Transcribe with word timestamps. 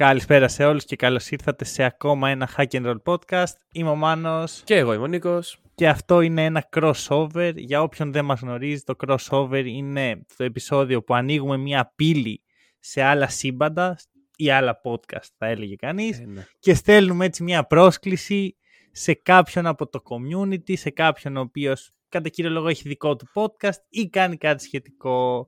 Καλησπέρα 0.00 0.48
σε 0.48 0.64
όλους 0.64 0.84
και 0.84 0.96
καλώς 0.96 1.30
ήρθατε 1.30 1.64
σε 1.64 1.82
ακόμα 1.82 2.28
ένα 2.30 2.48
Hack 2.56 2.66
and 2.70 2.86
Roll 2.86 3.02
podcast. 3.14 3.52
Είμαι 3.72 3.90
ο 3.90 3.94
Μάνος 3.94 4.62
Και 4.64 4.74
εγώ 4.76 4.92
είμαι 4.92 5.02
ο 5.02 5.06
Νίκος. 5.06 5.58
και 5.74 5.88
αυτό 5.88 6.20
είναι 6.20 6.44
ένα 6.44 6.68
crossover. 6.76 7.52
Για 7.56 7.82
όποιον 7.82 8.12
δεν 8.12 8.24
μας 8.24 8.40
γνωρίζει, 8.40 8.82
το 8.82 8.94
crossover 9.06 9.62
είναι 9.66 10.24
το 10.36 10.44
επεισόδιο 10.44 11.02
που 11.02 11.14
ανοίγουμε 11.14 11.56
μια 11.56 11.92
πύλη 11.96 12.42
σε 12.78 13.02
άλλα 13.02 13.28
σύμπαντα 13.28 13.98
ή 14.36 14.50
άλλα 14.50 14.80
podcast 14.84 15.28
θα 15.38 15.46
έλεγε 15.46 15.74
κανείς 15.74 16.18
Ε, 16.20 16.24
ναι. 16.24 16.46
και 16.58 16.74
στέλνουμε 16.74 17.24
έτσι 17.24 17.42
μια 17.42 17.64
πρόσκληση 17.66 18.56
σε 18.92 19.14
κάποιον 19.14 19.66
από 19.66 19.88
το 19.88 20.02
community, 20.04 20.76
σε 20.78 20.90
κάποιον 20.90 21.36
ο 21.36 21.40
οποίος 21.40 21.90
κατά 22.08 22.28
κύριο 22.28 22.50
λόγο 22.50 22.68
έχει 22.68 22.88
δικό 22.88 23.16
του 23.16 23.26
podcast 23.34 23.78
ή 23.88 24.08
κάνει 24.08 24.36
κάτι 24.36 24.62
σχετικό. 24.62 25.46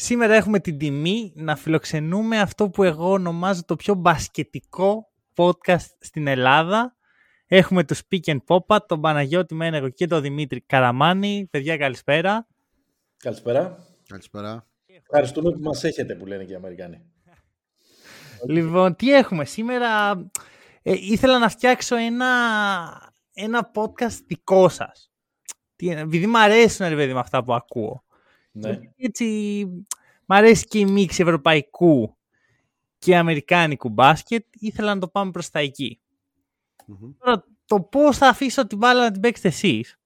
Σήμερα 0.00 0.34
έχουμε 0.34 0.60
την 0.60 0.78
τιμή 0.78 1.32
να 1.36 1.56
φιλοξενούμε 1.56 2.40
αυτό 2.40 2.70
που 2.70 2.82
εγώ 2.82 3.10
ονομάζω 3.10 3.64
το 3.64 3.76
πιο 3.76 3.94
μπασκετικό 3.94 5.12
podcast 5.36 5.86
στην 5.98 6.26
Ελλάδα. 6.26 6.96
Έχουμε 7.46 7.84
το 7.84 8.00
Speak 8.08 8.20
and 8.24 8.38
Popa, 8.46 8.78
τον 8.86 9.00
Παναγιώτη 9.00 9.54
Μένεγο 9.54 9.88
και 9.88 10.06
τον 10.06 10.22
Δημήτρη 10.22 10.60
Καραμάνη. 10.60 11.48
Παιδιά 11.50 11.76
καλησπέρα. 11.76 12.46
Καλησπέρα. 13.16 13.86
Καλησπέρα. 14.08 14.66
Ευχαριστούμε 14.86 15.50
που 15.50 15.60
μας 15.60 15.84
έχετε 15.84 16.14
που 16.14 16.26
λένε 16.26 16.44
και 16.44 16.52
οι 16.52 16.56
Αμερικάνοι. 16.56 17.02
Λοιπόν, 18.48 18.96
τι 18.96 19.14
έχουμε 19.14 19.44
σήμερα; 19.44 20.10
Ε, 20.82 20.92
ήθελα 20.92 21.38
να 21.38 21.48
φτιάξω 21.48 21.96
ένα, 21.96 22.26
ένα 23.32 23.70
podcast 23.74 24.18
δικό 24.26 24.68
σας. 24.68 25.10
Τι, 25.76 25.90
επειδή 25.90 26.26
μου 26.26 26.38
αρέσουν 26.38 26.88
ρε 26.88 26.94
παιδί 26.94 27.12
με 27.12 27.20
αυτά 27.20 27.44
που 27.44 27.54
ακούω. 27.54 28.02
Ναι. 28.58 28.78
Έτσι, 28.96 29.64
μ' 30.26 30.32
αρέσει 30.32 30.64
και 30.64 30.78
η 30.78 30.84
μίξη 30.84 31.22
ευρωπαϊκού 31.22 32.16
και 32.98 33.16
αμερικάνικου 33.16 33.88
μπάσκετ. 33.88 34.46
Ήθελα 34.50 34.94
να 34.94 35.00
το 35.00 35.08
πάμε 35.08 35.30
προς 35.30 35.50
τα 35.50 35.58
εκεί. 35.58 36.00
Μμμ. 36.86 37.12
Τώρα, 37.18 37.44
το 37.64 37.80
πώς 37.80 38.16
θα 38.16 38.28
αφήσω 38.28 38.66
την 38.66 38.78
μπάλα 38.78 39.02
να 39.02 39.10
την 39.10 39.20
παίξετε 39.20 39.48
εσείς 39.48 39.98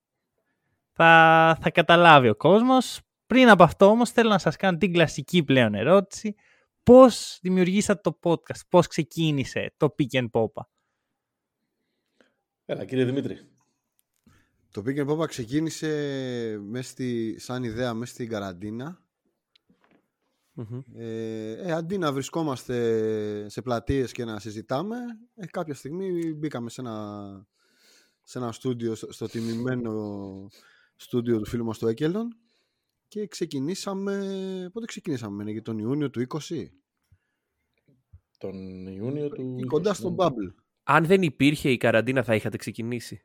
θα, 0.93 1.59
θα 1.61 1.71
καταλάβει 1.71 2.29
ο 2.29 2.35
κόσμος. 2.35 3.01
Πριν 3.27 3.49
από 3.49 3.63
αυτό 3.63 3.87
όμως 3.87 4.11
θέλω 4.11 4.29
να 4.29 4.39
σας 4.39 4.57
κάνω 4.57 4.79
την 4.79 4.93
κλασική 4.93 5.43
πλέον 5.43 5.75
ερώτηση. 5.75 6.35
Πώς 6.83 7.39
δημιουργήσατε 7.43 8.11
το 8.11 8.19
podcast, 8.23 8.61
πώς 8.69 8.87
ξεκίνησε 8.87 9.75
το 9.77 9.95
Pick 9.99 10.19
and 10.21 10.31
Popa; 10.31 10.63
Έλα, 12.65 12.85
κύριε 12.85 13.05
Δημήτρη. 13.05 13.52
Το 14.73 14.83
Pick 14.87 15.07
and 15.07 15.09
Pop 15.09 15.27
ξεκίνησε 15.29 16.59
μες 16.63 16.89
στη, 16.89 17.37
σαν 17.39 17.65
ιδέα 17.65 17.95
μέσα 17.95 18.13
στην 18.13 18.29
καραντίνα. 18.29 19.03
Μμμ. 20.53 20.83
Ε, 20.95 21.53
ε, 21.53 21.73
αντί 21.73 21.99
να 21.99 22.13
βρισκόμαστε 22.13 23.49
σε 23.49 23.63
πλατείες 23.63 24.13
και 24.13 24.25
να 24.25 24.39
συζητάμε, 24.39 24.97
ε, 25.35 25.47
κάποια 25.47 25.75
στιγμή 25.75 26.35
μπήκαμε 26.35 26.71
σε 26.71 26.81
ένα, 26.81 27.47
σε 28.23 28.39
ένα 28.39 28.53
στούντιο, 28.53 28.95
στο, 28.95 29.13
στο 29.13 29.27
τιμημένο 29.27 30.49
στούντιο 30.97 31.39
του 31.39 31.47
φίλου 31.47 31.65
μας 31.65 31.79
του 31.79 31.87
Έκελον 31.87 32.37
και 33.09 33.27
ξεκινήσαμε, 33.27 34.71
πότε 34.73 34.87
ξεκινήσαμε, 34.87 35.51
για 35.51 35.63
τον 35.63 35.79
Ιούνιο 35.79 36.11
του 36.11 36.27
20, 36.29 36.67
Τον 38.39 38.87
Ιούνιο 38.87 39.29
του... 39.29 39.67
κοντά 39.67 39.95
στον 39.95 40.15
Bubble. 40.19 40.55
Αν 40.83 41.07
δεν 41.07 41.23
υπήρχε 41.23 41.71
η 41.71 41.77
καραντίνα 41.77 42.23
θα 42.23 42.35
είχατε 42.35 42.57
ξεκινήσει. 42.57 43.23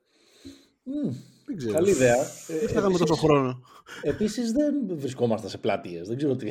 Μμμ, 0.84 1.16
Δεν 1.50 1.58
ξέρω. 1.58 1.74
Καλή 1.74 1.90
ιδέα. 1.90 2.16
Δεν 2.48 2.70
θα 2.70 2.80
είχαμε 2.80 2.98
τόσο 2.98 3.16
χρόνο. 3.16 3.62
Επίσης 4.02 4.52
δεν 4.52 4.74
βρισκόμαστε 4.98 5.50
σε 5.50 5.58
πλατείες. 5.58 6.08
Δεν 6.08 6.18
ξέρω 6.18 6.36
τι. 6.36 6.48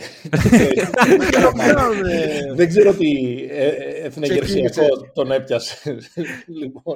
Κάναμε- 1.30 1.64
δεν 2.58 2.68
ξέρω 2.68 2.92
τι 2.92 3.12
ε, 3.50 3.66
ε, 3.66 4.04
εθνεγερσιακό 4.06 4.68
Ξεκίνησε. 4.68 5.10
τον 5.14 5.30
έπιασε. 5.32 5.98
λοιπόν. 6.60 6.94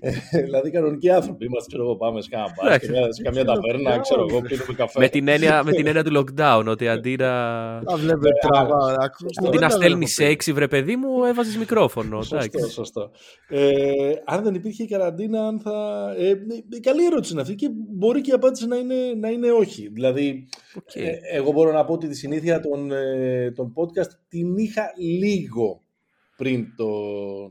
ε, 0.00 0.40
δηλαδή 0.42 0.70
κανονικοί 0.70 1.10
άνθρωποι 1.10 1.44
είμαστε. 1.44 1.68
Ξέρω 1.68 1.82
εγώ, 1.84 1.96
πάμε 1.96 2.20
σε 2.22 2.28
κάνα 2.30 2.44
μπαρ, 2.56 2.66
Εντάξει. 2.66 2.86
σε 2.86 2.92
καμιά- 2.92 3.12
σε 3.14 3.22
καμιά 3.22 3.44
ταβέρνα, 3.44 3.98
ξέρω 4.00 4.26
εγώ, 4.28 4.40
πίνουμε 4.40 4.72
καφέ. 4.76 4.98
με, 5.00 5.08
την 5.08 5.28
έννοια, 5.28 5.62
με 5.64 5.72
την 5.72 5.86
έννοια 5.86 6.04
του 6.04 6.24
lockdown, 6.24 6.64
ότι 6.66 6.88
αντί 6.88 7.16
να, 7.16 7.26
Τα 7.84 7.96
βλέπετε 7.96 8.30
τραβά. 8.48 8.96
αντί 9.46 9.58
να 9.58 9.68
στέλνεις 9.68 10.14
σεξι, 10.14 10.52
βρε 10.52 10.68
παιδί 10.68 10.96
μου, 10.96 11.24
έβαζες 11.24 11.56
μικρόφωνο. 11.56 12.16
Σωστό, 12.22 12.36
εντάξει. 12.36 12.70
σωστό. 12.72 13.10
Ε, 13.48 13.60
αν 14.24 14.42
δεν 14.44 14.54
υπήρχε 14.54 14.82
η 14.82 14.86
καραντίνα, 14.86 15.46
αν 15.46 15.60
θα. 15.60 16.06
Ε, 16.18 16.28
ε, 16.28 16.34
καλή 16.80 17.04
ερώτηση 17.04 17.21
είναι 17.30 17.40
αυτή 17.40 17.54
και 17.54 17.68
μπορεί 17.72 18.20
και 18.20 18.30
η 18.30 18.34
απάντηση 18.34 18.66
να 18.66 18.76
είναι, 18.76 19.14
να 19.16 19.28
είναι 19.28 19.50
όχι. 19.50 19.88
Δηλαδή, 19.88 20.48
Οκ. 20.74 20.94
ε, 20.94 21.18
εγώ 21.32 21.52
μπορώ 21.52 21.72
να 21.72 21.84
πω 21.84 21.92
ότι 21.92 22.08
τη 22.08 22.14
συνήθεια 22.14 22.60
των, 22.60 22.92
ε, 22.92 23.50
των 23.50 23.72
podcast 23.76 24.10
την 24.28 24.56
είχα 24.56 24.92
λίγο 24.96 25.82
πριν 26.36 26.66
το 26.76 26.88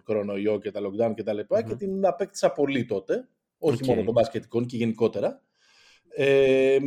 κορονοϊό 0.04 0.60
και 0.60 0.72
τα 0.72 0.80
lockdown 0.82 1.14
και 1.16 1.24
τα 1.24 1.34
λοιπά 1.34 1.62
και 1.64 1.76
την 1.76 2.06
απέκτησα 2.06 2.52
πολύ 2.52 2.86
τότε. 2.86 3.28
Όχι 3.58 3.78
Οκ. 3.82 3.88
μόνο 3.88 4.04
των 4.04 4.14
μπασκετικών 4.14 4.66
και 4.66 4.78
γενικότερα. 4.78 5.42
Ε, 6.16 6.78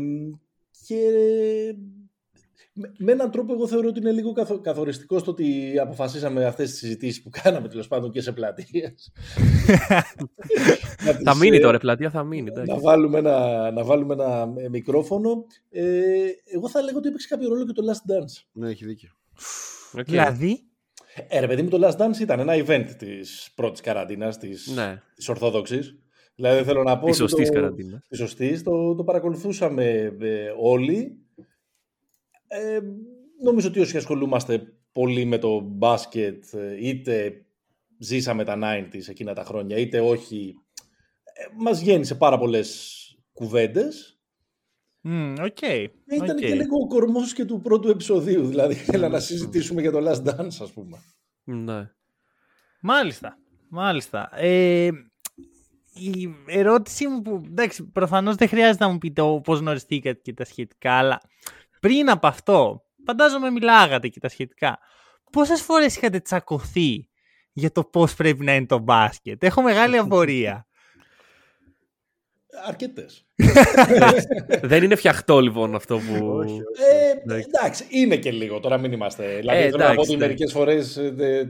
και 0.87 1.01
με, 2.77 2.93
με 2.99 3.13
έναν 3.13 3.31
τρόπο 3.31 3.53
εγώ 3.53 3.67
θεωρώ 3.67 3.89
ότι 3.89 4.01
είναι 4.01 4.11
λίγο 4.11 4.33
καθο- 4.33 4.61
καθοριστικό 4.61 5.19
στο 5.19 5.31
ότι 5.31 5.79
αποφασίσαμε 5.79 6.45
αυτές 6.45 6.71
τις 6.71 6.79
συζητήσεις 6.79 7.23
που 7.23 7.31
κάναμε 7.43 7.69
τέλος 7.69 7.89
πάντων 7.89 8.11
και 8.11 8.21
σε 8.21 8.33
πλατείες. 8.33 9.13
Να 11.05 11.13
τις, 11.17 11.23
Θα 11.25 11.37
μείνει 11.37 11.57
ε, 11.57 11.61
τώρα, 11.61 11.77
η 11.77 11.81
πλατεία 11.81 12.11
θα 12.11 12.25
μείνει. 12.25 12.51
να 12.51 12.61
εντάξει. 12.63 12.85
βάλουμε 12.85 13.19
ένα, 13.19 13.71
να 13.71 13.85
βάλουμε 13.85 14.15
ένα 14.15 14.53
ε, 14.57 14.69
μικρόφωνο. 14.69 15.45
Ε, 15.71 15.83
εγώ 16.55 16.69
θα 16.69 16.83
έλεγα 16.83 16.99
ότι 16.99 17.09
έπαιξε 17.09 17.29
κάποιο 17.29 17.49
ρόλο 17.49 17.67
και 17.67 17.73
το 17.73 17.83
Last 17.91 18.13
Dance. 18.13 18.43
Ναι, 18.53 18.71
έχει 18.71 18.85
δίκιο. 18.85 19.11
Οκ. 19.99 20.05
Δηλαδή, 20.05 20.59
Ε, 21.29 21.41
ρε 21.41 21.47
παιδί 21.47 21.63
μου, 21.63 21.69
το 21.69 21.79
Last 21.89 21.97
Dance 21.97 22.19
ήταν 22.21 22.41
ένα 22.41 22.53
event 22.57 22.87
της 22.99 23.51
πρώτης 23.55 23.81
καραντίνας, 23.81 24.39
της, 24.39 24.67
Ναι, 24.75 25.01
της 25.15 25.29
Ορθόδοξης. 25.29 25.99
Δηλαδή 26.35 26.65
θέλω 26.65 26.83
να 26.83 26.99
πω... 26.99 27.07
της 27.07 27.21
ότι 27.21 27.31
σωστής 27.31 27.49
το- 27.49 27.55
καραντίνας. 27.55 28.07
Της 28.09 28.19
σωστής, 28.19 28.63
το, 28.63 28.95
το 28.95 29.05
παρακολουθούσαμε 29.05 29.85
ε, 30.21 30.53
όλοι. 30.61 31.19
Ε, 32.63 32.81
νομίζω 33.43 33.69
ότι 33.69 33.81
όσοι 33.81 33.97
ασχολούμαστε 33.97 34.63
πολύ 34.93 35.25
με 35.25 35.39
το 35.39 35.61
μπάσκετ, 35.61 36.45
ε, 36.55 36.87
είτε 36.89 37.45
ζήσαμε 37.99 38.45
τα 38.45 38.59
90s 38.63 39.09
εκείνα 39.09 39.35
τα 39.35 39.45
χρόνια, 39.45 39.77
είτε 39.77 40.01
όχι, 40.01 40.55
ε, 41.23 41.45
μας 41.63 41.81
γέννησε 41.81 42.15
πάρα 42.15 42.39
πολλές 42.39 42.99
κουβέντες. 43.33 44.19
μμ, 45.01 45.35
οκ. 45.41 45.63
Ε, 45.63 45.83
Ήταν 46.07 46.31
οκ. 46.31 46.37
και 46.37 46.55
λίγο 46.55 46.77
ο 46.83 46.87
κορμός 46.87 47.33
και 47.33 47.45
του 47.45 47.61
πρώτου 47.61 47.89
επεισοδίου, 47.89 48.47
δηλαδή 48.47 48.77
έλα 48.93 49.09
να 49.09 49.21
συζητήσουμε 49.21 49.81
για 49.81 49.91
το 49.91 49.99
Last 50.11 50.25
Dance, 50.29 50.47
ας 50.61 50.73
πούμε. 50.73 50.99
Ναι. 51.45 51.91
Μάλιστα. 52.81 53.39
Μάλιστα. 53.69 54.31
Ε, 54.35 54.91
η 55.95 56.29
ερώτησή 56.47 57.09
μου 57.09 57.23
που, 57.23 57.43
εντάξει, 57.47 57.85
προφανώς 57.85 58.35
δεν 58.35 58.49
χρειάζεται 58.49 58.85
να 58.85 58.91
μου 58.93 58.99
πείτε 58.99 59.21
ο- 59.21 59.41
πώς 59.41 59.59
γνωριστήκατε 59.59 60.21
και 60.23 60.33
τα 60.33 60.45
σχετικά, 60.45 60.93
αλλά 60.93 61.21
πριν 61.85 62.11
από 62.11 62.27
αυτό, 62.27 62.83
φαντάζομαι 63.07 63.51
μιλάγατε 63.51 64.09
και 64.09 64.21
τα 64.21 64.29
σχετικά. 64.29 64.79
Πόσες 65.33 65.61
φορές 65.63 65.97
είχατε 65.97 66.21
τσακωθεί 66.21 67.09
για 67.53 67.73
το 67.73 67.85
πώς 67.85 68.15
πρέπει 68.15 68.45
να 68.45 68.55
είναι 68.55 68.67
το 68.67 68.79
μπάσκετ; 68.79 69.43
Έχω 69.45 69.63
μεγάλη 69.63 69.97
απορία. 69.97 70.67
Αρκετές. 72.67 73.27
Δεν 74.63 74.83
είναι 74.83 74.95
φτιαχτό 74.95 75.41
λοιπόν 75.41 75.75
αυτό 75.75 75.97
που. 75.99 76.27
Όχι, 76.27 76.61
Ε, 76.93 77.11
Εντάξει. 77.23 77.49
εντάξει, 77.55 77.87
είναι 77.89 78.17
και 78.17 78.31
λίγο 78.31 78.61
τώρα, 78.61 78.79
μην 78.79 78.93
είμαστε. 78.93 79.37
Δηλαδή, 79.37 79.59
Ε, 79.63 79.71
θέλω 79.71 79.77
να 79.77 79.85
πω 79.85 79.93
εντάξει, 79.93 80.11
ότι 80.11 80.21
ναι. 80.21 80.27
μερικές 80.27 80.53
φορές 80.53 81.01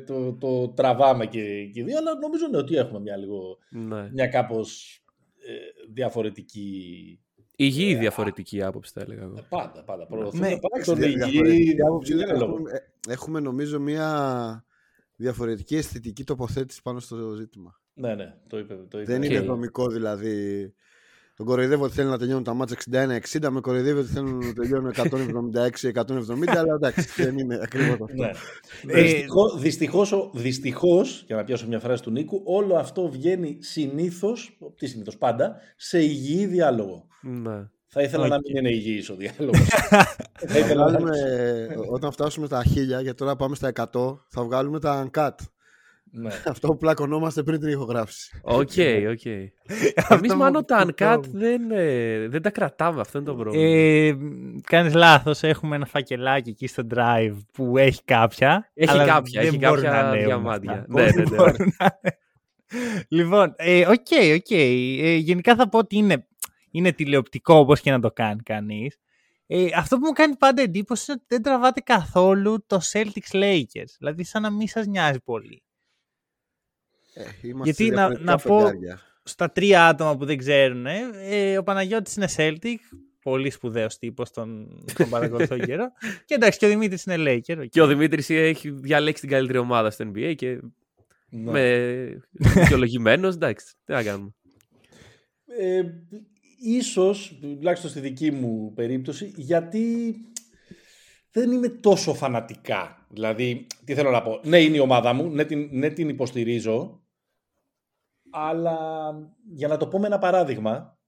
το, 0.07 0.33
το 0.33 0.69
τραβάμε 0.69 1.27
και, 1.27 1.41
και 1.73 1.81
οι 1.81 1.83
δύο, 1.83 1.99
αλλά 1.99 2.19
νομίζω 2.21 2.47
ναι, 2.51 2.57
ότι 2.57 2.77
έχουμε 2.77 3.01
μια, 3.01 3.17
λίγο, 3.17 3.59
Ναι. 3.71 4.09
μια 4.13 4.27
κάπως 4.27 4.99
ε, 5.47 5.93
διαφορετική. 5.93 7.19
Υγιή 7.57 7.95
διαφορετική 7.95 8.63
άποψη, 8.63 8.93
θα 8.95 9.01
έλεγα 9.01 9.23
εγώ. 9.23 9.35
Ε, 9.39 9.45
Πάντα, 9.49 9.83
πάντα. 9.85 10.07
Προωθούμε 10.07 10.49
Ναι. 10.49 10.59
πάντα 10.59 10.85
τον 10.85 10.97
Δια- 10.97 11.07
υγιή. 11.09 11.19
διαφορετική 11.31 11.83
άποψη 11.83 12.15
δεν 12.15 12.25
διάλογο. 12.27 12.53
έχουμε, 12.55 12.71
ε, 12.73 13.13
έχουμε 13.13 13.41
νομίζω 13.41 13.81
μια 13.81 14.65
διαφορετική 15.17 15.77
αισθητική 15.77 16.25
τοποθέτηση 16.25 16.83
πάνω 16.83 17.01
στο 17.01 17.35
ζήτημα. 17.35 17.81
Ναι, 17.95 18.15
ναι, 18.15 18.35
το 18.49 18.59
είπε. 18.59 18.75
Το 18.75 19.01
είπε. 19.01 19.13
Δεν 19.13 19.23
Οκ. 19.23 19.29
είναι 19.31 19.41
δομικό 19.41 19.89
δηλαδή 19.89 20.75
Τον 21.37 21.47
κοροϊδεύω 21.47 21.85
ότι 21.85 21.95
θέλει 21.95 22.09
να 22.09 22.19
τελειώνουν 22.19 22.45
τα 22.45 22.55
μάτια 22.55 22.77
61-60, 23.41 23.49
με 23.51 23.61
κοροϊδεύει 23.61 23.99
ότι 23.99 24.09
θέλουν 24.09 24.39
να 24.39 24.53
τελειώνουν 24.53 24.93
176-170, 24.97 26.57
αλλά 26.57 26.75
εντάξει, 26.75 27.23
δεν 27.23 27.39
είναι 27.39 27.59
ακριβώς 27.63 27.97
αυτό. 28.01 28.23
Ναι. 28.23 28.31
Ε, 28.87 29.03
Δυστυχώς, 29.03 29.61
δυστυχώς, 29.61 30.31
δυστυχώς, 30.35 31.25
για 31.27 31.37
να 31.37 31.45
πιάσω 31.45 31.67
μια 31.67 31.81
φράση 31.81 32.03
του 32.03 32.11
Νίκου, 32.11 32.43
όλο 32.45 32.75
αυτό 32.77 33.09
βγαίνει 33.09 33.57
συνήθως, 33.61 34.59
τι 34.77 34.87
συνήθως 34.87 35.19
πάντα, 35.19 35.57
σε 35.77 36.03
υγιή 36.03 36.47
διάλογο. 36.47 37.07
Ναι. 37.23 37.69
Θα 37.87 38.03
ήθελα 38.03 38.29
να 38.29 38.39
μην 38.39 38.57
είναι 38.57 38.71
υγιής 38.71 39.11
ο 39.11 39.15
διάλογος. 39.15 39.59
θα 39.69 40.17
Θα 40.49 40.59
ήθελα 40.59 40.85
να... 40.85 40.91
βγάλουμε, 40.91 41.19
όταν 41.91 42.13
φτάσουμε 42.13 42.47
στα 42.47 42.63
1000, 42.63 42.65
γιατί 42.85 43.15
τώρα 43.15 43.37
πάμε 43.37 43.55
στα 43.55 43.73
100, 43.75 44.17
θα 44.29 44.45
βγάλουμε 44.45 44.81
τα 44.81 45.09
uncut. 45.11 45.35
Ναι. 46.17 46.31
Αυτό 46.51 46.69
που 46.69 46.77
πλακωνόμαστε 46.77 47.43
πριν 47.43 47.61
την 47.61 47.69
ηχογράφηση. 47.69 48.41
Οκ, 48.43 48.71
οκ. 49.15 49.25
Εμείς 50.09 50.37
μάλλον 50.37 50.65
τα 50.65 50.77
που 50.83 50.89
uncut 50.89 51.21
το- 51.23 51.31
δεν, 51.33 51.71
ε, 51.71 52.29
δεν 52.29 52.43
τα 52.43 52.51
κρατάμε. 52.51 53.01
Αυτό 53.01 53.19
είναι 53.19 53.27
το 53.27 53.35
πρόβλημα. 53.35 53.67
Ε, 53.77 54.17
κάνεις 54.67 54.95
λάθος, 54.95 55.43
έχουμε 55.43 55.77
ένα 55.77 55.87
φακελάκι 55.87 56.51
εκεί 56.51 56.67
στο 56.67 56.87
drive 56.95 57.37
που 57.53 57.79
έχει 57.79 58.03
κάποια. 58.05 58.71
Έχει 58.75 58.91
αλλά 58.91 59.05
κάποια, 59.05 59.41
δεν 59.41 59.49
έχει 59.49 59.59
μπορούν 59.59 59.83
κάποια 59.85 60.03
να 60.03 60.09
ανέβουν 60.09 60.27
διαμάντια. 60.27 60.73
αυτά. 60.73 60.85
Ναι, 60.89 61.03
Δεν 61.05 61.15
ναι, 61.15 61.23
ναι. 61.31 61.37
μπορούν 61.37 61.75
να- 61.79 61.99
λοιπόν, 63.09 63.55
ε, 63.57 63.81
οκ, 63.87 64.07
οκ. 64.35 64.51
Ε, 64.51 65.15
γενικά 65.15 65.55
θα 65.55 65.69
πω 65.69 65.79
ότι 65.79 65.97
είναι, 65.97 66.27
είναι 66.71 66.93
τηλεοπτικό 66.93 67.55
όπως 67.55 67.81
και 67.81 67.91
να 67.91 68.01
το 68.01 68.11
κάνει 68.11 68.41
κανείς. 68.43 68.99
Ε, 69.47 69.67
αυτό 69.77 69.97
που 69.99 70.07
μου 70.07 70.13
κάνει 70.13 70.37
πάντα 70.37 70.63
εντύπωση 70.63 71.05
είναι 71.09 71.21
ότι 71.25 71.35
δεν 71.35 71.43
τραβάτε 71.43 71.81
καθόλου 71.81 72.65
το 72.67 72.81
Celtics 72.93 73.37
Lakers. 73.37 73.91
Δηλαδή 73.99 74.25
σαν 74.25 74.43
να 74.43 74.51
μην 74.51 74.69
σας 74.69 74.87
νοιάζει 74.87 75.21
πολύ. 75.25 75.63
Ε, 77.15 77.23
είμαστε 77.43 77.65
Γιατί 77.85 77.89
να- 77.95 78.09
διαφορετικά 78.09 78.31
να 78.33 78.39
πω- 78.39 78.59
φεγγάρια. 78.59 79.01
Στα 79.23 79.51
τρία 79.53 79.87
άτομα 79.87 80.17
που 80.17 80.25
δεν 80.25 80.37
ξέρουν, 80.39 80.87
ε, 80.87 80.99
ε, 81.23 81.59
ο 81.59 81.63
Παναγιώτης 81.63 82.17
είναι 82.17 82.29
Celtic, 82.37 82.77
πολύ 83.23 83.51
σπουδαίος 83.51 83.99
τύπος, 83.99 84.31
τον, 84.31 84.69
τον 84.97 85.09
παρακολουθώ 85.09 85.57
καιρό. 85.69 85.93
Και 86.25 86.35
εντάξει, 86.35 86.59
και 86.59 86.67
ο 86.67 86.69
Δημήτρης 86.69 87.05
είναι 87.05 87.17
Laker. 87.19 87.57
οκ. 87.59 87.69
Και 87.69 87.81
ο 87.81 87.87
Δημήτρης 87.87 88.31
έχει 88.31 88.71
διαλέξει 88.71 89.21
την 89.21 89.31
καλύτερη 89.31 89.59
ομάδα 89.59 89.91
στο 89.91 90.11
NBA 90.15 90.35
και 90.37 90.59
Ναι. 91.29 91.51
με 91.51 92.21
δικαιολογημένος. 92.31 93.35
Εντάξει, 93.35 93.67
τι 93.85 93.93
να 93.93 94.03
κάνουμε. 94.03 94.31
Ε, 95.59 95.83
ίσως, 96.63 97.39
τουλάχιστον 97.41 97.91
στη 97.91 98.01
δική 98.01 98.31
μου 98.31 98.73
περίπτωση, 98.75 99.33
γιατί 99.37 100.15
δεν 101.31 101.53
είμαι 101.53 101.69
τόσο 101.69 102.15
φανατικά. 102.15 103.07
Δηλαδή, 103.11 103.67
τι 103.85 103.95
θέλω 103.95 104.11
να 104.11 104.23
πω. 104.23 104.41
Ναι, 104.45 104.61
είναι 104.61 104.77
η 104.77 104.81
ομάδα 104.81 105.13
μου, 105.13 105.31
ναι 105.31 105.45
την, 105.45 105.69
ναι, 105.73 105.91
την 105.91 106.09
υποστηρίζω, 106.09 107.04
αλλά 108.35 108.79
για 109.55 109.69
να 109.69 109.77
το 109.77 109.87
πω 109.87 109.99
με 109.99 110.07
ένα 110.07 110.19
παράδειγμα, 110.19 110.99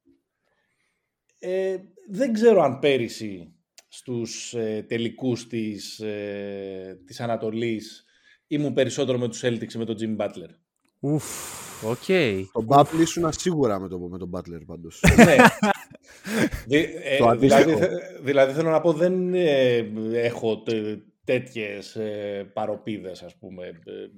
ε, 1.38 1.76
δεν 2.10 2.32
ξέρω 2.32 2.62
αν 2.62 2.78
πέρυσι 2.78 3.52
στους 3.88 4.54
ε, 4.54 4.84
τελικούς 4.88 5.46
της, 5.46 6.00
ε, 6.00 6.98
της 7.06 7.20
Ανατολής 7.20 8.04
ήμουν 8.46 8.72
περισσότερο 8.72 9.18
με 9.18 9.28
τους 9.28 9.42
Celtics 9.44 9.72
ή 9.74 9.78
με 9.78 9.84
τον 9.84 9.96
Jimmy 10.00 10.16
Butler. 10.24 10.50
Ουφ. 11.00 11.24
Οκ. 11.84 12.04
Τον 12.52 12.66
Butler 12.68 13.00
ήσουν 13.00 13.32
σίγουρα 13.32 13.80
με, 13.80 13.88
το, 13.88 13.98
με 13.98 14.18
τον 14.18 14.30
Butler 14.34 14.60
πάντως. 14.66 15.02
ναι. 15.16 15.36
Δη- 16.66 16.94
ε, 17.02 17.16
Το 17.18 17.26
αντίστοιχο. 17.28 17.62
δηλαδή, 17.64 17.84
θε- 17.86 18.20
δηλαδή 18.22 18.52
θέλω 18.52 18.70
να 18.70 18.80
πω 18.80 18.92
δεν 18.92 19.34
ε, 19.34 19.76
έχω 20.12 20.62
τε, 20.62 20.96
τέτοιες 21.26 21.96
ε, 21.96 22.50
παρωπίδες 22.52 23.22
ας 23.22 23.36
πούμε 23.36 23.66
ε, 23.66 23.72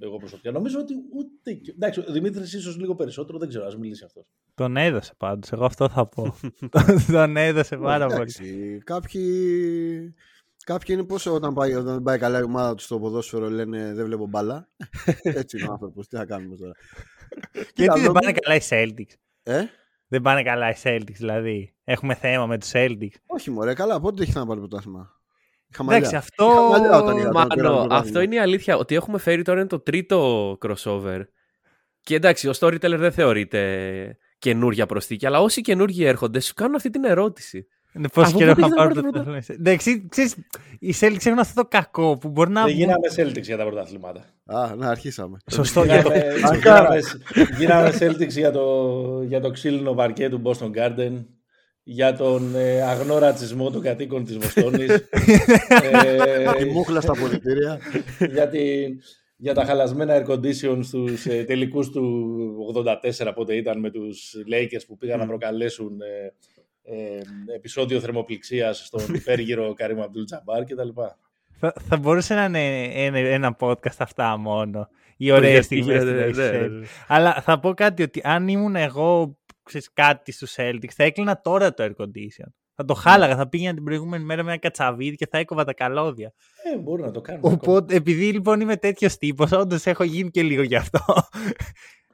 εγώ 0.05 0.17
προσωπικά. 0.17 0.51
Νομίζω 0.51 0.79
ότι 0.79 0.93
ούτε... 1.15 1.53
και- 1.53 1.71
Εντάξει, 1.71 1.99
ο 1.99 2.11
Δημήτρης 2.11 2.53
ίσως 2.53 2.77
λίγο 2.77 2.95
περισσότερο, 2.95 3.37
δεν 3.37 3.47
ξέρω, 3.47 3.65
ας 3.65 3.77
μιλήσει 3.77 4.03
αυτός. 4.03 4.25
Τον 4.53 4.77
έδωσε 4.77 5.13
πάντως, 5.17 5.51
εγώ 5.51 5.65
αυτό 5.65 5.89
θα 5.89 6.07
πω. 6.07 6.35
τον 7.11 7.37
έδωσε 7.37 7.77
πάρα 7.77 8.05
πολύ. 8.05 8.15
Εντάξει, 8.17 8.77
κάποιοι, 8.83 10.13
κάποιοι 10.63 10.95
είναι 10.99 11.03
πώς 11.07 11.25
όταν 11.25 11.53
πάει, 11.53 11.73
όταν 11.73 11.93
δεν 11.93 12.03
πάει 12.03 12.17
καλά 12.17 12.39
η 12.39 12.43
ομάδα 12.43 12.75
τους 12.75 12.85
στο 12.85 12.99
ποδόσφαιρο 12.99 13.49
λένε 13.49 13.93
δεν 13.93 14.05
βλέπω 14.05 14.27
μπάλα. 14.27 14.69
Έτσι 15.23 15.57
είναι 15.57 15.67
ο 15.69 15.71
άνθρωπος, 15.71 16.07
τι 16.07 16.15
θα 16.15 16.25
κάνουμε 16.25 16.55
τώρα. 16.55 16.71
Γιατί 17.53 17.73
δεν 17.75 17.87
νομίζω- 17.87 18.11
πάνε 18.11 18.31
καλά 18.31 18.55
οι 18.55 18.61
Celtics; 18.69 19.13
Ε; 19.43 19.63
Δεν 20.07 20.21
πάνε 20.21 20.43
καλά 20.43 20.69
οι 20.69 20.73
Celtics, 20.83 21.15
δηλαδή. 21.17 21.73
Έχουμε 21.83 22.13
θέμα 22.15 22.45
με 22.47 22.57
τους 22.57 22.71
Celtics. 22.73 23.15
Όχι 23.25 23.51
μωρέ, 23.51 23.73
καλά, 23.73 23.99
πότε 23.99 24.23
έχει 24.23 24.31
να 24.35 24.45
πάρει 24.45 24.59
πρωτάθλημα; 24.59 25.18
Είχα 25.73 25.83
Εντάξει, 25.83 26.01
μαλλιά. 26.03 26.17
αυτό... 26.17 26.45
Είχα 26.51 26.61
μαλλιά 26.61 26.97
όταν 26.97 27.17
είδα. 27.17 27.31
Μάνο, 27.31 27.47
πήραμε 27.47 27.69
το 27.69 27.79
αυτό 27.79 27.87
πρωτάθλημα. 27.87 28.23
είναι 28.23 28.35
η 28.35 28.39
αλήθεια. 28.39 28.77
Ότι 28.77 28.95
έχουμε 28.95 29.17
φέρει 29.17 29.41
τώρα 29.41 29.59
είναι 29.59 29.67
το 29.67 29.79
τρίτο 29.79 30.51
crossover. 30.65 31.21
Και 32.01 32.15
εντάξει, 32.15 32.47
ο 32.47 32.51
storyteller 32.59 32.95
δεν 32.97 33.11
θεωρείται 33.11 34.17
καινούργια 34.39 34.85
προσθήκη, 34.85 35.25
αλλά 35.25 35.41
όσοι 35.41 35.61
καινούργοι 35.61 36.03
έρχονται 36.05 36.39
σου 36.39 36.53
κάνουν 36.53 36.75
αυτή 36.75 36.89
την 36.89 37.03
ερώτηση. 37.03 37.67
Ναι, 37.93 38.07
Πόσο 38.07 38.29
Από 38.29 38.37
καιρό 38.37 38.53
πότε 38.55 38.65
είχα 38.67 38.67
έχεις 38.67 38.77
να 38.77 38.83
πάρει 38.83 38.93
πάρει 38.93 39.05
το 39.13 39.17
το 39.17 39.23
πρωτάθλημα. 39.23 39.59
Εντάξει, 39.59 40.07
ξέρεις, 40.09 40.35
οι 40.79 40.93
Celtics 40.99 41.25
έχουν 41.25 41.39
αυτό 41.39 41.61
το 41.61 41.67
κακό 41.67 42.17
που 42.17 42.29
μπορεί 42.29 42.51
να... 42.51 42.63
Δεν 42.63 42.73
γίναμε 42.73 43.07
Celtics 43.15 43.41
για 43.41 43.57
τα 43.57 43.65
πρωταθλήματα. 43.65 44.25
Α, 44.45 44.75
να 44.75 44.89
αρχίσαμε. 44.89 45.37
Σωστό. 45.51 45.83
για 45.83 46.03
το- 46.03 46.11
Γίναμε, 46.13 46.57
γίναμε, 46.57 46.99
γίναμε 47.57 47.93
Celtics 47.99 48.27
για 48.29 48.51
το, 48.51 49.21
για 49.25 49.41
το 49.41 49.51
ξύλινο 49.51 49.93
βαρκέ 49.93 50.29
του 50.29 50.41
Boston 50.45 50.71
Garden, 50.77 51.25
για 51.91 52.13
τον 52.15 52.55
ε, 52.55 52.81
αγνό 52.81 53.17
ρατσισμό 53.17 53.69
των 53.71 53.81
κατοίκων 53.81 54.23
της 54.25 54.37
Βοστόνης, 54.37 54.89
ε, 55.93 56.51
Τη 56.57 56.65
μούχλα 56.65 57.01
στα 57.01 57.13
πολιτήρια. 57.19 57.79
για, 58.31 58.47
την- 58.49 58.99
για 59.37 59.53
τα 59.53 59.65
χαλασμένα 59.65 60.25
air 60.25 60.29
condition 60.31 60.79
στους 60.81 61.25
ε, 61.25 61.43
τελικούς 61.43 61.89
του 61.89 62.03
84 63.19 63.31
πότε 63.35 63.55
ήταν 63.55 63.79
με 63.79 63.89
τους 63.91 64.33
Lakers 64.51 64.81
που 64.87 64.97
πήγαν 64.97 65.19
να 65.19 65.25
προκαλέσουν 65.25 66.01
ε, 66.01 66.33
ε, 66.95 67.21
επεισόδιο 67.55 67.99
θερμοπληξίας 67.99 68.85
στον 68.85 69.13
υπέργυρο 69.21 69.73
Καρύμ 69.73 70.01
Αμπτούλ 70.01 70.23
Τζαμπάρ 70.23 70.63
κτλ. 70.63 70.89
Θα, 71.59 71.73
θα 71.89 71.97
μπορούσε 71.97 72.33
να 72.33 72.43
είναι 72.45 72.83
ένα, 72.83 73.17
ένα 73.17 73.57
podcast 73.59 73.95
αυτά 73.97 74.37
μόνο. 74.37 74.87
Οι 75.17 75.31
ωραίες 75.31 75.51
γιατί 75.51 75.65
στιγμές 75.65 76.03
γίνεται, 76.03 76.29
του 76.31 76.37
ναι, 76.37 76.47
Lakers 76.47 76.51
ναι, 76.51 76.65
Celtics. 76.65 76.69
ναι. 76.79 76.85
Αλλά 77.07 77.41
θα 77.41 77.59
πω 77.59 77.73
κάτι 77.73 78.03
ότι 78.03 78.21
αν 78.23 78.47
ήμουν 78.47 78.75
εγώ 78.75 79.37
ξέρεις, 79.69 79.89
κάτι 79.93 80.31
στους 80.31 80.55
Celtics 80.57 80.93
θα 80.95 81.03
έκλεινα 81.03 81.41
τώρα 81.41 81.73
το 81.73 81.83
air 81.83 82.03
condition. 82.03 82.49
Θα 82.75 82.85
το 82.85 82.93
χάλαγα, 82.93 83.35
θα 83.35 83.49
πήγαινα 83.49 83.73
την 83.73 83.83
προηγούμενη 83.83 84.23
μέρα 84.23 84.43
με 84.43 84.51
ένα 84.51 84.59
κατσαβίδι 84.59 85.15
και 85.15 85.27
θα 85.31 85.37
έκοβα 85.37 85.63
τα 85.63 85.73
καλώδια. 85.73 86.33
Ε, 86.73 86.77
μπορεί 86.77 87.01
να 87.01 87.11
το 87.11 87.21
κάνουμε. 87.21 87.47
ακόμα. 87.47 87.61
Οπότε, 87.61 87.95
επειδή 87.95 88.31
λοιπόν 88.31 88.61
είμαι 88.61 88.75
τέτοιος 88.77 89.17
τύπος, 89.17 89.51
όντως 89.51 89.85
έχω 89.85 90.03
γίνει 90.03 90.29
και 90.29 90.43
λίγο 90.43 90.61
γι' 90.61 90.75
αυτό. 90.75 90.99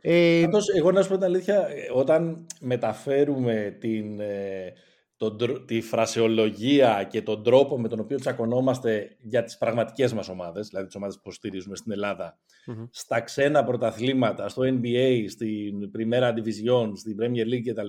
Ε, 0.01 0.41
Πάντως, 0.43 0.69
εγώ 0.69 0.91
να 0.91 1.01
σου 1.01 1.09
πω 1.09 1.15
την 1.15 1.23
αλήθεια, 1.23 1.55
ε, 1.55 1.89
όταν 1.93 2.45
μεταφέρουμε 2.59 3.77
την, 3.79 4.19
ε, 4.19 4.73
τον, 5.17 5.37
τρο- 5.37 5.65
τη 5.65 5.81
φρασεολογία 5.81 7.07
και 7.11 7.21
τον 7.21 7.43
τρόπο 7.43 7.79
με 7.79 7.87
τον 7.87 7.99
οποίο 7.99 8.17
τσακωνόμαστε 8.19 9.17
για 9.21 9.43
τις 9.43 9.57
πραγματικές 9.57 10.13
μας 10.13 10.29
ομάδες, 10.29 10.67
δηλαδή 10.67 10.85
τις 10.87 10.95
ομάδες 10.95 11.15
που 11.15 11.21
υποστηρίζουμε 11.25 11.75
στην 11.75 11.91
ελλαδα 11.91 12.37
Μμμ. 12.65 12.85
στα 12.91 13.21
ξένα 13.21 13.63
πρωταθλήματα, 13.63 14.49
στο 14.49 14.61
NBA, 14.65 15.25
στην 15.29 15.91
Primera 15.97 16.29
Division, 16.29 16.91
στην 16.95 17.15
Premier 17.19 17.53
League 17.53 17.71
κτλ. 17.71 17.87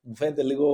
Μου 0.00 0.16
φαίνεται 0.16 0.42
λίγο... 0.42 0.68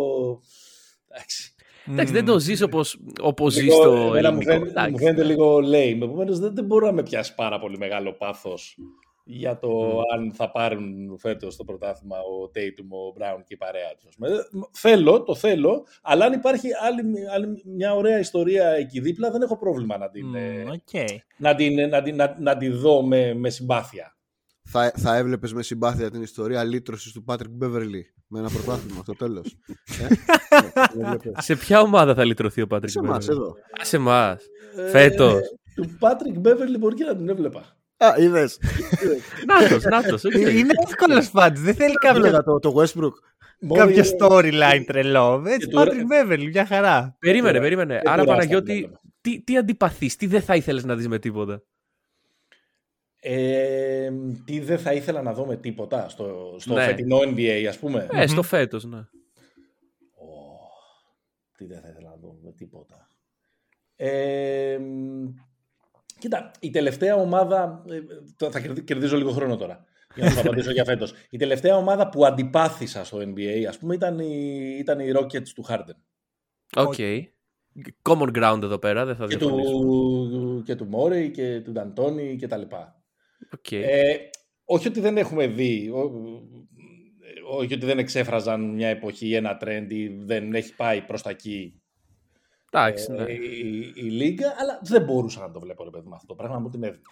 Εντάξει. 1.09 1.55
Εντάξει, 1.87 2.13
δεν 2.13 2.25
το 2.25 2.39
ζεις 2.39 2.63
όπως, 2.63 2.99
όπως 3.21 3.53
ζεις 3.53 3.63
Λίγο- 3.63 3.75
στο 3.75 3.91
εμένα 3.91 4.09
μου, 4.11 4.17
ελληνικό. 4.17 4.45
φαίνεται, 4.53 4.71
Εντάξει. 4.71 4.91
μου 4.91 4.99
φαίνεται 4.99 5.25
λίγο 5.25 5.57
lame. 5.57 5.99
Επομένως, 6.03 6.39
δεν, 6.39 6.55
δεν 6.55 6.65
μπορώ 6.65 6.87
να 6.87 6.93
με 6.93 7.03
πιάσει 7.03 7.35
πάρα 7.35 7.59
πολύ 7.59 7.79
μεγάλο 7.79 8.13
πάθος 8.13 8.77
για 9.25 9.59
το 9.59 10.01
αν 10.15 10.33
θα 10.33 10.51
πάρουν 10.51 11.17
φέτος 11.19 11.57
το 11.57 11.65
πρωτάθλημα 11.65 12.17
ο 12.17 12.51
Tatum, 12.55 12.89
ο 12.89 13.15
Brown 13.19 13.41
και 13.47 13.55
η 13.55 13.57
παρέα 13.57 13.95
τους. 14.01 14.17
Θέλω, 14.71 15.23
το 15.23 15.35
θέλω, 15.35 15.87
αλλά 16.03 16.25
αν 16.25 16.33
υπάρχει 16.33 16.69
άλλη, 16.83 17.29
άλλη 17.35 17.63
μια 17.65 17.95
ωραία 17.95 18.19
ιστορία 18.19 18.69
εκεί 18.69 19.01
δίπλα, 19.01 19.31
δεν 19.31 19.43
έχω 19.43 19.59
πρόβλημα 19.59 19.99
να 19.99 20.11
την, 20.11 20.35
ε, 20.35 20.65
Μμ, 20.65 20.69
οκ. 20.69 21.11
να 21.37 21.55
την, 21.55 21.89
να 21.89 22.03
την, 22.03 22.17
να, 22.17 22.37
να 22.39 22.57
τη 22.57 22.69
δω 22.69 23.03
με, 23.03 23.35
με 23.35 23.51
συμπάθεια. 23.51 24.17
θα, 24.63 24.93
θα 24.97 25.17
έβλεπες 25.17 25.53
με 25.53 25.63
συμπάθεια 25.63 26.11
την 26.11 26.23
ιστορία 26.23 26.65
λύτρωση 26.65 27.13
του 27.13 27.25
Patrick 27.25 27.51
Beverley 27.51 28.15
με 28.27 28.39
ένα 28.39 28.51
πρωτάθλημα 28.51 29.03
στο 29.03 29.15
τέλος. 29.15 29.57
ε; 30.01 30.15
Σε 31.47 31.57
ποια 31.57 31.81
ομάδα 31.81 32.15
θα 32.15 32.25
λυτρωθεί 32.25 32.61
ο 32.63 32.67
Patrick 32.67 32.91
Σε 32.91 32.99
εμάς, 32.99 33.29
εδώ. 33.29 33.55
Σε 33.83 33.97
εμάς. 33.97 34.45
Φέτος. 34.91 35.33
Ε, 35.33 35.41
του 35.75 35.99
Patrick 36.01 36.49
Beverley 36.49 36.79
μπορεί 36.79 36.95
και 36.95 37.05
να 37.05 37.17
την 37.17 37.29
έβλεπα. 37.29 37.74
Α, 37.97 38.15
είδες. 38.19 38.59
Νάτος, 39.47 39.85
νάτος. 39.85 40.25
οκ. 40.25 40.33
Είναι 40.35 40.73
εύκολος 40.89 41.31
πάντως. 41.31 41.61
Δεν 41.61 41.75
θέλει 41.75 41.95
Έλεγα 42.05 42.31
κάποιο, 42.31 42.43
το, 42.43 42.59
το 42.59 42.75
Westbrook. 42.83 43.13
κάποιο 43.75 44.03
storyline 44.19 44.83
τρελό. 44.87 45.43
Έτσι, 45.47 45.69
του- 45.69 45.79
Patrick 45.79 46.31
Beverley, 46.33 46.47
μια 46.53 46.67
χαρά. 46.67 47.17
Περίμενε, 47.19 47.49
τώρα- 47.53 47.61
περίμενε. 47.63 47.95
και 48.03 48.11
Άρα 48.11 48.25
τώρα 48.25 48.37
Παναγιώτη, 48.37 48.73
αυτά 48.85 48.91
τα 48.93 49.01
τι, 49.21 49.43
τι 49.43 49.57
αντιπαθείς, 49.57 50.17
τι 50.17 50.27
δεν 50.27 50.43
θα 50.43 50.55
ήθελες 50.57 50.85
να 50.85 50.95
δεις 50.97 51.09
με 51.09 51.19
τίποτα; 51.19 51.63
Ε, 53.21 54.11
τι 54.45 54.61
δεν 54.61 54.79
θα 54.79 54.93
ήθελα 54.93 55.23
να 55.23 55.33
δω 55.33 55.47
με 55.47 55.57
τίποτα 55.57 56.09
στο, 56.09 56.57
στο 56.59 56.75
Ναι. 56.75 56.85
φετινό 56.85 57.19
NBA, 57.19 57.65
ας 57.69 57.79
πούμε. 57.79 58.07
Ε, 58.13 58.27
στο 58.27 58.43
φέτος, 58.43 58.85
ναι. 58.85 58.99
Ω, 58.99 59.07
τι 61.57 61.67
δεν 61.67 61.81
θα 61.81 61.89
ήθελα 61.89 62.09
να 62.09 62.17
δω 62.17 62.39
με 62.45 62.53
τίποτα. 62.53 63.09
Ε, 63.97 64.79
κοίτα, 66.25 66.51
η 66.61 66.71
τελευταία 66.71 67.15
ομάδα, 67.15 67.85
ε, 67.89 67.99
το- 68.37 68.51
θα 68.51 68.61
κερδί- 68.61 68.85
κερδίζω 68.85 69.17
λίγο 69.17 69.31
χρόνο 69.31 69.57
τώρα. 69.57 69.85
Για 70.15 70.25
να 70.25 70.31
σου 70.31 70.41
απαντήσω 70.41 70.71
για 70.71 70.85
φέτος. 70.85 71.13
Η 71.31 71.37
τελευταία 71.37 71.77
ομάδα 71.77 72.09
που 72.09 72.27
αντιπάθησα 72.27 73.05
στο 73.05 73.19
NBA, 73.19 73.65
ας 73.69 73.79
πούμε, 73.79 73.95
ήταν 73.95 74.19
οι, 74.19 74.77
ήταν 74.79 75.01
οι 75.01 75.13
Rockets 75.17 75.49
του 75.55 75.65
Harden. 75.69 75.97
Οκ. 76.77 76.95
Common 78.03 78.29
ground 78.37 78.61
εδώ 78.63 78.79
πέρα, 78.79 79.05
δεν 79.05 79.17
θα 79.17 79.27
Και 79.27 79.37
διαφωνήσω. 79.37 79.71
του, 79.71 80.63
και 80.65 80.75
του 80.75 80.85
Morey 80.87 81.31
και 81.31 81.61
του 81.65 81.73
D'Antoni 81.73 82.37
και 82.37 82.47
τα 82.47 82.57
λοιπά. 82.57 83.03
Οκ. 83.55 83.73
Ε, 83.73 84.17
όχι 84.65 84.89
ότι 84.89 85.01
δεν 85.01 85.17
έχουμε 85.17 85.47
δει, 85.47 85.91
ό- 85.95 86.13
όχι 87.57 87.75
ότι 87.75 87.87
δεν 87.87 87.99
εξέφραζαν 87.99 88.75
μια 88.75 88.89
εποχή 88.89 89.27
ή 89.27 89.35
ένα 89.35 89.59
trend 89.65 89.87
ή 89.89 90.09
δεν 90.09 90.55
έχει 90.55 90.75
πάει 90.75 91.01
προς 91.03 91.23
τα 91.23 91.31
εκεί 91.31 91.83
Εντάξει, 92.75 93.13
ναι. 93.13 93.23
ε, 93.23 93.33
η, 93.33 93.93
η 93.95 94.03
Λίγκα, 94.03 94.55
αλλά 94.59 94.81
δεν 94.83 95.03
μπορούσα 95.03 95.41
να 95.41 95.51
το 95.51 95.61
βλέπω 95.61 95.85
ρε 95.85 95.91
παιδί 95.91 96.09
μου 96.09 96.15
αυτό 96.15 96.27
το 96.27 96.35
πράγμα 96.35 96.59
μου 96.59 96.69
την 96.69 96.83
έδινε. 96.83 97.03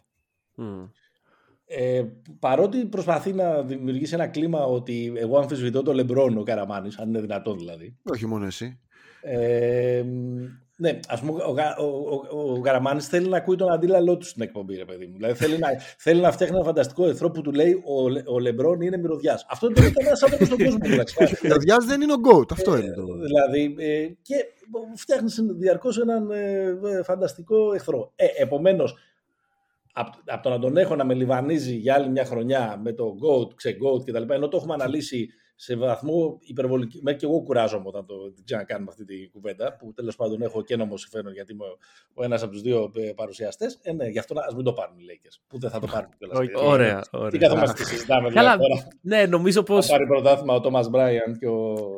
Μμ. 0.54 0.85
Ε, 1.64 2.04
παρότι 2.38 2.85
προσπαθεί 2.85 3.33
να 3.33 3.62
δημιουργήσει 3.62 4.14
ένα 4.14 4.26
κλίμα 4.26 4.64
ότι 4.64 5.12
εγώ 5.16 5.38
αμφισβητώ 5.38 5.83
τον 5.83 5.95
Λεμπρόν 5.95 6.38
ο 6.38 6.42
Καραμάνης, 6.42 6.99
αν 6.99 7.09
είναι 7.09 7.21
δυνατόν 7.21 7.59
δηλαδή. 7.59 7.97
Όχι 8.02 8.26
μόνο 8.26 8.45
εσύ. 8.45 8.81
Ε, 9.23 10.04
ναι, 10.83 10.99
ας 11.09 11.21
πούμε, 11.21 11.43
ο, 11.43 11.51
Γα- 11.51 11.79
ο, 11.79 11.85
ο, 11.85 12.53
ο 12.53 12.59
Γαραμάνης 12.59 13.07
θέλει 13.07 13.29
να 13.29 13.37
ακούει 13.37 13.57
τον 13.57 13.73
αντίλαλό 13.73 14.17
του 14.17 14.25
στην 14.27 14.43
εκπομπή, 14.43 14.77
ρε 14.77 14.85
παιδί 14.85 15.07
μου. 15.07 15.12
Δηλαδή 15.17 15.35
θέλει 15.35 15.59
να, 15.59 15.69
θέλει 15.99 16.21
να 16.21 16.33
φτιάχνει 16.33 16.57
ένα 16.57 16.65
φανταστικό 16.65 17.09
εχθρό 17.09 17.31
που 17.31 17.41
του 17.43 17.53
λέει 17.53 17.83
ο, 17.87 18.09
Λε- 18.09 18.29
ο 18.29 18.39
Λεμπρόν 18.39 18.81
είναι 18.81 18.97
μυρωδιάς. 18.97 19.47
Αυτό 19.51 19.67
δεν 19.67 19.77
το 19.77 19.83
λέει 19.83 19.91
κανένας 19.93 20.23
άνθρωπος 20.23 20.47
στον 20.47 20.59
κόσμο. 20.59 20.79
εντάξει. 20.83 21.17
Ο 21.23 21.49
Λαδιάς 21.49 21.85
δεν 21.85 22.01
είναι 22.01 22.12
ο 22.12 22.17
GOAT, 22.31 22.53
αυτό 22.53 22.75
Ε, 22.75 22.79
είναι 22.79 22.95
το. 22.95 23.05
Δηλαδή, 23.05 23.75
ε, 23.79 24.07
και 24.23 24.35
φτιάχνεις 24.97 25.39
διαρκώς 25.59 25.99
έναν 25.99 26.31
ε, 26.31 26.79
ε, 26.85 27.03
φανταστικό 27.03 27.73
εχθρό. 27.75 28.12
Ε, 28.17 28.27
Επομένως, 28.39 28.95
από 29.93 30.11
από 30.27 30.43
το 30.43 30.49
να 30.49 30.59
τον 30.59 30.77
έχω 30.77 30.97
να 30.97 31.05
με 31.05 31.15
λιβανίζει 31.15 31.75
για 31.75 31.95
άλλη 31.95 32.09
μια 32.09 32.25
χρονιά 32.25 32.81
με 32.83 32.93
το 32.93 33.15
GOAT, 33.23 33.55
ξε 33.55 33.77
GOAT 33.83 34.05
κτλ. 34.05 34.33
Ενώ 34.33 34.49
το 34.49 34.57
έχουμε 34.57 34.75
αναλύσει 34.75 35.29
σε 35.62 35.76
βαθμό 35.76 36.38
υπερβολική. 36.40 37.00
Μέχρι 37.02 37.21
και 37.21 37.26
εγώ 37.26 37.42
κουράζομαι 37.42 37.85
όταν 37.87 38.07
το 38.07 38.33
την 38.33 38.45
ξανακάνουμε 38.45 38.90
αυτή 38.90 39.04
την 39.04 39.31
κουβέντα, 39.31 39.76
που 39.76 39.92
τέλος 39.92 40.16
πάντων 40.16 40.42
έχω 40.42 40.62
και 40.62 40.76
νόμο 40.76 40.97
συμφέρον 40.97 41.33
γιατί 41.33 41.52
είμαι 41.52 41.64
ο 42.14 42.25
ένας 42.25 42.42
από 42.42 42.52
τους 42.52 42.61
δύο 42.62 42.92
παρουσιαστές. 43.14 43.78
Ε, 43.83 43.92
ναι, 43.92 44.07
γι' 44.07 44.19
αυτό 44.19 44.35
ας 44.47 44.54
μην 44.54 44.64
το 44.64 44.73
πάρουν 44.73 44.99
οι 44.99 45.02
Lakers. 45.11 45.40
Που 45.47 45.59
δεν 45.59 45.71
θα 45.71 45.81
το 45.81 45.87
πάρουν 45.87 46.11
κιόλας. 46.19 46.38
Οκ. 46.38 46.62
Ωραία, 46.62 47.00
Τι 47.00 47.09
ωραία. 47.12 47.40
καθόμαστε 47.40 47.83
και 47.83 47.88
συζητάμε 47.88 48.31
Καλά, 48.31 48.57
δηλαδή 48.57 48.73
τώρα. 48.73 48.88
ναι, 49.00 49.26
νομίζω 49.26 49.62
πως... 49.62 49.87
Θα 49.87 49.92
πάρει 49.92 50.07
πρωτάθλημα 50.07 50.54
ο 50.54 50.61
Τόμα 50.61 50.88
Μπράιαν 50.90 51.38
και 51.38 51.49
ο. 51.49 51.76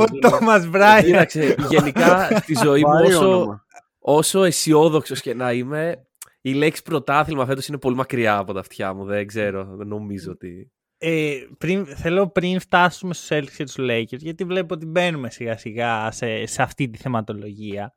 Ο 0.00 0.04
Τόμα 0.30 0.66
Μπράιν. 0.68 1.04
Κοίταξε, 1.04 1.54
γενικά 1.70 2.36
στη 2.42 2.54
ζωή 2.64 2.80
μου 2.84 2.92
Βαρύ 2.92 3.06
όσο, 3.14 3.28
όνομα. 3.28 3.64
όσο 3.98 4.44
αισιόδοξος 4.44 5.20
και 5.20 5.34
να 5.34 5.52
είμαι, 5.52 6.06
η 6.40 6.52
λέξη 6.52 6.82
πρωτάθλημα 6.82 7.46
φέτος 7.46 7.68
είναι 7.68 7.78
πολύ 7.78 7.96
μακριά 7.96 8.36
από 8.36 8.52
τα 8.52 8.60
αυτιά 8.60 8.92
μου. 8.92 9.04
Δεν 9.04 9.26
ξέρω, 9.26 9.64
δεν 9.64 9.86
νομίζω 9.86 10.30
ότι... 10.30 10.72
Ε, 11.04 11.46
πριν, 11.58 11.86
θέλω 11.86 12.28
πριν 12.28 12.60
φτάσουμε 12.60 13.14
στους 13.14 13.28
Celtics 13.30 13.50
και 13.56 13.64
τους 13.64 13.76
Lakers, 13.78 14.18
γιατί 14.18 14.44
βλέπω 14.44 14.74
ότι 14.74 14.86
μπαίνουμε 14.86 15.30
σιγά 15.30 15.56
σιγά 15.56 16.10
σε, 16.10 16.46
σε 16.46 16.62
αυτή 16.62 16.90
τη 16.90 16.98
θεματολογία. 16.98 17.94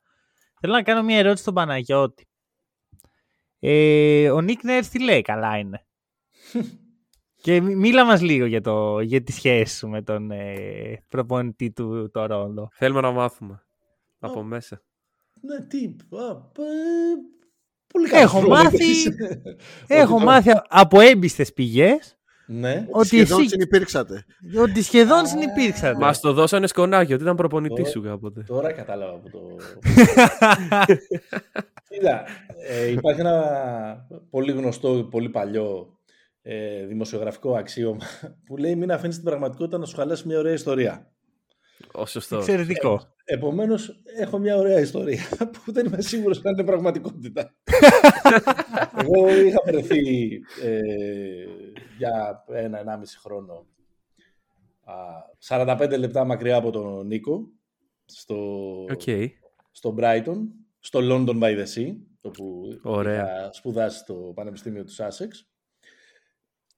Θέλω 0.59 0.74
να 0.74 0.83
κάνω 0.83 1.03
μια 1.03 1.17
ερώτηση 1.17 1.41
στον 1.41 1.53
Παναγιώτη. 1.53 2.27
Ε, 3.59 4.29
ο 4.29 4.41
Νίκ 4.41 4.63
Νέρς 4.63 4.89
τι 4.89 5.03
λέει, 5.03 5.21
καλά 5.21 5.57
είναι. 5.57 5.85
και 7.43 7.62
μι- 7.62 7.75
μίλα 7.75 8.05
μας 8.05 8.21
λίγο 8.21 8.45
για, 8.45 8.62
το, 8.62 9.00
για 9.00 9.24
τη 9.24 9.31
σχέση 9.31 9.77
σου 9.77 9.88
με 9.88 10.01
τον 10.01 10.31
ε, 10.31 11.03
προπονητή 11.09 11.71
του 11.71 12.09
Τορόντο. 12.12 12.69
Θέλουμε 12.71 13.01
να 13.01 13.12
μάθουμε 13.12 13.65
από 14.19 14.43
μέσα. 14.43 14.81
Ναι, 15.41 15.62
τι. 15.62 15.95
α, 16.17 16.27
ε, 16.63 17.15
Πολύ 17.88 18.09
καλός. 18.09 18.24
Έχω 18.33 18.41
μάθει, 18.47 18.85
έχω 19.88 20.19
μάθει 20.19 20.50
από 20.67 21.00
έμπιστες 21.00 21.53
πηγές 21.53 22.14
Ναι. 22.47 22.85
ότι, 22.89 23.07
Σχεδόν 23.07 23.39
εσύ, 23.39 23.49
συνυπήρξατε. 23.49 24.25
ότι 24.61 24.81
σχεδόν 24.81 25.25
συνυπήρξατε. 25.25 25.97
Μας 25.97 26.19
το 26.19 26.33
δώσανε 26.33 26.67
σκονάκι 26.67 27.13
ότι 27.13 27.23
ήταν 27.23 27.35
προπονητής 27.35 27.87
Ω. 27.87 27.89
σου 27.89 28.01
κάποτε. 28.01 28.43
Τώρα 28.47 28.71
κατάλαβα 28.71 29.11
από 29.13 29.29
το. 29.29 29.39
Κοίτα, 31.89 32.23
ε, 32.67 32.87
υπάρχει 32.91 33.19
ένα 33.19 34.07
πολύ 34.29 34.51
γνωστό, 34.51 35.07
πολύ 35.11 35.29
παλιό 35.29 35.97
ε, 36.41 36.85
δημοσιογραφικό 36.85 37.55
αξίωμα 37.55 38.05
που 38.45 38.57
λέει 38.57 38.75
μην 38.75 38.91
αφήνεις 38.91 39.15
την 39.15 39.23
πραγματικότητα 39.23 39.77
να 39.77 39.85
σου 39.85 39.95
χαλάσει 39.95 40.27
μια 40.27 40.37
ωραία 40.39 40.53
ιστορία. 40.53 41.11
Ω 41.91 42.05
σωστό. 42.05 42.37
Εξαιρετικό. 42.37 43.01
Επομένως, 43.25 44.01
έχω 44.19 44.37
μια 44.37 44.57
ωραία 44.57 44.79
ιστορία 44.79 45.23
που 45.51 45.71
δεν 45.71 45.85
είμαι 45.85 46.01
σίγουρος 46.01 46.41
αν 46.43 46.53
είναι 46.53 46.63
πραγματικότητα. 46.63 47.55
Εγώ 49.01 49.41
είχα 49.45 49.61
βρεθεί 49.65 50.29
ε, 50.63 50.79
για 51.97 52.43
ένα-ενάμιση 52.47 53.19
χρόνο 53.19 53.65
α, 54.83 54.95
45 55.47 55.95
λεπτά 55.99 56.23
μακριά 56.23 56.55
από 56.55 56.71
τον 56.71 57.07
Νίκο 57.07 57.47
στο, 58.05 58.71
Οκ. 58.91 59.01
στο 59.71 59.95
Brighton, 59.99 60.37
στο 60.79 60.99
London 61.03 61.39
by 61.41 61.57
the 61.57 61.65
Sea, 61.75 61.95
όπου 62.21 62.79
Ωραία. 62.83 63.13
είχα 63.13 63.49
σπουδάσει 63.53 63.97
στο 63.97 64.31
Πανεπιστήμιο 64.35 64.83
του 64.83 64.95
Sussex. 64.95 65.29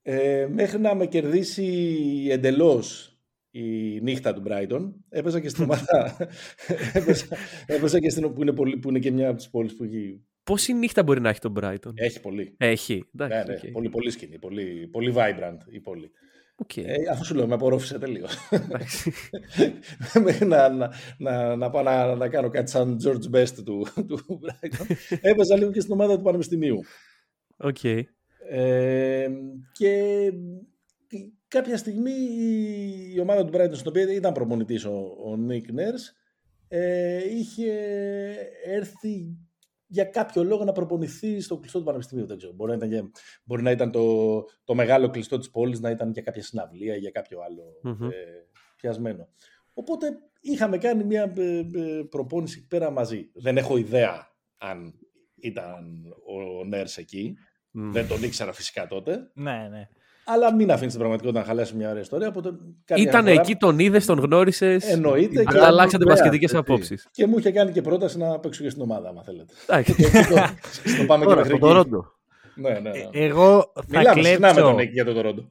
Ε, 0.02 0.48
μέχρι 0.52 0.80
να 0.80 0.96
με 0.96 1.06
κερδίσει 1.06 2.28
εντελώς 2.30 3.18
η 3.52 4.00
νύχτα 4.02 4.34
του 4.34 4.44
Brighton, 4.48 4.94
έπαιζα 5.10 5.40
και 5.40 5.50
στην 5.50 5.64
ομάδα. 5.64 6.18
έπαιζα, 6.94 7.38
έπαιζα 7.66 8.00
και 8.00 8.10
στην 8.10 8.34
που 8.34 8.42
είναι, 8.42 8.54
πολύ, 8.54 8.78
που 8.78 8.90
είναι 8.90 9.00
και 9.00 9.12
μια 9.12 9.28
από 9.28 9.38
τις 9.38 9.50
πόλεις 9.50 9.76
που 9.76 9.84
έχει, 9.84 10.26
Πόση 10.48 10.74
νύχτα 10.74 11.04
μπορεί 11.04 11.22
να 11.22 11.30
έχει 11.30 11.40
το 11.40 11.54
Brighton; 11.62 11.92
έχει 11.96 12.22
πολύ. 12.22 12.56
Έχει. 12.58 13.04
Ναι, 13.12 13.26
Εντάξει. 13.26 13.52
ναι, 13.52 13.54
οκ. 13.54 13.72
πολύ, 13.72 13.90
πολύ 13.90 14.10
σκηνή, 14.10 14.40
πολύ, 14.40 14.88
πολύ 14.92 15.14
vibrant 15.16 15.58
η 15.72 15.80
πόλη. 15.80 16.12
Οκ. 16.56 16.78
Ε, 16.78 16.96
αφού 17.12 17.26
σου 17.26 17.36
λέω, 17.36 17.48
με 17.48 17.54
απορρόφησε 17.54 18.00
τελείως. 18.00 18.38
Εντάξει. 18.50 19.12
Μέχρι 20.24 20.46
να, 20.46 20.70
να, 20.70 20.92
να, 21.18 21.56
να 21.56 21.70
πάω 21.70 21.84
να, 21.84 22.16
να 22.16 22.30
κάνω 22.30 22.50
κάτι 22.50 22.70
σαν 22.70 22.98
George 23.06 23.36
Best 23.36 23.64
του, 23.66 23.88
του 24.08 24.40
Brighton. 24.42 24.96
Έπαιζα 25.22 25.58
λίγο 25.58 25.72
και 25.72 25.80
στην 25.80 25.94
ομάδα 25.94 26.18
του 26.18 26.24
Πανεπιστημίου. 26.24 26.80
Οκ. 27.58 27.84
Ε, 28.50 29.28
και 29.72 30.32
κάποια 31.48 31.78
στιγμή 31.78 32.12
η 33.14 33.20
ομάδα 33.20 33.46
του 33.46 33.58
Brighton, 33.58 33.76
στην 33.76 33.90
οποία 33.90 34.14
ήταν 34.14 34.34
προπονητής 34.34 34.86
ο, 34.86 34.96
ο 35.00 35.38
Nick 35.50 35.80
Nurse, 35.80 36.14
ε, 36.68 37.24
είχε 37.30 37.72
έρθει 38.66 39.38
για 39.88 40.04
κάποιο 40.06 40.44
λόγο 40.44 40.64
να 40.64 40.72
προπονηθεί 40.72 41.40
στο 41.42 41.58
κλειστό 41.58 41.80
του 41.80 41.86
Πανεπιστημίου. 41.86 42.26
Δεν 42.26 42.38
ξέρω. 42.38 42.54
Μπορεί 42.54 42.70
να 42.72 42.78
ήταν, 42.78 42.90
για- 42.90 43.12
μπορεί 43.44 43.62
να 43.62 43.72
ήταν 43.72 43.92
το, 43.92 44.36
το 44.64 44.76
μεγάλο 44.76 45.10
κλειστό 45.10 45.38
της 45.38 45.50
πόλης, 45.50 45.80
να 45.80 45.90
ήταν 45.90 46.12
για 46.12 46.22
κάποια 46.22 46.44
συναυλία 46.44 46.96
ή 46.96 47.00
για 47.00 47.12
κάποιο 47.12 47.40
άλλο 47.42 47.64
Μμμ. 47.82 48.04
ε, 48.10 48.16
πιασμένο. 48.76 49.28
Οπότε 49.74 50.18
είχαμε 50.42 50.78
κάνει 50.78 51.04
μια 51.04 51.34
ε, 51.38 51.58
ε, 51.58 52.04
προπόνηση 52.10 52.58
εκεί 52.60 52.68
πέρα 52.68 52.92
μαζί. 52.92 53.30
Δεν 53.34 53.58
έχω 53.58 53.78
ιδέα 53.78 54.36
αν 54.58 54.94
ήταν 55.36 56.06
ο 56.60 56.64
Νέρς 56.66 56.98
εκεί. 56.98 57.36
Μμ. 57.72 57.92
Δεν 57.92 58.08
τον 58.08 58.24
ήξερα 58.24 58.54
φυσικά 58.54 58.88
τότε. 58.88 59.32
ναι, 59.34 59.68
ναι. 59.72 59.88
Αλλά 60.30 60.54
μην 60.54 60.72
αφήνεις 60.72 60.92
την 60.92 61.00
πραγματικότητα 61.00 61.40
να 61.40 61.46
χαλάσει 61.48 61.76
μια 61.76 61.90
ωραία 61.90 62.02
ιστορία. 62.02 62.28
Οπότε 62.28 62.50
κάποια 62.86 63.04
Ήταν 63.04 63.22
φορά 63.26 63.32
εκεί, 63.42 63.56
τον 63.56 63.80
είδες, 63.80 64.06
τον 64.06 64.20
γνώρισες. 64.20 64.90
Εννοείται. 64.92 65.44
και- 65.44 65.58
Αλλά 65.58 65.66
αλλάξατε 65.68 66.04
Ωραία, 66.04 66.16
μπασκετικές 66.16 66.50
έτσι. 66.54 66.58
απόψεις. 66.72 67.08
Και 67.12 67.28
μου 67.28 67.38
είχε 67.38 67.52
κάνει 67.52 67.72
και 67.72 67.82
πρόταση 67.82 68.18
να 68.18 68.40
παίξω 68.40 68.64
και 68.64 68.70
στην 68.70 68.82
ομάδα, 68.82 69.10
άμα 69.10 69.24
θέλετε. 69.24 69.54
Εντάξει. 69.68 69.94
Στο 69.94 71.06
πάμε 71.06 71.24
και 71.26 71.30
Τώρα, 71.30 71.36
μέχρι 71.36 71.44
στο 71.46 71.56
εκεί. 71.56 71.60
Τορόντο. 71.60 72.06
Ναι, 72.56 72.70
ναι, 72.70 72.80
ναι. 72.80 72.90
Ε, 73.12 73.26
εγώ 73.26 73.72
θα 73.76 73.84
Μιλάμε 73.88 74.22
συχνά 74.24 74.48
με 74.48 74.54
κλέψω, 74.54 74.62
τον 74.62 74.76
Νίκη 74.76 74.92
για 74.92 75.06
το 75.06 75.14
Τορόντο. 75.14 75.48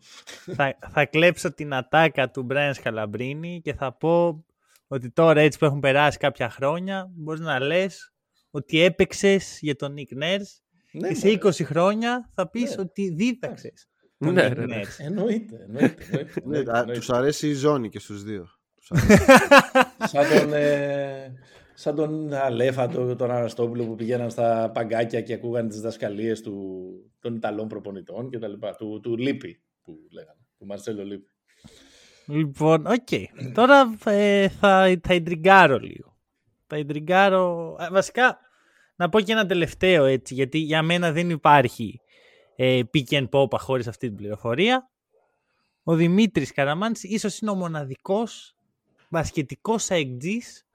θα, 0.55 0.77
θα 0.93 1.05
κλέψω 1.07 1.53
την 1.55 1.75
ατάκα 1.75 2.31
του 2.31 2.43
Μπράιν 2.43 2.75
Σκαλαμπρίνη 2.75 3.61
και 3.65 3.75
θα 3.75 3.93
πω 3.97 4.45
ότι 4.87 5.11
τώρα 5.11 5.41
έτσι 5.41 5.59
που 5.59 5.65
έχουν 5.65 5.81
περάσει 5.81 6.19
κάποια 6.19 6.51
χρόνια 6.51 7.11
μπορείς 7.15 7.41
να 7.41 7.61
λες 7.61 8.13
ότι 8.51 8.81
έπαιξες 8.83 9.59
για 9.61 9.77
τον 9.77 9.95
Nick 9.99 10.23
Nurse 10.23 10.47
Ναι, 10.93 11.09
και 11.09 11.15
σε 11.15 11.27
μωρέ. 11.27 11.39
20 11.45 11.65
χρόνια 11.65 12.31
θα 12.35 12.51
πεις 12.51 12.77
Ναι. 12.77 12.83
ότι 12.83 13.15
δίδαξες 13.15 13.87
τον 13.93 13.96
Ναι, 14.19 14.31
Nick 14.31 14.57
ναι, 14.57 14.65
ναι. 14.67 14.81
Nurse. 14.81 14.95
Εννοείται. 15.07 15.57
εννοείται, 15.67 15.67
εννοείται, 15.67 16.05
Ναι, 16.11 16.21
εννοείται, 16.43 16.71
α, 16.73 16.79
εννοείται. 16.79 16.99
τους 16.99 17.11
αρέσει 17.11 17.49
η 17.49 17.53
ζώνη 17.55 17.89
και 17.89 17.99
στους 17.99 18.23
δύο. 18.23 18.47
Τους 18.77 18.91
αρέσει. 18.91 19.25
Σαν 20.13 20.25
τον, 20.39 20.53
ε, 20.53 21.33
σαν 21.75 21.95
τον 21.95 22.33
Αλέφαντο, 22.33 23.17
τον 23.17 23.31
Αναστόπουλο 23.31 23.85
που 23.85 23.95
πηγαίναν 23.95 24.31
στα 24.31 24.71
παγκάκια 24.75 25.21
και 25.21 25.33
ακούγαν 25.33 25.69
τις 25.69 25.81
δασκαλίες 25.81 26.41
του, 26.41 26.77
των 27.21 27.35
Ιταλών 27.35 27.69
προπονητών 27.69 28.31
και 28.31 28.39
τα 28.39 28.49
λοιπά. 28.49 28.75
Του, 28.77 29.01
του 29.03 29.17
Λίπι 29.17 29.63
που 29.83 29.93
λέγανε. 30.13 30.41
Του 30.59 30.67
Μαρσέλο 30.67 31.05
Λίπι. 31.05 31.27
Λοιπόν, 32.27 32.87
οκ. 32.87 33.09
Τώρα 33.55 33.97
ε, 34.05 34.49
θα, 34.49 34.99
θα 35.03 35.15
ιντριγκάρω 35.15 35.79
λίγο. 35.79 36.17
Θα 36.67 36.79
ιντριγκάρω... 36.79 37.77
α, 37.81 37.89
Βασικά, 37.91 38.39
να 38.97 39.09
πω 39.09 39.21
και 39.21 39.33
ένα 39.33 39.47
τελευταίο 39.47 40.05
έτσι, 40.05 40.35
γιατί 40.35 40.59
για 40.59 40.83
μένα 40.83 41.13
δεν 41.13 41.31
υπάρχει 41.31 42.01
ε, 42.57 42.81
pick 42.95 43.09
and 43.09 43.29
pop 43.29 43.59
χωρίς 43.59 43.87
αυτή 43.87 44.07
την 44.07 44.17
πληροφορία. 44.17 44.91
Ο 45.83 45.95
Δημήτρης 45.95 46.53
Καραμάνης 46.53 47.03
ίσως 47.03 47.39
είναι 47.39 47.51
ο 47.51 47.55
μοναδικός 47.55 48.57
μπασκετικός 49.09 49.91
αεκτζής 49.91 50.67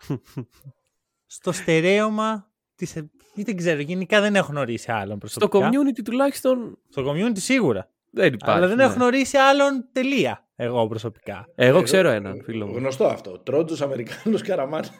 στο 1.26 1.52
στερέωμα 1.52 2.52
της... 2.76 2.96
ή 3.34 3.44
δεν 3.44 3.56
ξέρω, 3.56 3.82
γενικά 3.82 4.22
δεν 4.22 4.36
έχω 4.36 4.52
γνωρίσει 4.52 4.92
άλλον 4.92 5.20
Στο 5.24 5.48
προσωπικά. 5.48 5.70
community 5.70 6.02
τουλάχιστον. 6.04 6.78
Στο 6.90 7.12
community 7.12 7.40
σίγουρα. 7.40 7.90
Δεν 8.10 8.34
υπάρχει. 8.34 8.58
Αλλά 8.58 8.68
δεν 8.68 8.78
ναι. 8.78 8.84
έχω 8.84 8.94
γνωρίσει 8.94 9.38
άλλον 9.38 9.88
τελεία. 9.92 10.46
Εγώ 10.56 10.88
προσωπικά. 10.88 11.48
Εγώ 11.56 11.82
ξέρω 11.82 12.10
έναν 12.10 12.42
φίλο 12.44 12.68
μου. 12.68 12.78
Γνωστό 12.78 13.06
αυτό. 13.06 13.40
Τρότζο 13.40 13.86
Αμερικάνος 13.86 14.42
Καραμάνι. 14.42 14.88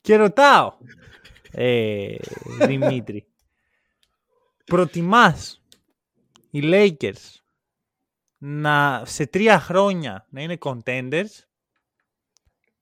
Και 0.00 0.16
ρωτάω, 0.16 0.72
ε, 1.50 2.14
Δημήτρη, 2.66 3.26
προτιμάς 4.66 5.62
οι 6.50 6.60
Lakers 6.62 7.34
να 8.38 9.02
σε 9.06 9.26
τρία 9.26 9.60
χρόνια 9.60 10.26
να 10.30 10.40
είναι 10.42 10.56
contenders 10.60 11.28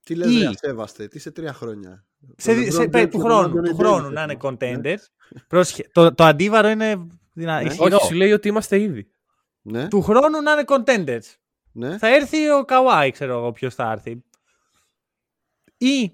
Τι 0.03 0.15
λες, 0.15 0.31
Ή- 0.31 0.39
ρε, 0.39 0.47
ασέβαστε, 0.47 1.09
τι 1.09 1.19
σε 1.19 1.31
τρία 1.31 1.53
χρόνια; 1.53 2.07
σε, 2.37 2.51
Ο 2.51 2.55
LeBron 2.55 2.73
σε, 2.73 2.83
James 2.83 2.91
του 2.91 3.09
και 3.09 3.17
ο 3.17 3.21
χρόνου, 3.21 3.59
Anthony 3.59 3.65
του 3.65 3.71
Davis 3.71 3.77
χρόνου 3.79 4.11
να 4.11 4.23
είναι 4.23 4.33
έχουμε. 4.33 4.57
contenders. 4.61 4.99
Πρόσχε, 5.49 5.89
το, 5.93 6.15
το 6.15 6.25
αντίβαρο 6.25 6.69
είναι 6.69 7.07
δυνα... 7.33 7.61
Ναι. 7.63 7.67
ισχυρό. 7.69 7.97
Όχι, 7.97 8.07
σου 8.07 8.15
λέει 8.15 8.33
ότι 8.33 8.49
είμαστε 8.49 8.81
ήδη. 8.81 9.09
Ναι, 9.63 9.89
Του 9.89 10.03
χρόνου 10.03 10.43
να 10.43 10.53
είναι 10.53 10.65
contenders. 10.67 11.35
ναι. 11.73 11.99
Θα 11.99 12.09
έρθει 12.15 12.51
ο 12.51 12.65
Καουάι, 12.65 13.11
ξέρω 13.11 13.39
εγώ 13.39 13.53
ποιος 13.53 13.75
θα 13.75 13.91
έρθει. 13.91 14.23
Ή 15.77 16.13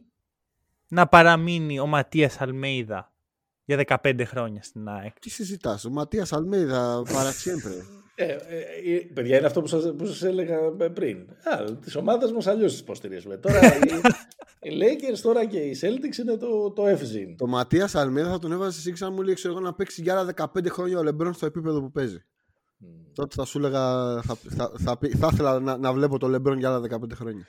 να 0.89 1.07
παραμείνει 1.09 1.79
ο 1.81 1.87
Ματίας 1.87 2.41
Αλμέιδα 2.41 3.10
για 3.75 4.01
15 4.03 4.23
χρόνια 4.27 4.63
στην 4.63 4.89
ΑΕΚ. 4.89 5.19
Τι 5.21 5.31
συζητάς, 5.31 5.85
ο 5.85 5.91
Ματίας 5.91 6.33
Αλμέιδα 6.33 7.03
παραξιέμπρε. 7.13 7.75
Ε, 8.15 8.25
ε, 8.25 8.37
ε, 8.95 8.99
παιδιά, 9.15 9.37
είναι 9.37 9.47
αυτό 9.47 9.61
που 9.61 9.67
σας, 9.67 9.95
που 9.99 10.07
σας 10.07 10.23
έλεγα 10.23 10.59
ε, 10.79 10.89
πριν. 10.89 11.17
Α, 11.19 11.75
τις 11.75 11.97
ομάδες 11.97 12.33
μας 12.33 12.47
αλλιώς 12.47 12.71
τις 12.73 12.81
υποστηρίζουμε. 12.81 13.37
Τώρα 13.37 13.59
οι, 13.77 13.91
οι 14.61 14.79
Lakers 14.81 15.19
τώρα 15.23 15.45
και 15.45 15.59
οι 15.59 15.79
Celtics 15.81 16.19
είναι 16.19 16.37
το, 16.37 16.71
το 16.71 16.85
FZ. 16.87 17.35
Το 17.37 17.47
Ματίας 17.47 17.95
Αλμέιδα 17.95 18.31
θα 18.31 18.39
τον 18.39 18.53
έβαζε 18.53 18.91
εσύ 18.91 19.05
αν 19.05 19.13
μου 19.13 19.23
λέει 19.23 19.35
ξέρω 19.35 19.53
εγώ 19.55 19.63
να 19.63 19.75
παίξει 19.75 20.03
για 20.03 20.19
άλλα 20.19 20.35
15 20.37 20.67
χρόνια 20.69 20.99
ο 20.99 21.03
Λεμπρόν 21.03 21.33
στο 21.33 21.47
επίπεδο 21.47 21.81
που 21.81 21.91
παίζει. 21.91 22.25
Τότε 23.15 23.35
θα 23.35 23.45
σου 23.45 23.59
έλεγα, 23.59 23.81
θα, 24.23 24.37
θα, 24.49 24.73
θα, 24.79 24.99
πει- 24.99 25.17
θα 25.17 25.29
ήθελα 25.33 25.61
να, 25.61 25.77
να 25.77 25.93
βλέπω 25.93 26.19
το 26.19 26.29
Λεμπρόν 26.29 26.59
για 26.59 26.75
άλλα 26.75 26.99
15 26.99 26.99
χρόνια. 27.15 27.47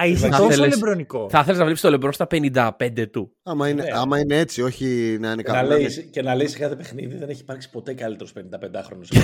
Α, 0.00 0.06
είσαι 0.06 0.28
Θα 0.28 0.36
τόσο 0.36 0.50
θέλες- 0.50 0.74
λεμπρονικό. 0.74 1.26
Θα 1.30 1.38
ήθελε 1.42 1.56
να 1.58 1.64
βλέπεις 1.64 1.80
το 1.80 1.90
Λεμπρόν 1.90 2.12
στα 2.12 2.26
55 2.26 3.06
του. 3.10 3.32
Άμα 3.42 3.68
είναι, 3.68 3.82
Ναι. 3.82 3.88
άμα 3.94 4.18
είναι 4.18 4.36
έτσι, 4.38 4.62
όχι 4.62 5.16
να 5.20 5.30
είναι 5.32 5.42
Και 5.42 5.50
να, 5.50 5.56
κάποιο. 5.60 5.76
λέει, 5.76 6.08
και 6.10 6.22
να 6.22 6.34
λέει 6.34 6.46
σε 6.46 6.58
κάθε 6.58 6.76
παιχνίδι 6.76 7.16
δεν 7.16 7.28
έχει 7.28 7.40
υπάρξει 7.40 7.70
ποτέ 7.70 7.94
καλύτερος 7.94 8.32
55χρονος 8.32 9.08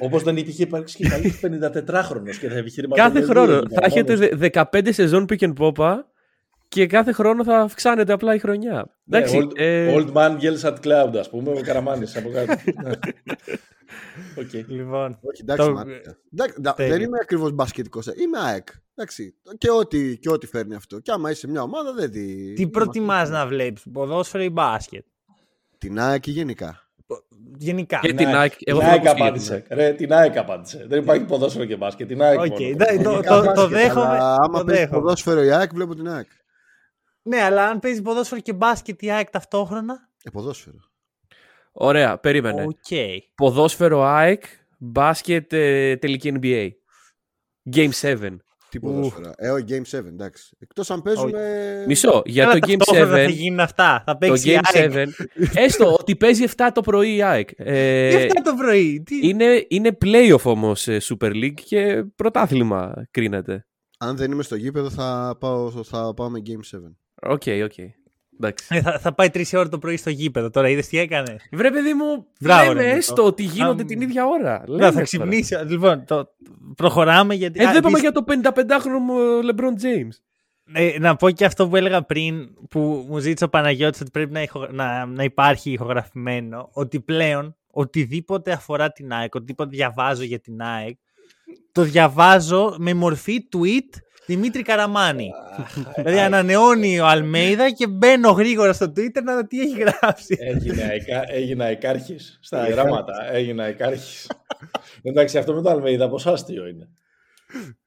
Όπως 0.00 0.22
δεν 0.22 0.36
είχε 0.36 0.62
υπάρξει 0.62 0.96
και 0.96 1.08
καλύτερος 1.08 1.40
54χρονος 1.42 2.36
και 2.40 2.48
θα 2.48 2.56
επιχειρηματολογεί. 2.56 3.14
Κάθε 3.14 3.32
χρόνο 3.32 3.52
εκεί 3.56 3.74
θα 3.74 3.80
πέρα 3.80 3.86
έχετε 3.86 4.14
μόνος. 4.16 4.28
δε- 4.28 4.48
15 4.82 4.92
σεζόν 4.92 5.26
pick 5.28 5.38
and 5.40 5.52
popa 5.58 5.94
και 6.68 6.86
κάθε 6.86 7.12
χρόνο 7.12 7.44
θα 7.44 7.58
αυξάνεται 7.58 8.12
απλά 8.12 8.34
η 8.34 8.38
χρονιά. 8.38 8.98
Ναι, 9.04 9.16
Εντάξει. 9.18 9.38
old, 9.48 9.58
ε, 9.58 9.94
old 9.96 10.12
man 10.12 10.38
yells 10.40 10.60
at 10.70 10.74
cloud, 10.84 11.16
ας 11.18 11.30
πούμε, 11.30 11.50
ο 11.50 11.60
Καραμάνης 11.64 12.16
από 12.16 12.28
κάτω. 12.30 12.54
Ναι. 12.82 12.90
Οκ. 14.42 14.52
Λοιπόν, 14.68 15.18
Όχι, 15.22 15.42
εντάξει, 15.42 15.66
Το- 15.66 15.72
Ματία. 15.72 16.00
Εντάξει, 16.32 16.60
ντα- 16.60 16.74
Τέλεια. 16.74 16.92
δεν 16.92 17.02
είμαι 17.02 17.18
ακριβώς 17.22 17.52
μπασκετικός. 17.52 18.06
Είμαι 18.06 18.38
ΑΕΚ. 18.38 18.68
Εντάξει. 18.94 19.34
Και 19.58 19.70
ό,τι, 19.70 20.18
και 20.18 20.30
ό,τι 20.30 20.46
φέρνει 20.46 20.74
αυτό. 20.74 20.98
Και 20.98 21.10
άμα 21.12 21.30
είσαι 21.30 21.48
μια 21.48 21.62
ομάδα, 21.62 21.92
δεν 21.92 22.10
τη. 22.10 22.52
τι 22.52 22.68
προτιμάς 22.68 23.30
να 23.30 23.46
βλέπεις, 23.46 23.82
ποδόσφαιρο 23.92 24.42
ή 24.42 24.50
μπάσκετ; 24.50 25.04
Την 25.78 26.00
ΑΕΚ 26.00 26.26
ή 26.26 26.30
γενικά; 26.30 26.82
Γενικά. 27.58 27.98
Και 28.02 28.12
την 28.12 28.26
ΑΕΚ. 28.26 28.52
Εγώ 28.64 28.78
την 28.78 28.88
θέλω 28.88 29.00
ΑΕΚ 29.00 29.04
να 29.04 29.14
πω 29.14 29.24
απάντησε. 29.24 29.64
Ρε, 29.70 29.92
την 29.92 30.12
ΑΕΚ 30.12 30.36
απάντησε. 30.36 30.84
Δεν 30.88 31.02
υπάρχει 31.02 31.24
ποδόσφαιρο 31.24 31.64
και 31.64 31.76
μπάσκετ. 31.76 32.08
Την 32.08 32.22
ΑΕΚ 32.22 32.38
Οκ, 32.40 32.46
μόνο. 32.46 32.66
εντάξει, 32.68 33.02
το- 33.02 33.10
Γενικά 33.10 33.28
το- 33.40 33.44
μπάσκετ, 33.44 33.68
δέχομαι, 33.70 34.06
αλλά 34.06 34.34
Άμα 34.34 34.58
το 34.58 34.64
παίζει 34.64 34.80
δέχομαι. 34.82 35.00
ποδόσφαιρο 35.00 35.42
η 35.42 35.50
ΑΕΚ, 35.50 35.72
βλέπω 35.74 35.94
την 35.94 36.08
ΑΕΚ. 36.08 36.26
Ναι, 37.22 37.42
αλλά 37.42 37.68
αν 37.68 37.78
παίζει 37.78 38.02
ποδόσφαιρο 38.02 38.40
και 38.40 38.52
μπάσκετ 38.52 39.02
η 39.02 39.10
ΑΕΚ 39.10 39.30
ταυτόχρονα. 39.30 40.08
Ε, 40.22 40.30
ποδόσφαιρο. 40.30 40.78
Ωραία, 41.72 42.18
περίμενε. 42.18 42.62
Οκ. 42.62 42.76
Ποδόσφαιρο 43.34 44.02
ΑΕΚ, 44.02 44.44
μπάσκετ 44.78 45.52
ε, 45.52 45.96
τελική 45.96 46.32
NBA. 46.40 46.68
Game 47.76 47.90
7. 48.00 48.36
Τι 48.68 48.80
ποδόσφαιρο. 48.80 49.32
Ε, 49.36 49.50
ο 49.50 49.56
Game 49.68 49.98
7, 49.98 50.04
εντάξει. 50.06 50.56
Εκτός 50.58 50.90
αν 50.90 51.02
παίζουμε. 51.02 51.84
Μισό, 51.86 52.22
για 52.24 52.44
Καλά, 52.44 52.58
το 52.58 52.68
Game 52.70 52.76
ταυτόχρονα 52.76 53.16
7. 53.16 53.24
θα 53.24 53.30
γίνουν 53.30 53.60
αυτά. 53.60 54.02
Θα 54.06 54.12
Το 54.12 54.18
παίξει 54.18 54.50
η 54.50 54.58
Game 54.60 54.80
ΑΕΚ. 54.80 54.92
7. 54.92 55.26
Έστω 55.54 55.96
ότι 55.98 56.16
παίζει 56.16 56.44
7 56.56 56.68
το 56.74 56.80
πρωί 56.80 57.14
η 57.14 57.22
ΑΕΚ. 57.22 57.48
Ε, 57.56 58.08
Τι 58.08 58.16
αυτά 58.16 58.42
το 58.42 58.54
πρωί; 58.54 59.02
Τι... 59.02 59.28
είναι, 59.28 59.64
είναι 59.68 59.98
playoff 60.04 60.42
όμως 60.42 60.88
Super 60.88 61.32
League 61.32 61.60
και 61.64 62.04
πρωτάθλημα 62.16 63.08
κρίνεται. 63.10 63.66
Αν 63.98 64.16
δεν 64.16 64.30
είμαι 64.32 64.42
στο 64.42 64.56
γήπεδο, 64.56 64.90
θα 64.90 65.36
πάω, 65.40 65.70
θα 65.70 66.14
πάω 66.14 66.28
με 66.30 66.42
Game 66.46 66.76
7. 66.76 66.80
Οκ, 67.22 67.42
οκ. 67.64 67.72
Εντάξει. 68.40 68.66
Ε, 68.68 68.80
θα, 68.80 68.98
θα 68.98 69.14
πάει 69.14 69.30
τρεις 69.30 69.52
ώρα 69.54 69.68
το 69.68 69.78
πρωί 69.78 69.96
στο 69.96 70.10
γήπεδο. 70.10 70.50
Τώρα 70.50 70.68
είδες 70.68 70.88
τι 70.88 70.98
έκανε; 70.98 71.36
Βρε 71.52 71.70
παιδί 71.70 71.94
μου, 71.94 72.26
Μπράβο, 72.40 72.68
λέμε 72.72 72.82
ρε, 72.82 72.90
έστω 72.90 73.14
Νίκο. 73.14 73.26
ότι 73.26 73.42
γίνονται 73.42 73.80
Αν- 73.82 73.86
την 73.88 74.00
ίδια 74.00 74.26
ώρα. 74.26 74.58
Να, 74.58 74.68
Λέμε 74.68 74.82
θα 74.84 74.90
τώρα. 74.90 75.02
ξυπνήσει. 75.02 75.54
Λοιπόν, 75.66 76.04
το... 76.04 76.28
προχωράμε 76.76 77.34
γιατί. 77.34 77.60
Ε, 77.60 77.64
Α, 77.66 77.72
δεν 77.72 77.78
είπαμε 77.78 77.98
επίσης, 77.98 78.12
για 78.24 78.64
το 78.64 78.78
55χρονο 78.78 79.50
LeBron 79.50 79.82
James. 79.84 80.16
ε, 80.72 80.98
να 80.98 81.16
πω 81.16 81.30
και 81.30 81.44
αυτό 81.44 81.68
που 81.68 81.76
έλεγα 81.76 82.02
πριν 82.02 82.54
που 82.70 83.06
μου 83.08 83.18
ζήτησε 83.18 83.44
ο 83.44 83.48
Παναγιώτης 83.48 84.00
ότι 84.00 84.10
πρέπει 84.10 84.32
να, 84.32 84.42
ηχο- 84.42 84.68
να, 84.72 85.06
να 85.06 85.24
υπάρχει 85.24 85.70
ηχογραφημένο 85.70 86.68
ότι 86.72 87.00
πλέον 87.00 87.56
οτιδήποτε 87.70 88.52
αφορά 88.52 88.92
την 88.92 89.12
ΑΕΚ, 89.12 89.34
οτιδήποτε 89.34 89.70
διαβάζω 89.70 90.22
για 90.22 90.38
την 90.40 90.62
ΑΕΚ 90.62 90.98
το 91.72 91.82
διαβάζω 91.82 92.74
με 92.78 92.94
μορφή 92.94 93.48
tweet 93.52 94.00
Δημήτρη 94.28 94.62
Καραμάνη. 94.62 95.30
δηλαδή 95.96 96.18
ανανεώνει 96.18 97.00
ο 97.00 97.06
Αλμέιδα 97.06 97.70
και 97.70 97.86
μπαίνω 97.86 98.30
γρήγορα 98.30 98.72
στο 98.72 98.86
Twitter 98.86 99.22
να 99.24 99.34
δω 99.34 99.46
τι 99.46 99.60
έχει 99.60 99.78
γράψει. 99.78 100.36
Έγινα, 100.40 100.84
αεκα, 100.84 101.24
έγινα 101.32 101.64
αεκάρχης 101.64 102.38
στα 102.42 102.68
γράμματα. 102.68 103.32
Έγινα 103.32 103.64
αεκάρχης. 103.64 104.30
Εντάξει, 105.02 105.38
αυτό 105.38 105.54
με 105.54 105.62
το 105.62 105.70
Αλμέιδα 105.70 106.08
πόσο 106.08 106.30
αστείο 106.30 106.66
είναι. 106.66 106.88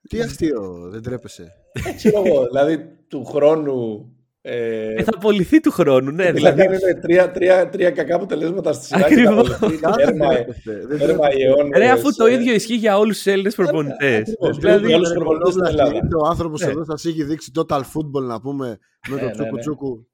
Τι 0.10 0.22
αστείο, 0.22 0.90
δεν 0.92 1.02
τρέπεσαι. 1.02 1.52
Ξέρω 1.96 2.24
εγώ, 2.26 2.46
δηλαδή 2.46 2.78
του 3.08 3.26
χρόνου. 3.26 4.06
Ε, 4.44 4.94
Ε, 4.94 5.04
θα 5.04 5.12
απολυθεί 5.16 5.60
του 5.60 5.72
χρόνου, 5.72 6.12
ναι. 6.12 6.32
δηλαδή 6.32 6.62
Δηλαδή, 6.62 6.84
είναι 6.84 7.00
τρία, 7.02 7.32
τρία, 7.32 7.70
τρία 7.70 7.92
κακά 7.92 8.16
αποτελέσματα 8.16 8.74
στη 8.74 8.86
σειρά. 8.86 9.00
και 9.00 9.04
Ακριβώς. 9.06 9.50
θα 9.50 9.56
απολυθεί. 9.56 9.82
Κάθε 9.82 10.04
Τέρμα- 10.06 10.28
τρέπεστε, 10.28 10.72
δεν 10.88 10.98
τέρμα 11.00 11.28
τρέπεστε. 11.28 11.44
αιώνες, 11.48 11.78
ρε, 11.80 11.90
αφού 11.90 12.16
το 12.16 12.26
ε, 12.26 12.34
ίδιο 12.34 12.54
ισχύει 12.54 12.76
για 12.76 12.98
όλους 12.98 13.16
τους 13.16 13.26
Έλληνες 13.26 13.56
προπονητές. 13.56 14.18
ακριβώς. 14.20 14.58
Δηλαδή, 14.58 14.88
για 14.88 14.96
όλους 14.96 15.08
τους 15.08 15.18
προπονητές 15.18 15.54
στην 15.54 15.66
Ελλάδα. 15.66 16.00
Ο 16.24 16.28
άνθρωπος 16.28 16.62
Ναι. 16.62 16.72
εδώ 16.72 16.84
σα 16.98 17.10
έχει 17.10 17.24
δείξει 17.24 17.52
total 17.60 17.80
football 17.80 18.24
να 18.28 18.42
πούμε 18.42 18.78
με 19.10 19.16
Ναι, 19.16 19.20
το 19.22 19.26
ναι, 19.26 19.32
τσούκου 19.32 19.56
ναι. 19.56 19.60
τσούκου. 19.62 20.08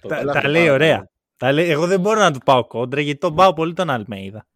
Το 0.00 0.08
τα, 0.08 0.16
τέλος 0.16 0.32
τα 0.34 0.40
του 0.40 0.48
λέει 0.48 0.62
πάρα 0.62 0.74
ωραία. 0.74 0.96
πολύ. 0.96 1.08
Τα 1.36 1.52
λέει, 1.52 1.70
εγώ 1.70 1.86
δεν 1.86 2.00
μπορώ 2.00 2.20
να 2.20 2.32
του 2.32 2.38
πάω 2.44 2.66
κόντρα 2.66 3.00
γιατί 3.00 3.18
τον 3.18 3.34
πάω 3.34 3.52
πολύ 3.52 3.72
τον 3.72 3.90
Αλμέιδα. 3.90 4.46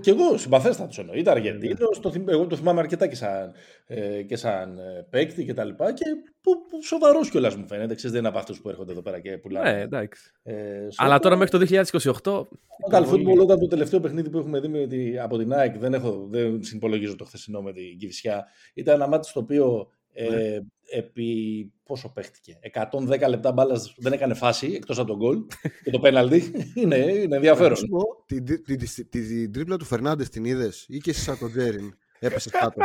Κι 0.00 0.10
εγώ 0.10 0.36
συμπαθέστατος 0.38 0.98
εννοείται. 0.98 1.30
Αργεντίνος, 1.30 2.00
το 2.00 2.10
θυμ- 2.10 2.28
εγώ 2.28 2.46
το 2.46 2.56
θυμάμαι 2.56 2.80
αρκετά 2.80 3.06
και 3.06 3.14
σαν, 3.14 3.52
ε, 3.86 4.22
και 4.22 4.36
σαν 4.36 4.78
ε, 4.78 5.06
παίκτη 5.10 5.44
και 5.44 5.54
τα 5.54 5.64
λοιπά. 5.64 5.92
Και 5.92 6.04
που, 6.40 6.66
που 6.68 6.82
σοβαρός 6.82 7.30
κιόλας 7.30 7.56
μου 7.56 7.66
φαίνεται. 7.66 7.94
Ξέρεις, 7.94 8.10
δεν 8.10 8.18
είναι 8.20 8.28
από 8.28 8.38
αυτούς 8.38 8.60
που 8.60 8.68
έρχονται 8.68 8.92
εδώ 8.92 9.02
πέρα 9.02 9.20
και 9.20 9.38
πουλάνε. 9.38 9.72
ναι, 9.72 9.80
εντάξει. 9.80 10.32
Ε, 10.42 10.54
Αλλά 10.96 11.12
στο- 11.14 11.22
τώρα 11.22 11.36
μέχρι 11.36 11.58
το 11.58 11.58
2028. 11.58 12.48
Total 12.90 13.04
football, 13.12 13.38
όταν 13.40 13.58
το 13.58 13.66
τελευταίο 13.66 14.00
παιχνίδι 14.00 14.30
που 14.30 14.38
έχουμε 14.38 14.60
δει 14.60 14.68
με 14.68 14.86
τη, 14.86 15.18
από 15.18 15.38
την 15.38 15.52
ΑΕΚ, 15.52 15.78
δεν, 15.78 15.94
έχω, 15.94 16.26
δεν 16.30 16.62
συμπολογίζω 16.62 17.16
το 17.16 17.24
χθεσινό 17.24 17.62
με 17.62 17.72
την 17.72 17.98
Κυφσιά, 17.98 18.44
ήταν 18.74 18.94
ένα 18.94 19.08
μάτι 19.08 19.28
στο 19.28 19.40
οποίο 19.40 19.90
ε, 20.12 20.58
επί 20.90 21.72
πόσο 21.84 22.12
παίχτηκε, 22.12 22.58
110 22.88 23.28
λεπτά 23.28 23.52
μπάλας 23.52 23.94
δεν 23.96 24.12
έκανε 24.12 24.34
φάση 24.34 24.72
εκτός 24.72 24.98
από 24.98 25.08
τον 25.08 25.16
γκολ 25.16 25.38
και 25.84 25.90
το 25.90 25.98
πέναλτι. 25.98 26.52
είναι, 26.82 26.96
είναι 26.96 27.36
ενδιαφέρον. 27.36 27.70
Να 27.70 27.76
σου 27.76 27.86
πω, 27.86 28.24
την, 28.26 28.44
την, 28.44 28.64
την, 28.64 28.78
την, 28.78 29.08
την 29.10 29.52
τρίπλα 29.52 29.76
του 29.76 29.84
Φερνάντες 29.84 30.28
την 30.28 30.44
είδες 30.44 30.84
ή 30.88 30.98
και 30.98 31.10
εσύ 31.10 31.20
σαν 31.20 31.38
τον 31.38 31.50
Τζέριν. 31.50 31.94
Έπεσες 32.18 32.52
κάτω; 32.52 32.80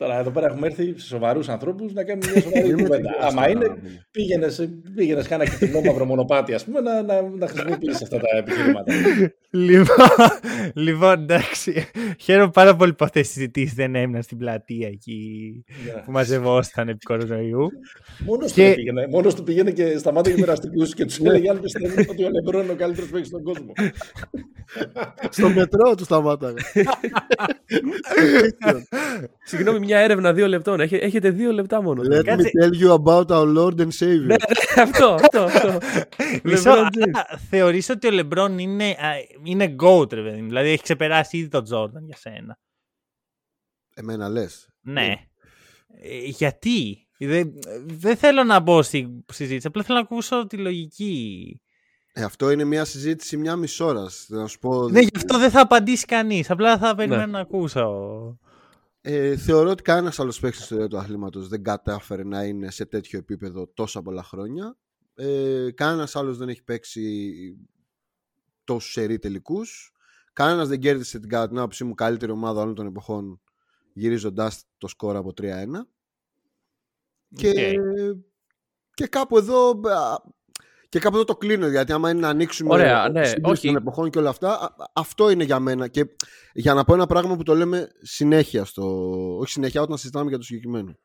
Τώρα 0.00 0.18
εδώ 0.18 0.30
πέρα 0.30 0.46
έχουμε 0.46 0.66
έρθει 0.66 0.94
σε 0.98 1.06
σοβαρούς 1.06 1.48
ανθρώπους 1.48 1.92
να 1.92 2.04
κάνουμε 2.04 2.30
μια 2.32 2.42
σοβαρή 2.42 2.68
Είμαι 2.70 2.82
κουβέντα. 2.82 2.96
τυχερός 2.96 3.24
Άμα 3.30 3.34
τώρα, 3.40 3.48
είναι, 3.50 3.66
να 3.66 3.74
πούμε. 3.74 4.06
πήγαινες, 4.10 4.68
πήγαινες 4.94 5.28
κάνα 5.28 5.44
κοινό 5.46 5.80
μαύρο 5.80 6.04
μονοπάτι, 6.04 6.54
ας 6.54 6.64
πούμε, 6.64 6.80
να, 6.80 7.02
να, 7.02 7.22
να 7.22 7.46
χρησιμοποιήσεις 7.48 8.02
αυτά 8.02 8.16
τα 8.18 8.26
επιχειρήματα. 8.38 8.92
Λοιπόν, 9.50 9.96
λοιπόν, 10.74 11.12
εντάξει. 11.22 11.86
Χαίρομαι 12.18 12.50
πάρα 12.50 12.76
πολύ 12.76 12.94
που 12.94 13.04
αυτές 13.04 13.26
τι 13.26 13.32
συζητήσεις 13.32 13.74
δεν 13.74 13.94
έμειναν 13.94 14.22
στην 14.22 14.38
πλατεία 14.38 14.88
εκεί 14.88 15.64
που 16.04 16.10
μαζευόσταν 16.12 16.88
επί 16.88 16.98
κορονοϊού. 16.98 17.68
Μόνος 18.18 18.52
του 18.52 18.54
Και- 18.60 18.72
πήγαινε, 18.74 19.06
μόνος 19.10 19.34
του 19.34 19.42
πήγαινε 19.42 19.70
και 19.70 19.98
σταμάτησε 19.98 20.34
με 20.38 20.40
περαστικού 20.44 20.84
και 20.84 21.04
τους 21.04 21.18
έλεγε 21.18 21.50
αν 21.50 21.60
πιστεύουν 21.60 22.06
ότι 22.10 22.24
ο 22.24 22.28
Λεμπρόν 22.30 22.62
είναι 22.62 22.72
ο 22.72 22.74
καλύτερος 22.74 23.10
παίκτη 23.10 23.26
στον 23.26 23.42
κόσμο. 23.42 23.72
Στο 25.30 25.48
μετρό 25.48 25.94
του 25.94 26.04
σταμάταγα. 26.04 26.54
Συγγνώμη, 29.44 29.78
μια 29.88 29.98
έρευνα 29.98 30.32
δύο 30.32 30.46
λεπτών. 30.48 30.80
Έχε- 30.80 31.02
Έχετε 31.02 31.30
δύο 31.30 31.52
λεπτά 31.52 31.82
μόνο. 31.82 32.02
Let 32.02 32.18
me 32.18 32.24
Κάτσε. 32.24 32.50
tell 32.62 32.82
you 32.82 32.94
about 33.04 33.26
our 33.26 33.56
Lord 33.56 33.80
and 33.80 33.88
Savior. 33.98 34.36
αυτό, 34.76 35.06
αυτό, 35.22 35.40
αυτό. 35.40 35.78
Μισό, 36.44 36.70
LeBron 36.70 36.76
αλλά 36.76 36.88
James. 36.92 37.38
θεωρείς 37.50 37.88
ότι 37.88 38.06
ο 38.06 38.10
Λεμπρόν 38.10 38.58
είναι, 38.58 38.84
α, 38.84 38.96
είναι 39.44 39.74
GOAT, 39.82 40.12
ρε 40.12 40.22
παιδί 40.22 40.40
μου; 40.40 40.46
Δηλαδή 40.46 40.68
έχει 40.68 40.82
ξεπεράσει 40.82 41.36
ήδη 41.38 41.48
τον 41.48 41.64
Τζόρνταν 41.64 42.04
για 42.04 42.16
σένα. 42.16 42.58
Εμένα 43.94 44.28
λες. 44.28 44.68
Ναι. 44.80 45.14
Ε, 46.02 46.18
γιατί; 46.24 47.06
Δεν, 47.18 47.52
δεν 47.86 48.16
θέλω 48.16 48.44
να 48.44 48.60
μπω 48.60 48.82
στη 48.82 49.24
συζήτηση. 49.32 49.66
Απλά 49.66 49.82
θέλω 49.82 49.98
να 49.98 50.04
ακούσω 50.04 50.46
τη 50.46 50.56
λογική. 50.56 51.60
Ε, 52.12 52.22
αυτό 52.22 52.50
είναι 52.50 52.64
μια 52.64 52.84
συζήτηση 52.84 53.36
μια 53.36 53.56
μισή 53.56 53.82
ώρα. 53.82 54.06
Να 54.28 54.46
σου 54.46 54.58
πω. 54.58 54.88
Ναι, 54.88 55.00
γι' 55.00 55.08
αυτό 55.16 55.38
δεν 55.38 55.50
θα 55.50 55.60
απαντήσει 55.60 56.04
κανείς. 56.06 56.50
Απλά 56.50 56.78
θα 56.78 56.94
περιμένω 56.94 57.26
να 57.26 57.40
ακούσω. 57.40 57.86
Ε, 59.10 59.36
θεωρώ 59.36 59.70
ότι 59.70 59.82
κανένας 59.82 60.18
άλλος 60.18 60.40
παίκτης 60.40 60.64
στο 60.64 60.74
ιστορία 60.74 60.88
του 60.88 60.98
αθλήματος 60.98 61.48
δεν 61.48 61.62
κατάφερε 61.62 62.24
να 62.24 62.44
είναι 62.44 62.70
σε 62.70 62.84
τέτοιο 62.86 63.18
επίπεδο 63.18 63.66
τόσα 63.66 64.02
πολλά 64.02 64.22
χρόνια. 64.22 64.76
Ε, 65.14 65.70
κανένας 65.74 66.16
άλλος 66.16 66.38
δεν 66.38 66.48
έχει 66.48 66.62
παίξει 66.62 67.32
τόσους 68.64 68.92
σερή 68.92 69.18
τελικούς. 69.18 69.92
Κανένας 70.32 70.68
δεν 70.68 70.80
κέρδισε 70.80 71.18
την 71.18 71.28
κατά 71.28 71.48
την 71.48 71.58
άποψή 71.58 71.84
μου 71.84 71.94
καλύτερη 71.94 72.32
ομάδα 72.32 72.60
όλων 72.60 72.74
των 72.74 72.86
εποχών 72.86 73.40
γυρίζοντα 73.92 74.52
το 74.78 74.88
σκορ 74.88 75.16
από 75.16 75.32
3-1. 75.36 75.66
Και, 77.34 77.78
και 78.94 79.06
κάπου 79.06 79.36
εδώ 79.36 79.80
και 80.88 80.98
κάπου 80.98 81.14
εδώ 81.14 81.24
το 81.24 81.36
κλείνω, 81.36 81.68
γιατί 81.68 81.92
άμα 81.92 82.10
είναι 82.10 82.20
να 82.20 82.28
ανοίξουμε 82.28 82.72
Ωραία, 82.72 83.08
ναι, 83.08 83.32
όχι. 83.42 83.66
των 83.66 83.76
εποχών 83.76 84.10
και 84.10 84.18
όλα 84.18 84.28
αυτά, 84.28 84.76
αυτό 84.92 85.30
είναι 85.30 85.44
για 85.44 85.60
μένα. 85.60 85.88
Και 85.88 86.06
για 86.52 86.74
να 86.74 86.84
πω 86.84 86.94
ένα 86.94 87.06
πράγμα 87.06 87.36
που 87.36 87.42
το 87.42 87.54
λέμε 87.54 87.88
συνέχεια, 88.02 88.64
στο, 88.64 88.84
όχι 89.36 89.50
συνέχεια, 89.50 89.82
όταν 89.82 89.96
συζητάμε 89.96 90.28
για 90.28 90.38
το 90.38 90.44
συγκεκριμένο. 90.44 90.96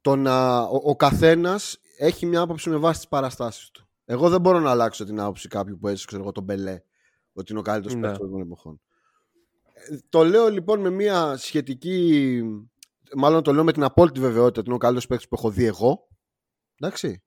Το 0.00 0.16
να, 0.16 0.60
ο, 0.60 0.80
ο 0.84 0.96
καθένας 0.96 1.78
έχει 1.98 2.26
μια 2.26 2.40
άποψη 2.40 2.70
με 2.70 2.76
βάση 2.76 2.98
τις 2.98 3.08
παραστάσεις 3.08 3.70
του. 3.70 3.88
Εγώ 4.04 4.28
δεν 4.28 4.40
μπορώ 4.40 4.60
να 4.60 4.70
αλλάξω 4.70 5.04
την 5.04 5.20
άποψη 5.20 5.48
κάποιου 5.48 5.78
που 5.78 5.88
έζησε, 5.88 6.06
ξέρω 6.06 6.22
εγώ, 6.22 6.32
τον 6.32 6.44
Μπελέ, 6.44 6.82
ότι 7.32 7.50
είναι 7.52 7.60
ο 7.60 7.62
καλύτερος 7.62 7.94
ναι. 7.94 8.06
παίκτη 8.06 8.30
των 8.30 8.40
εποχών. 8.40 8.80
Ε, 9.72 9.98
το 10.08 10.24
λέω 10.24 10.48
λοιπόν 10.48 10.80
με 10.80 10.90
μια 10.90 11.36
σχετική. 11.36 12.42
Μάλλον 13.16 13.42
το 13.42 13.52
λέω 13.52 13.64
με 13.64 13.72
την 13.72 13.82
απόλυτη 13.82 14.20
βεβαιότητα 14.20 14.60
ότι 14.60 14.68
είναι 14.68 14.74
ο 14.74 14.78
καλύτερος 14.78 15.06
παίκτη 15.06 15.26
που 15.28 15.34
έχω 15.38 15.50
δει 15.50 15.64
εγώ. 15.64 16.08
Εντάξει 16.80 17.22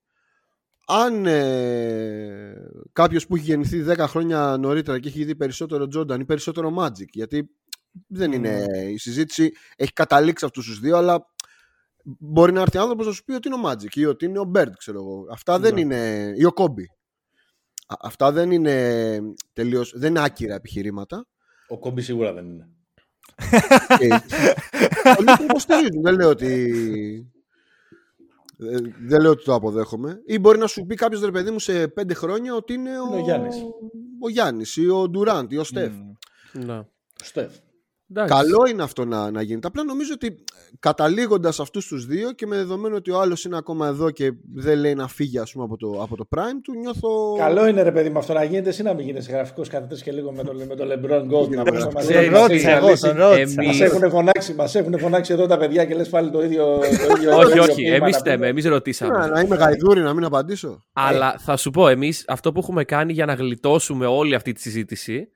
αν 0.85 1.25
ε, 1.25 2.53
κάποιος 2.93 3.27
που 3.27 3.35
έχει 3.35 3.45
γεννηθεί 3.45 3.85
10 3.87 3.97
χρόνια 3.97 4.57
νωρίτερα 4.59 4.99
και 4.99 5.07
έχει 5.07 5.23
δει 5.23 5.35
περισσότερο 5.35 5.87
Jordan 5.95 6.19
ή 6.19 6.25
περισσότερο 6.25 6.73
Magic, 6.77 7.07
γιατί 7.11 7.49
δεν 8.07 8.31
είναι 8.31 8.65
η 8.91 8.97
συζήτηση, 8.97 9.51
έχει 9.75 9.93
καταλήξει 9.93 10.45
αυτούς 10.45 10.65
τους 10.65 10.79
δύο, 10.79 10.97
αλλά 10.97 11.25
μπορεί 12.03 12.51
να 12.51 12.61
έρθει 12.61 12.77
άνθρωπος 12.77 13.05
να 13.05 13.11
σου 13.11 13.23
πει 13.23 13.33
ότι 13.33 13.47
είναι 13.47 13.57
ο 13.57 13.69
Magic 13.69 13.95
ή 13.95 14.05
ότι 14.05 14.25
είναι 14.25 14.39
ο 14.39 14.51
Bird, 14.55 14.71
ξέρω 14.77 14.99
εγώ. 14.99 15.25
Αυτά 15.31 15.59
δεν 15.59 15.73
ναι. 15.73 15.79
είναι. 15.79 16.33
ή 16.35 16.45
ο 16.45 16.51
Kobe. 16.55 16.85
Αυτά 18.01 18.31
δεν 18.31 18.51
είναι 18.51 19.19
τελείως, 19.53 19.93
δεν 19.95 20.09
είναι 20.09 20.23
άκυρα 20.23 20.55
επιχειρήματα. 20.55 21.27
Ο 21.67 21.79
Kobe 21.83 22.01
σίγουρα 22.01 22.33
δεν 22.33 22.45
είναι. 22.45 22.69
Πολλοί 25.15 25.37
το 25.37 25.43
υποστηρίζουν. 25.43 26.01
Δεν 26.01 26.15
λέω 26.15 26.29
ότι 26.29 26.71
ε, 27.32 27.32
δεν 29.07 29.21
λέω 29.21 29.31
ότι 29.31 29.43
το 29.43 29.53
αποδέχομαι. 29.53 30.21
Ή 30.25 30.39
μπορεί 30.39 30.57
να 30.57 30.67
σου 30.67 30.85
πει 30.85 30.95
κάποιος 30.95 31.21
ρε 31.21 31.31
παιδί 31.31 31.51
μου 31.51 31.59
σε 31.59 31.87
πέντε 31.87 32.13
χρόνια 32.13 32.55
ότι 32.55 32.73
είναι 32.73 32.99
ο, 32.99 33.15
ο 33.15 33.19
Γιάννης. 33.19 33.55
Ο 34.19 34.29
Γιάννης 34.29 34.77
ή 34.77 34.89
ο 34.89 35.09
Ντουράντ 35.09 35.51
ή 35.51 35.57
ο 35.57 35.63
Στεφ. 35.63 35.91
Mm. 36.53 36.85
Ο 37.21 37.23
Στεφ. 38.13 38.27
Καλό 38.27 38.65
είναι 38.69 38.83
αυτό 38.83 39.05
να, 39.05 39.31
να 39.31 39.41
γίνεται. 39.41 39.67
Απλά 39.67 39.83
νομίζω 39.83 40.11
ότι 40.13 40.43
καταλήγοντας 40.79 41.59
αυτούς 41.59 41.87
τους 41.87 42.05
δύο 42.05 42.31
και 42.31 42.47
με 42.47 42.55
δεδομένο 42.55 42.95
ότι 42.95 43.11
ο 43.11 43.19
άλλος 43.19 43.45
είναι 43.45 43.57
ακόμα 43.57 43.87
εδώ 43.87 44.11
και 44.11 44.31
δεν 44.53 44.79
λέει 44.79 44.93
να 44.93 45.07
φύγει 45.07 45.39
ας 45.39 45.51
πούμε, 45.51 45.63
από, 45.63 45.77
το, 45.77 46.01
από 46.01 46.15
το 46.15 46.27
Prime 46.35 46.59
του, 46.63 46.73
νιώθω. 46.75 47.35
Καλό 47.37 47.67
είναι 47.67 47.81
ρε 47.81 47.91
παιδί 47.91 48.09
με 48.09 48.19
αυτό 48.19 48.33
να 48.33 48.43
γίνεται, 48.43 48.69
εσύ 48.69 48.83
να 48.83 48.93
μην 48.93 49.05
γίνει 49.05 49.19
γραφικός 49.19 49.69
κάθε 49.69 49.87
και 50.03 50.11
λίγο 50.11 50.31
με 50.31 50.43
τον 50.43 50.55
με 50.67 50.75
το 50.75 50.83
LeBron 50.83 51.21
Gold. 51.21 51.49
να 51.49 51.63
Μας 53.63 53.79
έχουν, 53.79 54.09
φωνάξει, 54.09 54.53
μας 54.53 54.75
έχουν 54.75 54.99
φωνάξει 54.99 55.33
εδώ 55.33 55.47
τα 55.47 55.57
παιδιά 55.57 55.85
και 55.85 55.95
λες 55.95 56.09
πάλι 56.09 56.31
το 56.31 56.43
ίδιο. 56.43 56.79
όχι, 57.37 57.59
όχι. 57.59 57.85
Εμείς 57.85 58.17
θέμε, 58.17 58.47
εμείς 58.47 58.65
ρωτήσαμε. 58.65 59.27
Να 59.27 59.39
είμαι 59.39 59.55
γαϊδούρη, 59.55 60.01
να 60.01 60.13
μην 60.13 60.23
απαντήσω. 60.23 60.83
Αλλά 60.93 61.35
θα 61.39 61.57
σου 61.57 61.69
πω, 61.69 61.87
εμείς 61.87 62.25
αυτό 62.27 62.51
που 62.51 62.59
έχουμε 62.59 62.83
κάνει 62.83 63.13
για 63.13 63.25
να 63.25 63.33
γλιτώσουμε 63.33 64.05
όλη 64.05 64.35
αυτή 64.35 64.51
τη 64.51 64.61
συζήτηση. 64.61 65.27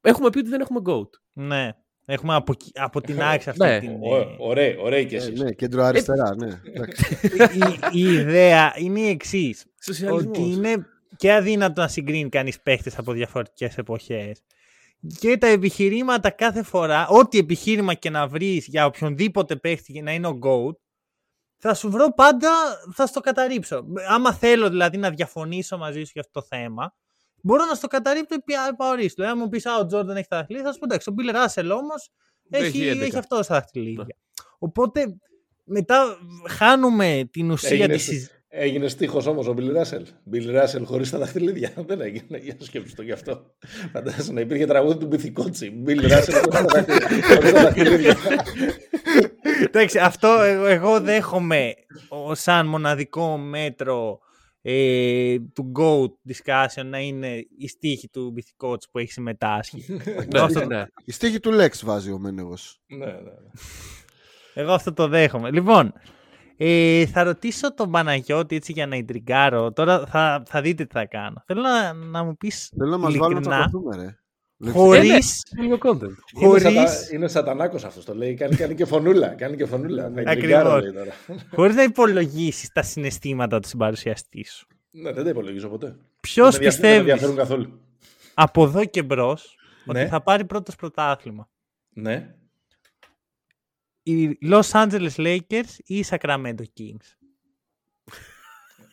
Έχουμε 0.00 0.30
πει 0.30 0.38
ότι 0.38 0.48
δεν 0.48 0.60
έχουμε 0.60 0.80
GOAT. 0.86 1.08
Ναι. 1.32 1.70
Έχουμε 2.08 2.34
από, 2.34 2.54
από 2.74 3.00
την 3.00 3.22
άξια 3.22 3.52
αυτή 3.52 3.64
ναι. 3.64 3.78
την... 3.80 3.90
Ωραία, 4.38 4.78
ωραία 4.78 5.04
και 5.04 5.16
εσείς. 5.16 5.40
ναι, 5.40 5.52
κέντρο 5.52 5.84
αριστερά, 5.84 6.34
ναι. 6.34 6.48
η, 7.92 8.00
η, 8.00 8.12
ιδέα 8.12 8.72
είναι 8.76 9.00
η 9.00 9.08
εξής. 9.08 9.66
Ότι 10.10 10.40
είναι 10.40 10.86
και 11.16 11.32
αδύνατο 11.32 11.80
να 11.80 11.88
συγκρίνει 11.88 12.28
κανείς 12.28 12.60
παίχτες 12.60 12.98
από 12.98 13.12
διαφορετικές 13.12 13.78
εποχές. 13.78 14.42
Και 15.18 15.36
τα 15.36 15.46
επιχειρήματα 15.46 16.30
κάθε 16.30 16.62
φορά, 16.62 17.08
ό,τι 17.08 17.38
επιχείρημα 17.38 17.94
και 17.94 18.10
να 18.10 18.26
βρεις 18.26 18.66
για 18.66 18.86
οποιονδήποτε 18.86 19.56
παίχτη 19.56 19.92
για 19.92 20.02
να 20.02 20.12
είναι 20.12 20.26
ο 20.26 20.38
GOAT, 20.42 20.74
θα 21.56 21.74
σου 21.74 21.90
βρω 21.90 22.14
πάντα, 22.14 22.50
θα 22.92 23.06
στο 23.06 23.20
καταρρύψω. 23.20 23.84
Άμα 24.08 24.32
θέλω 24.32 24.68
δηλαδή 24.68 24.96
να 24.96 25.10
διαφωνήσω 25.10 25.78
μαζί 25.78 26.04
σου 26.04 26.10
για 26.12 26.22
αυτό 26.26 26.40
το 26.40 26.46
θέμα, 26.46 26.94
μπορώ 27.42 27.64
να 27.64 27.74
στο 27.74 27.86
καταρρύπτω 27.86 28.36
επαορίστο. 28.68 29.22
Δηλαδή, 29.22 29.32
αν 29.32 29.38
μου 29.38 29.48
πεις, 29.48 29.66
Α, 29.66 29.78
ο 29.78 29.86
Τζόρνταν 29.86 30.16
έχει 30.16 30.28
τα 30.28 30.36
δαχτυλίδια, 30.36 30.66
θα 30.66 30.72
σου 30.72 30.78
πω 30.78 30.84
εντάξει, 30.84 31.08
ο 31.08 31.12
Μπίλ 31.12 31.30
Ράσελ 31.30 31.70
όμως 31.70 32.10
έχει, 32.50 32.86
έχει 32.88 33.18
αυτό 33.18 33.36
τα 33.36 33.42
δαχτυλίδια. 33.42 34.04
Ναι. 34.06 34.36
Οπότε 34.58 35.16
μετά 35.64 36.18
χάνουμε 36.48 37.28
την 37.30 37.50
ουσία 37.50 37.88
της 37.88 38.02
συζήτηση. 38.02 38.30
Έγινε 38.48 38.88
στίχος 38.88 39.26
όμως 39.26 39.46
ο 39.46 39.52
Μπιλ 39.52 39.72
Ράσελ. 39.72 40.06
Μπιλ 40.24 40.50
Ράσελ 40.50 40.84
χωρίς 40.84 41.10
τα 41.10 41.18
δαχτυλίδια. 41.18 41.72
Δεν 41.88 42.00
έγινε. 42.00 42.38
Για 42.38 42.56
να 42.58 42.64
σκέψω 42.64 42.94
το 42.96 43.02
γι' 43.02 43.12
αυτό. 43.12 43.54
Φαντάζομαι 43.92 44.32
να 44.32 44.40
υπήρχε 44.40 44.66
τραγούδι 44.66 44.98
του 44.98 45.06
Μπιθικότσι. 45.06 45.70
Μπιλ 45.70 46.08
Ράσελ 46.08 46.34
χωρίς 46.34 47.52
τα 47.52 47.62
δαχτυλίδια. 47.62 48.16
Εντάξει, 49.66 49.98
αυτό 49.98 50.28
εγώ 50.66 51.00
δέχομαι 51.00 51.74
σαν 52.32 52.66
μοναδικό 52.66 53.36
μέτρο 53.36 54.18
ε, 54.68 55.38
του 55.54 55.72
GOAT 55.78 56.32
discussion 56.32 56.84
να 56.84 56.98
είναι 56.98 57.46
η 57.58 57.68
στίχη 57.68 58.08
του 58.08 58.30
Μπιθικότ 58.30 58.82
που 58.90 58.98
έχει 58.98 59.12
συμμετάσχει. 59.12 59.84
ναι, 60.52 60.64
ναι. 60.64 60.84
Η 61.04 61.12
στίχη 61.12 61.40
του 61.40 61.50
Lex 61.60 61.70
βάζει 61.84 62.12
ο 62.12 62.18
Μένεγος. 62.18 62.80
Ναι, 62.86 63.06
ναι, 63.06 63.12
ναι. 63.12 63.30
Εγώ 64.54 64.72
αυτό 64.72 64.92
το 64.92 65.08
δέχομαι. 65.08 65.50
Λοιπόν, 65.50 65.92
ε, 66.56 67.06
θα 67.06 67.22
ρωτήσω 67.22 67.74
τον 67.74 67.90
Παναγιώτη 67.90 68.56
έτσι 68.56 68.72
για 68.72 68.86
να 68.86 68.96
ιντριγκάρω. 68.96 69.72
Τώρα 69.72 70.06
θα, 70.06 70.42
θα 70.46 70.60
δείτε 70.60 70.84
τι 70.84 70.92
θα 70.92 71.06
κάνω. 71.06 71.42
Θέλω 71.46 71.60
να, 71.60 71.92
να 71.92 72.24
μου 72.24 72.36
πεις 72.36 72.72
Θέλω 72.78 72.90
να 72.90 72.98
μας 72.98 73.16
βάλουν 73.16 73.42
να 73.42 73.70
ρε. 73.96 74.18
Χωρίς... 74.64 75.42
Χωρίς... 76.34 77.10
Είναι, 77.12 77.28
σατανάκος 77.28 77.84
αυτός 77.84 78.04
το 78.04 78.14
λέει. 78.14 78.34
Κάνει, 78.34 78.56
κάνει 78.56 78.74
και 78.74 78.84
φωνούλα. 78.84 79.28
Κάνει 79.28 79.56
και 79.56 79.66
φωνούλα. 79.66 80.12
Ακριβώς. 80.26 80.82
Χωρίς 81.54 81.74
να 81.74 81.82
υπολογίσεις 81.82 82.72
τα 82.72 82.82
συναισθήματα 82.82 83.60
του 83.60 83.68
συμπαρουσιαστή 83.68 84.44
σου. 84.44 84.66
Ναι, 84.90 85.12
δεν 85.12 85.24
τα 85.24 85.30
υπολογίζω 85.30 85.68
ποτέ. 85.68 85.96
Ποιος 86.20 86.58
πιστεύεις 86.58 87.34
καθόλου. 87.34 87.80
από 88.34 88.64
εδώ 88.64 88.84
και 88.84 89.02
μπρος 89.02 89.56
ότι 89.86 89.98
ναι. 89.98 90.06
θα 90.06 90.22
πάρει 90.22 90.44
πρώτος 90.44 90.76
πρωτάθλημα; 90.76 91.48
Ναι. 91.88 92.34
Οι 94.02 94.38
Los 94.42 94.70
Angeles 94.70 95.14
Lakers 95.16 95.70
ή 95.84 95.98
οι 95.98 96.04
Sacramento 96.08 96.64
Kings; 96.78 97.16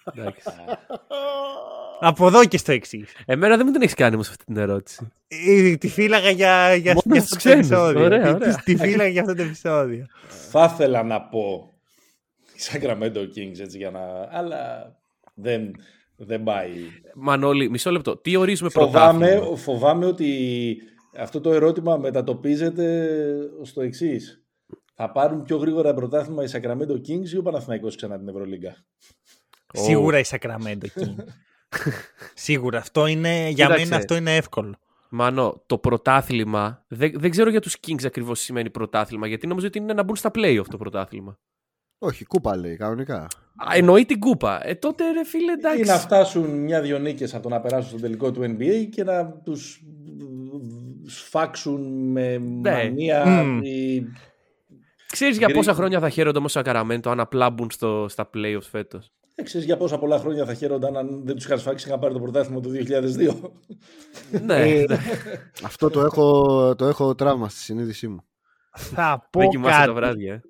Από 2.05 2.27
εδώ 2.27 2.45
και 2.45 2.57
στο 2.57 2.71
εξή. 2.71 3.05
Εμένα 3.25 3.57
δεν 3.57 3.65
μου 3.65 3.71
την 3.71 3.81
έχεις 3.81 3.93
κάνει 3.93 4.13
όμως 4.13 4.29
αυτή 4.29 4.45
την 4.45 4.57
ερώτηση. 4.57 5.11
Ε, 5.27 5.75
τη 5.75 5.87
φύλαγα 5.87 6.29
για, 6.29 6.75
για, 6.75 6.75
για 6.75 6.91
αυτό 6.91 7.09
το 7.43 7.49
επεισόδιο. 7.49 8.03
Ωραία, 8.03 8.33
ωραία. 8.33 8.55
Τη, 8.63 8.75
φύλαγα 8.75 9.07
για 9.07 9.21
αυτό 9.21 9.35
το 9.35 9.41
επεισόδιο. 9.41 10.05
Θα 10.27 10.69
ήθελα 10.73 11.03
να 11.03 11.21
πω 11.21 11.73
Sacramento 12.71 13.17
Kings 13.17 13.59
έτσι 13.59 13.77
για 13.77 13.91
να. 13.91 14.27
Αλλά 14.29 14.95
δεν, 15.33 15.71
δεν 16.15 16.43
πάει. 16.43 16.69
Μανώλη, 17.15 17.69
μισό 17.69 17.91
λεπτό. 17.91 18.17
Τι 18.17 18.35
ορίζουμε 18.35 18.69
φοβάμαι, 18.69 19.41
Φοβάμαι 19.55 20.05
ότι 20.05 20.77
αυτό 21.17 21.41
το 21.41 21.53
ερώτημα 21.53 21.97
μετατοπίζεται 21.97 23.09
στο 23.61 23.81
εξής. 23.81 24.43
Θα 24.93 25.11
πάρουν 25.11 25.43
πιο 25.43 25.57
γρήγορα 25.57 25.93
πρωτάθλημα 25.93 26.43
οι 26.43 26.47
Sacramento 26.51 26.95
Kings 27.07 27.29
ή 27.33 27.37
ο 27.37 27.41
Παναθηναϊκός 27.41 27.95
ξανά 27.95 28.17
την 28.17 28.27
Ευρωλίγκα; 28.27 28.75
Σίγουρα 29.73 30.19
η 30.19 30.23
Sacramento 30.29 30.85
Kings. 30.95 31.15
Σίγουρα. 32.33 32.77
Αυτό 32.77 33.07
είναι, 33.07 33.49
για 33.49 33.69
μένα 33.69 33.95
αυτό 33.95 34.15
είναι 34.15 34.35
εύκολο. 34.35 34.75
Μάνο, 35.09 35.63
το 35.65 35.77
πρωτάθλημα, 35.77 36.85
δεν, 36.87 37.11
δεν 37.15 37.31
ξέρω 37.31 37.49
για 37.49 37.61
τους 37.61 37.77
Kings 37.87 38.05
ακριβώς 38.05 38.39
σημαίνει 38.39 38.69
πρωτάθλημα, 38.69 39.27
γιατί 39.27 39.47
νομίζω 39.47 39.67
ότι 39.67 39.77
είναι 39.77 39.93
να 39.93 40.03
μπουν 40.03 40.15
στα 40.15 40.31
playoff 40.33 40.65
το 40.69 40.77
πρωτάθλημα. 40.77 41.37
Όχι, 41.97 42.25
κούπα 42.25 42.57
λέει, 42.57 42.75
κανονικά. 42.75 43.21
Α, 43.55 43.67
εννοεί 43.73 44.05
την 44.05 44.19
κούπα. 44.19 44.67
Ε, 44.67 44.75
τότε 44.75 45.11
ρε 45.11 45.25
φίλε, 45.25 45.51
εντάξει. 45.51 45.81
Ή 45.81 45.85
να 45.85 45.97
φτάσουν 45.97 46.49
μια-δυο 46.49 46.99
νίκες 46.99 47.33
από 47.33 47.43
το 47.43 47.49
να 47.49 47.59
περάσουν 47.59 47.89
στο 47.89 47.99
τελικό 47.99 48.31
του 48.31 48.41
NBA 48.41 48.87
και 48.91 49.03
να 49.03 49.27
τους 49.27 49.83
σφάξουν 51.05 52.11
με 52.11 52.37
ναι. 52.37 52.71
μανία. 52.71 53.23
Mm. 53.25 53.59
Ή... 53.63 54.03
Ξέρεις 55.11 55.37
για 55.37 55.49
πόσα 55.49 55.73
χρόνια 55.73 55.99
θα 55.99 56.09
χαίρονται 56.09 56.37
όμως 56.37 56.53
Καραμέντο 56.63 57.09
αν 57.09 57.19
απλά 57.19 57.49
μπουν 57.49 57.71
στο, 57.71 58.05
στα 58.09 58.29
playoffs 58.33 58.67
φέτος. 58.71 59.11
Δεν 59.35 59.45
ξέρεις 59.45 59.65
για 59.65 59.77
πόσα 59.77 59.97
πολλά 59.99 60.19
χρόνια 60.19 60.45
θα 60.45 60.53
χαίρονταν 60.53 60.97
αν 60.97 61.21
δεν 61.25 61.35
τους 61.35 61.45
είχαν 61.45 61.59
σφάξει 61.59 61.89
να 61.89 61.99
πάρει 61.99 62.13
το 62.13 62.19
πρωτάθλημα 62.19 62.59
του 62.61 62.71
2002. 62.71 63.35
ναι. 64.43 64.55
Ε, 64.69 64.85
ναι. 64.87 64.97
Αυτό 65.63 65.89
το 65.89 66.01
έχω, 66.01 66.75
το 66.75 66.85
έχω 66.85 67.15
τραύμα 67.15 67.49
στη 67.49 67.59
συνείδησή 67.59 68.07
μου. 68.07 68.23
Θα 68.71 69.27
πω 69.31 69.39
κάτι. 69.61 69.85
Το 69.87 69.93
βράδυ, 69.93 70.27
ε. 70.27 70.41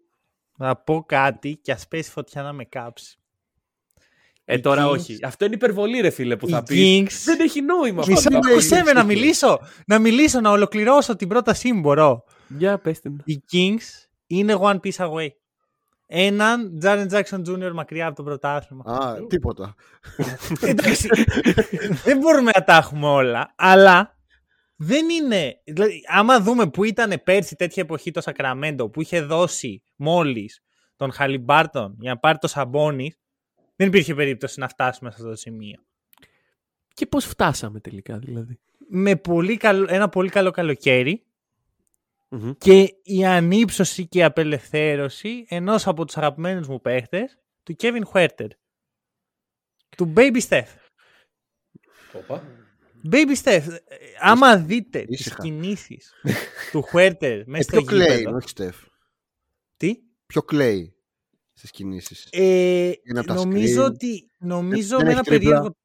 Θα 0.57 0.75
πω 0.77 1.03
κάτι 1.07 1.59
και 1.61 1.71
ας 1.71 1.87
πέσει 1.87 2.09
φωτιά 2.11 2.41
να 2.41 2.53
με 2.53 2.63
κάψει. 2.65 3.17
Ε, 4.45 4.55
Οι 4.55 4.59
τώρα 4.59 4.85
Kings- 4.87 4.91
όχι. 4.91 5.17
Αυτό 5.23 5.45
είναι 5.45 5.53
υπερβολή, 5.53 5.99
ρε 5.99 6.09
φίλε, 6.09 6.35
που 6.37 6.47
Οι 6.47 6.51
θα 6.51 6.63
πεις. 6.63 6.79
Kings- 6.79 7.23
Δεν 7.25 7.39
έχει 7.39 7.61
νόημα 7.61 7.99
αυτό. 7.99 8.11
Μισό 8.11 8.29
που 8.29 8.33
θα 8.33 8.39
με 8.39 8.55
πεις. 8.55 8.71
ακούσέ 8.71 8.83
με 8.83 8.91
να 8.93 9.03
μιλήσω, 9.03 9.59
να 9.87 9.99
μιλήσω, 9.99 10.39
να 10.41 10.49
ολοκληρώσω 10.51 11.15
την 11.15 11.27
πρότασή 11.27 11.71
μου 11.73 11.79
μπορώ. 11.79 12.23
Για 12.47 12.77
πες 12.77 12.99
την. 12.99 13.21
Οι 13.23 13.43
Kings 13.51 14.07
είναι 14.27 14.57
one 14.61 14.77
piece 14.83 15.05
away. 15.09 15.27
Έναν 16.15 16.79
Jaren 16.83 17.07
Jackson 17.09 17.41
Jr. 17.47 17.71
μακριά 17.73 18.07
από 18.07 18.15
το 18.15 18.23
πρωτάθλημα. 18.23 18.83
Α, 18.85 19.25
τίποτα. 19.27 19.75
Εντάξει, 20.61 21.07
δεν 22.03 22.17
μπορούμε 22.17 22.51
να 22.55 22.63
τα 22.63 22.75
έχουμε 22.75 23.07
όλα, 23.07 23.53
αλλά 23.57 24.17
δεν 24.75 25.09
είναι. 25.09 25.61
Δηλαδή, 25.63 26.01
άμα 26.07 26.39
δούμε 26.39 26.69
που 26.69 26.83
ήταν 26.83 27.21
πέρσι 27.23 27.55
τέτοια 27.55 27.83
εποχή 27.83 28.11
το 28.11 28.21
Σακραμέντο 28.21 28.89
που 28.89 29.01
είχε 29.01 29.21
δώσει 29.21 29.83
μόλις 29.95 30.63
τον 30.95 31.11
Χαλιμπάρτον 31.11 31.95
για 31.99 32.13
να 32.13 32.19
πάρει 32.19 32.37
το 32.37 32.47
Σαμπόνι, 32.47 33.15
δεν 33.75 33.87
υπήρχε 33.87 34.15
περίπτωση 34.15 34.59
να 34.59 34.67
φτάσουμε 34.67 35.09
σε 35.09 35.15
αυτό 35.19 35.29
το 35.29 35.35
σημείο. 35.35 35.83
Και 36.93 37.05
πώς 37.05 37.25
φτάσαμε 37.25 37.79
τελικά, 37.79 38.17
δηλαδή. 38.17 38.59
Με 38.89 39.15
πολύ 39.15 39.57
καλό, 39.57 39.85
ένα 39.89 40.09
πολύ 40.09 40.29
καλό 40.29 40.51
καλοκαίρι 40.51 41.25
Μμμ. 42.35 42.51
και 42.57 42.93
η 43.03 43.25
ανύψωση 43.25 44.07
και 44.07 44.19
η 44.19 44.23
απελευθέρωση 44.23 45.45
ενός 45.49 45.87
από 45.87 46.05
τους 46.05 46.17
αγαπημένους 46.17 46.67
μου 46.67 46.81
παίχτες, 46.81 47.37
του 47.63 47.75
Kevin 47.79 48.01
Huerter. 48.13 48.47
Του 49.97 50.13
Baby 50.15 50.41
Steph. 50.47 50.67
Όπα. 52.13 52.43
Baby 53.11 53.35
Steph, 53.43 53.65
ε, 53.87 53.95
άμα 54.21 54.57
δείτε 54.57 55.03
τις 55.05 55.19
ήσυχα. 55.19 55.41
κινήσεις 55.43 56.13
του 56.71 56.83
Huerter 56.91 57.15
Ε, 57.21 57.43
μέσα 57.45 57.63
στο 57.63 57.77
πιο 57.77 57.85
κλαίει, 57.85 58.17
γήπεδο. 58.17 58.35
όχι 58.35 58.49
Στεφ. 58.49 58.77
Τι; 59.77 59.95
Πιο 60.25 60.41
κλαίει 60.43 60.95
στις 61.53 61.71
κινήσεις. 61.71 62.27
Ε, 62.31 62.91
Είναι 63.03 63.19
από 63.19 63.27
τα 63.27 63.33
νομίζω 63.33 63.83
screen. 63.83 63.89
ότι 63.91 64.25
νομίζω 64.39 64.97
Δεν 64.97 65.05
με 65.05 65.11
έχει 65.11 65.19
ένα 65.19 65.23
τρίπλα. 65.23 65.49
περίεργο. 65.49 65.75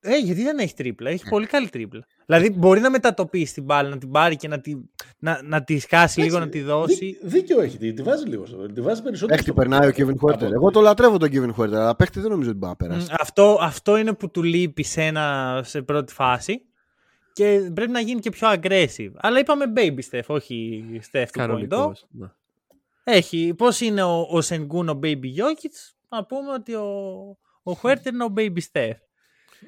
Ε, 0.00 0.16
γιατί 0.18 0.42
δεν 0.42 0.58
έχει 0.58 0.74
τρίπλα. 0.74 1.10
Έχει 1.10 1.28
πολύ 1.28 1.46
καλή 1.46 1.68
τρίπλα. 1.68 2.06
Δηλαδή 2.26 2.50
μπορεί 2.50 2.80
να 2.80 2.90
μετατοπίσεις 2.90 3.52
την 3.52 3.64
μπάλα, 3.64 3.88
να 3.88 3.98
την 3.98 4.10
πάρει 4.10 4.36
και 4.36 4.48
να 4.48 4.60
τη, 4.60 4.74
να, 5.18 5.40
να 5.42 5.62
της 5.64 5.82
σκάσει 5.82 6.20
λίγο, 6.20 6.38
να 6.38 6.48
τη 6.48 6.60
δώσει. 6.62 6.94
Δί- 7.04 7.18
δίκιο 7.22 7.60
έχει. 7.60 7.78
Τη, 7.78 7.92
τη 7.92 8.02
βάζει 8.02 8.26
λίγο. 8.26 8.46
στο- 8.46 8.66
Τη 8.72 8.80
βάζει 8.80 9.02
περισσότερο. 9.02 9.26
Παίχτη 9.36 9.44
στο- 9.50 9.54
περνάει 9.54 9.88
ο 9.88 9.92
Kevin 9.96 10.10
από- 10.10 10.28
Huerter. 10.32 10.52
Εγώ 10.52 10.70
το 10.70 10.80
λατρεύω 10.80 11.18
τον 11.18 11.28
Kevin 11.32 11.54
Huerter, 11.56 11.72
αλλά 11.72 11.96
παίχτη 11.96 12.20
δεν 12.20 12.30
νομίζω 12.30 12.50
ότι 12.50 12.58
μπορεί 12.58 12.74
να 12.78 12.86
Μ, 12.86 12.88
περάσει. 12.88 13.08
Αυτό, 13.20 13.58
αυτό 13.60 13.96
είναι 13.96 14.12
που 14.12 14.30
του 14.30 14.42
λείπει 14.42 14.82
σε, 14.82 15.02
ένα, 15.02 15.60
σε 15.64 15.82
πρώτη 15.82 16.12
φάση. 16.12 16.62
Και 17.32 17.70
πρέπει 17.74 17.90
να 17.90 18.00
γίνει 18.00 18.20
και 18.20 18.30
πιο 18.30 18.48
aggressive. 18.52 19.10
Αλλά 19.16 19.38
είπαμε 19.38 19.64
baby 19.76 19.98
Steph, 20.10 20.26
όχι 20.26 20.84
Steph 21.12 21.26
του 21.32 21.46
Πολυντό. 21.46 21.76
Κανονικός. 21.76 22.06
Ναι. 22.10 22.26
Έχει. 23.04 23.54
Πώς 23.56 23.80
είναι 23.80 24.02
ο, 24.02 24.20
ο 24.20 24.38
Sengun 24.48 24.86
ο 24.94 24.98
Baby 25.02 25.24
Jokic, 25.38 25.76
να 26.08 26.24
πούμε 26.24 26.52
ότι 26.52 26.74
ο, 26.74 26.86
ο 27.62 27.72
Huerter 27.82 28.06
είναι 28.12 28.24
ο 28.24 28.32
Baby 28.36 28.58
Steph. 28.72 28.92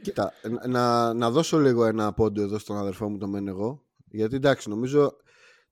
Κοίτα, 0.03 0.33
να- 0.51 0.67
να, 0.69 1.15
να 1.15 1.31
δώσω 1.31 1.59
λίγο 1.59 1.85
ένα 1.85 2.13
πόντο 2.13 2.43
εδώ 2.43 2.59
στον 2.59 2.77
αδερφό 2.77 3.09
μου, 3.09 3.19
το 3.19 3.27
μεν 3.29 3.49
εγώ. 3.49 3.83
Γιατί 4.07 4.37
εντάξει, 4.37 4.69
νομίζω 4.69 5.17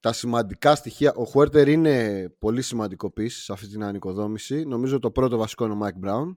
τα 0.01 0.13
σημαντικά 0.13 0.75
στοιχεία. 0.75 1.15
Ο 1.15 1.25
Χουέρτερ 1.25 1.69
είναι 1.69 2.29
πολύ 2.39 2.63
σημαντικό 2.63 3.13
piece 3.17 3.31
σε 3.31 3.53
αυτή 3.53 3.67
την 3.69 3.83
ανοικοδόμηση. 3.85 4.65
Νομίζω 4.65 4.99
το 4.99 5.11
πρώτο 5.11 5.37
βασικό 5.37 5.65
είναι 5.65 5.75
ο 5.75 5.79
Mike 5.83 6.07
Brown. 6.09 6.37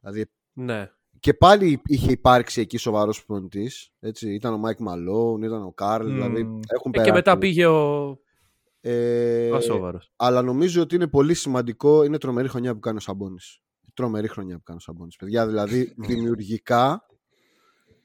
Δηλαδή 0.00 0.30
ναι. 0.52 0.90
και 1.20 1.34
πάλι 1.34 1.80
είχε 1.84 2.10
υπάρξει 2.12 2.60
εκεί 2.60 2.76
σοβαρός 2.76 3.24
προπονητής. 3.24 3.92
Ήταν 4.20 4.52
ο 4.52 4.58
Mike 4.58 4.78
Malone, 4.80 5.42
ήταν 5.42 5.62
ο 5.62 5.72
Karl. 5.72 6.06
Μμμ. 6.08 6.14
Δηλαδή 6.14 6.40
έχουν 6.40 6.60
Ε, 6.66 6.82
και 6.82 6.90
περάσει. 6.90 7.12
μετά 7.12 7.38
πήγε 7.38 7.66
ο 7.66 8.18
Ε, 8.80 9.50
ασόβαρος. 9.50 10.12
αλλά 10.16 10.42
νομίζω 10.42 10.82
ότι 10.82 10.94
είναι 10.94 11.06
πολύ 11.08 11.34
σημαντικό. 11.34 12.04
Είναι 12.04 12.18
τρομερή 12.18 12.48
χρονιά 12.48 12.74
που 12.74 12.80
κάνει 12.80 12.96
ο 12.96 13.00
Σαμπόνι. 13.00 13.38
Τρομερή 13.94 14.28
χρονιά 14.28 14.56
που 14.56 14.62
κάνει 14.62 14.78
ο 14.78 14.82
Σαμπόνι. 14.82 15.10
Παιδιά, 15.18 15.46
δηλαδή 15.46 15.94
δημιουργικά 16.08 17.06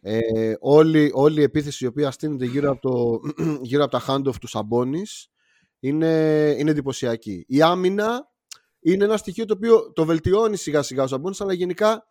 ε, 0.07 0.53
όλη, 0.59 1.11
όλη 1.13 1.39
η 1.39 1.43
επίθεση 1.43 1.83
η 1.83 1.87
οποία 1.87 2.11
στείνεται 2.11 2.45
γύρω 2.45 2.71
από, 2.71 2.81
το, 2.81 3.19
γύρω 3.61 3.83
από 3.83 3.91
τα 3.99 4.03
handoff 4.07 4.35
του 4.41 4.47
Σαμπόνι 4.47 5.01
είναι, 5.79 6.09
είναι 6.57 6.71
εντυπωσιακή. 6.71 7.45
Η 7.47 7.61
άμυνα 7.61 8.29
είναι 8.79 9.03
ένα 9.03 9.17
στοιχείο 9.17 9.45
το 9.45 9.53
οποίο 9.53 9.91
το 9.93 10.05
βελτιώνει 10.05 10.57
σιγά 10.57 10.81
σιγά 10.81 11.03
ο 11.03 11.07
Σαμπόνι, 11.07 11.35
αλλά 11.39 11.53
γενικά 11.53 12.05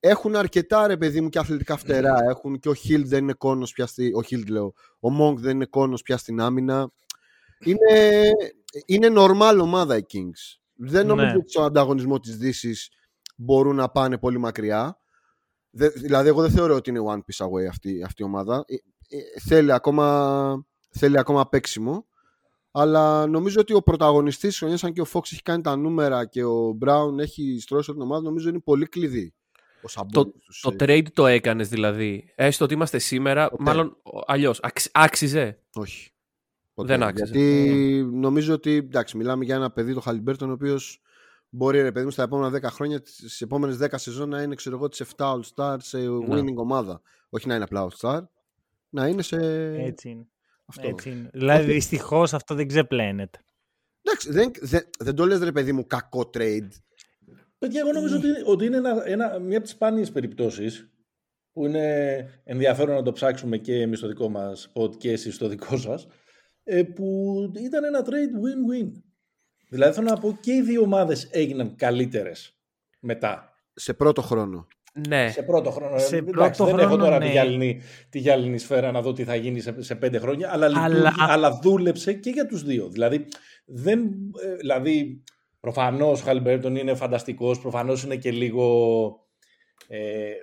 έχουν 0.00 0.36
αρκετά 0.36 0.86
ρε 0.86 0.96
παιδί 0.96 1.20
μου 1.20 1.28
και 1.28 1.38
αθλητικά 1.38 1.76
φτερά. 1.76 2.16
Έχουν 2.28 2.58
και 2.58 2.68
ο 2.68 2.74
Χιλ 2.74 3.08
δεν 3.08 3.22
είναι 3.22 3.32
κόνος 3.32 3.72
πια 3.72 3.86
στη. 3.86 4.12
Ο 4.14 4.22
Χιλ 4.22 4.50
λέω. 4.50 4.72
Ο 5.00 5.10
Μόγκ 5.10 5.38
δεν 5.38 5.54
είναι 5.54 5.66
κόνος 5.66 6.02
πια 6.02 6.16
στην 6.16 6.40
άμυνα. 6.40 6.92
Είναι, 7.64 8.30
είναι 8.86 9.08
normal 9.16 9.58
ομάδα 9.62 9.96
οι 9.96 10.02
Kings. 10.12 10.58
Δεν 10.74 11.06
νομίζω 11.06 11.26
Ναι. 11.26 11.36
ότι 11.36 11.50
στον 11.50 11.64
ανταγωνισμό 11.64 12.18
της 12.20 12.36
δύσης 12.36 12.88
μπορούν 13.36 13.76
να 13.76 13.88
πάνε 13.88 14.18
πολύ 14.18 14.38
μακριά. 14.38 14.99
Δε- 15.70 15.88
δηλαδή, 15.88 16.28
εγώ 16.28 16.42
δεν 16.42 16.50
θεωρώ 16.50 16.74
ότι 16.74 16.90
είναι 16.90 17.00
one 17.08 17.18
piece 17.18 17.46
away 17.46 17.64
αυτή, 17.68 18.02
αυτή 18.04 18.22
η 18.22 18.24
ομάδα. 18.24 18.64
Ε, 18.66 18.74
ε, 19.16 19.40
θέλει, 19.40 19.72
ακόμα, 19.72 20.66
θέλει 20.90 21.18
ακόμα 21.18 21.48
παίξιμο. 21.48 22.06
Αλλά 22.72 23.26
νομίζω 23.26 23.60
ότι 23.60 23.74
ο 23.74 23.82
πρωταγωνιστής 23.82 24.48
της 24.48 24.58
χρονιάς, 24.58 24.84
αν 24.84 24.92
και 24.92 25.00
ο 25.00 25.06
Fox 25.12 25.22
έχει 25.32 25.42
κάνει 25.42 25.62
τα 25.62 25.76
νούμερα 25.76 26.26
και 26.26 26.44
ο 26.44 26.78
Brown 26.84 27.18
έχει 27.18 27.58
στρώσει 27.60 27.92
την 27.92 28.00
ομάδα, 28.00 28.22
νομίζω 28.22 28.48
είναι 28.48 28.60
πολύ 28.60 28.86
κλειδί. 28.86 29.34
Ο 29.82 29.92
Sabonis 29.94 30.26
τους, 30.44 30.60
Το 30.60 30.70
ε, 30.70 30.74
trade 30.78 31.06
το 31.12 31.26
έκανες 31.26 31.68
δηλαδή. 31.68 32.32
Έστω 32.34 32.64
ότι 32.64 32.74
είμαστε 32.74 32.98
σήμερα, 32.98 33.48
Ποτέ. 33.48 33.62
μάλλον 33.62 33.96
αλλιώς. 34.26 34.60
Άξιζε. 34.92 35.58
Όχι. 35.74 36.10
Δεν 36.74 37.02
άξιζε. 37.02 37.32
Γιατί 37.32 38.02
νομίζω 38.12 38.54
ότι 38.54 38.74
εντάξει, 38.76 39.16
μιλάμε 39.16 39.44
για 39.44 39.54
ένα 39.54 39.70
παιδί, 39.70 39.94
το 39.94 40.00
Χαλιμπέρτον, 40.00 40.50
ο 40.50 40.52
οποίος 40.52 41.00
μπορεί 41.50 41.82
ρε 41.82 41.92
παιδί 41.92 42.04
μου 42.04 42.10
στα 42.10 42.22
επόμενα 42.22 42.58
10 42.58 42.62
χρόνια, 42.72 43.00
στι 43.04 43.44
επόμενες 43.44 43.78
10 43.80 43.86
σεζόν 43.94 44.28
να 44.28 44.42
είναι 44.42 44.54
ξέρω 44.54 44.76
εγώ 44.76 44.88
τις 44.88 45.00
7 45.16 45.34
All 45.34 45.40
Star 45.54 45.76
σε 45.80 45.98
Ναι. 45.98 46.40
winning 46.40 46.54
ομάδα. 46.56 47.00
Όχι 47.28 47.46
να 47.48 47.54
είναι 47.54 47.64
απλά 47.64 47.88
All 47.88 47.96
Star, 48.00 48.20
να 48.88 49.06
είναι 49.06 49.22
σε. 49.22 49.36
Έτσι 49.76 50.08
είναι. 50.10 50.26
αυτό. 50.66 50.88
Έτσι 50.88 51.10
είναι. 51.10 51.30
Δηλαδή 51.32 51.72
δυστυχώς 51.72 52.34
αυτό 52.34 52.54
δεν 52.54 52.68
ξεπλένεται. 52.68 53.38
Εντάξει, 54.02 54.32
δεν, 54.32 54.50
δεν, 54.60 54.80
δεν 54.98 55.14
το 55.14 55.26
λες 55.26 55.38
ρε 55.40 55.52
παιδί 55.52 55.72
μου 55.72 55.86
κακό 55.86 56.30
trade. 56.34 56.68
Παιδιά, 57.58 57.80
εγώ 57.80 57.92
νομίζω 57.92 58.16
ότι, 58.16 58.26
ότι 58.46 58.64
είναι 58.64 58.76
ένα, 58.76 59.02
ένα, 59.08 59.38
μια 59.38 59.56
από 59.56 59.66
τις 59.66 59.74
σπάνιες 59.74 60.10
περιπτώσεις 60.12 60.90
που 61.52 61.66
είναι 61.66 62.40
ενδιαφέρον 62.44 62.94
να 62.94 63.02
το 63.02 63.12
ψάξουμε 63.12 63.58
και 63.58 63.80
εμείς 63.80 63.98
στο 63.98 64.08
δικό 64.08 64.28
μας 64.28 64.72
pod 64.74 64.96
και 64.96 65.10
εσεί 65.10 65.30
στο 65.30 65.48
δικό 65.48 65.76
σας. 65.76 66.06
Ε, 66.64 66.82
που 66.82 67.34
ήταν 67.64 67.84
ένα 67.84 68.02
trade 68.04 68.34
win-win. 68.44 68.90
Δηλαδή 69.70 69.94
θέλω 69.94 70.08
να 70.08 70.16
πω 70.16 70.38
και 70.40 70.52
οι 70.52 70.62
δύο 70.62 70.82
ομάδες 70.82 71.28
έγιναν 71.30 71.74
καλύτερες 71.76 72.58
μετά. 73.00 73.54
Σε 73.74 73.94
πρώτο 73.94 74.22
χρόνο. 74.22 74.66
Ναι. 75.08 75.30
Σε 75.30 75.42
πρώτο 75.42 75.70
χρόνο. 75.70 75.98
Σε 75.98 76.16
Εντάξει, 76.16 76.30
πρώτο 76.32 76.64
δεν 76.64 76.78
έχω 76.78 76.88
χρόνο, 76.88 77.04
τώρα 77.04 77.18
ναι. 77.18 77.24
τη, 77.24 77.30
γυάλινη, 77.30 77.80
τη 78.08 78.18
γυάλινη 78.18 78.58
σφαίρα 78.58 78.90
να 78.90 79.02
δω 79.02 79.12
τι 79.12 79.24
θα 79.24 79.34
γίνει 79.34 79.60
σε, 79.60 79.82
σε 79.82 79.94
πέντε 79.94 80.18
χρόνια, 80.18 80.52
αλλά, 80.52 80.66
Αλλά- 80.66 80.88
λειτουργεί- 80.88 81.14
αλλά 81.18 81.58
δούλεψε 81.62 82.12
και 82.12 82.30
για 82.30 82.46
τους 82.46 82.62
δύο. 82.62 82.88
Δηλαδή, 82.88 83.26
δεν, 83.64 84.00
ε, 84.44 84.54
δηλαδή 84.56 85.22
προφανώς 85.60 86.20
ο 86.20 86.24
Χαλιμπέρτον 86.24 86.76
είναι 86.76 86.94
φανταστικός, 86.94 87.60
προφανώς 87.60 88.02
είναι 88.02 88.16
και 88.16 88.30
λίγο... 88.30 89.08
Ε, 89.88 89.98
ε, 90.28 90.34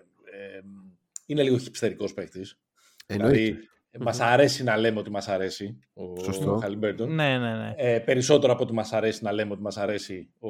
είναι 1.26 1.44
λίγο 1.44 1.58
χυψτερικός 1.58 2.14
παίχτης. 2.14 2.60
Εννοείται. 3.06 3.58
Δηλαδή, 3.98 4.18
μας 4.20 4.20
αρέσει 4.20 4.64
να 4.64 4.78
λέμε 4.78 5.00
ότι 5.00 5.10
μας 5.12 5.28
αρέσει 5.28 5.80
ο, 5.94 6.24
Σωστό. 6.24 6.52
ο 6.54 6.58
Χαλιμπέρτον. 6.58 7.16
Ναι, 7.16 7.38
ναι, 7.38 7.54
ναι. 7.56 7.74
Ε, 7.78 8.00
περισσότερο 8.00 8.54
από 8.54 8.64
ότι 8.64 8.74
μας 8.74 8.94
αρέσει 8.94 9.24
να 9.24 9.32
λέμε 9.32 9.52
ότι 9.52 9.62
μας 9.62 9.78
αρέσει 9.78 10.30
ο 10.40 10.50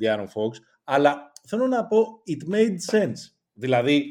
Diaron 0.00 0.24
Fox. 0.24 0.56
Αλλά 0.84 1.32
θέλω 1.46 1.66
να 1.66 1.86
πω, 1.86 2.06
it 2.28 2.54
made 2.54 2.96
sense. 2.96 3.32
Δηλαδή, 3.52 4.04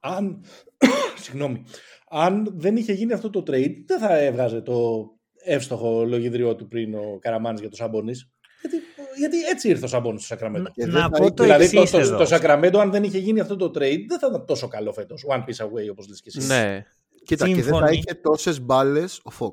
αν, 0.00 0.44
συγγνώμη, 1.22 1.62
αν 2.08 2.52
δεν 2.56 2.76
είχε 2.76 2.92
γίνει 2.92 3.12
αυτό 3.12 3.30
το 3.30 3.42
trade, 3.46 3.74
δεν 3.86 3.98
θα 3.98 4.18
έβγαζε 4.18 4.60
το 4.60 5.08
εύστοχο 5.44 6.04
λογιδριό 6.04 6.54
του 6.54 6.68
πριν 6.68 6.94
ο 6.94 7.18
Καραμάνης 7.20 7.60
για 7.60 7.70
το 7.70 7.76
Σαμπόνις. 7.76 8.28
Γιατί, 8.60 8.76
γιατί 9.18 9.36
έτσι 9.44 9.68
ήρθε 9.68 9.84
ο 9.84 9.88
Σαμπόνις 9.88 10.24
στο 10.24 10.34
Σακραμέντο. 10.34 10.70
Και 10.70 10.86
Να 10.86 10.92
δεν 10.92 11.00
θα 11.02 11.10
πω 11.10 11.24
είχε- 11.24 11.34
το 11.34 11.42
Δηλαδή 11.42 11.70
το, 11.70 11.80
εξής 11.80 11.90
το, 11.90 11.98
εδώ. 11.98 12.16
το 12.16 12.24
Σακραμέντο, 12.26 12.78
αν 12.78 12.90
δεν 12.90 13.02
είχε 13.02 13.18
γίνει 13.18 13.40
αυτό 13.40 13.56
το 13.56 13.66
trade, 13.66 14.04
δεν 14.08 14.18
θα 14.18 14.26
ήταν 14.28 14.44
τόσο 14.46 14.68
καλό 14.68 14.92
φέτος. 14.92 15.24
One 15.28 15.38
piece 15.40 15.64
away, 15.64 15.88
όπως 15.90 16.08
λες 16.08 16.20
και 16.20 16.30
εσύ. 16.34 16.46
Ναι. 16.46 16.84
Κοίτα, 17.24 17.46
και 17.46 17.54
δεν 17.54 17.62
θα 17.64 17.68
Σύμφωνοι. 17.70 17.96
είχε 17.96 18.14
τόσες 18.14 18.60
μπάλες 18.60 19.18
ο 19.24 19.30
Fox. 19.38 19.52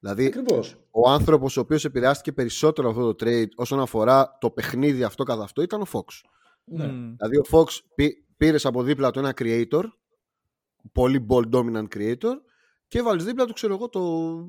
Δηλαδή, 0.00 0.26
Ακριβώς. 0.26 0.76
ο 0.90 1.10
άνθρωπος 1.10 1.56
ο 1.56 1.60
οποίος 1.60 1.84
επηρεάστηκε 1.84 2.32
περισσότερο 2.32 2.88
από 2.90 2.98
αυτό 3.00 3.14
το 3.14 3.26
trade 3.26 3.48
όσον 3.56 3.80
αφορά 3.80 4.36
το 4.40 4.50
παιχνίδι 4.50 5.02
αυτό 5.02 5.22
καθ' 5.24 5.40
αυτό 5.40 5.62
ήταν 5.62 5.80
ο 5.80 5.86
Fox. 5.92 6.04
Ναι. 6.64 6.86
Μμ. 6.86 7.14
Δηλαδή 7.16 7.36
ο 7.36 7.44
Fox 7.50 7.64
πήρες 8.36 8.66
από 8.66 8.82
δίπλα 8.82 9.10
του 9.10 9.18
ένα 9.18 9.34
creator, 9.40 9.82
πολύ 10.92 11.26
ball 11.30 11.50
dominant 11.54 11.86
creator, 11.96 12.34
και 12.88 13.02
βάλεις 13.02 13.24
δίπλα 13.24 13.44
του, 13.46 13.52
ξέρω 13.52 13.74
εγώ, 13.74 13.88
το 13.88 14.00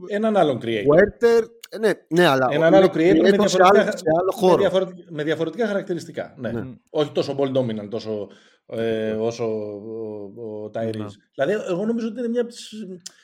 Έναν 0.08 0.38
άλλον 0.38 0.60
creator. 0.62 0.84
Werther. 0.96 1.44
Ε, 1.74 1.78
Ναι, 1.78 1.92
ναι, 2.08 2.26
αλλά. 2.28 2.48
Έναν 2.52 2.74
ο- 2.74 2.78
άλλο 2.78 2.86
creator 2.88 3.20
με 3.20 3.28
σε 3.30 3.36
διαφορετικά, 3.36 3.68
άλλος, 3.68 3.86
σε 4.00 4.04
άλλο 4.20 4.32
με 4.42 4.48
χώρο. 4.48 4.58
διαφορετικά, 4.58 5.04
με 5.12 5.24
διαφορετικά 5.24 5.68
χαρακτηριστικά. 5.68 6.36
Ναι. 6.38 6.52
Ναι. 6.52 6.74
Όχι 6.90 7.12
τόσο 7.12 7.36
ball 7.40 7.54
dominant 7.58 7.88
τόσο, 7.90 8.30
ε, 8.66 9.12
όσο 9.12 9.46
ο, 9.46 10.62
ο 10.64 10.66
Tyrese. 10.74 10.98
Ναι. 10.98 11.06
Δηλαδή, 11.36 11.54
εγώ 11.72 11.86
νομίζω 11.86 12.08
ότι 12.08 12.20
είναι 12.20 12.28
μια 12.28 12.42
από 12.42 12.50
τις 12.50 12.74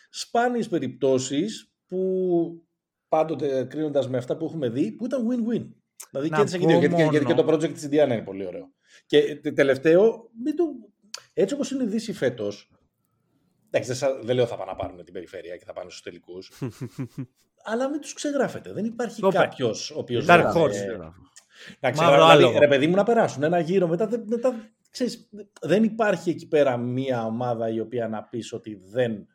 σπάνιες 0.09 0.67
περιπτώσεις 0.67 1.71
που 1.87 2.63
πάντοτε 3.07 3.63
κρίνοντας 3.63 4.09
με 4.09 4.17
αυτά 4.17 4.37
που 4.37 4.45
έχουμε 4.45 4.69
δει, 4.69 4.91
που 4.91 5.05
ήταν 5.05 5.21
win-win. 5.27 5.67
Δηλαδή 6.11 6.29
Να 6.29 6.35
και 6.35 6.41
έτσι 6.41 6.57
και 6.57 6.63
πω 6.63 6.69
δύο, 6.69 6.79
γιατί, 6.79 6.95
και- 6.95 7.01
μόνο- 7.01 7.11
γιατί 7.11 7.25
και 7.25 7.33
το 7.33 7.47
project 7.53 7.73
της 7.73 7.85
Indiana 7.85 7.91
είναι 8.11 8.21
πολύ 8.21 8.45
ωραίο. 8.45 8.71
Και 9.05 9.35
τε- 9.35 9.55
τελευταίο, 9.55 10.29
μην 10.43 10.55
το... 10.55 10.63
έτσι 11.33 11.53
όπως 11.55 11.71
είναι 11.71 11.83
η 11.83 11.87
Δύση 11.87 12.13
φέτος, 12.13 12.71
εντάξει, 13.69 13.87
δεν, 13.89 13.97
σα- 13.97 14.19
δεν 14.19 14.35
λέω 14.35 14.45
θα 14.45 14.55
πάνε 14.57 14.71
να 14.71 14.77
πάρουν 14.77 15.03
την 15.03 15.13
περιφέρεια 15.13 15.55
και 15.57 15.65
θα 15.65 15.73
πάνε 15.73 15.89
στους 15.89 16.01
τελικούς, 16.01 16.51
αλλά 17.71 17.89
μην 17.89 18.01
τους 18.01 18.13
ξεγράφετε. 18.13 18.73
Δεν 18.73 18.85
υπάρχει 18.85 19.21
Το 19.21 19.27
είπε. 19.27 19.37
κάποιος 19.37 19.91
ο 19.91 19.99
οποίος... 19.99 20.25
Dark 20.29 20.41
να- 20.43 20.53
Horse. 20.55 20.71
ε, 20.73 20.85
Γράφω. 20.85 21.01
να 21.79 21.89
Μαύρο 21.89 21.91
ξεγράφει, 21.91 22.15
δηλαδή, 22.21 22.43
άλογο. 22.43 22.59
ρε 22.59 22.67
παιδί 22.67 22.87
μου 22.87 22.95
να 22.95 23.03
περάσουν 23.03 23.43
ένα 23.43 23.59
γύρο 23.59 23.87
μετά, 23.87 24.07
δεν- 24.07 24.23
μετά 24.27 24.53
ξέρεις, 24.89 25.29
δεν 25.61 25.83
υπάρχει 25.83 26.29
εκεί 26.29 26.47
πέρα 26.47 26.77
μία 26.77 27.25
ομάδα 27.25 27.69
η 27.69 27.79
οποία 27.79 28.07
να 28.07 28.23
πεις 28.23 28.53
ότι 28.53 28.79
δεν 28.91 29.27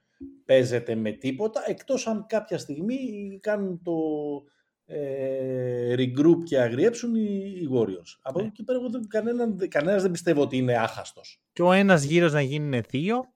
παίζεται 0.45 0.95
με 0.95 1.11
τίποτα 1.13 1.63
εκτός 1.67 2.07
αν 2.07 2.27
κάποια 2.29 2.59
στιγμή 2.59 2.99
κάνουν 3.43 3.81
το 3.83 3.93
ε, 4.87 5.95
regroup 5.99 6.43
και 6.45 6.61
αγριέψουν 6.61 7.15
οι, 7.15 7.53
οι 7.61 7.69
Warriors. 7.73 8.19
Από 8.23 8.39
Ναι. 8.41 8.45
εκεί 8.47 8.55
και 8.55 8.63
πέρα 8.63 8.79
εγώ 8.79 8.89
δεν, 8.91 9.07
κανέναν, 9.09 9.69
κανένας 9.69 10.03
δεν 10.03 10.11
πιστεύω 10.11 10.43
ότι 10.43 10.57
είναι 10.57 10.75
άχαστος. 10.79 11.43
Και 11.53 11.63
ο 11.63 11.73
ένας 11.73 12.03
γύρος 12.03 12.33
να 12.33 12.41
γίνουν 12.41 12.83
δύο. 12.89 13.33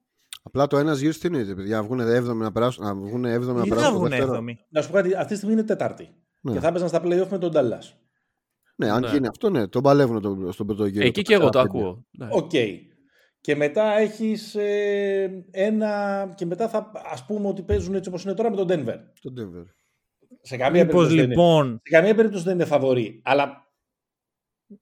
Απλά 0.49 0.67
το 0.67 0.77
ένας 0.77 0.99
γύρο 0.99 1.13
τι 1.13 1.27
είναι, 1.27 1.55
παιδιά. 1.55 1.83
Βγουν 1.83 1.99
7 1.99 2.35
να 2.35 2.51
περάσουν, 2.51 2.83
να 2.85 2.95
βγουν 2.95 3.25
7 3.25 3.25
να 3.25 3.31
Ή 3.31 3.33
θα 3.39 3.63
περάσουν. 3.63 3.83
το 3.83 3.91
βγουν 3.97 4.09
δεύτερο. 4.09 4.29
έβδομοι. 4.31 4.57
Να 4.69 4.81
σου 4.81 4.89
πω 4.89 4.95
κάτι, 4.95 5.13
αυτή 5.13 5.27
τη 5.27 5.35
στιγμή 5.35 5.53
είναι 5.53 5.63
Τετάρτη 5.63 6.09
Ναι. 6.41 6.51
και 6.53 6.59
θα 6.59 6.67
έπαιζαν 6.67 6.87
στα 6.87 7.01
playoff 7.03 7.27
με 7.29 7.37
τον 7.37 7.51
Dallas. 7.55 7.93
Ναι, 8.75 8.89
αν 8.91 9.01
Ναι. 9.01 9.07
γίνει 9.09 9.27
αυτό, 9.27 9.49
ναι, 9.49 9.67
τον 9.67 9.81
παλεύουν 9.83 10.21
το, 10.21 10.51
στον 10.51 10.65
πρώτο 10.65 10.85
γύρο. 10.85 11.05
Εκεί 11.05 11.21
το 11.23 11.29
και 11.29 11.33
εγώ 11.33 11.49
το 11.49 11.59
4-5. 11.59 11.63
ακούω. 11.63 12.05
Ναι. 12.11 12.27
Οκ. 12.31 12.51
Και 13.41 13.55
μετά 13.55 13.97
έχεις 13.97 14.55
ε, 14.55 15.45
ένα... 15.51 16.33
Και 16.35 16.45
μετά 16.45 16.69
θα 16.69 16.91
ας 17.11 17.25
πούμε 17.25 17.47
ότι 17.47 17.61
παίζουν 17.61 17.95
έτσι 17.95 18.09
όπως 18.09 18.23
είναι 18.23 18.33
τώρα 18.33 18.49
με 18.49 18.55
τον 18.55 18.67
Denver. 18.69 18.95
Το 19.21 19.33
Denver. 19.39 19.63
Σε 20.41 20.57
καμία, 20.57 20.83
Μήπως 20.85 21.07
περίπτωση 21.07 21.15
δεν 21.15 21.23
είναι, 21.23 21.33
λοιπόν 21.33 21.81
σε 21.83 21.95
καμία 21.95 22.15
περίπτωση 22.15 22.43
δεν 22.43 22.53
είναι 22.53 22.65
φαβορή. 22.65 23.21
Αλλά 23.25 23.68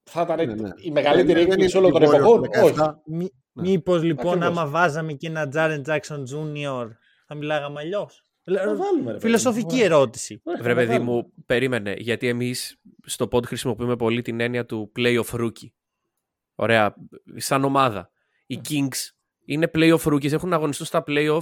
θα 0.04 0.22
ήταν 0.22 0.48
Ναι, 0.48 0.54
ναι. 0.54 0.70
η 0.78 0.92
μεγαλύτερη 0.92 1.28
Δεν- 1.40 1.50
δεν 1.50 1.52
έκπληξη 1.52 1.78
είναι 1.78 1.88
όλων 1.88 2.00
των 2.02 2.10
οι 2.10 2.14
Warriors 2.14 2.20
εποχών. 2.20 2.42
το 2.42 2.50
17. 2.50 2.64
Όχι. 2.64 3.16
Μη, 3.16 3.30
Ναι. 3.54 3.70
Μήπως 3.70 4.04
λοιπόν 4.04 4.34
Ακριβώς. 4.34 4.58
άμα 4.58 4.68
βάζαμε 4.68 5.14
και 5.14 5.28
ένα 5.28 5.50
Jaren 5.54 5.82
Jackson 5.86 6.20
Jr. 6.20 6.88
θα 7.28 7.36
μιλάγαμε 7.36 7.80
αλλιώς; 7.80 8.24
Θα 8.44 8.54
βάλουμε, 8.54 9.04
ρε 9.06 9.06
παιδί 9.06 9.20
Φιλοσοφική 9.20 9.76
μου. 9.76 9.84
ερώτηση. 9.84 10.42
Ωραία, 10.44 10.62
Βρε 10.62 10.72
θα 10.74 10.76
παιδί 10.80 10.92
βάλουμε. 10.92 11.12
μου, 11.12 11.34
περίμενε. 11.46 11.94
Γιατί 11.98 12.28
εμείς 12.28 12.82
στο 13.06 13.28
pod 13.32 13.46
χρησιμοποιούμε 13.46 13.96
πολύ 13.96 14.22
την 14.22 14.40
έννοια 14.40 14.66
του 14.66 14.92
playoff 14.96 15.30
rookie. 15.42 15.70
Ωραία. 16.56 16.96
Σαν 17.36 17.64
ομάδα. 17.64 18.10
Οι 18.46 18.62
Kings 18.70 19.10
είναι 19.46 19.72
playoff 19.74 20.02
rookies. 20.04 20.32
Έχουν 20.32 20.54
αγωνιστούν 20.54 20.86
στα 20.86 21.04
playoff 21.08 21.42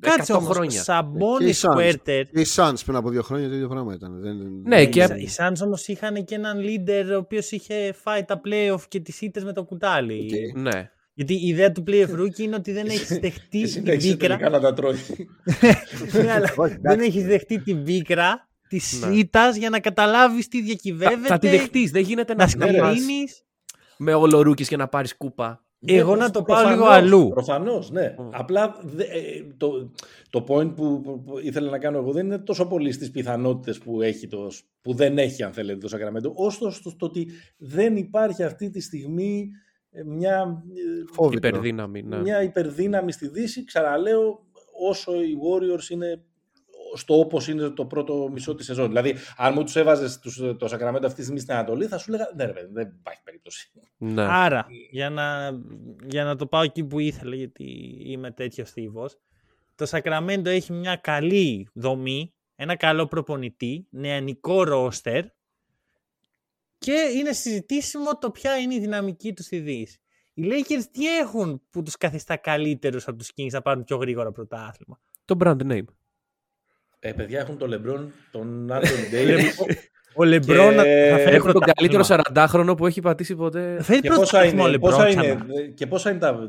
Κάτσε 0.00 0.32
όμως, 0.32 0.50
χρόνια. 0.54 0.82
Σαμπόνι 0.82 1.44
Και 1.44 1.50
οι 1.50 1.54
Suns. 1.62 1.76
Huerter. 1.76 2.22
Και 2.32 2.40
οι 2.40 2.46
Suns 2.56 2.74
πριν 2.84 2.96
από 2.96 3.10
δύο 3.10 3.22
χρόνια 3.22 3.48
το 3.48 3.54
ίδιο 3.54 3.68
πράγμα 3.68 3.94
ήταν. 3.94 4.20
Δεν, 4.20 4.36
Ναι, 4.64 4.76
δεν- 4.76 4.90
και- 4.90 5.02
Οι 5.16 5.28
Suns 5.36 5.60
όμως 5.64 5.86
είχαν 5.88 6.24
και 6.24 6.34
έναν 6.34 6.58
leader 6.60 7.04
ο 7.12 7.16
οποίος 7.16 7.50
είχε 7.50 7.92
φάει 8.02 8.24
τα 8.24 8.40
playoff 8.44 8.80
και 8.88 9.00
τις 9.00 9.20
ήττες 9.20 9.44
με 9.44 9.52
το 9.52 9.64
κουτάλι. 9.64 10.30
Οκ. 10.54 10.60
Ναι. 10.62 10.90
Γιατί 11.14 11.34
η 11.34 11.46
ιδέα 11.48 11.72
του 11.72 11.84
playoff 11.86 12.20
rookie 12.20 12.38
είναι 12.38 12.54
ότι 12.56 12.72
δεν 12.72 12.86
έχεις 12.86 13.08
δεχτεί 13.20 13.48
Και 13.48 13.58
την 13.58 13.68
συνέχισε 13.68 14.10
πίκρα. 14.16 14.28
τελικά 14.36 14.50
να 14.50 14.60
τα 14.60 14.72
τρώει. 14.74 14.96
Ναι, 16.22 16.32
αλλά 16.32 16.52
Όχι, 16.56 16.72
δεν 16.80 16.80
εντάξει. 16.92 17.06
έχεις 17.06 17.24
δεχτεί 17.24 17.58
την 17.62 17.82
πίκρα 17.84 18.48
της 18.68 19.00
Ναι. 19.06 19.16
ήττας 19.16 19.56
για 19.56 19.70
να 19.70 19.80
καταλάβεις 19.80 20.48
τι 20.48 20.58
Θα, 20.58 20.64
διακυβεύεται. 20.64 21.26
θα 21.26 21.38
τη 21.38 21.48
δεχτείς. 21.48 21.90
Δεν 21.90 22.02
γίνεται 22.02 22.34
Να 22.34 22.46
να, 22.46 22.66
να 22.66 22.78
πας 22.80 22.96
σκληρύνει. 22.96 23.24
με 23.96 24.14
όλο 24.14 24.38
rookies 24.40 24.66
και 24.66 24.76
να 24.76 24.88
πάρεις 24.88 25.16
κούπα. 25.16 25.64
Εγώ 25.84 26.14
Ναι, 26.14 26.20
να 26.20 26.30
το 26.30 26.42
πάω 26.42 26.56
προφανώς, 26.56 26.78
λίγο 26.78 26.86
αλλού. 26.90 27.28
Προφανώς, 27.28 27.90
ναι. 27.90 28.14
Mm. 28.18 28.28
Απλά 28.32 28.76
δε- 28.82 29.04
ε, 29.04 29.46
το, 29.56 29.90
το 30.30 30.44
point 30.48 30.74
που, 30.76 31.00
που- 31.00 31.22
που 31.22 31.38
ήθελα 31.38 31.70
να 31.70 31.78
κάνω 31.78 31.98
εγώ 31.98 32.12
δεν 32.12 32.26
είναι 32.26 32.38
τόσο 32.38 32.66
πολύ 32.66 32.92
στις 32.92 33.10
πιθανότητες 33.10 33.78
που, 33.78 34.02
έχει 34.02 34.26
το, 34.26 34.50
που 34.80 34.94
δεν 34.94 35.18
έχει 35.18 35.42
αν 35.42 35.52
θέλετε 35.52 35.78
το 35.78 35.88
Σακραμέντο, 35.88 36.32
όσο 36.36 36.70
στο, 36.70 36.90
στο 36.90 37.06
ότι 37.06 37.28
δεν 37.56 37.96
υπάρχει 37.96 38.42
αυτή 38.42 38.70
τη 38.70 38.80
στιγμή 38.80 39.50
ε, 39.90 40.02
μια, 40.04 40.62
ε, 40.74 41.12
Φόβητρο. 41.12 41.48
Υπερδύναμη. 41.48 42.02
Ναι. 42.02 42.20
μια 42.20 42.42
υπερδύναμη 42.42 43.12
στη 43.12 43.28
Δύση. 43.28 43.64
Ξαναλέω, 43.64 44.46
όσο 44.88 45.12
οι 45.22 45.36
Warriors 45.48 45.90
είναι 45.90 46.24
στο 46.96 47.18
όπως 47.18 47.48
είναι 47.48 47.68
το 47.68 47.86
πρώτο 47.86 48.28
μισό 48.32 48.54
της 48.54 48.66
σεζόν. 48.66 48.86
Δηλαδή, 48.86 49.14
αν 49.36 49.52
μου 49.54 49.64
τους 49.64 49.76
έβαζες 49.76 50.18
τους, 50.18 50.40
το 50.58 50.68
Σακραμέντο 50.68 51.06
αυτή 51.06 51.18
τη 51.18 51.22
στιγμή 51.22 51.40
στην 51.40 51.54
Ανατολή, 51.54 51.86
θα 51.86 51.98
σου 51.98 52.12
έλεγα, 52.12 52.30
ναι 52.36 52.44
ρε 52.44 52.52
παιδί, 52.52 52.72
δεν 52.72 52.88
υπάρχει 52.98 53.22
περίπτωση. 53.22 53.70
Ναι. 53.96 54.22
Άρα, 54.22 54.66
για 54.90 55.10
να, 55.10 55.50
για 56.08 56.24
να 56.24 56.36
το 56.36 56.46
πάω 56.46 56.62
εκεί 56.62 56.84
που 56.84 56.98
ήθελα, 56.98 57.34
γιατί 57.34 57.96
είμαι 58.04 58.30
τέτοιο 58.30 58.64
θύβος, 58.64 59.18
το 59.74 59.86
Σακραμέντο 59.86 60.50
έχει 60.50 60.72
μια 60.72 60.96
καλή 60.96 61.68
δομή, 61.74 62.34
ένα 62.56 62.76
καλό 62.76 63.06
προπονητή, 63.06 63.86
νεανικό 63.90 64.64
ρόστερ 64.64 65.24
και 66.78 67.12
είναι 67.16 67.32
συζητήσιμο 67.32 68.18
το 68.18 68.30
ποια 68.30 68.56
είναι 68.56 68.74
η 68.74 68.80
δυναμική 68.80 69.32
τους 69.32 69.44
στη 69.44 69.58
Δύση. 69.58 70.00
Οι 70.34 70.42
Lakers 70.50 70.84
τι 70.90 71.18
έχουν 71.18 71.62
που 71.70 71.82
τους 71.82 71.96
καθιστά 71.96 72.36
καλύτερους 72.36 73.08
από 73.08 73.18
τους 73.18 73.30
Kings 73.36 73.50
να 73.50 73.62
πάρουν 73.62 73.84
πιο 73.84 73.96
γρήγορα 73.96 74.32
πρωτάθλημα; 74.32 75.00
Το 75.24 75.36
brand 75.38 75.62
name. 75.62 75.84
Ε, 76.98 77.12
παιδιά 77.12 77.40
έχουν 77.40 77.58
τον 77.58 77.68
Λεμπρόν, 77.68 78.12
τον 78.30 78.72
Άντωνι 78.72 79.08
Ντέιβις. 79.10 79.58
Ο 80.14 80.24
Λεμπρόν 80.24 80.74
θα 80.74 80.82
φέρει 81.18 81.34
Έχουν 81.36 81.52
τον 81.52 81.62
καλύτερο 81.76 82.04
πρωτάθλημα. 82.06 82.72
40χρονο 82.72 82.76
που 82.76 82.86
έχει 82.86 83.00
πατήσει 83.00 83.34
ποτέ. 83.34 83.74
Θα 83.78 83.82
φέρει 83.82 84.00
και, 84.00 84.08
πόσα 84.08 84.20
πρωτάθλημα 84.20 84.62
ο 84.62 84.66
είναι, 84.66 84.70
Λεμπρόν 84.76 84.92
πόσα 84.92 85.08
ξανά. 85.08 85.26
είναι, 85.26 85.62
και 85.74 85.86
πόσα 85.86 86.10
είναι 86.10 86.18
τα 86.18 86.48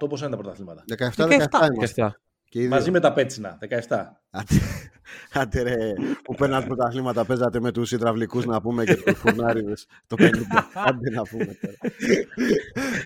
17-18, 0.00 0.08
πόσα 0.08 0.26
είναι 0.26 0.36
τα 0.36 0.42
πρωταθλήματα; 0.42 0.84
17-17 1.16 1.26
είμαστε. 1.74 2.02
Αυτά. 2.02 2.20
Και 2.48 2.58
οι 2.58 2.62
δύο. 2.62 2.70
Μαζί 2.70 2.90
με 2.90 3.00
τα 3.00 3.12
πέτσινα, 3.12 3.58
17. 3.60 3.76
Άντε- 4.30 4.60
Άντε 5.32 5.62
ρε, 5.62 5.74
που 6.24 6.34
παίρνατε 6.34 6.66
πρωταθλήματα, 6.66 7.24
παίζατε 7.24 7.60
με 7.60 7.72
τους 7.72 7.92
υδραυλικούς 7.92 8.44
να 8.44 8.60
πούμε 8.60 8.84
και 8.84 8.96
τους 8.96 9.18
φουρνάριδες 9.18 9.86
το 10.06 10.16
50. 10.18 10.26
Άντε 10.86 11.10
να 11.10 11.22
πούμε 11.22 11.44
τώρα. 11.44 11.74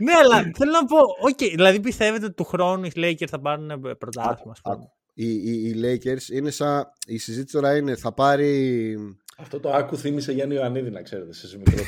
ναι, 0.01 0.13
αλλά 0.25 0.51
θέλω 0.57 0.71
να 0.71 0.85
πω, 0.85 0.97
οκ, 1.21 1.39
δηλαδή 1.55 1.81
πιστεύετε 1.81 2.25
ότι 2.25 2.35
του 2.35 2.45
χρόνου 2.45 2.85
οι 2.85 2.93
Lakers 2.97 3.27
θα 3.31 3.41
πάρουν 3.41 3.71
ε, 3.71 3.77
πρωτάθλημα. 3.99 4.53
Ας 5.19 5.25
πούμε. 5.25 5.33
Άκου. 5.33 5.43
Οι, 5.45 5.53
οι, 5.53 5.69
οι 5.69 5.75
Lakers 5.85 6.33
είναι 6.33 6.51
σαν. 6.51 6.85
Η 7.07 7.19
συζήτηση 7.19 7.55
τώρα 7.55 7.77
είναι 7.77 7.97
θα 7.97 8.13
πάρει. 8.13 8.97
Αυτό 9.41 9.61
το 9.61 9.71
άκου 9.71 9.97
θύμισε 9.99 10.33
Γιάννη 10.33 10.55
Ιωαννίδη, 10.55 10.91
να 10.91 11.03
ξέρετε, 11.03 11.33
σε 11.33 11.59
μικρό. 11.59 11.83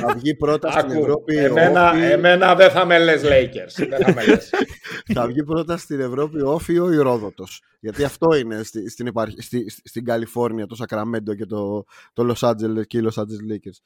θα 0.00 0.14
βγει 0.18 0.34
πρώτα 0.34 0.70
στην 0.70 0.90
άκου, 0.90 1.00
Ευρώπη. 1.00 1.36
εμένα, 1.36 1.90
όφι- 1.90 2.02
εμένα 2.02 2.54
δεν 2.54 2.70
θα 2.70 2.84
με 2.84 2.98
λες 2.98 3.22
Lakers. 3.24 3.86
δεν 3.88 4.00
θα 4.04 4.12
με 4.14 4.26
λες. 4.26 4.50
θα 5.14 5.26
βγει 5.26 5.44
πρώτα 5.44 5.76
στην 5.76 6.00
Ευρώπη 6.00 6.40
ΟΦΗ 6.42 6.92
ο 6.92 6.96
Ηρόδοτος. 6.96 7.62
Γιατί 7.80 8.04
αυτό 8.04 8.34
είναι 8.34 8.62
στη, 8.62 8.90
στην, 8.90 9.06
υπαρχ- 9.06 9.42
στη, 9.42 9.70
στη- 9.70 9.88
στην 9.88 10.04
Καλιφόρνια, 10.04 10.66
το 10.66 10.74
Σακραμέντο 10.74 11.34
και 11.34 11.46
το, 11.46 11.84
το 12.12 12.34
Los 12.34 12.48
Angeles 12.50 12.86
και 12.86 12.98
οι 12.98 13.08
Los 13.10 13.20
Angeles 13.22 13.52
Lakers. 13.52 13.78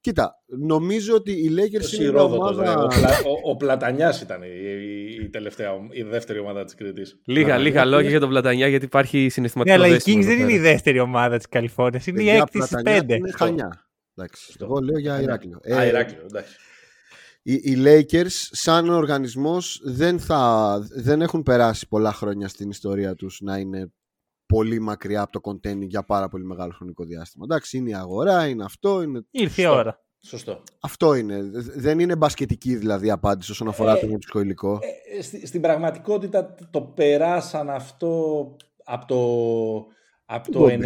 Κοίτα, 0.00 0.32
νομίζω 0.58 1.14
ότι 1.14 1.32
οι 1.32 1.48
Lakers 1.56 1.68
Ποιος 1.78 1.92
είναι 1.92 2.04
η 2.04 2.10
μια 2.10 2.20
Ρόδοτος, 2.20 2.56
ομάδα... 2.56 2.74
ρε. 2.74 2.80
ο, 2.82 2.86
Πλα, 2.86 3.08
ο, 3.10 3.50
ο 3.50 3.56
Πλατανιάς 3.56 4.20
ήταν 4.20 4.42
η, 4.42 4.46
η, 4.46 5.24
η 5.24 5.28
τελευταία, 5.30 5.70
η 5.90 6.02
δεύτερη 6.02 6.38
ομάδα 6.38 6.64
της 6.64 6.74
Κρήτης. 6.74 7.20
Λίγα, 7.24 7.58
λίγα 7.58 7.84
λόγια 7.84 8.10
για 8.10 8.20
τον 8.20 8.28
Πλατανιά 8.28 8.68
γιατί 8.68 8.84
υπάρχει 8.84 9.22
Ναι, 9.22 9.28
συναισθηματικό 9.28 9.74
αλλά 9.76 9.86
οι 9.86 9.90
δέστημα 9.90 10.16
Kings 10.16 10.24
εδώ 10.26 10.30
δεν 10.30 10.40
είναι 10.42 10.52
η 10.52 10.56
πέρα. 10.60 10.70
δεύτερη 10.72 10.98
ομάδα 11.00 11.36
της 11.36 11.48
Καλιφόρνιας. 11.48 12.06
Είναι 12.06 12.22
η 12.22 12.24
Παιδιά, 12.24 12.40
έκτη 12.40 12.56
στις 12.58 12.70
Πλατανιά 12.70 13.00
πέντε. 13.00 13.14
Είναι 13.14 13.30
χανιά. 13.30 13.88
Εντάξει, 14.14 14.54
εγώ 14.60 14.78
λέω 14.80 14.98
για 14.98 15.20
Ηράκλειο. 15.20 15.60
Α, 15.74 15.82
Ε, 15.82 15.86
Ηράκλειο, 15.86 16.22
εντάξει. 16.30 16.56
οι, 17.42 17.52
οι 17.54 17.82
Lakers 17.84 18.30
σαν 18.50 18.88
οργανισμός 18.88 19.80
δεν, 19.84 20.18
θα, 20.20 20.78
δεν 20.94 21.22
έχουν 21.22 21.42
περάσει 21.42 21.88
πολλά 21.88 22.12
χρόνια 22.12 22.48
στην 22.48 22.70
ιστορία 22.70 23.14
τους 23.14 23.40
να 23.40 23.56
είναι 23.56 23.92
πολύ 24.50 24.80
μακριά 24.80 25.22
από 25.22 25.40
το 25.40 25.50
containing 25.50 25.86
για 25.86 26.02
πάρα 26.02 26.28
πολύ 26.28 26.44
μεγάλο 26.44 26.72
χρονικό 26.76 27.04
διάστημα. 27.04 27.44
Εντάξει, 27.48 27.76
είναι 27.76 27.90
η 27.90 27.94
αγορά, 27.94 28.46
είναι 28.46 28.64
αυτό, 28.64 29.02
είναι... 29.02 29.24
Ήρθε 29.30 29.60
η 29.60 29.64
Σωστό. 29.64 29.78
ώρα. 29.78 30.00
Σωστό. 30.22 30.62
αυτό 30.80 31.14
είναι. 31.14 31.40
Δεν 31.76 31.98
είναι 31.98 32.16
μπασκετική 32.16 32.76
δηλαδή 32.76 33.10
απάντηση 33.10 33.50
όσον 33.50 33.68
αφορά 33.68 33.98
το 33.98 34.06
μουσικό 34.06 34.40
υλικό. 34.40 34.78
Ε, 35.12 35.18
ε, 35.18 35.22
στη- 35.22 35.46
στην 35.46 35.60
πραγματικότητα 35.60 36.54
το 36.70 36.80
περάσαν 36.82 37.70
αυτό 37.70 38.46
από 38.84 39.06
το, 39.06 39.20
από 40.24 40.52
το 40.52 40.64
Kobe. 40.64 40.78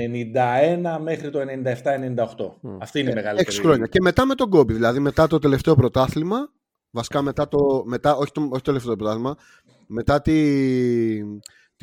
91 0.97 0.99
μέχρι 1.03 1.31
το 1.31 1.39
97-98. 1.41 2.71
Αυτή 2.81 3.01
είναι 3.01 3.11
η 3.11 3.15
μεγαλύτερη. 3.15 3.41
Έξι 3.41 3.61
χρόνια. 3.61 3.87
Και 3.87 4.01
μετά 4.01 4.27
με 4.27 4.35
τον 4.35 4.51
Kobe, 4.55 4.67
δηλαδή 4.67 4.99
μετά 4.99 5.27
το 5.27 5.39
τελευταίο 5.39 5.75
πρωτάθλημα, 5.75 6.37
βασικά 6.91 7.23
μετά 7.23 7.49
το, 7.49 7.83
μετά, 7.87 8.17
όχι, 8.17 8.33
το, 8.33 8.41
όχι 8.41 8.51
το 8.51 8.61
τελευταίο 8.61 8.97
πρωτάθλημα, 8.97 9.37
μετά 9.87 10.21
τη, 10.21 10.33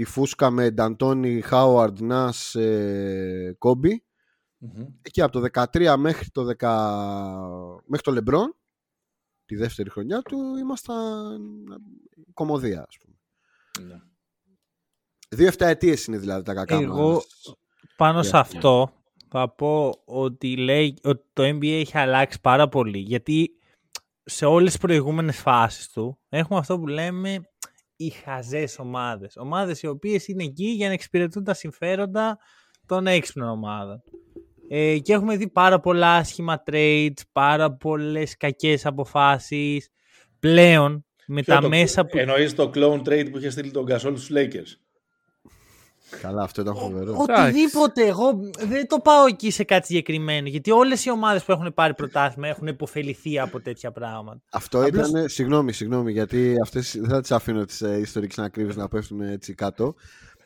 τη 0.02 0.08
φούσκα 0.08 0.50
με 0.50 0.70
Νταντόνι, 0.72 1.42
Χάουαρντ, 1.42 2.00
Νάς, 2.00 2.56
ε, 2.56 3.58
Kobe, 3.60 3.89
Μμμ. 4.58 4.86
εκεί 5.02 5.22
από 5.22 5.32
το 5.32 5.47
13 5.54 5.95
μέχρι 5.97 6.30
το, 6.30 6.45
10, 6.60 7.82
μέχρι 7.86 8.04
το 8.04 8.12
Λεμπρόν, 8.12 8.56
τη 9.45 9.56
δεύτερη 9.56 9.89
χρονιά 9.89 10.22
του, 10.22 10.56
ήμασταν 10.58 11.39
κομμωδία, 12.34 12.86
ας 12.89 12.97
πούμε. 12.97 13.16
Ναι. 13.88 14.02
Δύο 15.30 15.47
εφταετίες 15.47 16.06
είναι 16.06 16.18
δηλαδή 16.18 16.43
τα 16.43 16.54
κακά 16.54 16.76
Εγώ 16.76 17.12
μας. 17.14 17.56
πάνω 17.97 18.24
σε 18.24 18.32
Yeah. 18.34 18.39
αυτό 18.39 18.91
θα 19.30 19.49
πω 19.56 20.02
ότι, 20.06 20.58
λέει, 20.58 20.97
ότι 21.04 21.24
το 21.34 21.43
NBA 21.43 21.80
έχει 21.80 21.97
αλλάξει 21.97 22.41
πάρα 22.41 22.70
πολύ. 22.70 22.99
Γιατί 22.99 23.49
σε 24.24 24.45
όλες 24.45 24.72
τις 24.72 24.82
προηγούμενες 24.82 25.38
φάσεις 25.38 25.89
του 25.91 26.20
έχουμε 26.30 26.60
αυτό 26.60 26.80
που 26.80 26.88
λέμε 26.88 27.51
οι 28.06 28.10
χαζές 28.10 28.80
ομάδες. 28.80 29.38
Ομάδες 29.38 29.82
οι 29.82 29.88
οποίες 29.88 30.28
είναι 30.28 30.43
εκεί 30.43 30.66
για 30.66 30.88
να 30.88 30.93
εξυπηρετούν 30.93 31.43
τα 31.43 31.54
συμφέροντα 31.54 32.38
των 32.86 33.08
έξυπνων 33.08 33.49
ομάδων. 33.49 34.04
Ε, 34.70 34.97
και 34.99 35.14
έχουμε 35.14 35.38
δει 35.38 35.49
πάρα 35.49 35.80
πολλά 35.80 36.16
άσχημα 36.16 36.64
trades, 36.72 37.20
πάρα 37.32 37.72
πολλές 37.76 38.38
κακές 38.38 38.86
αποφάσεις. 38.86 39.89
Πλέον, 40.39 41.06
με 41.28 41.41
Ποιο 41.41 41.54
τα 41.56 41.62
το- 41.62 41.68
μέσα 41.70 42.06
που... 42.06 42.18
Εννοείς 42.18 42.56
το 42.56 42.72
clone 42.76 42.99
trade 43.02 43.28
που 43.32 43.38
είχε 43.38 43.49
στείλει 43.49 43.72
τον 43.72 43.86
Gasol 43.89 43.97
στους 43.97 44.30
Lakers; 44.34 44.81
Καλά, 46.22 46.43
αυτό 46.43 46.62
ήταν 46.62 46.76
φοβερό. 46.76 47.16
Οτιδήποτε. 47.18 48.05
Εγώ 48.07 48.39
δεν 48.68 48.88
το 48.88 48.99
πάω 48.99 49.26
εκεί 49.26 49.51
σε 49.51 49.64
κάτι 49.64 49.86
συγκεκριμένο. 49.86 50.47
Γιατί 50.47 50.72
όλες 50.72 51.05
οι 51.05 51.12
ομάδες 51.12 51.43
που 51.43 51.51
έχουν 51.51 51.74
πάρει 51.74 51.93
πρωτάθλημα 51.93 52.47
έχουν 52.47 52.68
υποφεληθεί 52.68 53.39
από 53.39 53.59
τέτοια 53.62 53.91
πράγματα. 53.91 54.41
Αυτό 54.51 54.86
Απλώς- 54.86 55.09
ήταν. 55.09 55.30
Συγγνώμη, 55.30 55.74
συγγνώμη, 55.74 56.12
γιατί 56.12 56.55
αυτές 56.62 56.97
δεν 56.99 57.09
θα 57.09 57.22
τις 57.22 57.32
αφήνω 57.32 57.66
τις 57.66 57.82
ε, 57.82 57.97
ιστορικές 57.99 58.38
ανακρίβειε 58.38 58.74
να 58.76 58.88
πέφτουν 58.88 59.22
έτσι 59.22 59.53
κάτω. 59.53 59.95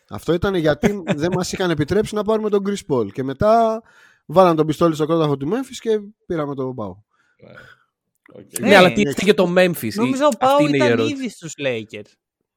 Αυτό 0.10 0.34
ήταν 0.34 0.56
γιατί 0.56 1.04
δεν 1.16 1.32
μας 1.34 1.52
είχαν 1.52 1.70
επιτρέψει 1.70 2.16
να 2.16 2.24
πάρουμε 2.24 2.50
τον 2.50 2.64
Chris 2.68 2.94
Paul. 2.96 3.12
Και 3.12 3.24
μετά 3.24 3.82
βάλαν 4.26 4.56
τον 4.56 4.66
πιστόλι 4.66 4.96
στο 4.96 5.06
κρόταφο 5.06 5.38
του 5.38 5.48
Memphis 5.52 5.78
και 5.80 6.00
πήραμε 6.26 6.56
τον 6.56 6.76
Pau. 6.76 6.96
Οκ. 8.34 8.60
Ναι, 8.60 8.68
Ναι, 8.68 8.76
αλλά 8.76 8.88
ναι. 8.88 8.94
τι 8.94 9.02
έφυγε 9.02 9.34
το 9.34 9.54
Memphis. 9.58 9.94
Νομίζω 9.94 10.24
ο 10.24 10.28
Αυτή 10.28 10.38
Pau 10.46 10.60
είναι 10.60 10.70
η 10.72 10.76
ήταν 10.76 10.88
ερώτηση. 10.88 11.14
ήδη 11.16 11.30
στους 11.30 11.54
Lakers 11.58 12.12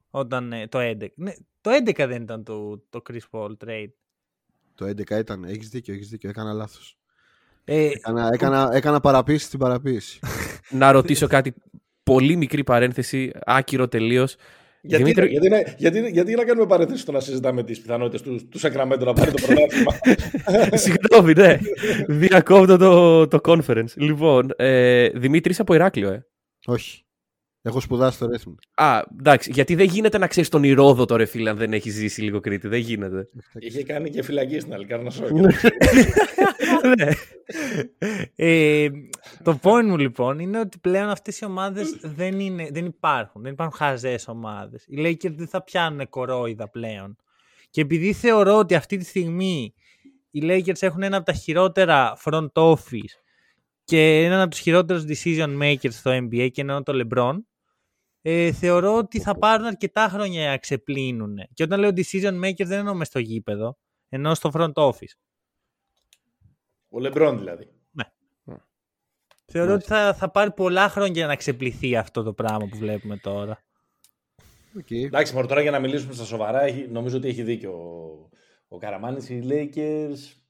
όταν 0.09 0.53
ε, 0.53 0.67
το 0.67 0.79
11. 0.79 1.07
Ναι, 1.15 1.31
το 1.61 1.71
11 1.85 2.05
δεν 2.07 2.21
ήταν 2.21 2.43
το, 2.43 2.77
το 2.89 3.01
Chris 3.09 3.19
Paul 3.31 3.51
trade. 3.65 3.89
Το 4.75 4.85
11 4.85 5.19
ήταν. 5.19 5.43
Έχεις 5.43 5.69
δίκιο, 5.69 5.93
έχεις 5.93 6.09
δίκιο. 6.09 6.29
Έκανα 6.29 6.53
λάθος. 6.53 6.97
Ε, 7.63 7.85
Έκανα, 7.85 8.29
έκανα, 8.33 8.69
έκανα 8.73 8.99
παραποίηση 8.99 9.45
στην 9.45 9.59
παραποίηση. 9.59 10.19
Να 10.69 10.91
ρωτήσω 10.91 11.27
κάτι. 11.27 11.53
Πολύ 12.03 12.35
μικρή 12.35 12.63
παρένθεση, 12.63 13.31
άκυρο 13.45 13.87
τελείως. 13.87 14.35
Γιατί, 14.81 15.03
Δημήτρη- 15.03 15.31
γιατί, 15.31 15.49
να- 15.49 15.61
γιατί, 15.77 16.09
γιατί 16.09 16.35
να 16.35 16.43
κάνουμε 16.43 16.67
παρένθεση 16.67 17.01
στο 17.01 17.11
να 17.11 17.19
συζητάμε 17.19 17.63
τις 17.63 17.81
πιθανότητες 17.81 18.21
του, 18.21 18.47
του 18.49 18.59
Sacramento 18.59 18.99
να 18.99 19.13
πάρει 19.13 19.31
το 19.31 19.41
πρωτάθλημα; 19.45 19.93
Συγγνώμη, 20.83 21.33
ναι. 21.33 21.57
Διακόπτω 22.07 22.77
το, 22.77 23.27
το 23.27 23.39
conference. 23.43 23.93
Λοιπόν, 23.95 24.49
ε, 24.55 25.09
Δημήτρη 25.09 25.51
είσαι 25.51 25.61
από 25.61 25.73
Ηράκλειο, 25.73 26.09
ε; 26.09 26.25
Όχι. 26.65 27.03
Έχω 27.69 27.79
σπουδάσει 27.79 28.15
στο 28.15 28.25
Ρέθμιν. 28.25 28.55
Α, 28.73 29.01
εντάξει, 29.19 29.51
γιατί 29.53 29.75
δεν 29.75 29.85
γίνεται 29.85 30.17
να 30.17 30.27
ξέρεις 30.27 30.49
τον 30.49 30.63
Ηρόδοτο, 30.63 31.15
ρε 31.15 31.25
φίλε, 31.25 31.49
αν 31.49 31.57
δεν 31.57 31.73
έχεις 31.73 31.93
ζήσει 31.93 32.21
λίγο 32.21 32.39
Κρήτη. 32.39 32.67
Δεν 32.67 32.79
γίνεται. 32.79 33.29
Είχε 33.59 33.83
κάνει 33.83 34.09
και 34.09 34.23
φυλακή 34.23 34.59
στην 34.59 34.73
Αλικάρνασο. 34.73 35.23
ναι. 36.97 37.09
ε, 38.35 38.89
το 39.43 39.59
point 39.61 39.85
μου 39.85 39.97
λοιπόν 39.97 40.39
είναι 40.39 40.59
ότι 40.59 40.77
πλέον 40.77 41.09
αυτές 41.09 41.39
οι 41.39 41.45
ομάδες 41.45 41.97
δεν, 42.01 42.39
είναι, 42.39 42.69
δεν 42.71 42.85
υπάρχουν. 42.85 43.41
Δεν 43.41 43.51
υπάρχουν 43.51 43.77
χαζές 43.77 44.27
ομάδες. 44.27 44.85
Οι 44.87 44.95
Lakers 44.97 45.33
δεν 45.35 45.47
θα 45.47 45.63
πιάνουν 45.63 46.09
κορόιδα 46.09 46.69
πλέον. 46.69 47.15
Και 47.69 47.81
επειδή 47.81 48.13
θεωρώ 48.13 48.57
ότι 48.57 48.75
αυτή 48.75 48.97
τη 48.97 49.05
στιγμή 49.05 49.73
οι 50.31 50.41
Lakers 50.43 50.81
έχουν 50.81 51.03
ένα 51.03 51.17
από 51.17 51.25
τα 51.25 51.33
χειρότερα 51.33 52.17
front 52.25 52.51
office 52.53 53.15
και 53.83 54.23
έναν 54.23 54.39
από 54.39 54.49
τους 54.49 54.59
χειρότερους 54.59 55.03
decision 55.07 55.61
makers 55.61 55.91
στο 55.91 56.11
NBA 56.11 56.49
και 56.51 56.61
εννοώ 56.61 56.83
το 56.83 56.93
LeBron, 56.95 57.33
ε, 58.21 58.51
θεωρώ 58.51 58.95
ότι 58.95 59.21
θα 59.21 59.37
πάρουν 59.37 59.65
αρκετά 59.65 60.09
χρόνια 60.09 60.39
για 60.39 60.49
να 60.49 60.57
ξεπλύνουν. 60.57 61.37
Και 61.53 61.63
όταν 61.63 61.79
λέω 61.79 61.89
decision 61.89 62.43
makers 62.43 62.65
δεν 62.65 62.79
εννοώ 62.79 62.93
μες 62.93 63.07
στο 63.07 63.19
γήπεδο, 63.19 63.77
εννοώ 64.09 64.35
στο 64.35 64.51
front 64.53 64.73
office. 64.73 65.13
Ο 66.89 66.99
Λεμπρόν 66.99 67.37
δηλαδή. 67.37 67.73
Θεωρώ 69.51 69.73
ότι 69.73 69.85
θα, 69.85 70.13
θα 70.13 70.31
πάρει 70.31 70.51
πολλά 70.51 70.89
χρόνια 70.89 71.13
για 71.13 71.27
να 71.27 71.35
ξεπληθεί 71.35 71.95
αυτό 71.95 72.23
το 72.23 72.33
πράγμα 72.33 72.67
που 72.67 72.77
βλέπουμε 72.77 73.17
τώρα. 73.17 73.63
Okay. 74.77 75.03
Εντάξει, 75.05 75.33
μωρέ, 75.33 75.47
τώρα 75.47 75.61
για 75.61 75.71
να 75.71 75.79
μιλήσουμε 75.79 76.13
στα 76.13 76.23
σοβαρά, 76.23 76.61
έχει, 76.61 76.87
νομίζω 76.87 77.17
ότι 77.17 77.27
έχει 77.27 77.43
δίκιο 77.43 77.71
ο, 77.71 78.29
ο 78.67 78.77
Καραμάνης. 78.77 79.29
Οι 79.29 79.43
Lakers 79.49 80.41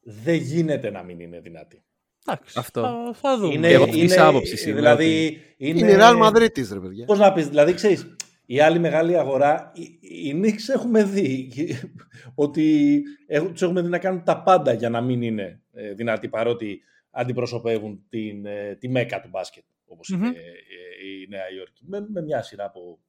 δεν 0.00 0.34
γίνεται 0.34 0.90
να 0.90 1.02
μην 1.02 1.20
είναι 1.20 1.40
δυνατοί. 1.40 1.85
Εντάξει, 2.26 2.58
Αυτό. 2.58 2.80
Θα, 2.80 3.14
θα 3.14 3.38
δούμε. 3.38 3.54
Είναι, 3.54 3.68
εγώ 3.68 3.84
αυτής 3.84 4.00
της 4.00 4.18
άποψης 4.18 4.66
είμαι 4.66 4.74
δηλαδή, 4.74 5.40
είναι, 5.56 5.78
Είναι 5.78 5.90
η 5.90 5.96
Real 5.98 6.22
Madrid 6.22 6.52
της, 6.52 6.72
ρε 6.72 6.80
παιδιά. 6.80 7.04
Πώς 7.04 7.18
να 7.18 7.32
πεις, 7.32 7.48
δηλαδή 7.48 7.74
ξέρεις, 7.74 8.16
η 8.46 8.60
άλλη 8.60 8.78
μεγάλη 8.78 9.18
αγορά, 9.18 9.72
οι, 9.74 9.82
οι 10.00 10.40
Knicks 10.42 10.74
έχουμε 10.74 11.04
δει 11.04 11.52
ότι 12.34 13.02
έχουν, 13.26 13.52
τους 13.52 13.62
έχουμε 13.62 13.82
δει 13.82 13.88
να 13.88 13.98
κάνουν 13.98 14.24
τα 14.24 14.42
πάντα 14.42 14.72
για 14.72 14.90
να 14.90 15.00
μην 15.00 15.22
είναι 15.22 15.62
ε, 15.72 15.92
δυνατοί 15.92 16.28
παρότι 16.28 16.80
αντιπροσωπεύουν 17.10 18.06
την, 18.08 18.46
ε, 18.46 18.74
τη 18.74 18.88
μέκα 18.88 19.20
του 19.20 19.28
μπάσκετ 19.28 19.64
όπως 19.86 20.08
Μμμ. 20.08 20.24
είναι 20.24 20.28
ε, 20.28 21.22
η 21.22 21.26
Νέα 21.28 21.50
Υόρκη 21.56 21.84
με, 21.86 22.06
με 22.08 22.22
μια 22.22 22.42
σειρά 22.42 22.64
από 22.64 23.00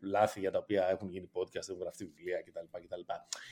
λάθη 0.00 0.40
για 0.40 0.50
τα 0.50 0.58
οποία 0.58 0.88
έχουν 0.90 1.08
γίνει 1.08 1.30
podcast, 1.32 1.68
έχουν 1.68 1.80
γραφτεί 1.80 2.04
βιβλία 2.04 2.42
κτλ. 2.42 2.78
κτλ. 2.84 3.00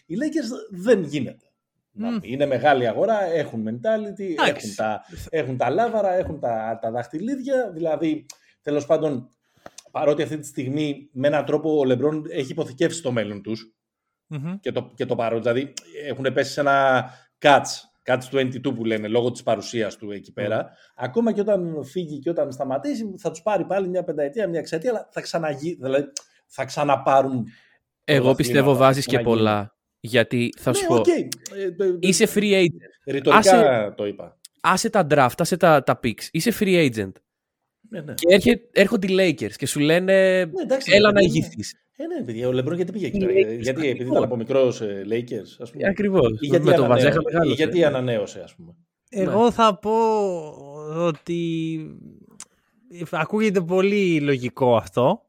Οι 0.07 0.15
Lakers 0.21 0.79
δεν 0.83 1.03
γίνεται. 1.03 1.52
Να 1.93 2.09
Μμ. 2.11 2.13
μην. 2.13 2.21
Είναι 2.33 2.47
μεγάλη 2.47 2.89
αγορά, 2.89 3.23
έχουν 3.25 3.65
mentality, 3.69 4.31
Εντάξει. 4.31 4.45
έχουν 4.47 4.75
τα, 4.77 5.05
έχουν 5.31 5.57
τα 5.57 5.71
λάβαρα, 5.71 6.13
έχουν 6.15 6.41
τα, 6.41 6.79
τα 6.83 6.91
δαχτυλίδια. 6.91 7.71
Δηλαδή, 7.75 8.27
τέλος 8.63 8.87
πάντων, 8.87 9.29
παρότι 9.91 10.23
αυτή 10.23 10.39
τη 10.39 10.47
στιγμή 10.47 11.09
με 11.13 11.27
έναν 11.27 11.45
τρόπο 11.45 11.79
ο 11.79 11.85
Λεμπρόν 11.85 12.25
έχει 12.31 12.51
υποθηκεύσει 12.51 13.03
το 13.03 13.13
μέλλον 13.13 13.43
τους 13.43 13.75
Μμμ. 14.27 14.59
και 14.61 14.73
το, 14.73 14.91
και 14.95 15.07
το 15.07 15.15
παρόν. 15.17 15.43
Δηλαδή, 15.43 15.73
έχουν 16.09 16.33
πέσει 16.33 16.53
σε 16.53 16.61
ένα 16.61 17.05
catch, 17.39 17.63
catch 18.07 18.21
22 18.31 18.75
που 18.75 18.85
λένε, 18.85 19.09
λόγω 19.09 19.31
της 19.31 19.43
παρουσίας 19.43 19.97
του 19.97 20.11
εκεί 20.11 20.33
πέρα. 20.33 20.71
Ακόμα 20.97 21.33
και 21.33 21.41
όταν 21.41 21.85
φύγει 21.85 22.19
και 22.19 22.31
όταν 22.31 22.53
σταματήσει, 22.53 23.15
θα 23.19 23.31
τους 23.31 23.43
πάρει 23.43 23.65
πάλι 23.65 23.89
μια 23.89 24.05
πενταετία, 24.05 24.49
μια 24.49 24.59
εξαετία, 24.59 24.91
αλλά 24.91 25.09
θα 25.11 25.21
ξαναβγεί, 25.21 25.79
δηλαδή 25.81 26.05
θα 26.47 26.65
ξαναπάρουν. 26.65 27.47
Εγώ 28.05 28.35
πιστεύω 28.35 28.59
πρωταθλήματα, 28.59 28.85
βάζεις 28.87 29.07
και 29.07 29.17
να 29.17 29.23
γίνει. 29.23 29.35
πολλά. 29.35 29.77
Γιατί 30.05 30.49
θα 30.59 30.71
Ναι, 30.71 30.77
σου 30.77 30.87
πω. 30.87 30.95
οκ. 30.95 31.07
Ε, 31.09 31.71
το- 31.77 31.97
Είσαι 32.01 32.29
free 32.35 32.53
agent. 32.63 32.67
Ρητορικά 33.07 33.95
το 33.97 34.07
είπα. 34.07 34.39
Άσε 34.61 34.91
τα 34.91 35.07
draft, 35.11 35.35
άσε 35.39 35.57
τα, 35.57 35.83
τα 35.83 36.01
picks. 36.05 36.23
Είσαι 36.31 36.53
free 36.61 36.91
agent. 36.91 37.13
Ναι, 37.89 38.01
ναι. 38.01 38.15
Και 38.15 38.35
έρχε, 38.35 38.61
έρχονται 38.73 39.13
οι 39.13 39.17
Lakers 39.19 39.53
και 39.53 39.67
σου 39.67 39.81
λένε 39.81 40.45
Ναι, 40.45 40.63
εντάξει, 40.63 40.93
έλα 40.95 41.09
ρε, 41.09 41.15
να 41.15 41.21
παιδί, 41.21 41.27
ηγηθείς. 41.27 41.75
Ε, 41.97 42.07
ναι, 42.07 42.25
παιδιά, 42.25 42.49
ο 42.49 42.53
Λεμπρόν 42.53 42.77
γιατί 42.77 42.93
πήγε 42.93 43.07
εκεί. 43.07 43.17
Οι 43.17 43.21
τώρα, 43.21 43.33
Lakers, 43.33 43.37
γιατί, 43.61 43.71
επειδή 43.71 43.89
ακριβώς. 43.91 44.11
ήταν 44.13 44.23
από 44.23 44.37
μικρός 44.37 44.83
Lakers, 44.83 45.57
ας 45.59 45.71
πούμε. 45.71 45.89
Ακριβώς. 45.89 46.31
Ή 46.41 46.47
γιατί, 46.47 46.65
Με 46.65 46.71
το 46.75 46.85
ανανέωσε, 46.85 47.05
Βαζέχα 47.05 47.21
ή 47.21 47.25
μεγάλωσε. 47.25 47.55
γιατί 47.55 47.85
ανανέωσε, 47.85 48.41
ας 48.41 48.55
πούμε. 48.55 48.75
Εγώ 49.11 49.51
θα 49.51 49.79
πω 49.79 49.93
ότι 51.07 51.79
ακούγεται 53.11 53.61
πολύ 53.61 54.21
λογικό 54.21 54.77
αυτό, 54.77 55.23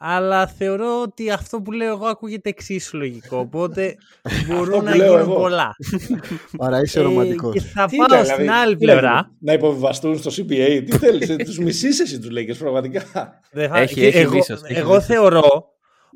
αλλά 0.00 0.46
θεωρώ 0.46 1.00
ότι 1.02 1.30
αυτό 1.30 1.60
που 1.62 1.72
λέω 1.72 1.88
εγώ 1.92 2.06
ακούγεται 2.06 2.48
εξίσου 2.48 2.96
λογικό, 2.96 3.38
οπότε 3.38 3.96
μπορούν 4.48 4.78
που 4.78 4.84
να 4.84 4.96
λέω 4.96 5.06
γίνουν 5.06 5.20
εγώ. 5.20 5.34
πολλά. 5.34 5.74
Άρα 6.58 6.80
είσαι 6.80 6.98
Ε, 6.98 7.02
ρομαντικός. 7.02 7.52
και 7.52 7.60
θα 7.60 7.86
Τι 7.86 7.96
πάω 7.96 8.06
ήταν, 8.06 8.24
στην 8.24 8.36
δηλαδή, 8.36 8.58
άλλη 8.58 8.76
τι 8.76 8.84
λέτε, 8.84 8.98
πλευρά. 8.98 9.30
Να 9.40 9.52
υποβιβαστούν 9.52 10.18
στο 10.18 10.30
CBA. 10.36 10.82
Τι 10.86 10.96
θέλεις, 10.98 11.28
ε, 11.28 11.36
τους 11.36 11.58
μισείς 11.58 12.00
εσύ 12.00 12.18
τους 12.18 12.30
Lakers, 12.30 12.58
πραγματικά. 12.58 13.40
Δεν 13.50 13.68
θα- 13.68 13.78
Έχει- 13.78 13.94
και 13.94 14.06
έχει 14.06 14.18
εγώ, 14.18 14.34
μίσος, 14.34 14.62
έχει 14.62 14.78
εγώ 14.78 14.88
μίσος. 14.92 15.04
θεωρώ 15.06 15.64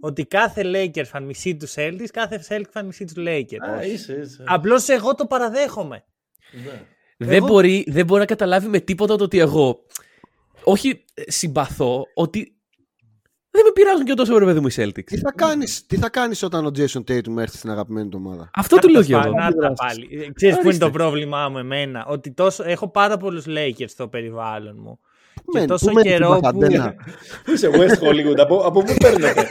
ότι 0.00 0.24
κάθε 0.24 0.62
Lakers 0.64 1.04
θα 1.04 1.20
μισεί 1.20 1.56
τους 1.56 1.72
Celtics, 1.76 2.06
κάθε 2.12 2.44
Celtics 2.48 2.70
θα 2.70 2.82
μισεί 2.82 3.04
τους 3.04 3.14
Lakers. 3.26 3.68
Α, 3.78 3.84
είσαι, 3.84 4.12
είσαι. 4.12 4.44
Απλώς 4.46 4.88
εγώ 4.88 5.14
το 5.14 5.26
παραδέχομαι. 5.26 6.04
Ναι. 6.64 6.82
Δεν, 7.16 7.36
Εγώ- 7.36 7.46
μπορεί, 7.46 7.84
δεν 7.88 8.06
μπορεί 8.06 8.20
να 8.20 8.26
καταλάβει 8.26 8.66
με 8.68 8.78
τίποτα 8.80 9.16
το 9.16 9.24
ότι 9.24 9.38
εγώ. 9.38 9.78
Όχι 10.64 11.04
ε, 11.14 11.22
συμπαθώ, 11.26 12.04
ότι. 12.14 12.56
Δεν 13.54 13.62
με 13.64 13.70
πειράζουν 13.74 14.04
και 14.04 14.14
τόσο 14.14 14.38
ρε 14.38 14.44
παιδί 14.44 14.60
μου 14.60 14.66
οι 14.66 14.72
Celtics. 14.76 15.04
Τι 15.04 15.18
θα 15.18 15.32
κάνεις, 15.36 15.86
τι 15.86 15.96
θα 15.96 16.08
κάνεις 16.08 16.42
όταν 16.42 16.66
ο 16.66 16.70
Jason 16.76 16.98
Tatum 17.10 17.36
έρθει 17.38 17.56
στην 17.56 17.70
αγαπημένη 17.70 18.08
του 18.08 18.18
ομάδα; 18.24 18.50
Αυτό 18.54 18.76
του 18.76 18.88
λέω 18.88 19.02
και 19.02 19.14
Να 19.14 19.20
τα 19.22 19.26
εγώ. 19.26 19.34
πάλι, 19.36 19.54
να 19.56 19.66
τα 19.68 19.72
πάλι. 19.72 20.08
Ε, 20.12 20.32
Ξέρεις 20.32 20.54
που 20.54 20.60
είναι 20.60 20.68
Ορίστε. 20.68 20.84
το 20.84 20.90
πρόβλημά 20.90 21.48
μου 21.48 21.58
εμένα; 21.58 22.04
Ότι 22.08 22.32
τόσο, 22.32 22.64
έχω 22.66 22.88
πάρα 22.90 23.16
πολλούς 23.16 23.44
Lakers 23.48 23.84
στο 23.88 24.08
περιβάλλον 24.08 24.76
μου. 24.82 24.98
Και 25.34 25.42
Μένει, 25.54 25.66
τόσο 25.66 25.86
πού 25.86 25.92
μένει 25.92 26.08
καιρό 26.08 26.26
στην 26.28 26.34
που... 26.50 26.58
Παχαντένα; 26.58 26.94
Είσαι 27.46 27.68
West 27.72 28.02
Hollywood, 28.08 28.36
από, 28.38 28.56
από 28.56 28.82
πού 28.82 28.94
παίρνετε; 28.98 29.50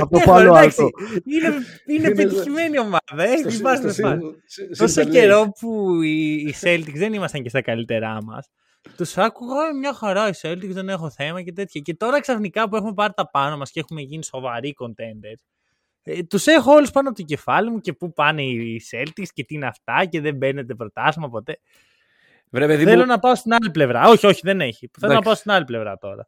Από 0.00 0.10
το 0.12 0.18
Ναι, 0.18 0.24
παλό 0.24 0.56
εντάξει, 0.56 0.66
αυτό. 0.82 0.88
είναι, 1.24 1.46
είναι 1.86 2.06
Είναι- 2.08 2.14
πετυχημένη 2.14 2.78
ομάδα. 2.78 2.98
Ε, 3.16 3.36
Στο- 3.36 3.50
μην 3.50 3.62
πας 3.62 3.78
στο 3.78 3.86
με 3.86 3.92
πας. 4.10 4.18
συν- 4.18 4.34
συν- 4.46 4.78
Τόσο 4.78 5.00
συν- 5.00 5.10
καιρό 5.10 5.52
που 5.60 6.02
οι, 6.02 6.34
οι 6.34 6.54
Celtics 6.62 6.94
δεν 6.94 7.12
ήμασταν 7.12 7.42
και 7.42 7.48
στα 7.48 7.62
καλύτερά 7.62 8.18
μας, 8.24 8.48
τους 8.96 9.18
άκουγα 9.18 9.66
«Ε, 9.68 9.72
μια 9.72 9.94
χαρά 9.94 10.28
οι 10.28 10.32
Celtics, 10.42 10.70
δεν 10.70 10.88
έχω 10.88 11.10
θέμα 11.10 11.42
και 11.42 11.52
τέτοια. 11.52 11.80
Και 11.80 11.94
τώρα 11.94 12.20
ξαφνικά 12.20 12.68
που 12.68 12.76
έχουμε 12.76 12.94
πάρει 12.94 13.12
τα 13.16 13.30
πάνω 13.30 13.56
μας 13.56 13.70
και 13.70 13.80
έχουμε 13.80 14.00
γίνει 14.00 14.24
σοβαροί 14.24 14.74
contenders, 14.78 15.42
ε, 16.02 16.22
τους 16.22 16.46
έχω 16.46 16.72
όλους 16.72 16.90
πάνω 16.90 17.08
από 17.08 17.18
το 17.18 17.24
κεφάλι 17.24 17.70
μου 17.70 17.80
και 17.80 17.92
πού 17.92 18.12
πάνε 18.12 18.42
οι 18.42 18.82
Celtics 18.90 19.28
και 19.34 19.44
τι 19.44 19.54
είναι 19.54 19.66
αυτά 19.66 20.04
και 20.04 20.20
δεν 20.20 20.36
μπαίνετε 20.36 20.74
πρωτάθλημα 20.74 21.28
ποτέ. 21.28 21.60
Βρε 22.50 22.66
παιδί 22.66 22.84
Θέλω 22.84 23.00
μου, 23.00 23.06
να 23.06 23.18
πάω 23.18 23.34
στην 23.34 23.52
άλλη 23.52 23.70
πλευρά. 23.70 24.08
Όχι, 24.08 24.26
όχι, 24.26 24.40
δεν 24.42 24.60
έχει. 24.60 24.90
Θέλω 24.92 24.92
να 25.00 25.06
Εντάξει. 25.06 25.24
πάω 25.24 25.34
στην 25.34 25.50
άλλη 25.50 25.64
πλευρά 25.64 25.98
τώρα. 25.98 26.26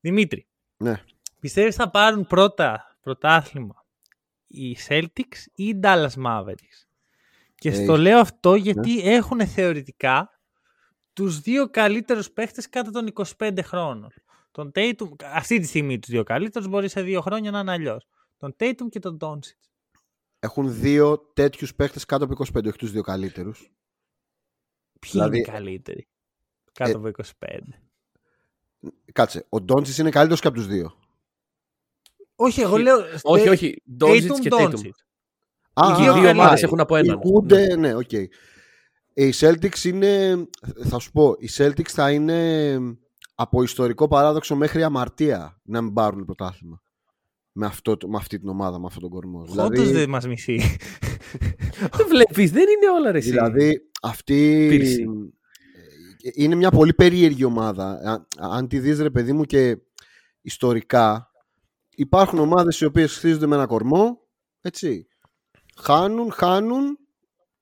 Δημήτρη. 0.00 0.46
Ναι. 0.76 0.94
Πιστεύεις 1.40 1.74
θα 1.74 1.90
πάρουν 1.90 2.26
πρώτα 2.26 2.96
πρωτάθλημα 3.00 3.84
οι 4.46 4.76
Celtics 4.88 5.38
ή 5.54 5.64
οι 5.64 5.80
Dallas 5.82 6.24
Mavericks; 6.26 6.86
Και 7.54 7.68
Ε, 7.68 7.72
στο 7.72 7.96
λέω 7.96 8.18
αυτό 8.18 8.54
γιατί 8.54 9.00
έχουν 9.00 9.46
θεωρητικά 9.46 10.35
τους 11.16 11.40
δύο 11.40 11.68
καλύτερους 11.70 12.30
παίχτες 12.30 12.68
κάτω 12.68 12.90
των 12.90 13.12
25 13.38 13.58
χρόνων. 13.62 14.10
Τον 14.50 14.70
Tatum, 14.74 15.08
αυτή 15.24 15.58
τη 15.58 15.66
στιγμή 15.66 15.98
τους 15.98 16.10
δύο 16.10 16.22
καλύτερους 16.22 16.68
μπορεί 16.68 16.88
σε 16.88 17.02
δύο 17.02 17.20
χρόνια 17.20 17.50
να 17.50 17.58
είναι 17.58 17.72
αλλιώς. 17.72 18.06
Τον 18.36 18.56
Tatum 18.58 18.86
και 18.90 18.98
τον 18.98 19.16
Doncic. 19.20 19.58
έχουν 20.38 20.74
δύο 20.80 21.18
τέτοιους 21.18 21.74
παίχτες 21.74 22.04
κάτω 22.04 22.24
από 22.24 22.34
25, 22.58 22.66
όχι 22.68 22.78
τους 22.78 22.90
δύο 22.92 23.02
καλύτερους. 23.02 23.58
Ποιοι 25.00 25.10
Δηλαδή, 25.10 25.38
είναι 25.38 25.46
οι 25.48 25.50
καλύτεροι. 25.50 26.08
Κάτω 26.72 26.90
ε, 26.90 26.94
από 27.08 27.22
25. 27.40 27.58
Κάτσε, 29.12 29.46
ο 29.48 29.60
Ντόντζη 29.60 30.00
είναι 30.00 30.10
καλύτερος 30.10 30.40
και 30.40 30.46
από 30.46 30.56
τους 30.56 30.66
δύο. 30.66 30.94
Όχι, 32.36 32.60
εγώ 32.60 32.76
λέω. 32.76 32.96
Όχι, 33.22 33.46
ε, 33.46 33.50
όχι. 33.50 33.82
Doncic 33.96 34.32
Tatum, 34.32 34.40
και 34.40 34.48
Doncic. 34.52 34.70
Tatum. 34.70 34.90
Α, 35.72 35.92
Οι 35.92 36.02
δύο 36.02 36.12
καλύτεροι. 36.12 36.38
ομάδες 36.38 36.62
έχουν 36.62 36.80
από 36.80 36.96
έναν. 36.96 37.20
Ηγούνται, 37.24 37.76
ναι, 37.76 37.94
οκ. 37.94 38.10
Οι 39.18 39.32
Celtics 39.38 39.84
είναι, 39.84 40.36
θα 40.88 40.98
σου 40.98 41.12
πω, 41.12 41.34
οι 41.38 41.48
Celtics 41.56 41.88
θα 41.88 42.10
είναι 42.10 42.78
από 43.34 43.62
ιστορικό 43.62 44.08
παράδοξο 44.08 44.56
μέχρι 44.56 44.82
αμαρτία 44.82 45.60
να 45.64 45.80
μην 45.82 45.92
πάρουν 45.92 46.24
πρωτάθλημα. 46.24 46.80
Με, 47.52 47.66
αυτό, 47.66 47.96
το- 47.96 48.08
με 48.08 48.16
αυτή 48.16 48.38
την 48.38 48.48
ομάδα, 48.48 48.78
με 48.78 48.86
αυτόν 48.86 49.02
τον 49.02 49.10
κορμό. 49.10 49.46
Όντως 49.58 49.90
δεν 49.90 50.08
μας 50.08 50.26
μισεί. 50.26 50.60
Δεν 51.96 52.06
βλέπεις, 52.12 52.50
δεν 52.50 52.62
είναι 52.62 52.90
όλα 52.98 53.10
ρε. 53.12 53.18
εσύ. 53.18 53.30
Δηλαδή, 53.30 53.80
αυτή 54.02 54.66
Πίρση. 54.70 55.02
ε, 56.22 56.30
είναι 56.34 56.54
μια 56.54 56.70
πολύ 56.70 56.94
περίεργη 56.94 57.44
ομάδα. 57.44 57.86
Α- 57.90 58.26
Αν 58.56 58.68
τη 58.68 58.78
δεις 58.78 58.98
ρε 59.00 59.10
παιδί 59.10 59.32
μου 59.32 59.44
και 59.44 59.78
ιστορικά, 60.40 61.30
υπάρχουν 61.94 62.38
ομάδες 62.38 62.80
οι 62.80 62.84
οποίες 62.84 63.16
χτίζονται 63.16 63.46
με 63.46 63.54
ένα 63.56 63.66
κορμό, 63.66 64.20
έτσι. 64.60 65.06
Χάνουν, 65.76 66.32
χάνουν 66.32 66.98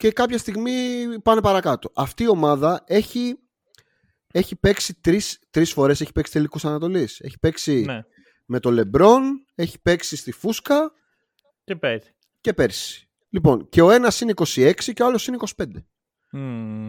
και 0.05 0.12
κάποια 0.12 0.38
στιγμή 0.38 0.72
πάνε 1.22 1.40
παρακάτω. 1.40 1.90
Αυτή 1.94 2.22
η 2.22 2.28
ομάδα 2.28 2.84
έχει, 2.86 3.38
έχει 4.32 4.57
παίξει 4.57 4.94
τρεις, 5.00 5.38
τρεις 5.50 5.72
φορές, 5.72 6.00
έχει 6.00 6.12
παίξει 6.12 6.32
τελικούς 6.32 6.64
Ανατολής. 6.64 7.20
Έχει 7.20 7.38
παίξει 7.38 7.80
ναι. 7.80 8.02
με 8.44 8.61
το 8.61 8.70
Λεμπρόν, 8.70 9.22
έχει 9.55 9.80
παίξει 9.80 10.16
στη 10.16 10.32
Φούσκα 10.32 10.92
Και 11.64 11.76
πέρσι. 11.76 12.14
και 12.40 12.52
πέρσι. 12.52 13.09
Λοιπόν, 13.28 13.68
και 13.68 13.82
ο 13.82 13.90
ένας 13.90 14.20
είναι 14.20 14.32
26 14.36 14.72
και 14.92 15.02
ο 15.02 15.07
άλλος 15.07 15.26
είναι 15.26 15.36
25. 15.57 15.64
Μμμ. 16.30 16.88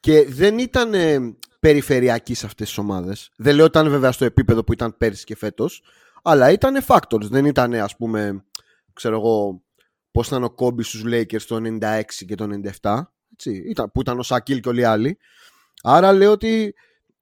Και 0.00 0.24
δεν 0.28 0.58
ήταν 0.58 0.94
ε, 0.94 1.18
περιφερειακοί 1.60 2.34
σε 2.34 2.46
αυτές 2.46 2.66
τις 2.68 2.78
ομάδες. 2.78 3.30
Δεν 3.36 3.54
λέω 3.54 3.64
ότι 3.64 3.78
ήταν 3.78 3.90
βέβαια 3.90 4.12
στο 4.12 4.24
επίπεδο 4.24 4.64
που 4.64 4.72
ήταν 4.72 4.96
πέρσι 4.96 5.24
και 5.24 5.36
φέτος, 5.36 5.82
αλλά 6.22 6.50
ήταν 6.50 6.84
factors. 6.86 7.22
Δεν 7.22 7.44
ήταν 7.44 7.74
ας 7.74 7.96
πούμε, 7.96 8.44
ξέρω 8.92 9.16
εγώ, 9.16 9.62
πώς 10.18 10.26
ήταν 10.26 10.44
ο 10.44 10.50
Kobe 10.50 10.82
στους 10.82 11.02
Lakers 11.06 11.42
το 11.42 11.56
96 11.80 12.02
και 12.26 12.34
το 12.34 12.46
97, 12.80 13.00
έτσι, 13.32 13.62
ήταν, 13.68 13.90
που 13.92 14.00
ήταν 14.00 14.18
ο 14.18 14.22
Shaquille 14.22 14.60
και 14.60 14.68
όλοι 14.68 14.80
οι 14.80 14.84
άλλοι. 14.84 15.18
Άρα 15.82 16.12
λέω 16.12 16.30
ότι 16.30 16.74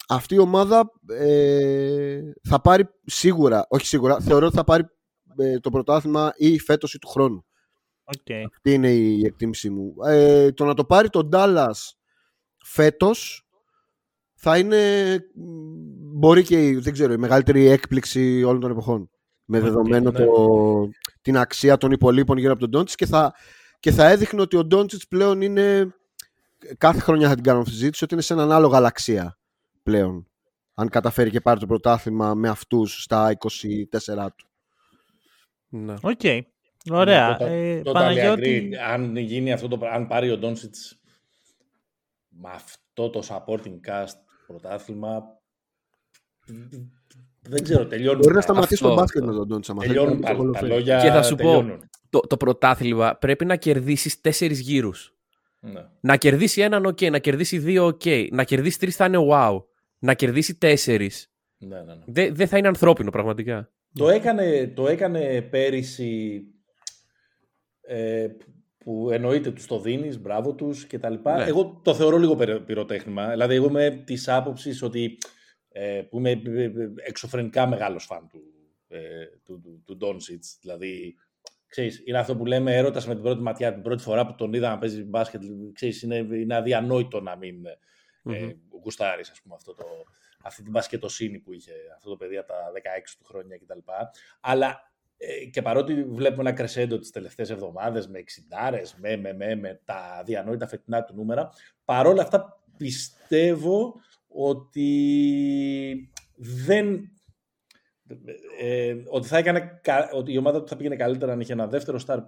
αυτή 0.08 0.34
η 0.34 0.38
ομάδα 0.38 0.90
ε, 1.18 2.20
θα 2.48 2.60
πάρει 2.60 2.88
σίγουρα, 3.04 3.66
όχι 3.68 3.86
σίγουρα, 3.86 4.20
θεωρώ 4.20 4.46
ότι 4.46 4.56
θα 4.56 4.64
πάρει 4.64 4.84
ε, 5.36 5.58
το 5.58 5.70
πρωτάθλημα 5.70 6.32
ή 6.36 6.58
φέτος 6.58 6.94
ή 6.94 6.98
του 6.98 7.08
χρόνου. 7.08 7.44
Οκ. 8.04 8.46
Αυτή 8.54 8.72
είναι 8.72 8.90
η 8.90 9.24
εκτίμησή 9.24 9.70
μου. 9.70 9.94
Ε, 10.06 10.52
το 10.52 10.64
να 10.64 10.74
το 10.74 10.84
πάρει 10.84 11.08
τον 11.08 11.28
Dallas 11.32 11.92
φέτος 12.64 13.48
θα 14.34 14.58
είναι 14.58 15.12
μ, 15.34 16.18
μπορεί 16.18 16.42
και 16.42 16.66
η, 16.66 16.74
δεν 16.74 16.92
ξέρω, 16.92 17.12
η 17.12 17.18
μεγαλύτερη 17.18 17.66
έκπληξη 17.66 18.42
όλων 18.42 18.60
των 18.60 18.70
εποχών. 18.70 19.10
Με 19.44 19.60
δεδομένο 19.60 20.10
ναι. 20.10 20.18
το, 20.18 20.32
την 21.26 21.36
αξία 21.36 21.76
των 21.76 21.90
υπολοίπων 21.90 22.38
γύρω 22.38 22.52
από 22.52 22.60
τον 22.60 22.70
Ντόντσιτς 22.70 22.94
και 22.94 23.06
θα, 23.06 23.34
και 23.80 23.90
θα 23.90 24.08
έδειχνε 24.08 24.40
ότι 24.40 24.56
ο 24.56 24.64
Ντόντσιτς 24.64 25.06
πλέον 25.08 25.40
είναι. 25.40 25.94
Κάθε 26.78 27.00
χρονιά 27.00 27.28
θα 27.28 27.34
την 27.34 27.42
κάνουμε 27.42 27.62
αυτή 27.62 27.74
τη 27.74 27.80
συζήτηση 27.80 28.04
ότι 28.04 28.14
είναι 28.14 28.22
σε 28.22 28.32
έναν 28.32 28.52
άλλο 28.52 28.66
γαλαξία 28.66 29.38
πλέον. 29.82 30.26
Αν 30.74 30.88
καταφέρει 30.88 31.30
και 31.30 31.40
πάρει 31.40 31.60
το 31.60 31.66
πρωτάθλημα 31.66 32.34
με 32.34 32.48
αυτούς 32.48 33.02
στα 33.02 33.36
24 33.38 34.26
του. 34.36 34.48
Ναι. 35.68 35.94
Οκ. 36.02 36.20
Ωραία. 36.90 37.36
Ναι, 37.40 37.46
Ε, 37.46 37.80
total- 37.84 37.88
totally 37.88 37.92
Παναγιώτη, 37.92 38.70
agree. 38.72 38.76
Αν 38.92 39.16
γίνει 39.16 39.52
αυτό 39.52 39.68
το 39.68 39.78
πράγμα, 39.78 39.96
αν 39.96 40.06
πάρει 40.06 40.30
ο 40.30 40.38
Ντόνσιτς 40.38 41.00
με 42.28 42.50
αυτό 42.54 43.10
το 43.10 43.22
supporting 43.28 43.80
cast 43.88 44.16
πρωτάθλημα, 44.46 45.22
δεν 47.48 47.62
ξέρω, 47.62 47.86
τελειώνουν. 47.86 48.18
Μπορεί 48.20 48.28
να 48.34 48.40
τα- 48.40 48.46
σταματήσει 48.46 48.74
αυτό- 48.74 48.88
το 48.88 48.94
μπάσκετ 48.94 49.24
με 49.24 49.32
τον 49.32 49.46
Ντόντσιτ. 49.46 49.70
άμα 49.74 49.82
θέλει. 49.82 49.94
Τελειώνουν 49.94 50.22
Θα 50.22 50.36
τα, 50.36 50.50
τα 50.52 50.58
το 50.60 50.66
λόγια. 50.66 51.00
Και 51.02 51.08
θα 51.08 51.22
σου 51.22 51.34
πω, 51.34 51.42
τελειώνουν. 51.42 51.88
Το, 52.10 52.20
το 52.20 52.36
πρωτάθλημα 52.36 53.16
πρέπει 53.20 53.44
να 53.44 53.56
κερδίσεις 53.56 54.20
τέσσερις 54.20 54.60
γύρους. 54.60 55.14
Ναι. 55.60 55.84
Να 56.00 56.16
κερδίσει 56.16 56.60
έναν, 56.60 56.84
οκ. 56.86 57.00
Να 57.02 57.18
κερδίσει 57.18 57.58
δύο, 57.58 57.86
οκ. 57.86 58.02
Να 58.30 58.44
κερδίσει 58.44 58.78
τρεις 58.78 58.96
θα 58.96 59.04
είναι 59.04 59.18
wow. 59.30 59.62
Να 59.98 60.14
κερδίσει 60.14 60.54
τέσσερις. 60.58 61.30
Ναι, 61.58 61.76
ναι, 61.76 61.82
ναι. 61.94 62.02
Δεν 62.06 62.34
δεν 62.34 62.48
θα 62.48 62.56
είναι 62.58 62.68
ανθρώπινο 62.68 63.10
πραγματικά. 63.10 63.70
Το 63.92 64.08
έκανε, 64.08 64.72
το 64.76 64.88
έκανε 64.88 65.42
πέρυσι 65.42 66.42
ε, 67.80 68.26
που 68.84 69.08
εννοείται 69.10 69.50
του 69.50 69.66
το 69.66 69.80
δίνεις, 69.80 70.20
μπράβο 70.20 70.54
τους 70.54 70.84
και 70.84 70.98
τα 70.98 71.10
λοιπά. 71.10 71.36
Ναι. 71.36 71.44
Εγώ 71.44 71.80
το 71.84 71.94
θεωρώ 71.94 72.16
λίγο 72.18 72.36
περι- 72.36 72.60
πυροτέχνημα. 72.60 73.28
Δηλαδή 73.30 73.54
εγώ 73.54 73.66
είμαι 73.66 74.02
της 74.06 74.28
άποψης 74.28 74.82
ότι 74.82 75.04
ε, 75.04 75.16
που 76.02 76.18
είμαι 76.18 76.30
ε, 76.30 76.62
ε, 76.62 76.72
εξωφρενικά 76.96 77.66
μεγάλος 77.66 78.04
φαν 78.04 78.28
του, 78.28 78.40
ε, 78.88 79.26
του, 79.44 79.60
του, 79.60 79.82
του 79.84 79.98
Doncic. 80.00 80.40
Δηλαδή, 80.60 81.16
ξέρεις, 81.66 82.02
είναι 82.04 82.18
αυτό 82.18 82.36
που 82.36 82.46
λέμε 82.46 82.76
έρωτας 82.76 83.06
με 83.06 83.14
την 83.14 83.22
πρώτη 83.22 83.42
ματιά, 83.42 83.72
την 83.72 83.82
πρώτη 83.82 84.02
φορά 84.02 84.26
που 84.26 84.34
τον 84.34 84.52
είδα 84.52 84.68
να 84.68 84.78
παίζει 84.78 85.02
μπάσκετ. 85.04 85.42
Ξέρεις, 85.72 86.02
είναι, 86.02 86.16
είναι 86.16 86.54
αδιανόητο 86.54 87.20
να 87.20 87.36
μην 87.36 87.66
ε, 87.66 87.78
Μμμ. 88.22 88.50
γουστάρεις, 88.82 89.30
ας 89.30 89.40
πούμε, 89.42 89.54
αυτό 89.54 89.74
το, 89.74 89.84
αυτή 90.42 90.62
την 90.62 90.70
μπασκετοσύνη 90.70 91.38
που 91.38 91.52
είχε 91.52 91.72
αυτό 91.94 92.10
το 92.10 92.16
παιδί 92.16 92.36
από 92.36 92.48
τα 92.48 92.72
16 92.74 93.14
του 93.18 93.24
χρόνια 93.24 93.58
κτλ. 93.58 93.78
Αλλά 94.40 94.92
ε, 95.16 95.44
και 95.44 95.62
παρότι 95.62 96.04
βλέπουμε 96.04 96.48
ένα 96.48 96.52
κρεσέντο 96.52 96.98
τις 96.98 97.10
τελευταίες 97.10 97.50
εβδομάδες 97.50 98.08
με 98.08 98.24
60 98.72 98.82
με, 98.96 99.16
με, 99.16 99.32
με, 99.32 99.54
με 99.54 99.80
τα 99.84 100.16
αδιανόητα 100.20 100.66
φετινά 100.66 101.04
του 101.04 101.14
νούμερα, 101.14 101.50
παρόλα 101.84 102.22
αυτά 102.22 102.60
πιστεύω 102.76 104.00
ότι 104.36 106.10
δεν 106.36 107.10
ε, 108.60 108.94
ότι, 109.08 109.26
θα 109.28 109.38
έκανε, 109.38 109.80
κα- 109.82 110.10
ότι 110.12 110.32
η 110.32 110.36
ομάδα 110.38 110.60
του 110.62 110.68
θα 110.68 110.76
πήγαινε 110.76 110.96
καλύτερα 110.96 111.32
αν 111.32 111.40
είχε 111.40 111.52
ένα 111.52 111.66
δεύτερο 111.66 111.98
στάρ 111.98 112.18
ε, 112.18 112.24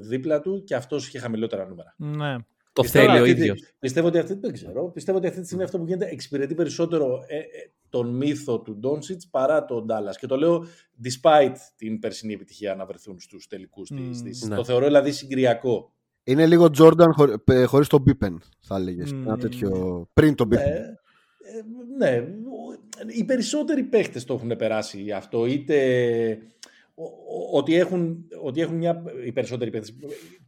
δίπλα 0.00 0.40
του 0.40 0.62
και 0.64 0.74
αυτός 0.74 1.06
είχε 1.06 1.18
χαμηλότερα 1.18 1.66
νούμερα. 1.68 1.94
ναι. 1.96 2.36
Το 2.74 2.82
Πιστεύω 2.82 3.06
θέλει 3.06 3.18
ο 3.18 3.22
αυτή 3.22 3.34
τη- 3.34 3.40
ίδιος. 3.40 3.72
Πιστεύω 3.78 4.06
ότι 4.06 4.18
αυτή, 4.18 4.34
δεν 4.34 4.52
ξέρω, 4.52 4.90
πιστεύω 4.90 5.18
ότι 5.18 5.26
αυτή 5.26 5.40
τη 5.40 5.46
στιγμή 5.46 5.64
αυτό 5.64 5.78
που 5.78 5.84
γίνεται 5.84 6.06
εξυπηρετεί 6.10 6.54
περισσότερο 6.54 7.24
ε, 7.26 7.36
ε, 7.36 7.42
τον 7.88 8.16
μύθο 8.16 8.60
του 8.60 8.76
Ντόνσιτς 8.76 9.28
παρά 9.28 9.64
τον 9.64 9.84
Ντάλλας. 9.86 10.18
Και 10.18 10.26
το 10.26 10.36
λέω 10.36 10.64
despite 11.04 11.54
την 11.76 11.98
περσινή 11.98 12.32
επιτυχία 12.32 12.74
να 12.74 12.86
βρεθούν 12.86 13.20
στους 13.20 13.46
τελικούς 13.46 13.90
Μμμ, 13.90 14.08
της. 14.08 14.22
της. 14.22 14.42
ναι. 14.48 14.56
Το 14.56 14.64
θεωρώ 14.64 14.86
δηλαδή 14.86 15.12
συγκυριακό. 15.12 15.92
Είναι 16.24 16.46
λίγο 16.46 16.64
Jordan 16.78 17.08
χωρί, 17.12 17.38
πε- 17.38 17.64
χωρίς 17.66 17.88
τον 17.88 18.04
Pippen, 18.06 18.36
θα 18.60 18.76
έλεγες. 18.76 19.12
Μμμ. 19.12 19.22
Ένα 19.26 19.38
τέτοιο. 19.38 19.70
Πριν 20.12 20.34
τον 20.34 20.48
Pippen. 20.52 20.56
Ε, 21.52 21.58
ε, 21.58 21.62
ναι, 21.98 22.18
ο- 22.18 22.80
οι 23.06 23.24
περισσότεροι 23.24 23.82
παίχτες 23.82 24.24
το 24.24 24.34
έχουν 24.34 24.56
περάσει 24.56 25.10
αυτό, 25.10 25.46
είτε 25.46 25.76
ο- 26.94 27.04
ο- 27.04 27.48
ότι 27.56 27.74
έχουν, 27.74 28.24
ότι 28.42 28.60
έχουν 28.60 28.76
μια, 28.76 29.02
οι 29.24 29.32
περισσότεροι 29.32 29.70
παίχτες, 29.70 29.96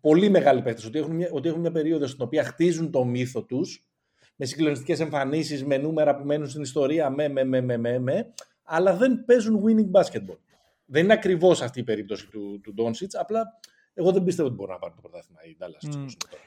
πολύ 0.00 0.28
μεγάλοι 0.30 0.62
παίχτες, 0.62 0.84
ότι 0.84 0.98
έχουν, 0.98 1.14
μια, 1.14 1.28
ότι 1.32 1.48
έχουν 1.48 1.60
μια 1.60 1.70
περίοδο 1.72 2.06
στην 2.06 2.22
οποία 2.24 2.44
χτίζουν 2.44 2.90
το 2.90 3.04
μύθο 3.04 3.42
τους, 3.44 3.88
με 4.36 4.46
συγκλονιστικές 4.46 5.00
εμφανίσεις, 5.00 5.64
με 5.64 5.76
νούμερα 5.76 6.16
που 6.16 6.24
μένουν 6.24 6.48
στην 6.48 6.62
ιστορία, 6.62 7.10
με, 7.10 7.28
με, 7.28 7.44
με, 7.44 7.60
με, 7.60 7.76
με, 7.76 7.98
με 7.98 8.32
αλλά 8.62 8.96
δεν 8.96 9.24
παίζουν 9.24 9.62
winning 9.66 10.00
basketball. 10.00 10.38
Δεν 10.86 11.04
είναι 11.04 11.12
ακριβώς 11.12 11.62
αυτή 11.62 11.80
η 11.80 11.84
περίπτωση 11.84 12.28
του, 12.28 12.60
του 12.62 12.74
Doncic, 12.78 13.06
απλά 13.12 13.58
εγώ 13.94 14.12
δεν 14.12 14.22
πιστεύω 14.24 14.48
ότι 14.48 14.56
μπορεί 14.56 14.70
να 14.70 14.78
πάρει 14.78 14.94
το 14.94 15.00
πρωτάθλημα 15.00 15.40
το 15.44 15.56
Dallas. 15.60 15.74
έτσι 15.84 15.98
Μμ. 15.98 16.00
όπως 16.02 16.12
είναι 16.12 16.24
τώρα. 16.30 16.42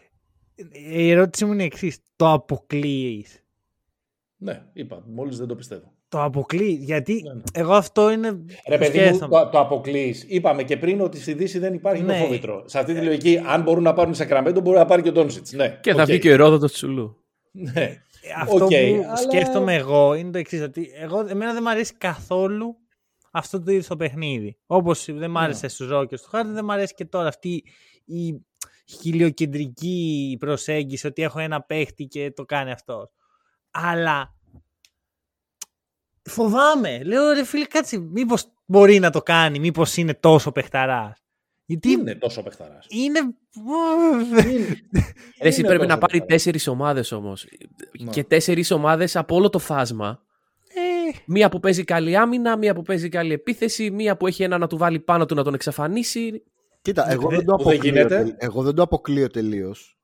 Η 0.97 1.09
ερώτησή 1.11 1.45
μου 1.45 1.53
είναι 1.53 1.63
εξής. 1.63 1.97
Το 2.15 2.31
αποκλείεις. 2.31 3.41
Ναι, 4.39 4.63
είπα, 4.73 5.03
μόλις 5.07 5.37
δεν 5.37 5.47
το 5.47 5.55
πιστεύω. 5.55 5.91
Το 6.09 6.23
αποκλείει. 6.23 6.77
Γιατί 6.81 7.21
Ναι, 7.27 7.33
ναι. 7.33 7.41
εγώ 7.53 7.73
αυτό 7.73 8.11
είναι. 8.11 8.27
Ρε 8.67 8.77
που 8.77 8.83
παιδί 8.83 8.99
μου, 8.99 9.05
σκέφτομαι. 9.05 9.35
το, 9.43 9.49
το 9.49 9.59
αποκλείει. 9.59 10.15
Είπαμε 10.27 10.63
και 10.63 10.77
πριν 10.77 11.01
ότι 11.01 11.19
στη 11.19 11.33
Δύση 11.33 11.59
δεν 11.59 11.73
υπάρχει 11.73 12.03
Ναι. 12.03 12.17
το 12.19 12.23
φόβητρο. 12.25 12.63
Σε 12.67 12.79
αυτή 12.79 12.93
τη 12.93 13.01
λογική, 13.01 13.41
αν 13.45 13.61
μπορούν 13.61 13.83
να 13.83 13.93
πάρουν 13.93 14.13
Σακραμέντο, 14.13 14.59
μπορεί 14.59 14.77
να 14.77 14.85
πάρει 14.85 15.01
και 15.01 15.09
ο 15.09 15.11
Ντόντσιτς. 15.11 15.51
Ναι, 15.51 15.79
Και 15.81 15.93
θα 15.93 16.01
οκ. 16.01 16.07
βγει 16.07 16.19
και 16.19 16.29
ο 16.29 16.33
Ερόδοτο 16.33 16.65
Τσουλού. 16.65 17.17
Ναι. 17.51 17.81
Ε, 17.81 18.31
Αυτό 18.41 18.53
Οκ, 18.65 18.69
που 18.69 18.75
αλλά- 18.75 19.15
σκέφτομαι 19.15 19.73
εγώ 19.75 20.13
είναι 20.13 20.31
το 20.31 20.37
εξής. 20.37 20.61
Ότι 20.61 20.89
εγώ, 21.01 21.19
εμένα 21.27 21.53
δεν 21.53 21.61
μου 21.65 21.69
αρέσει 21.69 21.93
καθόλου 21.97 22.75
αυτό 23.31 23.61
το 23.63 23.71
είδος 23.71 23.87
το 23.87 23.95
παιχνίδι. 23.95 24.57
Όπως 24.65 25.05
δεν 25.11 25.31
μ' 25.31 25.37
άρεσε 25.37 25.67
στους 25.67 25.89
Ρόκερ 25.89 26.19
του 26.21 26.27
Χάρτη, 26.29 26.51
δεν 26.51 26.65
μ' 26.65 26.71
αρέσει 26.71 26.93
και 26.93 27.05
τώρα 27.05 27.27
αυτή 27.27 27.63
η 28.05 28.45
χιλιοκεντρική 29.01 30.37
προσέγγιση 30.39 31.07
ότι 31.07 31.21
έχω 31.21 31.39
ένα 31.39 31.61
παίχτη 31.61 32.05
και 32.05 32.31
το 32.31 32.45
κάνει 32.45 32.71
αυτός. 32.71 33.09
Αλλά 33.71 34.33
φοβάμαι. 36.23 37.03
Λέω 37.03 37.31
ρε 37.33 37.43
φίλε, 37.43 37.65
κάτσε. 37.65 37.97
Μήπως 37.99 38.45
μπορεί 38.65 38.99
να 38.99 39.09
το 39.09 39.21
κάνει, 39.21 39.59
μήπως 39.59 39.97
είναι 39.97 40.13
τόσο 40.13 40.51
παιχταράς. 40.51 41.21
Γιατί 41.65 41.87
Τι 41.87 41.93
είναι 42.01 42.15
τόσο 42.15 42.43
παιχταράς. 42.43 42.85
είναι. 42.89 43.19
Εσύ 45.39 45.59
Είναι 45.59 45.67
πρέπει 45.67 45.85
να 45.85 45.87
τόσο 45.87 45.99
πάρει 45.99 46.11
παιχταράς. 46.11 46.27
τέσσερις 46.27 46.67
ομάδες 46.67 47.11
όμως. 47.11 47.45
Ναι. 47.99 48.09
Και 48.11 48.23
τέσσερις 48.23 48.71
ομάδες 48.71 49.15
από 49.15 49.35
όλο 49.35 49.49
το 49.49 49.59
φάσμα. 49.59 50.21
Ε, 50.67 51.17
Μία 51.25 51.49
που 51.49 51.59
παίζει 51.59 51.83
καλή 51.83 52.17
άμυνα, 52.17 52.57
μία 52.57 52.73
που 52.75 52.81
παίζει 52.81 53.09
καλή 53.09 53.33
επίθεση, 53.33 53.91
μία 53.91 54.17
που 54.17 54.27
έχει 54.27 54.43
ένα 54.43 54.57
να 54.57 54.67
του 54.67 54.77
βάλει 54.77 54.99
πάνω 54.99 55.25
του 55.25 55.35
να 55.35 55.43
τον 55.43 55.53
εξαφανίσει. 55.53 56.43
Κοίτα, 56.81 57.11
εγώ 57.11 57.29
δεν, 57.29 57.45
το 57.45 57.55
που 57.55 57.63
δεν 57.63 57.73
αποκλείω, 57.73 57.91
γίνεται. 57.93 58.15
τελ- 58.23 58.35
εγώ 58.37 58.63
δεν 58.63 58.75
το 58.75 58.81
αποκλείω 58.81 59.27
τελείως. 59.29 59.97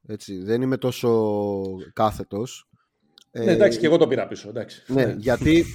Δεν 0.43 0.61
είμαι 0.61 0.77
τόσο 0.77 1.21
κάθετος. 1.93 2.67
Ναι, 3.33 3.51
εντάξει, 3.51 3.79
και 3.79 3.85
εγώ 3.85 3.97
το 3.97 4.07
πήρα 4.07 4.27
πίσω. 4.27 4.49
Εντάξει. 4.49 4.83
Ναι, 4.87 5.15
γιατί 5.17 5.65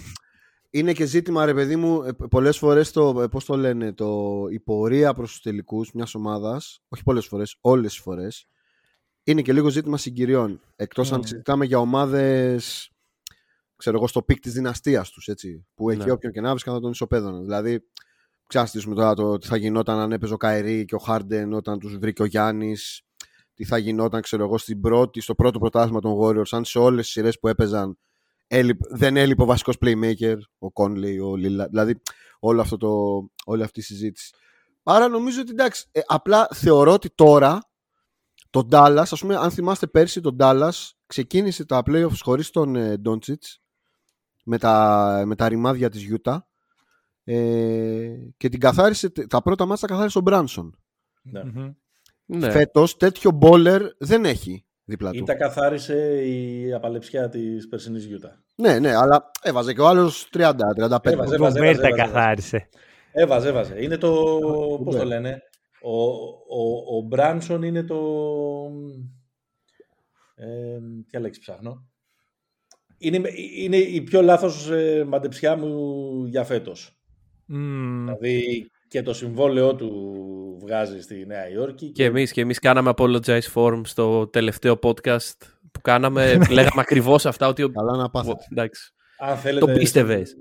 είναι 0.70 0.92
και 0.92 1.04
ζήτημα, 1.04 1.44
ρε 1.44 1.54
παιδί 1.54 1.76
μου, 1.76 2.02
ε, 2.02 2.12
πολλές 2.30 2.58
φορές 2.58 2.92
το, 2.92 3.22
ε, 3.22 3.26
πώς 3.28 3.44
το 3.44 3.56
λένε, 3.56 3.92
το, 3.92 4.44
η 4.50 4.60
πορεία 4.60 5.14
προς 5.14 5.30
τους 5.30 5.40
τελικούς 5.40 5.92
μιας 5.92 6.14
ομάδας, 6.14 6.82
όχι 6.88 7.02
πολλές 7.02 7.26
φορές, 7.26 7.56
όλες 7.60 7.92
τις 7.92 8.00
φορές, 8.00 8.46
είναι 9.24 9.42
και 9.42 9.52
λίγο 9.52 9.68
ζήτημα 9.68 9.96
συγκυριών. 9.96 10.60
Εκτός 10.76 11.12
αν 11.12 11.18
Μμμ. 11.18 11.24
συζητάμε 11.26 11.64
για 11.64 11.78
ομάδες, 11.78 12.90
ξέρω 13.76 13.96
εγώ, 13.96 14.06
στο 14.06 14.22
peak 14.22 14.40
της 14.40 14.52
δυναστείας 14.52 15.10
τους, 15.10 15.26
έτσι, 15.28 15.66
που 15.74 15.90
εκεί 15.90 16.04
Ναι. 16.04 16.12
όποιον 16.12 16.32
και 16.32 16.40
να 16.40 16.50
βρεις 16.50 16.62
κάτω 16.62 16.80
τον 16.80 16.90
ισοπέδωνε. 16.90 17.40
Δηλαδή, 17.40 17.84
αν 18.46 18.54
συζητήσουμε 18.54 18.94
τώρα 18.94 19.14
το 19.14 19.38
τι 19.38 19.46
θα 19.46 19.56
γινόταν 19.56 19.98
αν 19.98 20.12
έπαιζε 20.12 20.32
ο 20.32 20.36
Kyrie 20.36 20.84
και 20.84 20.94
ο 20.94 20.98
Χάρντεν 20.98 21.52
όταν 21.52 21.78
τους 21.78 21.96
βρήκε 21.98 22.22
ο 22.22 22.24
Γιάννης, 22.24 23.02
τι 23.58 23.64
θα 23.64 23.78
γινόταν, 23.78 24.20
ξέρω 24.20 24.44
εγώ, 24.44 24.58
στην 24.58 24.80
πρώτη, 24.80 25.20
στο 25.20 25.34
πρώτο 25.34 25.58
πρωτάθλημα 25.58 26.00
των 26.00 26.16
Warriors, 26.20 26.48
αν 26.50 26.64
σε 26.64 26.78
όλες 26.78 27.04
τις 27.04 27.12
σειρές 27.12 27.38
που 27.38 27.48
έπαιζαν 27.48 27.98
έλειπ- 28.46 28.96
δεν 28.96 29.16
έλειπε 29.16 29.42
ο 29.42 29.44
βασικός 29.44 29.76
playmaker, 29.80 30.36
ο 30.58 30.66
Conley, 30.74 31.16
ο 31.24 31.36
Λίλα, 31.36 31.66
δηλαδή 31.68 32.00
όλο 32.38 32.60
αυτό 32.60 32.76
το, 32.76 32.88
όλη 33.44 33.62
αυτή 33.62 33.80
η 33.80 33.82
συζήτηση. 33.82 34.34
Άρα 34.82 35.08
νομίζω 35.08 35.40
ότι 35.40 35.50
εντάξει, 35.50 35.86
ε, 35.92 36.00
απλά 36.06 36.48
θεωρώ 36.54 36.92
ότι 36.92 37.10
τώρα 37.14 37.60
το 38.50 38.68
Dallas, 38.70 39.06
ας 39.10 39.20
πούμε, 39.20 39.36
αν 39.36 39.50
θυμάστε 39.50 39.86
πέρσι 39.86 40.20
το 40.20 40.36
Dallas 40.38 40.90
ξεκίνησε 41.06 41.64
τα 41.64 41.82
playoffs 41.86 42.18
χωρίς 42.20 42.50
τον 42.50 42.76
ε, 42.76 43.00
Doncic 43.04 43.42
με 44.44 44.58
τα, 44.58 45.22
με 45.26 45.34
τα 45.34 45.48
ρημάδια 45.48 45.88
της 45.88 46.06
Utah 46.10 46.38
ε, 47.24 48.16
και 48.36 48.48
την 48.48 48.60
καθάρισε, 48.60 49.10
τα 49.10 49.42
πρώτα 49.42 49.66
μάτια 49.66 49.88
τα 49.88 49.94
καθάρισε 49.94 50.18
ο 50.18 50.22
Branson. 50.24 50.70
Ναι. 51.22 51.44
Μμμ. 51.44 51.72
Ναι. 52.30 52.50
Φέτος 52.50 52.96
τέτοιο 52.96 53.38
bowler 53.42 53.80
δεν 53.98 54.24
έχει 54.24 54.64
δίπλα 54.84 55.10
Ή 55.12 55.18
του. 55.18 55.24
τα 55.24 55.34
καθάρισε 55.34 56.22
η 56.26 56.72
απαλεψιά 56.72 57.28
της 57.28 57.68
περσινής 57.68 58.04
Γιούτα. 58.04 58.42
Ναι, 58.54 58.78
ναι, 58.78 58.94
αλλά 58.96 59.30
έβαζε 59.42 59.72
και 59.74 59.80
ο 59.80 59.86
άλλος 59.86 60.28
30-35. 60.32 60.38
Έβαζε, 60.38 61.04
Ο 61.04 61.10
έβαζε, 61.12 61.36
Γκομπέρ 61.36 61.62
έβαζε, 61.62 61.80
τα 61.80 61.88
έβαζε. 61.88 62.02
καθάρισε. 62.02 62.68
Έβαζε, 63.12 63.48
έβαζε. 63.48 63.82
Είναι 63.82 63.96
το. 63.96 64.10
Πώς 64.84 64.94
ναι. 64.94 65.00
το 65.00 65.06
λένε. 65.06 65.42
Ο, 65.82 66.02
ο, 66.60 66.96
ο 66.96 67.00
Μπράνσον 67.00 67.62
είναι 67.62 67.82
το. 67.82 67.98
Ε, 70.34 70.78
ποια 71.06 71.20
λέξη 71.20 71.40
ψάχνω. 71.40 71.88
Είναι, 72.98 73.20
είναι 73.56 73.76
η 73.76 74.02
πιο 74.02 74.22
λάθος 74.22 74.70
ε, 74.70 75.04
μαντεψιά 75.08 75.56
μου 75.56 76.24
για 76.26 76.44
φέτος. 76.44 76.98
Μμμ. 77.46 78.04
Δηλαδή 78.04 78.66
και 78.88 79.02
το 79.02 79.12
συμβόλαιό 79.14 79.74
του 79.74 79.90
βγάζει 80.58 81.00
στη 81.00 81.26
Νέα 81.26 81.48
Υόρκη. 81.50 81.90
Και 81.90 82.04
εμείς, 82.04 82.32
και 82.32 82.40
εμείς 82.40 82.58
κάναμε 82.58 82.92
apologize 82.96 83.52
form 83.54 83.80
στο 83.84 84.26
τελευταίο 84.26 84.78
podcast 84.82 85.36
που 85.72 85.80
κάναμε. 85.80 86.38
λέγαμε 86.50 86.80
ακριβώς 86.80 87.26
αυτά 87.26 87.48
ότι. 87.48 87.62
Ο... 87.62 87.70
Καλά 87.70 87.96
να 87.96 88.10
πάθετε. 88.10 88.46
Εντάξει. 88.50 88.92
Αν 89.18 89.36
θέλετε, 89.36 89.66
Το 89.66 89.72
πίστευες. 89.72 90.36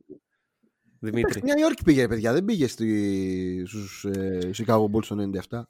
Δημήτρη. 0.99 1.37
Εντάξει, 1.37 1.55
Νέα 1.55 1.65
Υόρκη 1.65 1.83
πήγε, 1.83 2.01
ρε 2.01 2.07
παιδιά. 2.07 2.33
Δεν 2.33 2.45
πήγε 2.45 2.67
στη, 2.67 3.63
στους 3.67 4.05
ε, 4.05 4.49
Chicago 4.57 4.83
Bulls 4.83 5.05
το 5.07 5.29
97. 5.49 5.61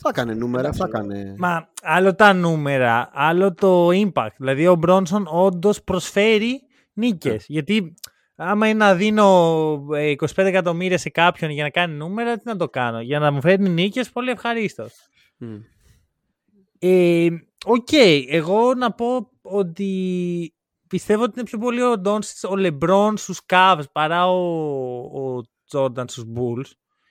Θα 0.00 0.08
έκανε 0.08 0.34
νούμερα, 0.34 0.72
θα 0.72 0.84
έκανε... 0.88 1.34
Μα 1.38 1.68
άλλο 1.82 2.14
τα 2.14 2.32
νούμερα, 2.32 3.10
άλλο 3.12 3.54
το 3.54 3.88
impact. 3.88 4.34
Δηλαδή 4.36 4.66
ο 4.66 4.74
Μπρόνσον 4.74 5.26
όντως 5.30 5.82
προσφέρει 5.82 6.60
νίκες. 6.92 7.44
Γιατί 7.48 7.94
άμα 8.40 8.68
είναι 8.68 8.78
να 8.78 8.94
δίνω 8.94 9.26
ε, 9.94 10.14
25 10.18 10.26
εκατομμύρια 10.36 10.98
σε 10.98 11.10
κάποιον 11.10 11.50
για 11.50 11.62
να 11.62 11.70
κάνει 11.70 11.94
νούμερα, 11.94 12.36
τι 12.36 12.42
να 12.44 12.56
το 12.56 12.68
κάνω. 12.68 13.00
Για 13.00 13.18
να 13.18 13.30
μου 13.30 13.40
φέρνει 13.40 13.68
νίκες, 13.68 14.10
πολύ 14.10 14.30
ευχαρίστως. 14.30 14.94
Μμ. 15.36 15.56
Ε, 16.78 17.28
Οκ, 17.64 17.88
εγώ 18.28 18.74
να 18.74 18.92
πω 18.92 19.30
ότι 19.42 20.54
πιστεύω 20.86 21.22
ότι 21.22 21.32
είναι 21.34 21.48
πιο 21.48 21.58
πολύ 21.58 21.82
ο 21.82 21.98
Ντόντσιτς, 21.98 22.44
ο 22.44 22.56
Λεμπρόν 22.56 23.16
στους 23.16 23.40
Cavs 23.46 23.84
παρά 23.92 24.30
ο, 24.30 25.36
ο 25.36 25.42
Τζόρνταν 25.66 26.08
στους 26.08 26.24
Bulls. 26.36 26.70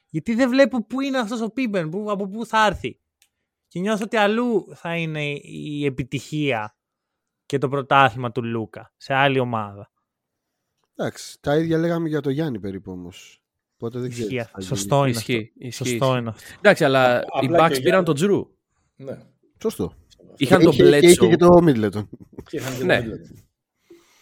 Γιατί 0.10 0.36
δεν 0.36 0.50
βλέπω 0.50 0.86
πού 0.86 1.02
είναι 1.02 1.18
αυτός 1.18 1.42
ο 1.42 1.50
Πίμπεν, 1.50 1.90
πού, 1.90 2.12
από 2.12 2.28
πού 2.28 2.46
θα 2.46 2.66
έρθει. 2.66 3.00
Και 3.68 3.80
νιώθω 3.80 4.04
ότι 4.04 4.18
αλλού 4.18 4.66
θα 4.76 4.96
είναι 4.96 5.24
η 5.42 5.86
επιτυχία 5.86 6.76
και 7.46 7.58
το 7.58 7.70
πρωτάθλημα 7.70 8.32
του 8.32 8.44
Λούκα 8.44 8.94
σε 8.98 9.14
άλλη 9.14 9.40
ομάδα. 9.40 9.92
Εντάξει, 11.00 11.38
τα 11.42 11.58
ίδια 11.58 11.78
λέγαμε 11.78 12.08
για 12.08 12.22
το 12.22 12.30
Γιάννη 12.30 12.60
περίπου 12.60 12.92
όμως. 12.92 13.42
Οπότε 13.80 14.00
δεν 14.00 14.10
ξέρω. 14.10 14.26
Ισχύει. 14.28 14.38
τι 14.40 14.44
θα 14.44 14.52
γίνει. 14.60 14.66
Σωστό 14.70 14.96
είναι 15.02 15.10
Ισχύει, 15.10 15.34
αυτό. 15.36 15.54
ισχύει, 15.58 15.72
Σωστό 15.72 16.06
ισχύει. 16.06 16.20
είναι 16.20 16.30
αυτό. 16.30 16.44
Εντάξει, 16.58 16.84
αλλά 16.84 17.18
Απλά 17.18 17.42
οι 17.42 17.48
και 17.48 17.54
Bucks 17.76 17.80
ο 17.80 17.82
πήραν 17.84 18.04
τον 18.04 18.16
Γιάννης- 18.16 18.16
Τζρου. 18.16 18.48
Ναι. 18.96 19.18
Σωστό. 19.62 19.94
Είχαν 20.38 20.58
Και 20.60 20.64
τον 20.66 20.74
είχε- 20.74 21.00
και 21.00 21.08
είχε 21.08 21.26
Bledsoe. 21.26 21.30
και 21.30 21.36
το 21.36 21.50
Middleton. 21.64 22.08
Και 22.50 22.58
είχαν 22.58 22.78
και 22.78 22.84
Ναι. 22.84 23.02
το 23.02 23.10
Middleton. 23.12 23.42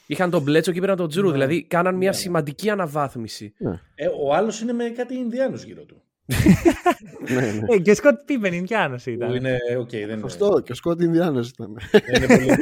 Είχαν 0.07 0.30
τον 0.30 0.41
Μπλέτσο 0.41 0.71
και 0.71 0.80
πήραν 0.80 0.97
τον 0.97 1.09
Τζρου. 1.09 1.26
Ναι. 1.26 1.32
Δηλαδή 1.32 1.63
κάναν 1.63 1.95
μια 1.95 2.09
Ναι. 2.09 2.15
σημαντική 2.15 2.69
αναβάθμιση. 2.69 3.53
Ε, 3.95 4.07
ο 4.23 4.34
άλλος 4.34 4.61
είναι 4.61 4.73
με 4.73 4.89
κάτι 4.89 5.15
Ινδιάνους 5.15 5.63
γύρω 5.63 5.84
του. 5.86 6.01
ναι, 7.34 7.41
ναι. 7.51 7.59
Ε, 7.76 7.80
και 7.80 7.91
ο 7.91 7.95
Σκότι 7.95 8.19
Πίπεν 8.26 8.53
Ινδιάνος 8.53 9.03
Που 9.03 9.09
ήταν. 9.09 9.36
είναι, 9.36 9.57
οκ, 9.80 9.89
δεν 9.89 10.01
είναι, 10.09 10.17
Σωστό, 10.19 10.61
και 10.65 10.71
ο 10.71 10.76
Σκότι 10.76 11.01
Ινδιάνος 11.01 11.49
ήταν. 11.49 11.78
δεν 11.91 12.39
είναι 12.41 12.57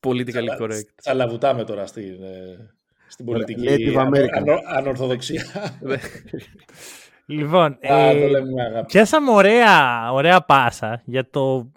πολύ... 0.00 0.20
Είναι. 0.20 0.30
ε, 0.30 0.34
ε, 0.34 0.44
ε, 0.44 0.44
ε, 0.44 0.50
ε, 0.50 0.50
Politically 0.50 0.56
τσαλα- 0.56 0.56
correct. 0.60 0.94
Τσαλαβουτάμε 0.96 1.64
τώρα 1.64 1.86
στην, 1.86 2.22
ε, 2.22 2.74
στην 3.08 3.24
πολιτική 3.24 3.64
Native 3.68 3.94
ανο- 3.96 4.10
American. 4.16 4.28
ανο- 4.36 4.60
ανορθοδοξία. 4.66 5.44
Λοιπόν, 7.26 7.78
Α, 7.90 7.94
ε, 8.08 8.20
το 8.20 8.26
λέμε 8.28 8.52
με 8.52 8.62
αγάπη. 8.62 8.86
Πιάσαμε 8.86 9.30
ωραία, 9.30 10.12
ωραία 10.12 10.40
πάσα 10.40 11.02
για 11.04 11.30
το 11.30 11.72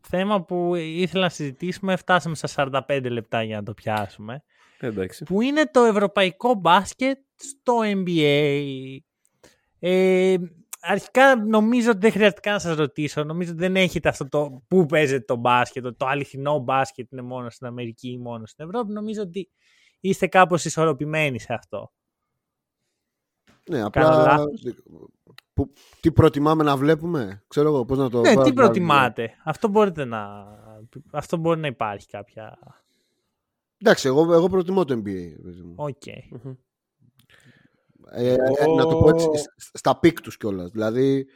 θέμα 0.00 0.42
που 0.44 0.74
ήθελα 0.74 1.22
να 1.22 1.28
συζητήσουμε. 1.28 1.96
Φτάσαμε 1.96 2.34
στα 2.34 2.48
45 2.88 3.06
λεπτά 3.10 3.42
για 3.42 3.56
να 3.56 3.62
το 3.62 3.74
πιάσουμε. 3.74 4.42
Εντάξει. 4.80 5.24
Που 5.24 5.40
είναι 5.42 5.66
το 5.72 5.80
ευρωπαϊκό 5.82 6.54
μπάσκετ 6.54 7.18
στο 7.36 7.78
NBA. 7.84 8.96
Ε, 9.78 10.34
αρχικά 10.82 11.36
νομίζω 11.36 11.90
ότι 11.90 11.98
δεν 11.98 12.10
χρειάζεται 12.12 12.40
καν 12.40 12.52
να 12.52 12.58
σας 12.58 12.76
ρωτήσω. 12.76 13.24
Νομίζω 13.24 13.50
ότι 13.50 13.60
δεν 13.60 13.76
έχετε 13.76 14.08
αυτό 14.08 14.28
το 14.28 14.62
πού 14.68 14.86
παίζεται 14.86 15.24
το 15.24 15.36
μπάσκετ. 15.36 15.86
ότι 15.86 15.96
Το 15.96 16.06
αληθινό 16.06 16.58
μπάσκετ 16.58 17.12
είναι 17.12 17.22
μόνο 17.22 17.50
στην 17.50 17.66
Αμερική 17.66 18.10
ή 18.10 18.18
μόνο 18.18 18.46
στην 18.46 18.64
Ευρώπη. 18.64 18.92
Νομίζω 18.92 19.22
ότι 19.22 19.50
είστε 20.00 20.26
κάπως 20.26 20.64
ισορροπημένοι 20.64 21.38
σε 21.40 21.52
αυτό. 21.54 21.92
Ναι, 23.70 23.78
Κάνω 23.78 23.86
απλά. 23.86 24.22
λάθος; 24.22 24.62
Που, 25.52 25.72
τι 26.00 26.12
προτιμάμε 26.12 26.62
να 26.62 26.76
βλέπουμε, 26.76 27.44
ξέρω 27.48 27.68
εγώ 27.68 27.84
πώς 27.84 27.98
να 27.98 28.10
το. 28.10 28.20
Ναι, 28.20 28.34
πάρω- 28.34 28.42
τι 28.48 28.52
προτιμάτε; 28.52 29.34
Αυτό 29.44 29.68
μπορείτε 29.68 30.04
να... 30.04 30.46
Αυτό 31.12 31.36
μπορεί 31.36 31.60
να 31.60 31.66
υπάρχει 31.66 32.06
κάποια... 32.06 32.58
Εντάξει, 33.78 34.06
εγώ, 34.08 34.32
εγώ 34.32 34.48
προτιμώ 34.48 34.84
το 34.84 34.94
NBA. 34.94 35.02
παιδί 35.42 35.62
μου. 35.62 35.74
Οκ. 35.76 36.02
Ε, 38.10 38.32
ε, 38.32 38.36
να 38.76 38.82
το 38.86 38.96
πω 38.96 39.08
έτσι, 39.08 39.26
σ- 39.38 39.76
στα 39.78 39.98
peak 39.98 40.20
τους 40.20 40.36
κιόλας. 40.36 40.70
Δηλαδή, 40.70 41.26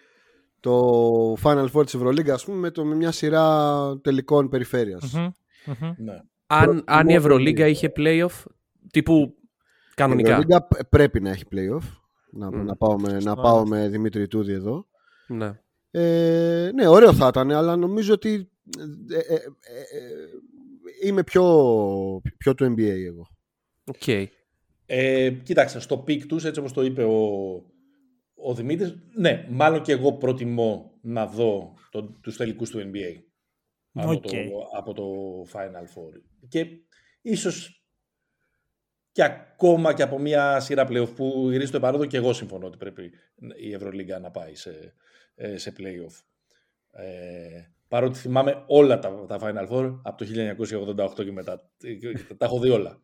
το 0.60 1.32
Final 1.42 1.66
Four 1.72 1.84
της 1.84 1.94
Ευρωλίγκας, 1.94 2.34
ας 2.34 2.44
πούμε, 2.44 2.56
με, 2.58 2.70
το, 2.70 2.84
με 2.84 2.94
μια 2.94 3.12
σειρά 3.12 3.98
τελικών 4.02 4.48
περιφέρειας. 4.48 5.12
Μμμ, 5.12 5.26
μμμ. 5.80 5.92
Ναι. 5.96 6.20
Αν, 6.46 6.82
αν 6.86 7.00
η 7.00 7.04
μόνο 7.04 7.16
Ευρωλίγκα 7.18 7.66
NBA. 7.66 7.70
είχε 7.70 7.92
playoff, 7.96 8.42
τύπου 8.90 9.34
Η 9.90 9.94
κανονικά. 9.94 10.28
Ευρωλίγκα 10.30 10.62
π- 10.66 10.84
πρέπει 10.88 11.20
να 11.20 11.30
έχει 11.30 11.44
playoff. 11.52 11.82
Να, 12.30 12.50
Μμ. 12.50 12.64
να, 12.64 12.76
πάω 12.76 12.98
με, 13.00 13.12
να 13.12 13.20
Σωστό. 13.20 13.40
πάω 13.42 13.66
με 13.66 13.88
Δημήτρη 13.88 14.26
Ιτούδη 14.28 14.52
εδώ. 14.52 14.86
Ναι. 15.28 15.60
Ε, 15.90 16.70
ναι, 16.74 16.88
ωραίο 16.88 17.12
θα 17.12 17.26
ήταν, 17.28 17.50
αλλά 17.50 17.76
νομίζω 17.76 18.12
ότι 18.14 18.50
ε, 19.10 19.18
ε, 19.18 19.34
ε, 19.34 19.36
ε, 19.36 21.08
είμαι 21.08 21.22
πιο, 21.24 21.42
πιο 22.38 22.54
του 22.54 22.64
NBA 22.64 23.04
εγώ. 23.06 23.26
Οκ. 23.84 24.28
Ε, 24.86 25.30
κοίταξε, 25.30 25.80
στο 25.80 25.98
peak 25.98 26.26
τους, 26.26 26.44
έτσι 26.44 26.60
όπως 26.60 26.72
το 26.72 26.82
είπε 26.82 27.04
ο, 27.04 27.54
ο 28.34 28.54
Δημήτρης, 28.54 28.96
ναι, 29.14 29.46
μάλλον 29.50 29.82
και 29.82 29.92
εγώ 29.92 30.12
προτιμώ 30.12 30.98
να 31.00 31.26
δω 31.26 31.74
το, 31.90 32.02
τους 32.02 32.36
τελικούς 32.36 32.70
του 32.70 32.90
NBA 32.92 33.22
από, 33.92 34.10
Οκ. 34.10 34.22
το, 34.22 34.32
από 34.76 34.92
το 34.92 35.04
Final 35.52 35.84
Four. 35.84 36.20
Και 36.48 36.66
ίσως 37.22 37.84
και 39.12 39.22
ακόμα 39.22 39.94
και 39.94 40.02
από 40.02 40.18
μια 40.18 40.60
σειρά 40.60 40.86
playoff 40.88 41.14
που 41.14 41.48
γυρίζει, 41.50 41.70
εν 41.70 41.76
παρόδω 41.76 42.04
και 42.04 42.16
εγώ 42.16 42.32
συμφωνώ 42.32 42.66
ότι 42.66 42.76
πρέπει 42.76 43.10
η 43.56 43.72
Ευρωλίγκα 43.72 44.18
να 44.18 44.30
πάει 44.30 44.54
σε, 44.54 44.94
ε, 45.34 45.56
σε 45.56 45.72
playoff. 45.78 46.22
Ε, 46.92 47.70
παρότι 47.88 48.18
θυμάμαι 48.18 48.64
όλα 48.66 48.98
τα, 48.98 49.26
τα 49.26 49.38
Final 49.40 49.68
Four 49.68 50.00
από 50.02 50.24
το 50.24 50.26
1988 51.18 51.24
και 51.24 51.32
μετά. 51.32 51.70
Τα 52.38 52.44
έχω 52.44 52.58
δει 52.58 52.68
όλα. 52.68 53.00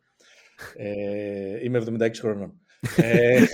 Ε, 0.77 1.65
είμαι 1.65 1.79
76 1.79 2.11
χρονών. 2.21 2.53
ε, 2.97 3.45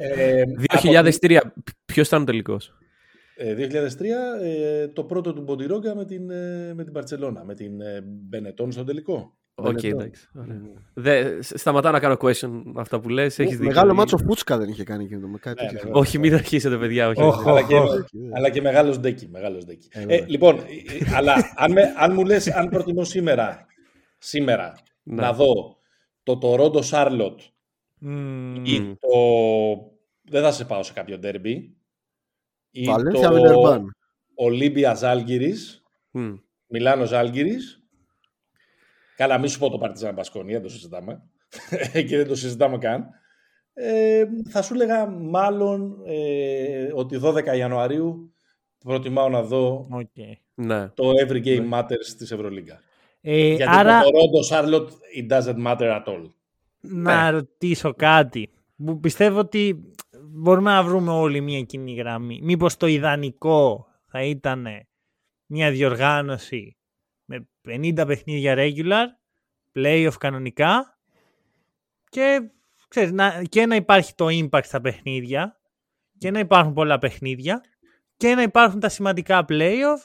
ε, 0.00 0.42
2003, 1.20 1.40
ποιος 1.84 2.06
ήταν 2.06 2.22
ο 2.22 2.24
τελικός; 2.24 2.72
ε, 3.36 3.54
2003 3.54 3.62
ε, 4.42 4.88
το 4.88 5.04
πρώτο 5.04 5.32
του 5.32 5.42
Μποντιρόγκα 5.42 5.94
με 5.94 6.04
την, 6.04 6.30
ε, 6.30 6.72
με 6.74 6.84
την 6.84 6.92
Μπαρτσελόνα, 6.92 7.44
με 7.44 7.54
την 7.54 7.80
ε, 7.80 8.00
Μπενετόν 8.04 8.72
στον 8.72 8.86
τελικό. 8.86 9.36
Οκ, 9.54 9.64
Μπενετόν. 9.72 10.00
εντάξει. 10.00 10.28
Ωραία. 10.34 10.60
Δε, 10.94 11.42
σταματάω 11.42 11.92
να 11.92 12.00
κάνω 12.00 12.16
question 12.20 12.62
αυτά 12.76 13.00
που 13.00 13.08
λες. 13.08 13.38
Έχεις 13.38 13.52
δίκιο. 13.56 13.66
Μεγάλο 13.66 13.94
μάτσο 13.94 14.16
Φούτσκα 14.16 14.58
δεν 14.58 14.68
είχε 14.68 14.84
κάνει 14.84 15.04
εκείνο. 15.04 15.28
Με 15.28 15.38
κάτι 15.38 15.64
Ναι, 15.64 15.70
τέτοιο. 15.70 15.88
ναι, 15.90 15.98
Όχι, 15.98 16.18
μην 16.18 16.34
αρχίσετε, 16.34 16.76
παιδιά. 16.76 17.08
Όχι, 17.08 17.22
Οχ, 17.22 17.38
όχι. 17.38 17.48
αλλά, 17.48 17.62
και, 17.62 17.74
οχ. 17.74 18.04
αλλά 18.34 18.50
και 18.50 18.60
μεγάλος 18.60 18.98
ντέκι. 19.00 19.28
Μεγάλος 19.28 19.64
ντέκι. 19.64 19.88
Ε, 19.92 19.98
Ε, 20.00 20.06
βέβαια. 20.06 20.24
λοιπόν, 20.28 20.56
ε, 20.58 20.60
ε, 20.60 21.14
αλλά 21.16 21.34
αν, 21.56 21.72
με, 21.72 21.82
αν 21.96 22.12
μου 22.12 22.24
λες, 22.24 22.48
αν 22.52 22.68
προτιμώ 22.68 23.04
σήμερα, 23.04 23.66
σήμερα 24.18 24.72
Ναι. 25.08 25.22
να 25.22 25.32
δω 25.32 25.76
το 26.22 26.38
Toronto 26.42 26.80
Charlotte 26.90 27.38
Μμμ. 27.98 28.64
ή 28.64 28.80
Μμ. 28.80 28.92
το... 28.98 29.08
Δεν 30.22 30.42
θα 30.42 30.52
σε 30.52 30.64
πάω 30.64 30.82
σε 30.82 30.92
κάποιο 30.92 31.18
ντέρμπι. 31.18 31.76
Ή 32.70 32.84
Βαλένθια 32.84 33.28
το 33.28 33.34
Βιλερμπάν. 33.34 33.96
Ολύμπια 34.34 34.94
Ζάλγκυρης, 34.94 35.82
Μμ. 36.10 36.34
Μιλάνο 36.66 37.04
Ζάλγκυρης. 37.04 37.82
Καλά, 39.16 39.38
μη 39.38 39.48
σου 39.48 39.58
πω 39.58 39.70
το 39.70 39.78
Παρτιζάν 39.78 40.14
Μπασκόνια, 40.14 40.52
δεν 40.52 40.62
το 40.62 40.68
συζητάμε. 40.68 41.22
και 42.08 42.16
δεν 42.16 42.26
το 42.26 42.34
συζητάμε 42.34 42.78
καν. 42.78 43.08
Ε, 43.72 44.24
θα 44.48 44.62
σου 44.62 44.74
έλεγα 44.74 45.06
μάλλον 45.06 46.02
ε, 46.06 46.90
ότι 46.94 47.20
12 47.22 47.56
Ιανουαρίου 47.56 48.34
προτιμάω 48.84 49.28
να 49.28 49.42
δω 49.42 49.88
Οκ. 49.90 50.16
Ναι. 50.54 50.88
το 50.88 51.10
Every 51.26 51.44
Game 51.44 51.72
Matters 51.72 52.14
της 52.18 52.30
Ευρωλίγκας. 52.30 52.80
Ε, 53.28 53.46
Γιατί 53.46 53.76
άρα, 53.76 54.02
το 54.02 54.08
Toronto 54.08 54.56
Charlotte 54.56 54.88
it 55.18 55.28
doesn't 55.28 55.66
matter 55.66 56.00
at 56.00 56.04
all. 56.04 56.30
να 56.80 57.30
ρωτήσω 57.30 57.94
κάτι. 57.94 58.50
Που 58.84 59.00
πιστεύω 59.00 59.38
ότι 59.38 59.92
μπορούμε 60.22 60.70
να 60.70 60.82
βρούμε 60.82 61.10
όλοι 61.10 61.40
μια 61.40 61.62
κοινή 61.62 61.94
γραμμή. 61.94 62.40
Μήπως 62.42 62.76
το 62.76 62.86
ιδανικό 62.86 63.86
θα 64.06 64.22
ήταν 64.22 64.66
μια 65.46 65.70
διοργάνωση 65.70 66.76
με 67.24 67.48
50 67.68 68.04
παιχνίδια 68.06 68.54
regular, 68.56 69.06
playoff 69.74 70.14
κανονικά 70.18 70.98
και, 72.08 72.50
ξέρεις, 72.88 73.12
να, 73.12 73.42
και 73.48 73.66
να 73.66 73.74
υπάρχει 73.74 74.14
το 74.14 74.26
impact 74.30 74.64
στα 74.64 74.80
παιχνίδια 74.80 75.60
και 76.18 76.30
να 76.30 76.38
υπάρχουν 76.38 76.72
πολλά 76.72 76.98
παιχνίδια 76.98 77.60
και 78.16 78.34
να 78.34 78.42
υπάρχουν 78.42 78.80
τα 78.80 78.88
σημαντικά 78.88 79.44
playoff 79.48 79.98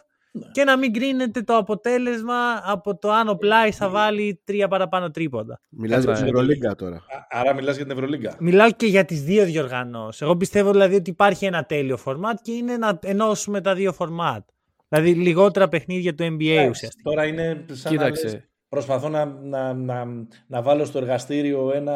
και 0.52 0.64
να 0.64 0.78
μην 0.78 0.94
κρίνεται 0.94 1.42
το 1.42 1.56
αποτέλεσμα 1.58 2.62
από 2.66 2.98
το 2.98 3.12
αν 3.12 3.28
ο 3.28 3.36
Πλάι 3.36 3.72
θα 3.72 3.90
βάλει 3.90 4.42
τρία 4.44 4.68
παραπάνω 4.68 5.12
τρίποντα. 5.12 5.60
Μιλάς 5.70 5.98
για 6.04 6.08
Κάτσε. 6.08 6.24
την 6.26 6.34
Ευρωλίγκα 6.34 6.76
τώρα. 6.76 6.96
Α- 6.96 7.40
Άρα 7.40 7.54
μιλάς 7.54 7.76
για 7.76 7.86
την 7.86 7.94
Ευρωλίγκα. 7.94 8.36
Μιλάω 8.40 8.72
και 8.72 8.86
για 8.86 9.06
τις 9.06 9.24
δύο 9.24 9.46
διοργανώσεις. 9.46 10.22
Εγώ 10.22 10.38
πιστεύω 10.38 10.72
δηλαδή 10.72 10.96
ότι 10.96 11.10
υπάρχει 11.10 11.46
ένα 11.46 11.64
τέλειο 11.66 11.98
format 12.06 12.34
και 12.42 12.52
είναι 12.52 12.78
να 12.78 13.00
ενώσουμε 13.04 13.62
τα 13.62 13.76
δύο 13.76 13.96
format. 13.98 14.40
Δηλαδή 14.88 15.14
λιγότερα 15.14 15.68
παιχνίδια 15.68 16.16
του 16.16 16.24
NBA 16.24 16.48
Εντάξει, 16.50 16.70
ουσιαστικά. 16.70 17.10
Τώρα 17.10 17.26
είναι 17.26 17.66
σαν 17.72 17.94
να 17.96 18.02
λες, 18.08 18.20
Κοίταξε. 18.20 18.50
προσπαθώ 18.70 19.10
να, 19.10 19.26
να, 19.26 19.74
να, 19.74 20.06
να 20.48 20.62
βάλω 20.62 20.86
στο 20.86 20.98
εργαστήριο 20.98 21.72
ένα 21.76 21.96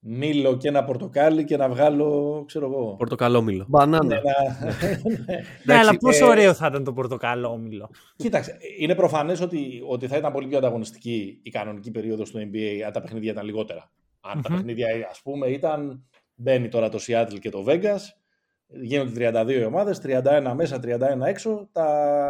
μήλο 0.00 0.56
και 0.56 0.68
ένα 0.68 0.84
πορτοκάλι 0.84 1.44
και 1.44 1.56
να 1.56 1.68
βγάλω, 1.68 2.42
ξέρω 2.46 2.66
εγώ. 2.66 2.94
Πορτοκαλόμιλο. 2.98 3.64
Μπανάνα. 3.68 4.16
ένα- 4.16 4.56
Ναι, 5.64 5.74
αλλά 5.74 5.96
πόσο 5.96 6.24
ε, 6.26 6.28
ωραίο 6.28 6.54
θα 6.54 6.66
ήταν 6.66 6.84
το 6.84 6.92
πορτοκαλόμιλο. 6.92 7.90
Κοίταξε, 8.16 8.56
είναι 8.78 8.94
προφανές 8.94 9.40
ότι, 9.40 9.82
ότι 9.88 10.06
θα 10.06 10.16
ήταν 10.16 10.32
πολύ 10.32 10.46
πιο 10.46 10.58
ανταγωνιστική 10.58 11.40
η 11.42 11.50
κανονική 11.50 11.90
περίοδος 11.90 12.30
του 12.30 12.38
NBA 12.38 12.80
αν 12.86 12.92
τα 12.92 13.00
παιχνίδια 13.00 13.30
ήταν 13.32 13.44
λιγότερα. 13.44 13.90
Αν 14.20 14.42
τα 14.42 14.48
Μμμ. 14.50 14.56
παιχνίδια, 14.56 14.86
ας 15.10 15.20
πούμε, 15.22 15.46
ήταν. 15.46 16.02
Μπαίνει 16.34 16.68
τώρα 16.68 16.88
το 16.88 16.98
Seattle 17.06 17.38
και 17.40 17.50
το 17.50 17.64
Vegas, 17.68 18.00
γίνονται 18.66 19.10
32 19.10 19.64
ομάδες, 19.66 20.00
31 20.00 20.52
μέσα, 20.54 20.78
31 20.80 21.26
έξω. 21.26 21.68
Τα 21.72 22.28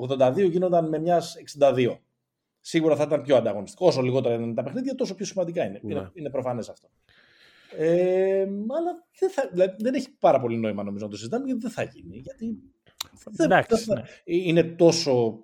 82 0.00 0.48
γίνονταν 0.50 0.88
με 0.88 0.98
μιας 0.98 1.36
62. 1.36 1.98
Σίγουρα 2.66 2.96
θα 2.96 3.02
ήταν 3.02 3.22
πιο 3.22 3.36
ανταγωνιστικό. 3.36 3.86
Όσο 3.86 4.02
λιγότερα 4.02 4.34
είναι 4.34 4.54
τα 4.54 4.62
παιχνίδια, 4.62 4.94
τόσο 4.94 5.14
πιο 5.14 5.24
σημαντικά 5.26 5.64
είναι. 5.64 5.80
Ναι. 5.82 5.92
Είναι, 5.94 6.10
είναι 6.14 6.30
προφανές 6.30 6.68
αυτό. 6.68 6.88
Ε, 7.76 8.40
αλλά 8.78 9.06
δεν, 9.18 9.30
θα, 9.30 9.48
δηλαδή, 9.52 9.74
δεν 9.78 9.94
έχει 9.94 10.10
πάρα 10.18 10.40
πολύ 10.40 10.56
νόημα 10.56 10.82
νομίζω 10.82 11.04
να 11.04 11.10
το 11.10 11.16
συζητάμε 11.16 11.44
γιατί 11.46 11.60
δεν 11.60 11.70
θα 11.70 11.82
γίνει. 11.82 12.16
Γιατί 12.18 12.58
δεν- 13.30 13.50
Εντάξει, 13.50 13.74
δεν 13.84 13.84
θα- 13.84 13.94
ναι. 13.94 14.02
είναι 14.24 14.62
τόσο, 14.62 15.42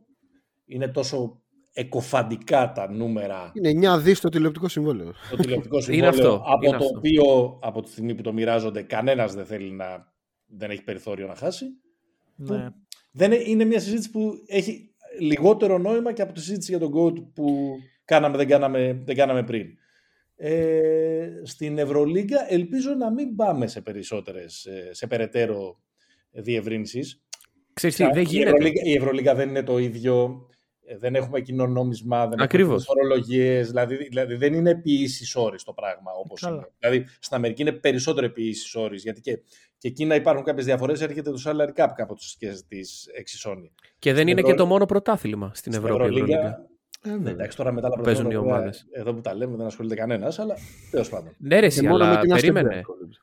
είναι 0.67 0.89
τόσο 0.89 1.41
εκοφαντικά 1.73 2.73
τα 2.73 2.91
νούμερα 2.93 3.53
Είναι 3.55 3.69
9 3.95 3.99
δις 3.99 4.21
το 4.21 4.29
τηλεοπτικό 4.29 4.69
συμβόλαιο. 4.69 5.13
το 5.31 5.37
τηλεοπτικό 5.37 5.81
συμβόλαιο 5.81 6.09
αυτό, 6.11 6.43
από 6.47 6.67
είναι 6.67 6.77
το 6.79 6.85
αυτό. 6.85 6.97
οποίο 6.99 7.59
από 7.63 7.83
τη 7.83 7.91
στιγμή 7.91 8.15
που 8.15 8.23
το 8.23 8.33
μοιράζονται 8.33 8.83
κανένας 8.83 9.35
δεν 9.35 9.45
θέλει 9.47 9.71
να 9.71 10.13
δεν 10.47 10.71
έχει 10.71 10.83
περιθώριο 10.83 11.27
να 11.27 11.35
χάσει. 11.35 11.65
Ναι. 12.37 12.69
Δεν 13.13 13.33
είναι, 13.33 13.43
είναι 13.47 13.65
μια 13.65 13.81
συζήτηση 13.81 14.11
που 14.11 14.33
έχει 14.47 14.90
λιγότερο 15.19 15.79
νόημα 15.79 16.13
και 16.13 16.23
από 16.23 16.33
τη 16.33 16.41
συζήτηση 16.41 16.71
για 16.71 16.81
τον 16.81 16.93
GOAT 16.95 17.33
που 17.35 17.77
κάναμε, 18.05 18.37
δεν, 18.37 18.49
κάναμε, 18.49 19.03
δεν 19.05 19.17
κάναμε 19.17 19.43
πριν. 19.45 19.67
Ε, 20.37 21.29
στην 21.43 21.79
Ευρωλίγκα 21.79 22.53
ελπίζω 22.53 22.95
να 22.95 23.13
μην 23.13 23.37
πάμε 23.37 23.67
σε 23.67 23.81
περισσότερες, 23.81 24.65
ε, 24.65 24.89
σε 24.93 25.07
περαιτέρω 25.07 25.81
διευρύνσεις. 26.31 27.23
Ξέρεις 27.73 27.97
τι, 27.97 28.03
Ξα- 28.03 28.15
δεν 28.15 28.23
η, 28.23 28.27
γίνεται. 28.27 28.51
Ευρωλίγκα, 28.51 28.81
η 28.85 28.93
Ευρωλίγκα 28.93 29.35
δεν 29.35 29.49
είναι 29.49 29.63
το 29.63 29.79
ίδιο. 29.79 30.47
Ε, 30.93 30.97
Δεν 30.99 31.15
έχουμε 31.15 31.41
κοινό 31.41 31.67
νόμισμα, 31.67 32.27
δεν 32.29 32.41
Ακριβώς. 32.41 32.83
έχουμε 32.83 33.01
φορολογίες. 33.01 33.69
Δηλαδή, 33.69 33.97
δηλαδή 33.97 34.35
δεν 34.35 34.55
είναι 34.55 34.71
επί 34.71 34.93
ίσης 34.93 35.37
όρης 35.37 35.65
το 35.65 35.73
πράγμα 35.73 36.11
όπως 36.25 36.41
Καλά. 36.41 36.55
είναι. 36.57 36.69
Δηλαδή 36.79 37.05
στην 37.21 37.37
Αμερική 37.37 37.63
είναι 37.63 37.73
περισσότερο 37.73 38.27
επί 38.27 38.49
ίσης 38.49 38.75
όρης, 38.75 39.03
Γιατί 39.03 39.21
και, 39.21 39.39
και 39.79 39.89
εκεί 39.89 40.05
να 40.05 40.15
υπάρχουν 40.15 40.45
κάποιες 40.45 40.65
διαφορές 40.65 41.01
έρχεται 41.01 41.31
το 41.31 41.43
salary 41.47 41.83
cap 41.83 41.89
κάπω 41.95 42.17
και 42.39 42.49
τι 42.69 42.79
εξισώνει. 43.17 43.73
Και 43.99 44.13
δεν 44.13 44.29
είναι 44.29 44.41
Ευρω- 44.41 44.53
και 44.53 44.59
το 44.59 44.67
μόνο 44.67 44.87
πρωτάθλημα 44.87 45.51
στην 45.55 45.73
Στην 45.73 45.85
Ευρώπη. 45.85 46.03
η 46.03 46.07
Ευρωλίγκα, 46.07 46.37
Ευρωλίγκα. 46.39 46.69
Ε, 47.05 47.09
ναι, 47.09 47.17
βέβαια. 47.17 47.33
εντάξει, 47.33 47.57
τώρα 47.57 47.73
μετά 47.73 47.89
τα 47.89 47.97
Που 47.97 48.03
παίζουν 48.03 48.25
οι 48.25 48.29
πρωτεύοντα, 48.29 48.55
βέβαια, 48.55 48.65
ομάδες. 48.71 48.87
Εδώ 48.93 49.15
που 49.15 49.21
τα 49.21 49.35
λέμε 49.35 49.57
δεν 49.57 49.67
ασχολείται 49.67 49.95
κανένας, 49.95 50.39
αλλά 50.39 50.55
τέλος 50.91 51.09
πάντων. 51.09 51.35
Ναι, 51.39 51.55
ρε, 51.55 51.61
Και 51.61 51.67
εσύ, 51.67 51.83
μόνο 51.87 52.05
με 52.05 52.11
αλλά 52.11 52.21
την 52.21 52.31
περίμενε. 52.31 52.69
ACB 52.69 52.79
ασχολούνται. 52.79 53.17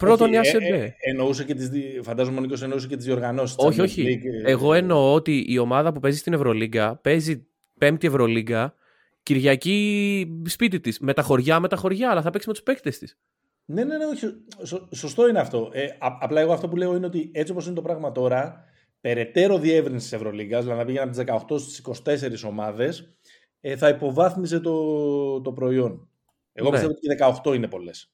Πρώτον 0.00 0.34
Όχι, 0.34 0.56
η 0.56 0.64
ε, 0.64 0.74
ACB. 0.76 0.82
ε, 0.82 0.88
εννοούσε 1.10 1.44
και 1.44 1.54
τις, 1.54 1.68
δι- 1.68 2.02
φαντάζομαι 2.02 2.38
ο 2.38 2.40
Νίκος 2.40 2.62
εννοούσε 2.62 2.86
και 2.86 2.96
τις 2.96 3.04
διοργανώσεις. 3.04 3.56
της 3.56 3.64
Όχι, 3.64 3.80
Champions 3.80 3.84
όχι. 3.84 4.04
League, 4.06 4.46
ε, 4.46 4.50
Εγώ 4.50 4.74
εννοώ 4.74 5.12
ότι 5.14 5.44
η 5.48 5.58
ομάδα 5.58 5.92
που 5.92 6.00
παίζει 6.00 6.18
στην 6.18 6.32
Ευρωλίγκα 6.32 6.96
παίζει 6.96 7.46
πέμπτη 7.78 8.06
Ευρωλίγκα 8.06 8.74
Κυριακή 9.22 10.40
σπίτι 10.46 10.80
της. 10.80 10.98
Με 11.00 11.12
τα 11.12 11.22
χωριά, 11.22 11.60
με 11.60 11.68
τα 11.68 11.76
χωριά, 11.76 12.10
αλλά 12.10 12.22
θα 12.22 12.30
παίξει 12.30 12.48
με 12.48 12.54
τους 12.54 12.62
παίκτες 12.62 12.98
της. 12.98 13.18
Ναι, 13.64 13.84
ναι, 13.84 13.96
ναι, 13.96 14.04
όχι. 14.04 14.26
Σω- 14.64 14.88
σωστό 14.94 15.28
είναι 15.28 15.38
αυτό. 15.40 15.68
Ε, 15.72 15.84
α- 15.84 16.18
απλά 16.20 16.40
εγώ 16.40 16.52
αυτό 16.52 16.68
που 16.68 16.76
λέω 16.76 16.96
είναι 16.96 17.06
ότι 17.06 17.30
έτσι 17.34 17.52
όπως 17.52 17.66
είναι 17.66 17.74
το 17.74 17.82
πράγμα 17.82 18.12
τώρα, 18.12 18.64
περαιτέρω 19.00 19.58
διεύρυνση 19.58 20.02
της 20.08 20.12
Ευρωλίγκας, 20.12 20.62
δηλαδή 20.62 20.78
να 20.80 20.86
πήγαινε 20.86 21.02
από 21.04 21.10
τις 21.10 21.18
18 21.18 21.58
στις 21.58 21.78
24 21.78 22.44
ομάδες, 22.48 23.16
ε, 23.60 23.76
θα 23.76 23.88
υποβάθμιζε 23.88 24.60
το, 24.60 25.40
το 25.40 25.52
προϊόν. 25.52 26.08
Εγώ 26.52 26.66
Ναι. 26.66 26.70
πιστεύω 26.72 26.92
ότι 26.92 27.00
και 27.00 27.08
18 27.50 27.54
είναι 27.54 27.68
πολλές. 27.68 28.12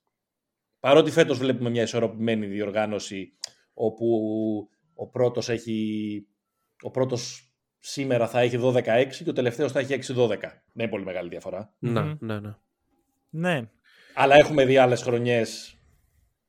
Παρότι 0.86 1.10
φέτος 1.10 1.38
βλέπουμε 1.38 1.70
μια 1.70 1.82
ισορροπημένη 1.82 2.46
διοργάνωση, 2.46 3.32
όπου 3.74 4.06
ο 4.94 5.08
πρώτος 5.08 5.48
έχει... 5.48 6.26
Ο 6.82 6.90
πρώτος 6.90 7.52
σήμερα 7.78 8.28
θα 8.28 8.40
έχει 8.40 8.58
12-6 8.62 9.06
και 9.24 9.30
ο 9.30 9.32
τελευταίος 9.32 9.72
θα 9.72 9.80
έχει 9.80 9.98
6-12. 10.14 10.28
Δεν 10.38 10.50
είναι 10.74 10.88
πολύ 10.88 11.04
μεγάλη 11.04 11.28
διαφορά. 11.28 11.74
Να, 11.78 12.02
Μμμ. 12.02 12.16
ναι, 12.20 12.40
ναι. 12.40 12.54
Ναι. 13.30 13.68
Αλλά 14.14 14.34
έχουμε 14.34 14.64
δει 14.64 14.76
άλλες 14.76 15.02
χρονιές 15.02 15.78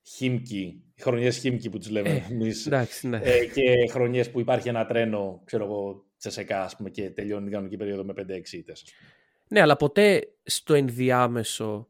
χίμκι, 0.04 0.84
χρονιές 0.98 1.38
χίμκι 1.38 1.70
που 1.70 1.78
τις 1.78 1.90
λέμε 1.90 2.10
Ε, 2.10 2.26
εμείς, 2.32 2.66
Εντάξει, 2.66 3.08
ναι. 3.08 3.20
ε, 3.24 3.46
και 3.46 3.88
χρονιές 3.90 4.32
που 4.32 4.40
υπάρχει 4.40 4.70
ένα 4.70 4.86
τρένο, 4.86 5.42
ξέρω 5.46 5.64
εγώ, 5.64 6.06
τσεσεκά, 6.18 6.64
ας 6.64 6.76
πούμε, 6.76 6.90
και 6.90 7.10
τελειώνει 7.10 7.44
την 7.44 7.52
κανονική 7.52 7.78
περίοδο 7.78 8.04
με 8.04 8.14
5-6 8.16 8.54
ήττες. 8.54 8.82
ας 8.82 8.94
πούμε. 8.94 9.12
Ναι, 9.48 9.62
αλλά 9.62 9.76
ποτέ 9.76 10.28
στο 10.44 10.74
ενδιάμεσο. 10.74 11.90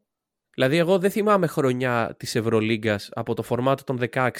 Δηλαδή, 0.58 0.76
εγώ 0.76 0.98
δεν 0.98 1.10
θυμάμαι 1.10 1.46
χρονιά 1.46 2.14
της 2.16 2.34
Ευρωλίγκας 2.34 3.08
από 3.12 3.34
το 3.34 3.42
φορμάτο 3.42 3.84
των 3.84 4.00
16 4.12 4.30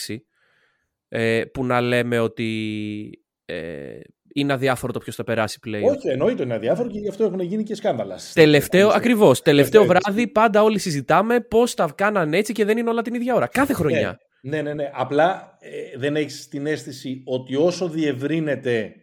ε, 1.08 1.44
που 1.44 1.64
να 1.64 1.80
λέμε 1.80 2.18
ότι 2.18 3.10
ε, 3.44 3.98
είναι 4.34 4.52
αδιάφορο 4.52 4.92
το 4.92 4.98
ποιος 4.98 5.14
θα 5.14 5.24
περάσει 5.24 5.58
play. 5.66 5.82
Όχι, 5.84 6.08
εννοείται 6.08 6.42
είναι 6.42 6.54
αδιάφορο 6.54 6.88
και 6.88 6.98
γι' 6.98 7.08
αυτό 7.08 7.24
έχουν 7.24 7.40
γίνει 7.40 7.62
και 7.62 7.74
σκάνδαλα. 7.74 8.18
Τελευταίο, 8.34 8.88
ακριβώς. 8.88 9.42
Τελευταίο 9.42 9.82
Τελευταίο, 9.82 10.02
βράδυ 10.12 10.28
πάντα 10.28 10.62
όλοι 10.62 10.78
συζητάμε 10.78 11.40
πώς 11.40 11.74
τα 11.74 11.92
κάναν 11.94 12.34
έτσι 12.34 12.52
και 12.52 12.64
δεν 12.64 12.78
είναι 12.78 12.90
όλα 12.90 13.02
την 13.02 13.14
ίδια 13.14 13.34
ώρα. 13.34 13.46
Κάθε 13.46 13.72
χρονιά. 13.72 14.18
Ναι, 14.40 14.62
ναι, 14.62 14.74
ναι. 14.74 14.90
Απλά 14.94 15.56
ε, 15.60 15.98
δεν 15.98 16.16
έχεις 16.16 16.48
την 16.48 16.66
αίσθηση 16.66 17.22
ότι 17.24 17.56
όσο 17.56 17.88
διευρύνεται 17.88 18.94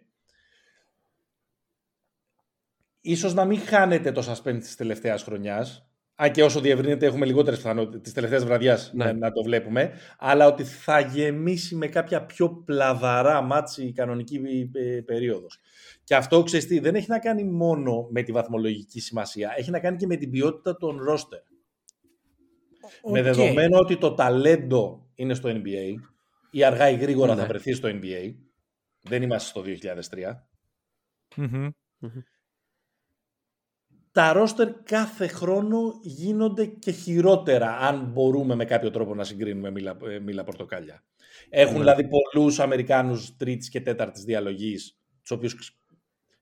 ίσως 3.02 3.34
να 3.34 3.46
μην 3.46 3.60
χάνεται 3.60 4.12
το 4.12 4.32
suspense 4.32 4.60
της 4.60 4.76
τελευταίας 4.76 5.24
χρονιάς 5.24 5.85
αν 6.16 6.32
και 6.32 6.44
όσο 6.44 6.60
διευρύνεται 6.60 7.06
έχουμε 7.06 7.26
λιγότερες 7.26 7.60
πιθανότητες 7.60 8.02
της 8.02 8.14
τελευταίας 8.14 8.46
βραδιάς 8.46 8.92
Ναι. 8.94 9.06
να, 9.06 9.14
να 9.14 9.32
το 9.32 9.44
βλέπουμε 9.44 9.92
αλλά 10.18 10.48
ότι 10.48 10.64
θα 10.64 11.00
γεμίσει 11.00 11.76
με 11.76 11.88
κάποια 11.88 12.26
πιο 12.26 12.50
πλαδαρά 12.66 13.42
ματς 13.42 13.86
η 13.86 13.92
κανονική 13.92 14.42
ε, 14.74 15.02
περίοδος. 15.06 15.60
Και 16.04 16.16
αυτό, 16.16 16.44
ξέρεις 16.44 16.68
τι, 16.68 16.80
δεν 16.80 16.96
έχει 16.96 17.10
να 17.10 17.20
κάνει 17.20 17.44
μόνο 17.44 18.08
με 18.12 18.22
τη 18.22 18.32
βαθμολογική 18.32 19.00
σημασία, 19.00 19.54
έχει 19.58 19.72
να 19.72 19.80
κάνει 19.80 19.98
και 19.98 20.06
με 20.08 20.16
την 20.16 20.30
ποιότητα 20.32 20.78
των 20.78 20.98
ρόστερ. 21.04 21.40
Με 23.12 23.20
Οκ. 23.20 23.24
δεδομένο 23.26 23.80
ότι 23.80 23.98
το 23.98 24.14
ταλέντο 24.14 25.10
είναι 25.16 25.34
στο 25.34 25.50
NBA 25.50 25.94
ή 26.52 26.64
αργά 26.64 26.90
ή 26.90 26.96
γρήγορα 26.96 27.36
Ναι. 27.36 27.42
θα 27.42 27.48
βρεθεί 27.48 27.74
στο 27.74 27.90
NBA. 27.92 28.36
Δεν 29.02 29.22
είμαστε 29.22 29.50
στο 29.50 29.62
2003. 29.62 30.48
Μμμ. 31.36 31.68
Τα 34.16 34.34
ρόστερ 34.34 34.72
κάθε 34.84 35.28
χρόνο 35.28 36.00
γίνονται 36.02 36.66
και 36.66 36.92
χειρότερα 36.92 37.78
αν 37.78 38.10
μπορούμε 38.14 38.56
με 38.56 38.66
κάποιο 38.66 38.92
τρόπο 38.92 39.16
να 39.16 39.24
συγκρίνουμε 39.24 39.72
μήλα, 39.72 39.98
ε, 40.10 40.20
μήλα 40.20 40.44
πορτοκάλια. 40.44 41.04
Έχουν 41.50 41.74
Ναι. 41.74 41.80
δηλαδή 41.80 42.08
πολλούς 42.08 42.60
Αμερικάνους 42.60 43.36
τρίτης 43.38 43.70
και 43.70 43.82
τέταρτης 43.82 44.24
διαλογής, 44.24 44.98
τους 45.22 45.32
οποίους, 45.32 45.78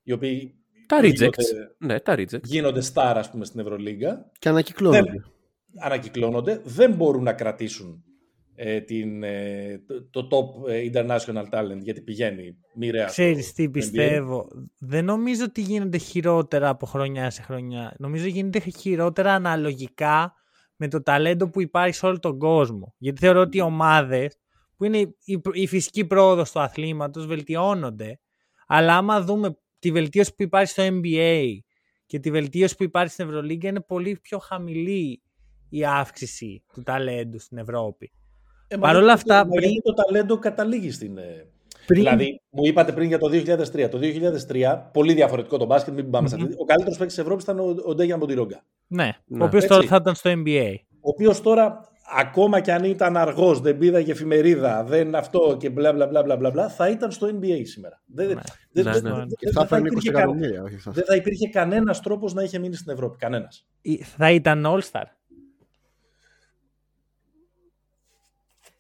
οι 0.04 0.12
οποίοι 0.12 0.56
Τα 0.88 1.00
rejects. 1.02 1.14
γίνονται, 1.14 1.76
Ναι, 1.78 2.00
τα 2.00 2.14
rejects. 2.18 2.44
γίνονται 2.44 2.82
star 2.94 3.14
ας 3.16 3.30
πούμε 3.32 3.46
στην 3.46 3.60
Ευρωλίγκα, 3.60 4.32
Και 4.40 4.50
ανακυκλώνονται. 4.50 5.12
δεν, 5.12 5.32
ανακυκλώνονται, 5.80 6.62
δεν 6.64 6.92
μπορούν 6.94 7.24
να 7.24 7.34
κρατήσουν 7.34 8.04
ε, 8.56 8.82
την, 8.82 9.24
ε, 9.24 9.84
το, 10.12 10.28
το 10.28 10.28
top 10.32 10.70
ε, 10.70 10.90
international 10.94 11.46
talent 11.50 11.80
γιατί 11.82 12.02
πηγαίνει 12.02 12.58
μοιραία 12.76 13.08
στο 13.08 13.12
Ξέρεις 13.12 13.54
τι 13.54 13.66
NBA. 13.68 13.72
πιστεύω. 13.72 14.48
Δεν 14.80 15.06
νομίζω 15.06 15.44
ότι 15.44 15.62
γίνονται 15.62 15.98
χειρότερα 15.98 16.70
από 16.70 16.86
χρονιά 16.86 17.30
σε 17.30 17.42
χρονιά. 17.42 17.96
Νομίζω 17.98 18.28
γίνονται 18.28 18.60
χειρότερα 18.60 19.34
αναλογικά 19.34 20.34
με 20.76 20.88
το 20.88 21.02
ταλέντο 21.02 21.50
που 21.50 21.62
υπάρχει 21.62 21.96
σε 21.96 22.06
όλο 22.06 22.20
τον 22.20 22.38
κόσμο. 22.38 22.96
Γιατί 22.98 23.20
θεωρώ 23.20 23.42
ότι 23.42 23.58
οι 23.58 23.62
ομάδες 23.62 24.38
που 24.78 24.84
είναι 24.84 24.98
η, 24.98 25.42
η 25.54 25.68
φυσική 25.68 26.06
πρόοδος 26.06 26.52
του 26.52 26.60
αθλήματος 26.60 27.26
βελτιώνονται. 27.26 28.20
Αλλά 28.68 28.98
άμα 28.98 29.22
δούμε 29.22 29.58
τη 29.80 29.92
βελτίωση 29.92 30.36
που 30.36 30.44
υπάρχει 30.44 30.72
στο 30.72 30.84
NBA 30.88 31.58
και 32.06 32.20
τη 32.20 32.32
βελτίωση 32.32 32.76
που 32.76 32.84
υπάρχει 32.84 33.14
στην 33.14 33.26
Ευρωλίγκα 33.26 33.70
είναι 33.70 33.82
πολύ 33.82 34.18
πιο 34.22 34.38
χαμηλή 34.38 35.22
η 35.70 35.86
αύξηση 35.86 36.64
του 36.74 36.84
ταλέντου 36.84 37.40
στην 37.40 37.58
Ευρώπη. 37.58 38.12
Ε, 38.68 38.76
Παρ' 38.78 38.94
μα 38.94 38.98
όλα 39.00 39.06
γιατί- 39.14 39.14
αυτά, 39.32 39.36
μα 39.46 39.52
πριν- 39.52 39.70
γιατί 39.70 39.82
το 39.82 39.94
ταλέντο 39.94 40.38
καταλήγει 40.38 40.92
στην... 40.92 41.18
ε, 41.18 41.46
Πριν- 41.86 42.02
Δηλαδή, 42.04 42.42
μου 42.50 42.66
είπατε 42.66 42.92
πριν 42.92 43.08
για 43.08 43.18
το 43.20 43.30
2003. 43.30 43.90
Το 43.90 43.98
2003, 43.98 44.90
πολύ 44.94 45.14
διαφορετικό 45.14 45.58
το 45.58 45.66
μπάσκετ, 45.66 45.94
μην 45.94 46.10
πάμε 46.10 46.28
σε 46.28 46.36
αυτή. 46.36 46.54
Ο 46.58 46.64
καλύτερος 46.66 46.98
παίκτης 46.98 47.16
της 47.16 47.24
Ευρώπης 47.24 47.44
ήταν 47.44 47.60
ο, 47.60 47.76
ο 47.86 47.96
Ντέγιαν 47.96 48.20
Μποντιρόγκα. 48.20 48.64
Ναι, 48.88 49.10
Ναι. 49.26 49.44
ο 49.44 49.46
οποίος 49.46 49.64
Έτσι. 49.64 49.76
τώρα 49.76 49.88
θα 49.90 49.96
ήταν 50.02 50.16
στο 50.16 50.30
NBA. 50.46 50.74
Ο 51.02 51.10
οποίος 51.10 51.42
τώρα, 51.42 51.88
ακόμα 52.18 52.60
κι 52.60 52.72
αν 52.72 52.84
ήταν 52.84 53.18
αργός, 53.18 53.60
δεν 53.60 53.78
πήδαγε 53.78 54.12
εφημερίδα, 54.12 54.84
δεν 54.84 55.16
αυτό 55.16 55.58
και 55.60 55.70
μπλα 55.70 55.94
μπλα 55.94 56.08
μπλα 56.08 56.24
μπλα 56.24 56.36
μπλα, 56.36 56.50
μπλα 56.52 56.70
θα 56.70 56.90
ήταν 56.90 57.12
στο 57.12 57.28
NBA 57.28 57.62
σήμερα. 57.64 58.02
Δεν, 58.06 58.28
δεν, 58.28 58.36
Ναι, 58.86 58.92
δεν- 58.92 59.04
ναι. 59.04 59.10
δεν- 59.12 59.28
Και 59.28 59.36
δεν 59.46 59.54
θα 59.54 59.60
θα 59.60 59.66
έπαιρνε 59.66 59.88
20 59.88 59.92
υπήρχε 59.92 60.12
κα- 60.12 60.20
εκατομμύρια. 60.20 60.64
όχι, 60.64 60.76
θα- 60.76 60.92
δεν 60.92 61.04
θα 61.06 61.16
υπήρχε 61.16 61.48
κανένας 61.50 62.00
τρόπος 62.02 62.34
να 62.34 62.44
είχε 62.44 62.60
μείνει 62.60 62.76
στην 62.76 62.92
Ευρώπη. 62.94 63.18
Κανένας. 63.18 63.66
Ή- 63.82 64.04
Θα 64.04 64.32
ήταν 64.32 64.66
All-Star. 64.68 65.04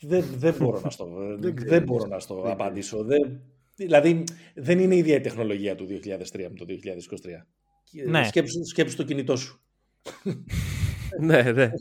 Δεν, 0.04 0.24
δεν 0.38 0.56
μπορώ 0.60 0.82
να 0.84 0.89
στο, 0.89 1.06
Δεν 1.06 1.39
δεν, 1.41 1.56
ξέρεις. 1.56 1.84
μπορώ 1.84 2.06
να 2.06 2.20
στο 2.20 2.41
Δεν 2.41 2.51
απαντήσω. 2.51 3.04
Δεν, 3.04 3.39
δηλαδή, 3.76 4.24
δεν 4.56 4.80
είναι 4.80 4.95
η 4.95 4.97
ίδια 4.97 5.16
η 5.16 5.22
τεχνολογία 5.22 5.76
του 5.76 5.86
2003 5.86 6.47
με 6.49 6.56
το 6.58 6.66
2023. 6.68 7.45
Ναι. 8.08 8.24
Σκέψου, 8.24 8.66
σκέψου 8.66 8.95
το 8.95 9.04
κινητό 9.04 9.36
σου. 9.36 9.62
ναι, 11.20 11.41
ναι. 11.41 11.72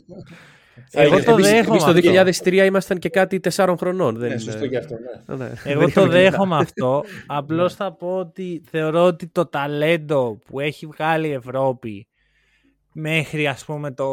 Εγώ 0.91 1.13
Εμείς- 1.13 1.25
το 1.25 1.31
εμείς- 1.31 1.45
δέχομαι 1.49 1.69
Εμείς 1.69 1.83
το 1.83 1.89
αυτό. 1.89 2.49
2003 2.49 2.65
ήμασταν 2.65 2.99
και 2.99 3.09
κάτι 3.09 3.39
4 3.55 3.75
χρονών. 3.77 4.13
Δεν 4.15 4.27
Ναι, 4.27 4.33
είναι- 4.33 4.43
σωστό 4.43 4.67
και 4.67 4.77
αυτό. 4.77 4.95
Ναι. 5.27 5.35
Ναι. 5.35 5.51
Εγώ 5.63 5.79
Δεν 5.79 5.93
το 5.93 6.01
είχαμε 6.01 6.07
δέχομαι 6.13 6.55
αυτό. 6.63 7.03
Απλώς 7.27 7.75
θα 7.75 7.93
πω 7.93 8.17
ότι 8.17 8.61
θεωρώ 8.69 9.03
ότι 9.05 9.27
το 9.27 9.45
ταλέντο 9.45 10.39
που 10.45 10.59
έχει 10.59 10.85
βγάλει 10.85 11.27
η 11.27 11.31
Ευρώπη 11.31 12.07
μέχρι 12.93 13.47
ας 13.47 13.65
πούμε 13.65 13.91
το, 13.91 14.07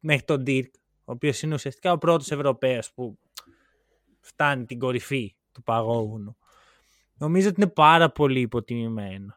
μέχρι 0.00 0.24
τον 0.24 0.42
Dirk, 0.46 0.70
ο 1.04 1.12
οποίος 1.12 1.42
είναι 1.42 1.54
ουσιαστικά 1.54 1.92
ο 1.92 1.98
πρώτος 1.98 2.30
Ευρωπαίος 2.30 2.92
που 2.94 3.18
φτάνει 4.22 4.64
την 4.64 4.78
κορυφή 4.78 5.34
του 5.52 5.62
παγόβουνου. 5.62 6.36
Νομίζω 7.18 7.48
ότι 7.48 7.60
είναι 7.60 7.70
πάρα 7.70 8.10
πολύ 8.10 8.40
υποτιμημένο. 8.40 9.36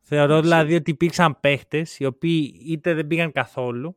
Θεωρώ 0.00 0.40
δηλαδή 0.40 0.74
ότι 0.74 0.90
υπήρξαν 0.90 1.40
παίχτες 1.40 1.98
οι 1.98 2.04
οποίοι 2.04 2.60
είτε 2.66 2.94
δεν 2.94 3.06
πήγαν 3.06 3.32
καθόλου, 3.32 3.96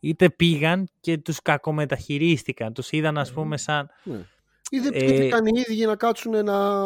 είτε 0.00 0.30
πήγαν 0.30 0.88
και 1.00 1.18
τους 1.18 1.42
κακομεταχειρίστηκαν. 1.42 2.72
Τους 2.72 2.92
είδαν 2.92 3.18
ας 3.18 3.32
πούμε 3.32 3.56
σαν 3.56 3.90
Ναι. 4.02 4.26
Ή 4.70 4.78
δεν 4.78 4.92
Ε, 4.94 4.98
πήγαν 4.98 5.46
οι 5.46 5.64
ίδιοι 5.68 5.86
να 5.86 5.96
κάτσουν 5.96 6.44
να, 6.44 6.84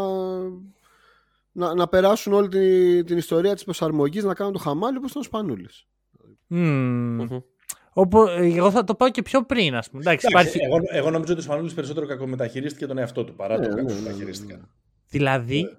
να, 1.53 1.75
να 1.75 1.89
περάσουν 1.89 2.33
όλη 2.33 2.49
την, 2.49 3.07
την 3.07 3.17
ιστορία 3.17 3.55
της 3.55 3.65
προσαρμογής, 3.65 4.25
να 4.25 4.35
κάνουν 4.35 4.53
το 4.53 4.59
χαμάλι 4.59 4.97
όπως 4.97 5.11
ήταν 5.11 5.23
ο 5.23 5.25
Σπανούλης. 5.25 5.87
Μμμ. 6.47 7.23
Μμμ. 7.23 7.39
Όπου, 8.01 8.23
ε, 8.23 8.55
εγώ 8.57 8.71
θα 8.71 8.85
το 8.85 8.95
πάω 8.95 9.11
και 9.11 9.23
πιο 9.23 9.45
πριν, 9.45 9.75
ας 9.75 9.91
πούμε. 9.91 10.03
Εντάξει, 10.03 10.27
Εντάξει, 10.31 10.57
υπάρχει... 10.57 10.73
εγώ, 10.73 10.99
εγώ 10.99 11.11
νομίζω 11.11 11.33
ότι 11.33 11.41
ο 11.41 11.45
Σπανούλης 11.45 11.75
περισσότερο 11.75 12.07
κακομεταχειρίστηκε 12.07 12.87
τον 12.87 12.99
εαυτό 12.99 13.25
του 13.25 13.35
παρά 13.35 13.59
Ναι, 13.59 13.67
τον 13.67 13.75
ναι, 13.75 13.83
ναι, 13.83 13.89
κακομεταχειρίστηκαν. 13.89 14.59
ναι. 14.59 14.65
Δηλαδή, 15.09 15.79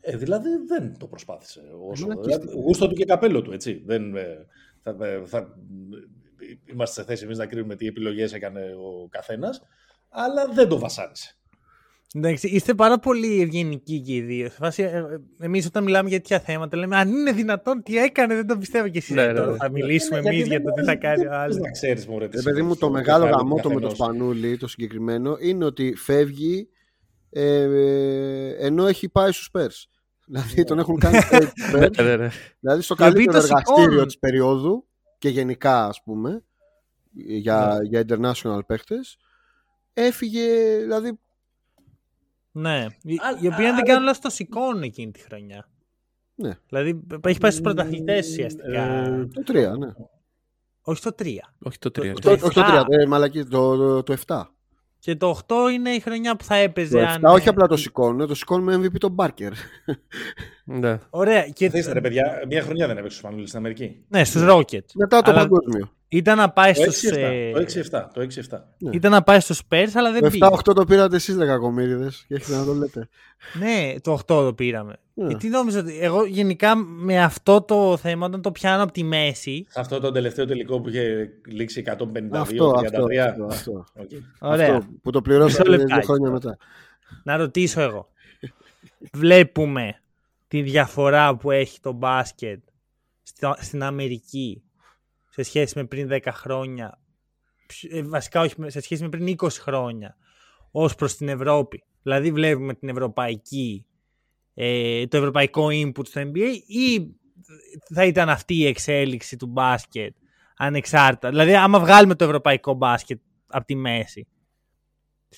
Ε, 0.00 0.16
δηλαδή 0.16 0.48
δεν 0.66 0.98
το 0.98 1.06
προσπάθησε 1.06 1.60
όσο. 1.90 2.06
Μαλακίστηκε. 2.06 2.38
Δηλαδή, 2.44 2.60
γούστο 2.60 2.88
του 2.88 2.94
και 2.94 3.04
καπέλο 3.04 3.42
του, 3.42 3.52
έτσι. 3.52 3.82
Δεν, 3.86 4.16
ε, 4.16 4.46
θα, 4.82 4.96
ε, 5.00 5.22
θα, 5.24 5.38
ε, 5.38 5.44
είμαστε 6.72 7.00
σε 7.00 7.06
θέση 7.06 7.24
εμείς 7.24 7.38
να 7.38 7.46
κρίνουμε 7.46 7.76
τι 7.76 7.86
επιλογές 7.86 8.32
έκανε 8.32 8.60
ο 8.60 9.08
καθένας, 9.08 9.62
αλλά 10.08 10.46
δεν 10.46 10.68
το 10.68 10.78
βασάνισε. 10.78 11.36
Εντάξει, 12.14 12.48
είστε 12.48 12.74
πάρα 12.74 12.98
πολύ 12.98 13.40
ευγενικοί 13.42 14.00
και 14.00 14.14
οι 14.14 14.20
δύο. 14.20 14.48
Σε 14.48 14.56
φάση, 14.58 14.82
ε, 14.82 15.02
Εμείς 15.38 15.66
όταν 15.66 15.84
μιλάμε 15.84 16.08
για 16.08 16.18
τέτοια 16.18 16.40
θέματα, 16.40 16.76
λέμε 16.76 16.96
Αν 16.96 17.08
είναι 17.08 17.32
δυνατόν, 17.32 17.82
τι 17.82 17.96
έκανε, 17.98 18.34
δεν 18.34 18.46
το 18.46 18.56
πιστεύω 18.58 18.88
κι 18.88 18.98
εσεί. 18.98 19.14
Ναι, 19.14 19.26
ναι, 19.26 19.32
τώρα 19.32 19.50
ναι. 19.50 19.56
θα 19.56 19.70
μιλήσουμε 19.70 20.16
Ε, 20.18 20.20
εμείς 20.20 20.32
γιατί 20.32 20.48
για 20.48 20.58
δεν 20.58 20.66
το 20.66 20.72
τι 20.72 20.80
μπορείς- 20.82 21.00
θα 21.02 21.08
κάνει 21.08 21.26
ο 21.26 21.28
δεν 21.30 21.38
άλλος. 21.38 21.46
μπορείς 21.56 21.64
να 21.66 21.70
ξέρεις, 21.70 22.06
μωρέ, 22.06 22.28
τι 22.28 22.38
Ε, 22.38 22.42
παιδί 22.42 22.62
μου, 22.62 22.68
συμβαίνει 22.68 22.68
το 22.68 22.74
στο 22.86 22.90
μεγάλο 22.90 23.24
κεφάλι 23.24 23.42
του 23.42 23.48
γαμότο 23.48 23.68
με 23.68 23.74
το 23.74 23.80
καθενός. 23.88 23.96
Σπανούλη, 23.96 24.56
το 24.56 24.66
συγκεκριμένο, 24.68 25.36
είναι 25.40 25.64
ότι 25.64 25.94
φεύγει 25.96 26.68
ε, 27.30 27.62
ε, 27.62 28.66
ενώ 28.66 28.86
έχει 28.86 29.08
πάει 29.08 29.32
στους 29.32 29.50
Spurs. 29.54 29.88
Δηλαδή 30.26 30.64
τον 30.64 30.78
έχουν 30.78 30.98
κάνει 30.98 31.18
trade 31.30 31.46
στους 31.54 31.70
Spurs. 31.74 31.90
Ναι, 31.96 32.02
ναι, 32.04 32.16
ναι. 32.16 32.28
Δηλαδή 32.60 32.82
στο 32.82 32.94
Οι 32.98 33.02
οποίοι 33.02 33.12
καλύτερο 33.14 33.38
το 33.38 33.44
εργαστήριο 33.44 33.82
σηκώνουν. 33.82 34.06
της 34.06 34.18
περίοδου 34.18 34.86
και 35.18 35.28
γενικά 35.28 35.86
ας 35.86 36.02
πούμε 36.04 36.42
για, 37.12 37.78
Ναι. 37.82 37.88
για 37.88 38.04
international 38.08 38.66
παίχτες 38.66 39.16
έφυγε 39.92 40.76
δηλαδή 40.80 41.18
Ναι. 42.52 42.86
Οι- 43.02 43.14
Α- 43.14 43.38
Οι 43.40 43.46
οποίοι, 43.46 43.48
αν 43.48 43.56
δεν 43.56 43.72
αλλά- 43.74 43.82
κάνω 43.82 44.00
λάθος, 44.04 44.18
το 44.20 44.30
σηκώνουν 44.30 44.82
εκείνη 44.82 45.10
τη 45.12 45.20
χρονιά. 45.20 45.68
Ναι. 46.34 46.50
Δηλαδή, 46.68 47.00
έχει 47.26 47.38
πάει 47.38 47.50
στους 47.50 47.62
πρωταθλητές 47.62 48.28
ουσιαστικά. 48.28 48.82
Ε, 48.82 49.26
το 49.34 49.42
3 49.46 49.76
ναι. 49.78 49.92
Όχι 50.82 51.02
το 51.02 51.10
3. 51.18 51.24
Όχι 51.62 51.78
το 51.78 51.88
3. 51.90 52.12
Το- 52.14 52.20
Το, 52.20 52.30
όχι 52.30 52.54
το 52.54 52.60
3, 52.62 52.80
7. 52.80 52.84
ε, 52.88 53.06
μαλακή, 53.06 53.44
το, 53.44 53.76
το, 53.76 54.02
το 54.02 54.12
7. 54.26 54.42
Και 54.98 55.16
το 55.16 55.38
8 55.48 55.54
είναι 55.72 55.90
η 55.90 56.00
χρονιά 56.00 56.36
που 56.36 56.44
θα 56.44 56.54
έπαιζε. 56.54 56.96
Το 56.98 57.02
7 57.02 57.06
αν... 57.06 57.24
όχι 57.24 57.48
απλά 57.48 57.66
το 57.66 57.76
σηκώνουν, 57.76 58.26
το 58.26 58.34
σηκώνουν 58.34 58.64
με 58.80 58.86
MVP 58.86 58.98
τον 58.98 59.12
Μπάρκερ. 59.12 59.52
Ναι. 60.64 60.98
Ωραία. 61.10 61.48
Και... 61.48 61.68
Δείστε 61.68 61.92
ρε 61.92 62.00
παιδιά, 62.00 62.42
μια 62.46 62.62
χρονιά 62.62 62.86
δεν 62.86 62.96
έπαιξε 62.96 63.16
ο 63.16 63.20
Σπανούλης 63.20 63.46
στην 63.48 63.58
Αμερική. 63.60 64.04
Ναι, 64.08 64.24
στους 64.24 64.42
Rockets. 64.48 64.92
Μετά 64.94 65.22
το 65.22 65.30
Αλλά 65.30 65.40
παγκόσμιο. 65.40 65.92
Ήταν 66.12 66.36
να 66.36 66.50
πάει 66.50 66.72
Το 66.72 66.90
στους... 66.90 67.10
6-7. 67.10 67.16
ε, 67.16 67.50
Το 67.52 67.60
6-7. 67.60 68.04
Το 68.14 68.20
6-7. 68.50 68.58
Ναι. 68.78 68.90
Ήταν 68.92 69.10
να 69.10 69.22
πάει 69.22 69.40
στους 69.40 69.60
Spurs, 69.68 69.88
αλλά 69.94 70.12
δεν 70.12 70.22
Το 70.22 70.30
πήγε. 70.30 70.46
7-8 70.50 70.74
το 70.74 70.84
πήρατε 70.84 71.16
εσείς 71.16 71.36
ρε 71.36 71.46
κακομύριδες 71.46 72.24
και 72.28 72.34
έχετε 72.34 72.56
να 72.56 72.64
το 72.64 72.72
λέτε. 72.74 73.08
Ναι, 73.58 73.94
το 74.00 74.12
8 74.12 74.24
το 74.26 74.52
πήραμε. 74.54 74.94
Ναι. 75.14 75.26
Γιατί 75.26 75.48
νόμιζα 75.48 75.78
ότι 75.80 75.98
εγώ 76.00 76.24
γενικά 76.24 76.76
με 76.76 77.22
αυτό 77.22 77.62
το 77.62 77.96
θέμα, 77.96 78.26
όταν 78.26 78.42
το 78.42 78.52
πιάνω 78.52 78.82
από 78.82 78.92
τη 78.92 79.02
μέση. 79.04 79.66
Σε 79.68 79.80
αυτό 79.80 80.00
το 80.00 80.10
τελευταίο 80.10 80.46
τελικό 80.46 80.80
που 80.80 80.88
είχε 80.88 81.28
λήξει 81.46 81.82
152-33. 81.86 81.92
Αυτό, 82.32 82.72
αυτό, 82.76 83.04
αυτό, 83.20 83.44
αυτό. 83.44 83.84
Οκ. 83.96 84.10
Ωραία. 84.38 84.76
Αυτό 84.76 84.86
που 85.02 85.10
το 85.10 85.22
πληρώσατε 85.22 85.62
Μισό 85.62 85.70
δύο 85.70 85.78
λεπτάκι 85.86 86.06
χρόνια 86.06 86.26
τώρα. 86.30 86.32
μετά. 86.44 86.56
Να 87.24 87.36
ρωτήσω 87.36 87.80
εγώ. 87.80 88.08
Βλέπουμε 89.12 90.00
τη 90.48 90.62
διαφορά 90.62 91.36
που 91.36 91.50
έχει 91.50 91.80
το 91.80 91.92
μπάσκετ 91.92 92.58
στο- 93.22 93.56
στην 93.58 93.82
Αμερική 93.82 94.62
σε 95.30 95.42
σχέση 95.42 95.78
με 95.78 95.84
πριν 95.84 96.08
10 96.10 96.20
χρόνια. 96.32 97.00
Ψ- 97.66 97.92
ε, 97.92 98.02
Βασικά 98.02 98.40
όχι, 98.40 98.54
με- 98.56 98.70
σε 98.70 98.80
σχέση 98.80 99.02
με 99.02 99.08
πριν 99.08 99.26
20 99.26 99.48
χρόνια 99.60 100.16
ως 100.70 100.94
προς 100.94 101.16
την 101.16 101.28
Ευρώπη. 101.28 101.84
Δηλαδή 102.02 102.32
βλέπουμε 102.32 102.74
την 102.74 102.88
ευρωπαϊκή, 102.88 103.86
ε, 104.54 105.06
το 105.06 105.16
ευρωπαϊκό 105.16 105.66
input 105.70 106.06
στο 106.06 106.20
NBA 106.20 106.54
ή 106.66 107.14
θα 107.94 108.04
ήταν 108.04 108.28
αυτή 108.28 108.54
η 108.54 108.66
εξέλιξη 108.66 109.36
του 109.36 109.46
μπάσκετ 109.46 110.14
ανεξάρτητα; 110.56 111.28
Δηλαδή 111.28 111.54
άμα 111.54 111.80
βγάλουμε 111.80 112.14
το 112.14 112.24
ευρωπαϊκό 112.24 112.74
μπάσκετ 112.74 113.20
από 113.46 113.64
τη 113.66 113.74
μέση. 113.74 114.26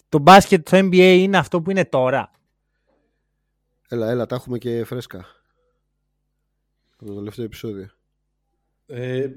Το 0.08 0.18
μπάσκετ 0.18 0.68
στο 0.68 0.78
NBA 0.78 1.16
είναι 1.18 1.36
αυτό 1.38 1.62
που 1.62 1.70
είναι 1.70 1.84
τώρα; 1.84 2.30
Έλα, 3.88 4.10
έλα, 4.10 4.26
τα 4.26 4.34
έχουμε 4.34 4.58
και 4.58 4.84
φρέσκα. 4.84 5.26
Από 6.96 7.06
το 7.06 7.14
τελευταίο 7.14 7.44
επεισόδιο. 7.44 7.88
Ε, 8.86 9.30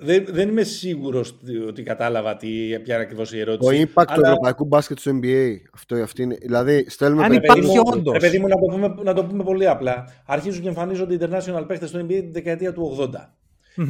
δεν, 0.00 0.24
δεν 0.28 0.48
είμαι 0.48 0.62
σίγουρος 0.62 1.36
ότι 1.68 1.82
κατάλαβα 1.82 2.36
τι, 2.36 2.48
ποια 2.82 2.94
είναι 2.94 3.02
ακριβώς 3.02 3.32
η 3.32 3.34
Το 3.34 3.40
ερώτηση. 3.40 3.82
impact 3.86 4.04
του 4.06 4.12
Αλλά- 4.12 4.28
ευρωπαϊκού 4.28 4.64
μπάσκετ 4.64 4.98
στο 4.98 5.10
NBA. 5.22 5.54
Αυτό, 5.74 5.94
αυτή 5.96 6.22
είναι. 6.22 6.36
Δηλαδή, 6.40 6.84
στέλνουμε 6.88 7.24
Αν 7.24 7.32
Ρε 7.32 7.34
παιδιά- 7.40 7.54
παιδί 7.54 7.66
υπάρχει 7.66 7.78
μου, 7.88 7.92
όντως. 7.98 8.12
ρε 8.12 8.18
παιδί 8.18 8.38
μου, 8.38 8.46
να 8.48 8.54
το, 8.54 8.66
πούμε, 8.66 8.94
να 9.02 9.14
το 9.14 9.24
πούμε 9.24 9.44
πολύ 9.44 9.66
απλά. 9.68 10.04
Αρχίζουν 10.26 10.62
και 10.62 10.68
εμφανίζονται 10.68 11.16
international 11.20 11.64
παίχτες 11.66 11.88
στο 11.88 11.98
NBA 12.00 12.08
τη 12.08 12.30
δεκαετία 12.30 12.72
του 12.72 12.82
80. 12.98 13.34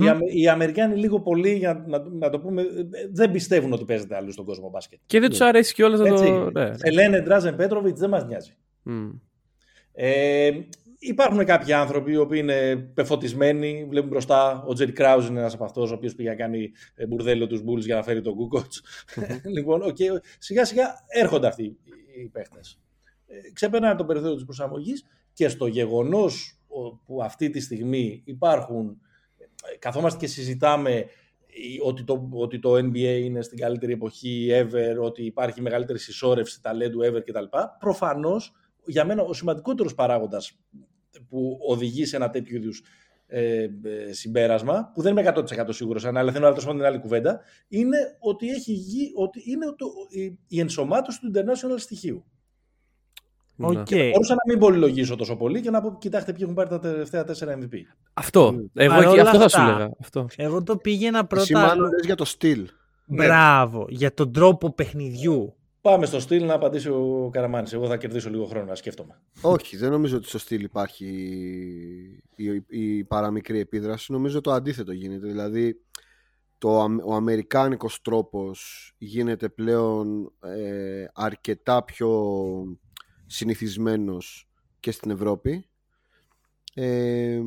Οι, 0.00 0.08
Αμε- 0.08 0.32
οι 0.34 0.48
Αμερικάνοι 0.48 0.96
λίγο 0.96 1.20
πολύ, 1.20 1.52
για 1.54 1.84
να, 1.88 2.02
να 2.18 2.30
το 2.30 2.38
πούμε, 2.40 2.62
ε, 2.62 2.66
δεν 3.12 3.30
πιστεύουν 3.30 3.72
ότι 3.72 3.84
παίζεται 3.84 4.16
αλλού 4.16 4.32
στον 4.32 4.44
κόσμο 4.44 4.68
μπάσκετ. 4.70 4.98
Και 5.06 5.20
δεν 5.20 5.30
τους 5.30 5.40
αρέσει 5.40 5.74
κιόλας 5.74 6.00
να 6.00 6.08
Έτσι, 6.08 6.24
το. 6.24 6.50
Ναι. 6.50 6.70
σε 6.76 6.90
λένε 6.90 7.20
Ντράζεν 7.20 7.56
Πέτροβιτς, 7.56 8.00
δεν 8.00 8.08
μας 8.10 8.24
νοιάζει. 8.26 8.52
Μμ. 8.82 9.08
Ε, 9.92 10.50
υπάρχουν 11.00 11.44
κάποιοι 11.44 11.72
άνθρωποι 11.72 12.12
οι 12.12 12.16
οποίοι 12.16 12.40
είναι 12.42 12.76
πεφωτισμένοι, 12.76 13.86
βλέπουν 13.88 14.08
μπροστά. 14.08 14.64
Ο 14.66 14.72
Τζέρι 14.72 14.92
Κράουζ 14.92 15.28
είναι 15.28 15.38
ένας 15.38 15.54
από 15.54 15.64
αυτούς, 15.64 15.90
ο 15.90 15.94
οποίος 15.94 16.14
πήγε 16.14 16.28
να 16.28 16.34
κάνει 16.34 16.70
ε, 16.94 17.06
μπουρδέλο 17.06 17.46
τους 17.46 17.62
Μπούλ 17.62 17.80
για 17.80 17.94
να 17.94 18.02
φέρει 18.02 18.20
τον 18.20 18.34
Κούκοτ. 18.34 18.72
λοιπόν, 19.56 19.82
okay, 19.84 20.20
σιγά 20.38 20.64
σιγά 20.64 21.04
έρχονται 21.06 21.46
αυτοί 21.46 21.76
οι 22.22 22.28
παίχτες. 22.28 22.80
Ε, 23.26 23.52
ξεπερνάνε 23.52 23.94
το 23.94 24.04
περιθώριο 24.04 24.34
της 24.34 24.44
προσαρμογής 24.44 25.06
και 25.32 25.48
στο 25.48 25.66
γεγονός 25.66 26.60
που 27.04 27.22
αυτή 27.22 27.50
τη 27.50 27.60
στιγμή 27.60 28.22
υπάρχουν, 28.24 29.00
ε, 29.72 29.76
καθόμαστε 29.78 30.18
και 30.18 30.26
συζητάμε 30.26 31.06
ότι 31.84 32.04
το, 32.04 32.28
ότι 32.32 32.58
το 32.58 32.74
NBA 32.74 33.20
είναι 33.22 33.42
στην 33.42 33.58
καλύτερη 33.58 33.92
εποχή 33.92 34.48
ever, 34.52 35.02
ότι 35.02 35.24
υπάρχει 35.24 35.60
μεγαλύτερη 35.60 35.98
συσσόρευση 35.98 36.62
ταλέντου 36.62 37.00
ever 37.02 37.20
κτλ. 37.24 37.44
Προφανώς, 37.78 38.52
για 38.86 39.04
μένα 39.04 39.22
ο 39.22 39.32
σημαντικότερος 39.32 39.94
παράγοντας 39.94 40.58
που 41.30 41.58
οδηγεί 41.68 42.04
σε 42.04 42.16
ένα 42.16 42.30
τέτοιο 42.30 42.56
είδους 42.56 42.82
ε, 43.26 43.62
ε, 43.62 43.68
συμπέρασμα, 44.10 44.90
που 44.94 45.02
δεν 45.02 45.16
είμαι 45.16 45.32
100% 45.36 45.42
σίγουρος, 45.68 46.04
αλλά 46.04 46.32
θέλω 46.32 46.48
να 46.48 46.54
το 46.54 46.70
την 46.70 46.84
άλλη 46.84 46.98
κουβέντα, 46.98 47.40
είναι 47.68 47.96
ότι, 48.18 48.48
έχει 48.48 48.72
γη, 48.72 49.12
ότι 49.16 49.42
είναι 49.46 49.66
το, 49.76 49.86
η, 50.08 50.38
η 50.48 50.60
ενσωμάτωση 50.60 51.20
του 51.20 51.32
international 51.34 51.78
στοιχείου. 51.78 52.24
Okay. 53.62 54.10
Μπορούσα 54.12 54.34
να 54.34 54.42
μην 54.52 54.58
πολυλογήσω 54.58 55.16
τόσο 55.16 55.36
πολύ 55.36 55.60
και 55.60 55.70
να 55.70 55.80
πω: 55.80 55.96
Κοιτάξτε, 55.98 56.32
ποιοι 56.32 56.40
έχουν 56.42 56.54
πάρει 56.54 56.68
τα 56.68 56.78
τελευταία 56.78 57.24
4 57.26 57.30
MVP. 57.30 57.74
Αυτό. 58.14 58.54
Εγώ 58.74 59.14
και 59.14 59.20
αυτό 59.20 59.38
θα 59.38 59.48
σου 59.48 59.60
έλεγα. 59.60 59.90
Αυτό. 60.00 60.26
Εγώ 60.36 60.62
το 60.62 60.76
πήγαινα 60.76 61.26
πρώτα. 61.26 61.44
Σημάνω 61.44 61.88
για 62.04 62.14
το 62.14 62.24
στυλ. 62.24 62.68
Μπράβο. 63.06 63.86
Για 63.88 64.14
τον 64.14 64.32
τρόπο 64.32 64.72
παιχνιδιού. 64.72 65.54
Πάμε 65.80 66.06
στο 66.06 66.20
στυλ 66.20 66.44
να 66.44 66.54
απαντήσει 66.54 66.88
ο 66.88 67.30
Καραμάνης. 67.32 67.72
Εγώ 67.72 67.86
θα 67.86 67.96
κερδίσω 67.96 68.30
λίγο 68.30 68.44
χρόνο 68.44 68.64
να 68.64 68.74
σκέφτομαι. 68.74 69.20
Όχι, 69.40 69.76
δεν 69.76 69.90
νομίζω 69.90 70.16
ότι 70.16 70.28
στο 70.28 70.38
στυλ 70.38 70.62
υπάρχει 70.62 71.06
η, 72.36 72.44
η, 72.44 72.64
η 72.68 73.04
παραμικρή 73.04 73.58
επίδραση. 73.58 74.12
Νομίζω 74.12 74.40
το 74.40 74.52
αντίθετο 74.52 74.92
γίνεται. 74.92 75.26
Δηλαδή, 75.26 75.80
το, 76.58 76.86
ο 77.04 77.14
αμερικάνικος 77.14 78.00
τρόπος 78.00 78.92
γίνεται 78.98 79.48
πλέον 79.48 80.32
ε, 80.40 81.04
αρκετά 81.14 81.84
πιο 81.84 82.22
συνηθισμένος 83.26 84.48
και 84.80 84.90
στην 84.90 85.10
Ευρώπη. 85.10 85.64
Ε, 86.74 87.40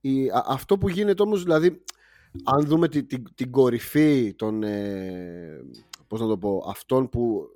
η, 0.00 0.30
αυτό 0.46 0.78
που 0.78 0.88
γίνεται 0.88 1.22
όμως, 1.22 1.42
δηλαδή, 1.42 1.82
αν 2.44 2.66
δούμε 2.66 2.88
την, 2.88 3.06
την, 3.34 3.50
κορυφή 3.50 4.34
των, 4.34 4.62
ε, 4.62 5.60
πώς 6.10 6.20
να 6.20 6.26
το 6.26 6.38
πω, 6.38 6.64
αυτών 6.68 7.08
που, 7.08 7.48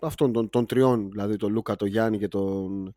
αυτών 0.00 0.32
των, 0.32 0.50
των 0.50 0.66
τριών, 0.66 1.10
δηλαδή 1.10 1.36
τον 1.36 1.52
Λούκα, 1.52 1.76
τον 1.76 1.88
Γιάννη 1.88 2.18
και 2.18 2.28
τον, 2.28 2.94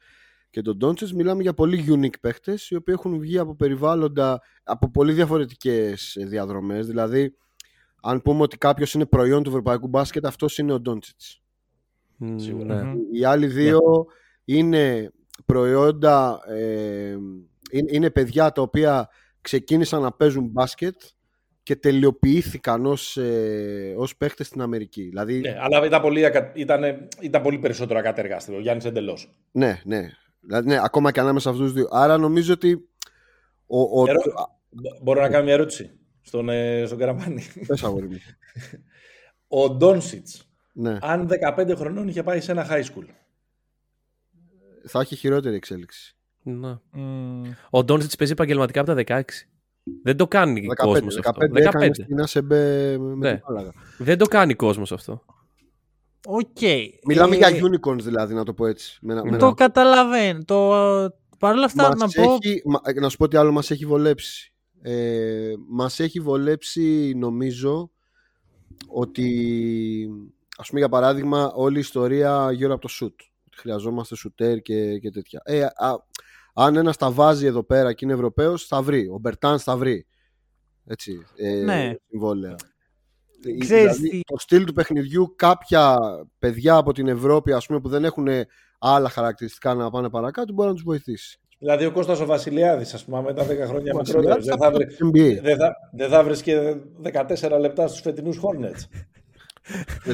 και 0.50 0.62
τον 0.62 0.78
Ντόντσες, 0.78 1.14
μιλάμε 1.14 1.42
για 1.42 1.54
πολύ 1.54 1.86
unique 1.90 2.20
παίχτες, 2.22 2.70
οι 2.70 2.76
οποίοι 2.76 2.96
έχουν 2.98 3.20
βγει 3.20 3.38
από 3.38 3.56
περιβάλλοντα, 3.56 4.42
από 4.64 4.92
πολύ 4.92 5.14
διαφορετικές 5.14 6.18
διαδρομές, 6.28 6.88
δηλαδή, 6.88 7.36
αν 8.02 8.22
πούμε 8.22 8.42
ότι 8.42 8.58
κάποιος 8.58 8.94
είναι 8.94 9.06
προϊόν 9.06 9.44
του 9.44 9.50
ευρωπαϊκού 9.50 9.88
μπάσκετ, 9.88 10.26
αυτός 10.26 10.58
είναι 10.58 10.74
ο 10.74 10.80
Ντόντσιτς. 10.80 11.42
Σίγουρα. 12.36 12.84
Ναι. 12.84 12.94
Οι 13.12 13.24
άλλοι 13.24 13.48
δύο 13.48 13.80
είναι 14.44 15.12
προϊόντα, 15.46 16.40
ε, 16.48 17.18
είναι, 17.70 18.10
παιδιά 18.10 18.52
τα 18.52 18.62
οποία 18.62 19.10
ξεκίνησαν 19.42 20.02
να 20.02 20.12
παίζουν 20.12 20.48
μπάσκετ 20.48 21.02
και 21.68 21.76
τελειοποιήθηκαν 21.76 22.86
ως, 22.86 23.18
ε, 23.18 23.94
ως 23.98 24.18
παίχτες 24.18 24.48
στην 24.48 24.62
Αμερική. 24.62 25.02
Δηλαδή... 25.02 25.40
Ναι, 25.40 25.58
αλλά 25.60 25.86
ήταν 25.86 26.02
πολύ, 26.02 26.24
ήταν, 26.54 27.08
ήταν 27.20 27.42
πολύ 27.42 27.58
περισσότερο 27.58 28.00
ακατεργάστη 28.00 28.56
ο 28.56 28.60
Γιάννης 28.60 28.86
εντελώς. 28.86 29.30
Ναι, 29.52 29.82
ναι. 29.86 30.10
Δηλαδή, 30.40 30.68
ναι, 30.68 30.80
ακόμα 30.84 31.12
και 31.12 31.20
ανάμεσα 31.20 31.50
αυτούς 31.50 31.66
τους 31.66 31.74
δύο. 31.74 31.88
Άρα 31.92 32.18
νομίζω 32.18 32.54
ότι... 32.54 32.90
Ο, 33.68 34.02
ο... 34.02 34.10
Ερω... 34.10 34.22
Μπορώ 35.02 35.22
να 35.22 35.30
κάνω 35.30 35.44
μια 35.44 35.54
ερώτηση 35.54 35.92
στον, 36.22 36.50
ε, 36.50 36.84
στον 36.86 36.98
Καραμάνη. 36.98 37.44
Πες 37.68 37.84
αγόρι 37.84 38.08
μου. 38.08 38.18
ο 39.62 39.70
Ντόνσιτς 39.70 40.50
ναι. 40.74 40.98
αν 41.02 41.30
15 41.58 41.74
χρονών 41.76 42.08
είχε 42.08 42.24
πάει 42.24 42.42
σε 42.42 42.52
ένα 42.52 42.68
high 42.70 42.84
school. 42.84 43.06
Θα 44.86 45.00
έχει 45.00 45.16
χειρότερη 45.16 45.56
εξέλιξη. 45.56 46.16
Ναι. 46.44 46.78
Mm. 46.96 47.54
Ο 47.70 47.84
Ντόνσιτς 47.84 48.16
παίζει 48.16 48.34
επαγγελματικά 48.34 48.82
από 48.82 48.94
τα 48.94 49.04
16. 49.08 49.22
Δεν 50.04 50.18
το 50.18 50.28
κάνει 50.28 50.68
15, 50.82 50.86
κόσμος 50.86 51.20
15, 51.24 51.30
αυτό. 51.30 51.46
15. 51.80 51.90
Στην 51.94 52.46
με 52.46 53.16
ναι. 53.16 53.40
Δεν 53.98 54.18
το 54.18 54.26
κάνει 54.26 54.54
κόσμος 54.54 54.92
αυτό. 54.92 55.24
Οκ. 56.26 56.48
Okay. 56.60 56.86
Μιλάμε 57.06 57.36
ε... 57.36 57.38
για 57.38 57.50
unicorns 57.50 58.02
δηλαδή, 58.02 58.34
να 58.34 58.44
το 58.44 58.54
πω 58.54 58.66
έτσι. 58.66 58.98
Με, 59.02 59.22
με 59.24 59.38
το 59.38 59.54
καταλαβαίνω. 59.54 60.44
Το... 60.46 60.70
Παρ' 61.40 61.56
όλα 61.56 61.66
αυτά 61.66 61.96
να 61.96 62.08
πω... 62.08 62.38
Έχει, 62.42 62.62
να 63.00 63.10
σου 63.10 63.18
πω 63.18 63.28
τι 63.28 63.38
άλλο 63.38 63.52
μας 63.52 63.72
έχει 63.72 63.86
βολέψει. 63.86 64.54
Ε, 64.82 65.54
μας 65.70 66.00
έχει 66.00 66.20
βολέψει 66.20 67.14
νομίζω 67.16 67.92
ότι 68.88 69.30
Α 70.58 70.64
πούμε 70.64 70.80
για 70.80 70.90
παράδειγμα 70.90 71.52
όλη 71.56 71.78
η 71.78 71.80
ιστορία 71.80 72.52
γύρω 72.52 72.74
από 72.74 72.82
το 72.82 72.88
σουτ. 72.88 73.20
Χρειαζόμαστε 73.56 74.16
σουτέρ 74.16 74.62
και, 74.62 74.98
και 75.00 75.10
τέτοια. 75.10 75.42
Ε, 75.46 75.64
α, 75.64 75.96
αν 76.60 76.76
ένας 76.76 76.98
τα 76.98 77.12
βάζει 77.12 77.46
εδώ 77.46 77.64
πέρα 77.64 77.94
και 77.94 78.06
είναι 78.06 78.14
Ευρωπαίος, 78.14 78.66
θα 78.66 78.82
βρει. 78.82 79.08
Ο 79.08 79.18
Μπερτάν 79.20 79.60
θα 79.60 79.78
βρει. 79.78 80.06
Έτσι. 80.86 81.26
Ε, 81.36 81.50
ναι. 81.50 81.94
Συμβόλαια. 82.10 82.56
Ε, 83.46 83.66
δηλαδή, 83.66 84.22
το 84.26 84.38
στυλ 84.38 84.64
του 84.64 84.74
παιχνιδιού, 84.74 85.34
κάποια 85.36 85.98
παιδιά 86.40 86.76
από 86.76 86.92
την 86.92 87.08
Ευρώπη 87.08 87.52
ας 87.52 87.66
πούμε, 87.66 87.80
που 87.80 87.90
δεν 87.90 88.06
έχουν 88.06 88.28
άλλα 88.80 89.10
χαρακτηριστικά 89.10 89.74
να 89.74 89.90
πάνε 89.90 90.10
παρακάτω, 90.10 90.54
μπορεί 90.54 90.68
να 90.68 90.74
τους 90.74 90.84
βοηθήσει. 90.84 91.40
Δηλαδή 91.60 91.86
ο 91.86 91.92
Κώστας 91.92 92.20
ο 92.20 92.26
Βασιλιάδης, 92.26 92.94
ας 92.94 93.06
πούμε, 93.06 93.22
μετά 93.22 93.44
10 93.44 93.68
χρόνια 93.68 93.94
μικρότερος, 93.96 94.46
δεν 94.46 94.58
θα, 94.58 94.72
βρει, 94.72 94.86
δεν, 95.40 95.58
θα, 95.58 95.76
δεν 95.92 96.10
θα 96.10 96.24
βρει 96.24 96.42
και 96.42 96.76
14 97.14 97.60
λεπτά 97.60 97.88
στους 97.88 98.02
φετινούς 98.02 98.40
Hornets. 98.42 99.02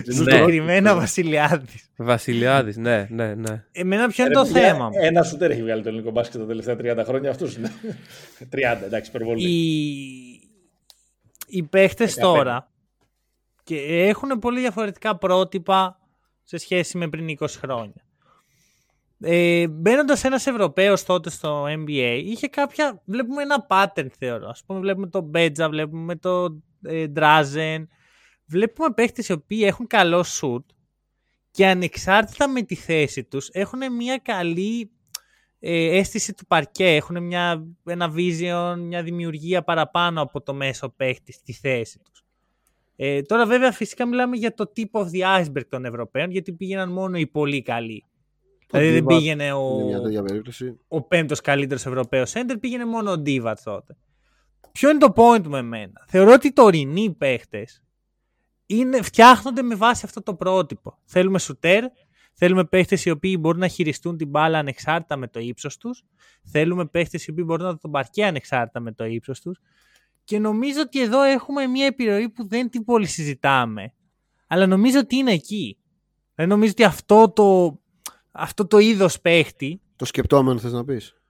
Συγκεκριμένα 0.07 0.95
Βασιλιάδης. 0.95 1.89
Βασιλιάδης, 1.95 2.77
ναι, 2.77 3.07
ναι, 3.09 3.33
ναι. 3.33 3.63
Εμένα 3.71 4.07
ποιο 4.07 4.25
είναι 4.25 4.33
το 4.33 4.45
θέμα. 4.45 4.89
Ένα 5.01 5.23
σου 5.23 5.37
έχει 5.39 5.63
βγάλει 5.63 5.81
το 5.83 5.89
ελληνικό 5.89 6.11
μπάσκετ 6.11 6.39
τα 6.39 6.47
τελευταία 6.47 7.03
30 7.03 7.03
χρόνια, 7.05 7.29
αυτούς 7.29 7.55
είναι. 7.55 7.71
30, 8.79 8.83
εντάξει, 8.83 9.09
υπερβολή. 9.09 9.49
Οι, 9.49 10.49
οι 11.47 11.63
παίχτες 11.63 12.15
τώρα 12.15 12.71
και 13.63 13.75
έχουν 13.77 14.39
πολύ 14.39 14.59
διαφορετικά 14.59 15.17
πρότυπα 15.17 15.99
σε 16.43 16.57
σχέση 16.57 16.97
με 16.97 17.09
πριν 17.09 17.37
20 17.39 17.47
χρόνια. 17.47 18.05
Ε, 19.25 19.67
Μπαίνοντας 19.67 20.23
ένας 20.23 20.47
Ευρωπαίος 20.47 21.03
τότε 21.03 21.29
στο 21.29 21.65
NBA, 21.65 22.21
είχε 22.25 22.47
κάποια. 22.47 23.01
Βλέπουμε 23.05 23.41
ένα 23.41 23.67
pattern 23.69 24.07
θεωρώ. 24.17 24.47
Α 24.47 24.55
πούμε, 24.65 24.79
βλέπουμε 24.79 25.07
τον 25.07 25.23
Μπέτζα, 25.23 25.69
βλέπουμε 25.69 26.15
τον 26.15 26.63
ε, 26.81 27.07
Ντράζεν 27.07 27.89
βλέπουμε 28.53 28.93
παίχτες 28.93 29.27
οι 29.27 29.31
οποίοι 29.31 29.61
έχουν 29.65 29.87
καλό 29.87 30.23
σουτ 30.23 30.69
και 31.51 31.67
ανεξάρτητα 31.67 32.49
με 32.49 32.61
τη 32.61 32.75
θέση 32.75 33.23
τους 33.23 33.49
έχουν 33.51 33.93
μια 33.95 34.17
καλή 34.17 34.91
ε, 35.59 35.97
αίσθηση 35.97 36.33
του 36.33 36.45
παρκέ, 36.45 36.95
έχουν 36.95 37.23
μια, 37.23 37.67
ένα 37.83 38.13
vision, 38.15 38.75
μια 38.79 39.03
δημιουργία 39.03 39.63
παραπάνω 39.63 40.21
από 40.21 40.41
το 40.41 40.53
μέσο 40.53 40.89
παίχτη 40.89 41.31
στη 41.31 41.53
θέση 41.53 41.99
τους. 41.99 42.23
Ε, 42.95 43.21
τώρα 43.21 43.45
βέβαια 43.45 43.71
φυσικά 43.71 44.05
μιλάμε 44.05 44.35
για 44.35 44.53
το 44.53 44.71
tip 44.75 45.01
of 45.01 45.03
the 45.03 45.41
iceberg 45.41 45.67
των 45.69 45.85
Ευρωπαίων 45.85 46.31
γιατί 46.31 46.53
πήγαιναν 46.53 46.91
μόνο 46.91 47.17
οι 47.17 47.27
πολύ 47.27 47.61
καλοί. 47.61 48.05
δηλαδή 48.69 48.91
δεν 48.91 49.05
πήγαινε 49.05 49.53
ο, 49.53 49.79
ο 50.87 51.01
πέμπτος 51.01 51.41
καλύτερος 51.41 51.85
Ευρωπαίος 51.85 52.33
center, 52.35 52.55
πήγαινε 52.59 52.85
μόνο 52.85 53.11
ο 53.11 53.21
Divac 53.25 53.55
τότε. 53.63 53.95
Ποιο 54.71 54.89
είναι 54.89 54.99
το 54.99 55.13
point 55.15 55.47
μου 55.47 55.55
εμένα; 55.55 56.05
Θεωρώ 56.07 56.31
ότι 56.33 56.47
οι 56.47 56.53
τωρινοί 56.53 57.11
παίχτες 57.11 57.83
είναι, 58.65 59.01
φτιάχνονται 59.01 59.61
με 59.61 59.75
βάση 59.75 60.01
αυτό 60.05 60.23
το 60.23 60.35
πρότυπο. 60.35 60.97
Θέλουμε 61.05 61.39
σουτέρ, 61.39 61.83
θέλουμε 62.33 62.65
παίχτες 62.65 63.05
οι 63.05 63.09
οποίοι 63.09 63.37
μπορούν 63.39 63.59
να 63.59 63.67
χειριστούν 63.67 64.17
την 64.17 64.29
μπάλα 64.29 64.59
ανεξάρτητα 64.59 65.17
με 65.17 65.27
το 65.27 65.39
ύψος 65.39 65.77
τους. 65.77 66.03
Θέλουμε 66.43 66.85
παίχτες 66.85 67.25
οι 67.25 67.31
οποίοι 67.31 67.43
μπορούν 67.47 67.65
να 67.65 67.77
τον 67.77 67.91
παρκέ 67.91 68.25
ανεξάρτητα 68.25 68.79
με 68.79 68.91
το 68.91 69.05
ύψος 69.05 69.41
τους. 69.41 69.59
Και 70.23 70.39
νομίζω 70.39 70.81
ότι 70.81 71.01
εδώ 71.01 71.21
έχουμε 71.21 71.67
μια 71.67 71.85
επιρροή 71.85 72.29
που 72.29 72.47
δεν 72.47 72.69
την 72.69 72.83
πολύ 72.83 73.05
συζητάμε. 73.05 73.93
Αλλά 74.47 74.67
νομίζω 74.67 74.99
ότι 74.99 75.15
είναι 75.15 75.31
εκεί. 75.31 75.77
Δεν 76.35 76.47
νομίζω 76.47 76.71
ότι 76.71 76.83
αυτό 76.83 77.31
το, 77.31 77.79
αυτό 78.31 78.67
το 78.67 78.77
είδος 78.77 79.21
παίχτη. 79.21 79.81
Το 79.95 80.05
σκεπτόμενο 80.05 80.59
θες 80.59 80.71
να 80.71 80.85
πεις. 80.85 81.22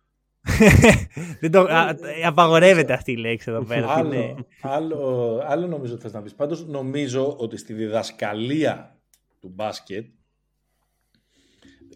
Δεν 1.40 1.52
το, 1.52 1.60
α, 1.60 1.96
απαγορεύεται 2.26 2.94
αυτή 2.94 3.12
η 3.12 3.18
λέξη 3.18 3.52
εδώ 3.52 3.64
πέρα. 3.64 3.88
άλλο, 3.88 4.48
άλλο, 4.62 5.42
άλλο 5.48 5.68
νομίζω 5.68 5.94
ότι 5.94 6.02
θες 6.02 6.14
να 6.14 6.22
πεις. 6.22 6.34
Πάντως 6.36 6.68
νομίζω 6.68 7.36
ότι 7.38 7.58
στη 7.58 7.74
διδασκαλία 7.74 8.98
του 9.40 9.52
μπάσκετ 9.56 10.06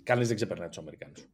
κανείς 0.03 0.27
δεν 0.27 0.35
ξεπερνάει 0.35 0.67
τους 0.67 0.77
Αμερικάνους. 0.77 1.27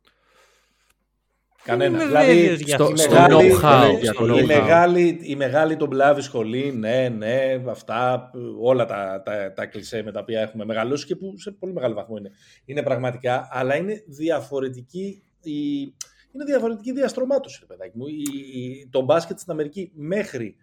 Κανένα. 1.63 2.05
Δηλαδή, 2.05 2.57
στο, 2.67 2.91
know-how. 2.95 4.41
Η 4.41 4.45
μεγάλη, 4.45 5.19
η 5.21 5.35
μεγάλη 5.35 5.75
τον 5.75 5.89
πλάβη 5.89 6.21
σχολή, 6.21 6.71
ναι, 6.71 7.09
ναι, 7.09 7.61
αυτά, 7.69 8.31
όλα 8.61 8.85
τα, 8.85 9.21
τα, 9.25 9.53
τα 9.53 9.65
κλισέ 9.65 10.03
με 10.03 10.11
τα 10.11 10.19
οποία 10.19 10.41
έχουμε 10.41 10.65
μεγαλώσει 10.65 11.05
και 11.05 11.15
που 11.15 11.37
σε 11.37 11.51
πολύ 11.51 11.73
μεγάλο 11.73 11.93
βαθμό 11.93 12.17
είναι, 12.17 12.31
είναι 12.65 12.83
πραγματικά, 12.83 13.47
αλλά 13.51 13.75
είναι 13.75 14.03
διαφορετική 14.07 15.23
η, 15.41 15.93
είναι 16.33 16.43
διαφορετική 16.45 16.91
διαστρωμάτωση, 16.91 17.57
ρε 17.59 17.65
παιδάκι 17.65 17.97
μου. 17.97 18.07
Η, 18.07 18.23
η, 18.53 18.87
το 18.91 19.01
μπάσκετ 19.01 19.39
στην 19.39 19.51
Αμερική 19.51 19.91
μέχρι 19.93 20.55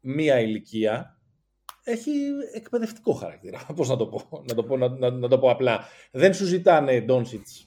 μία 0.00 0.40
ηλικία 0.40 1.18
έχει 1.84 2.10
εκπαιδευτικό 2.54 3.12
χαρακτήρα. 3.12 3.66
Πώς 3.76 3.88
να 3.88 3.96
το 3.96 4.06
πω, 4.06 4.42
να 4.48 4.54
το 4.54 4.64
πω, 4.64 4.76
να, 4.76 4.88
να, 4.88 5.10
να 5.10 5.28
το 5.28 5.38
πω 5.38 5.50
απλά. 5.50 5.84
Δεν 6.10 6.34
σου 6.34 6.44
ζητάνε 6.44 7.00
Ντόνσιτς 7.00 7.66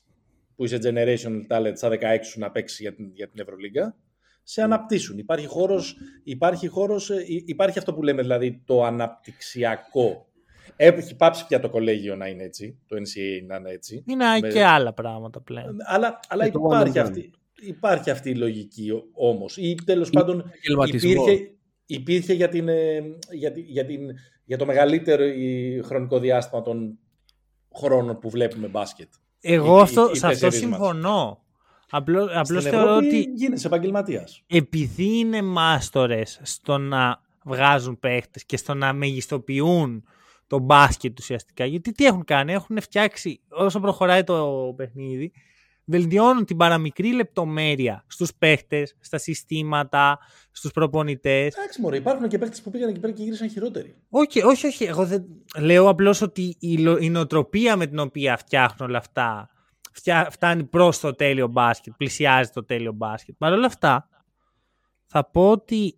που 0.55 0.65
είσαι 0.65 0.79
generation 0.83 1.41
talent 1.49 1.71
στα 1.75 1.89
16 1.89 1.97
σου 2.23 2.39
να 2.39 2.51
παίξει 2.51 2.81
για 2.81 2.93
την, 2.93 3.11
για 3.13 3.29
την 3.29 3.39
Ευρωλίγκα. 3.41 3.95
Σε 4.43 4.61
αναπτύσσουν. 4.61 5.17
Υπάρχει 5.17 5.45
χώρος, 5.45 5.97
υπάρχει 6.23 6.67
χώρος, 6.67 7.09
ε, 7.09 7.23
υπάρχει 7.27 7.77
αυτό 7.77 7.93
που 7.93 8.03
λέμε 8.03 8.21
δηλαδή 8.21 8.61
το 8.65 8.83
αναπτυξιακό. 8.83 10.27
Έχει 10.75 11.15
πάψει 11.15 11.47
πια 11.47 11.59
το 11.59 11.69
κολέγιο 11.69 12.15
να 12.15 12.27
είναι 12.27 12.43
έτσι, 12.43 12.79
το 12.87 12.95
NCAA 12.95 13.45
να 13.47 13.55
είναι 13.55 13.69
έτσι. 13.69 14.03
Είναι 14.07 14.25
Με- 14.39 14.49
και 14.49 14.63
άλλα 14.65 14.93
πράγματα 14.93 15.41
πλέον. 15.41 15.77
Αλλά, 15.85 16.19
αλλά 16.27 16.45
Και 16.45 16.51
το 16.51 16.61
υπάρχει, 16.65 16.91
one 16.93 16.97
and 16.97 16.99
done. 16.99 17.03
αυτή, 17.07 17.31
υπάρχει 17.61 18.09
αυτή 18.09 18.29
η 18.29 18.35
λογική 18.35 18.91
όμως. 19.13 19.57
Ή 19.57 19.75
τέλος 19.85 20.09
πάντων 20.09 20.39
επαγγελματισμός. 20.39 21.27
υπήρχε, 21.27 21.51
υπήρχε 21.85 22.33
για, 22.33 22.49
την, 22.49 22.67
ε, 22.67 23.01
για, 23.31 23.51
τη- 23.51 23.61
για, 23.61 23.85
την, 23.85 23.99
για 24.45 24.57
το 24.57 24.65
μεγαλύτερο 24.65 25.23
η- 25.23 25.81
χρονικό 25.85 26.19
διάστημα 26.19 26.61
των 26.61 26.99
χρόνων 27.75 28.19
που 28.19 28.29
βλέπουμε 28.29 28.67
μπάσκετ. 28.67 29.07
Εγώ 29.41 29.77
οι- 29.77 29.81
αυτό, 29.81 30.09
οι 30.13 30.17
σε 30.17 30.27
αυτό 30.27 30.39
τέσσερις 30.47 30.67
μας. 30.69 30.77
συμφωνώ. 30.79 31.39
Απλώς, 31.89 32.29
απλώς 32.33 32.61
Στην 32.61 32.73
θεωρώ 32.73 32.89
Ευρώπη 32.89 33.07
ότι 33.07 33.31
γίνεσαι 33.35 33.67
επαγγελματίας. 33.67 34.43
επειδή 34.47 35.17
είναι 35.17 35.41
μάστορες 35.41 36.39
στο 36.43 36.77
να 36.77 37.21
βγάζουν 37.43 37.99
παίχτες 37.99 38.45
και 38.45 38.57
στο 38.57 38.73
να 38.73 38.93
μεγιστοποιούν 38.93 40.03
το 40.47 40.59
μπάσκετ 40.59 41.19
ουσιαστικά. 41.19 41.65
Γιατί 41.65 41.91
τι 41.91 42.05
έχουν 42.05 42.23
κάνει, 42.23 42.53
έχουν 42.53 42.81
φτιάξει 42.81 43.39
όσο 43.49 43.79
προχωράει 43.79 44.23
το 44.23 44.73
παιχνίδι, 44.75 45.31
βελτιώνουν 45.85 46.45
την 46.45 46.57
παραμικρή 46.57 47.13
λεπτομέρεια 47.13 48.03
στους 48.07 48.33
παίχτες, 48.37 48.97
στα 48.99 49.17
συστήματα, 49.17 50.19
στους 50.51 50.71
προπονητές. 50.71 51.55
Εντάξει, 51.55 51.81
μωρέ, 51.81 51.97
υπάρχουν 51.97 52.27
και 52.27 52.37
παίχτες 52.37 52.61
που 52.61 52.69
πήγαν 52.71 52.89
εκεί 52.89 52.99
πέρα 52.99 53.13
και 53.13 53.23
γύρισαν 53.23 53.49
χειρότεροι. 53.49 53.95
Όχι, 54.09 54.43
όχι, 54.43 54.67
όχι. 54.67 54.83
Εγώ 54.83 55.05
δεν... 55.05 55.25
Λέω 55.59 55.89
απλώς 55.89 56.21
ότι 56.21 56.55
η, 56.59 56.77
λο- 56.77 56.97
η 56.97 57.09
νοοτροπία 57.09 57.75
με 57.75 57.87
την 57.87 57.99
οποία 57.99 58.37
φτιάχνουν 58.37 58.89
όλα 58.89 58.97
αυτά 58.97 59.49
φτιά... 59.91 60.27
φτάνει 60.31 60.63
προς 60.63 60.99
το 60.99 61.15
τέλειο 61.15 61.47
μπάσκετ, 61.47 61.93
πλησιάζει 61.97 62.49
το 62.49 62.65
τέλειο 62.65 62.91
μπάσκετ. 62.91 63.35
Παρ' 63.37 63.53
όλα 63.53 63.65
αυτά, 63.65 64.09
θα 65.05 65.29
πω 65.29 65.51
ότι 65.51 65.97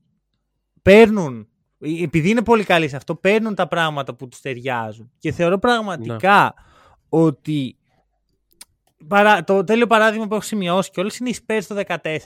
παίρνουν, 0.81 1.47
ε, 1.79 2.03
επειδή 2.03 2.29
είναι 2.29 2.43
πολύ 2.43 2.63
καλοί 2.63 2.88
σε 2.88 2.95
αυτό, 2.95 3.15
παίρνουν 3.15 3.55
τα 3.55 3.67
πράγματα 3.67 4.15
που 4.15 4.27
τους 4.27 4.41
ταιριάζουν. 4.41 5.11
Και 5.19 5.31
θεωρώ 5.31 5.57
πραγματικά 5.57 6.53
ότι 7.09 7.77
παρά... 9.08 9.43
το 9.43 9.64
τέλειο 9.64 9.88
παράδειγμα 9.88 10.28
που 10.28 10.34
έχω 10.34 10.43
σημειώσει 10.43 10.91
κιόλας 10.91 11.18
είναι 11.18 11.30
η 11.30 11.38
Spurs 11.48 11.62
το 11.68 11.82
14. 11.88 12.18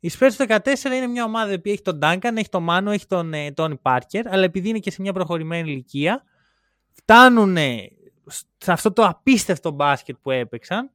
Η 0.00 0.10
Spurs 0.18 0.30
το 0.36 0.44
14 0.48 0.84
είναι 0.84 1.06
μια 1.06 1.24
ομάδα 1.24 1.60
που 1.60 1.68
έχει 1.68 1.82
τον 1.82 1.98
Duncan, 2.02 2.32
έχει 2.34 2.48
τον 2.48 2.66
Manu, 2.70 2.86
έχει 2.86 3.06
τον 3.06 3.34
ε, 3.34 3.52
Tony 3.56 3.74
Parker, 3.82 4.22
αλλά 4.24 4.44
επειδή 4.44 4.68
είναι 4.68 4.78
και 4.78 4.90
σε 4.90 5.02
μια 5.02 5.12
προχωρημένη 5.12 5.70
ηλικία, 5.70 6.24
φτάνουν 6.92 7.56
σε 8.58 8.72
αυτό 8.72 8.92
το 8.92 9.04
απίστευτο 9.04 9.70
μπάσκετ 9.70 10.16
που 10.22 10.30
έπαιξαν 10.30 10.90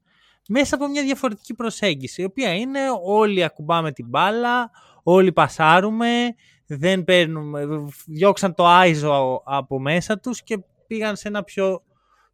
μέσα 0.47 0.75
από 0.75 0.87
μια 0.87 1.03
διαφορετική 1.03 1.53
προσέγγιση, 1.53 2.21
η 2.21 2.25
οποία 2.25 2.55
είναι 2.55 2.79
όλοι 3.03 3.43
ακουμπάμε 3.43 3.91
την 3.91 4.07
μπάλα, 4.07 4.71
όλοι 5.03 5.31
πασάρουμε, 5.31 6.35
δεν 6.65 7.03
παίρνουμε, 7.03 7.67
διώξαν 8.05 8.53
το 8.55 8.65
ISO 8.67 9.41
από 9.43 9.79
μέσα 9.79 10.19
τους 10.19 10.43
και 10.43 10.59
πήγαν 10.87 11.15
σε 11.15 11.27
ένα 11.27 11.43
πιο 11.43 11.83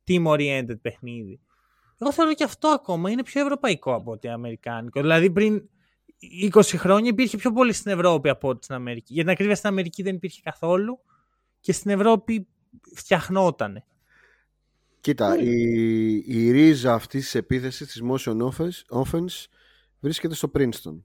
team-oriented 0.07 0.81
παιχνίδι. 0.81 1.39
Εγώ 1.97 2.11
θεωρώ 2.11 2.33
και 2.33 2.43
αυτό 2.43 2.67
ακόμα 2.67 3.09
είναι 3.09 3.23
πιο 3.23 3.41
ευρωπαϊκό 3.41 3.93
από 3.93 4.11
ότι 4.11 4.27
αμερικάνικο. 4.27 5.01
Δηλαδή 5.01 5.31
πριν 5.31 5.69
20 6.53 6.61
χρόνια 6.63 7.09
υπήρχε 7.09 7.37
πιο 7.37 7.51
πολύ 7.51 7.73
στην 7.73 7.91
Ευρώπη 7.91 8.29
από 8.29 8.49
ότι 8.49 8.63
στην 8.63 8.75
Αμερική. 8.75 9.13
Για 9.13 9.23
την 9.23 9.31
ακρίβεια 9.31 9.55
στην 9.55 9.69
Αμερική 9.69 10.03
δεν 10.03 10.15
υπήρχε 10.15 10.41
καθόλου 10.43 10.99
και 11.59 11.73
στην 11.73 11.91
Ευρώπη 11.91 12.47
φτιαχνότανε. 12.95 13.85
Κοίτα, 14.99 15.37
η, 15.37 16.23
η 16.25 16.51
ρίζα 16.51 16.93
αυτής 16.93 17.23
της 17.23 17.35
επίθεσης 17.35 17.87
της 17.87 18.01
motion 18.11 18.37
offense, 18.37 19.01
offense 19.03 19.45
βρίσκεται 19.99 20.35
στο 20.35 20.51
Princeton. 20.53 21.01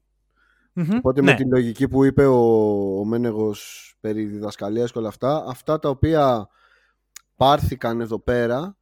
Μμμ, 0.73 0.97
Οπότε 0.97 1.23
ναι. 1.23 1.31
με 1.31 1.37
τη 1.37 1.45
λογική 1.45 1.89
που 1.89 2.05
είπε 2.05 2.27
ο, 2.27 2.39
ο 2.99 3.05
Μένεγος 3.05 3.95
περί 4.01 4.25
διδασκαλίας 4.25 4.93
και 4.93 4.99
όλα 4.99 5.09
αυτά, 5.09 5.45
αυτά 5.47 5.79
τα 5.79 5.89
οποία 5.89 6.49
πάρθηκαν 7.37 8.01
εδώ 8.01 8.19
πέρα 8.19 8.77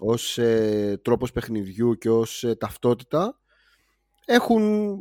ως 0.00 0.38
ε, 0.38 1.00
τρόπος 1.02 1.32
παιχνιδιού 1.32 1.94
και 1.98 2.10
ως 2.10 2.44
ε, 2.44 2.54
ταυτότητα 2.54 3.40
έχουν, 4.24 4.94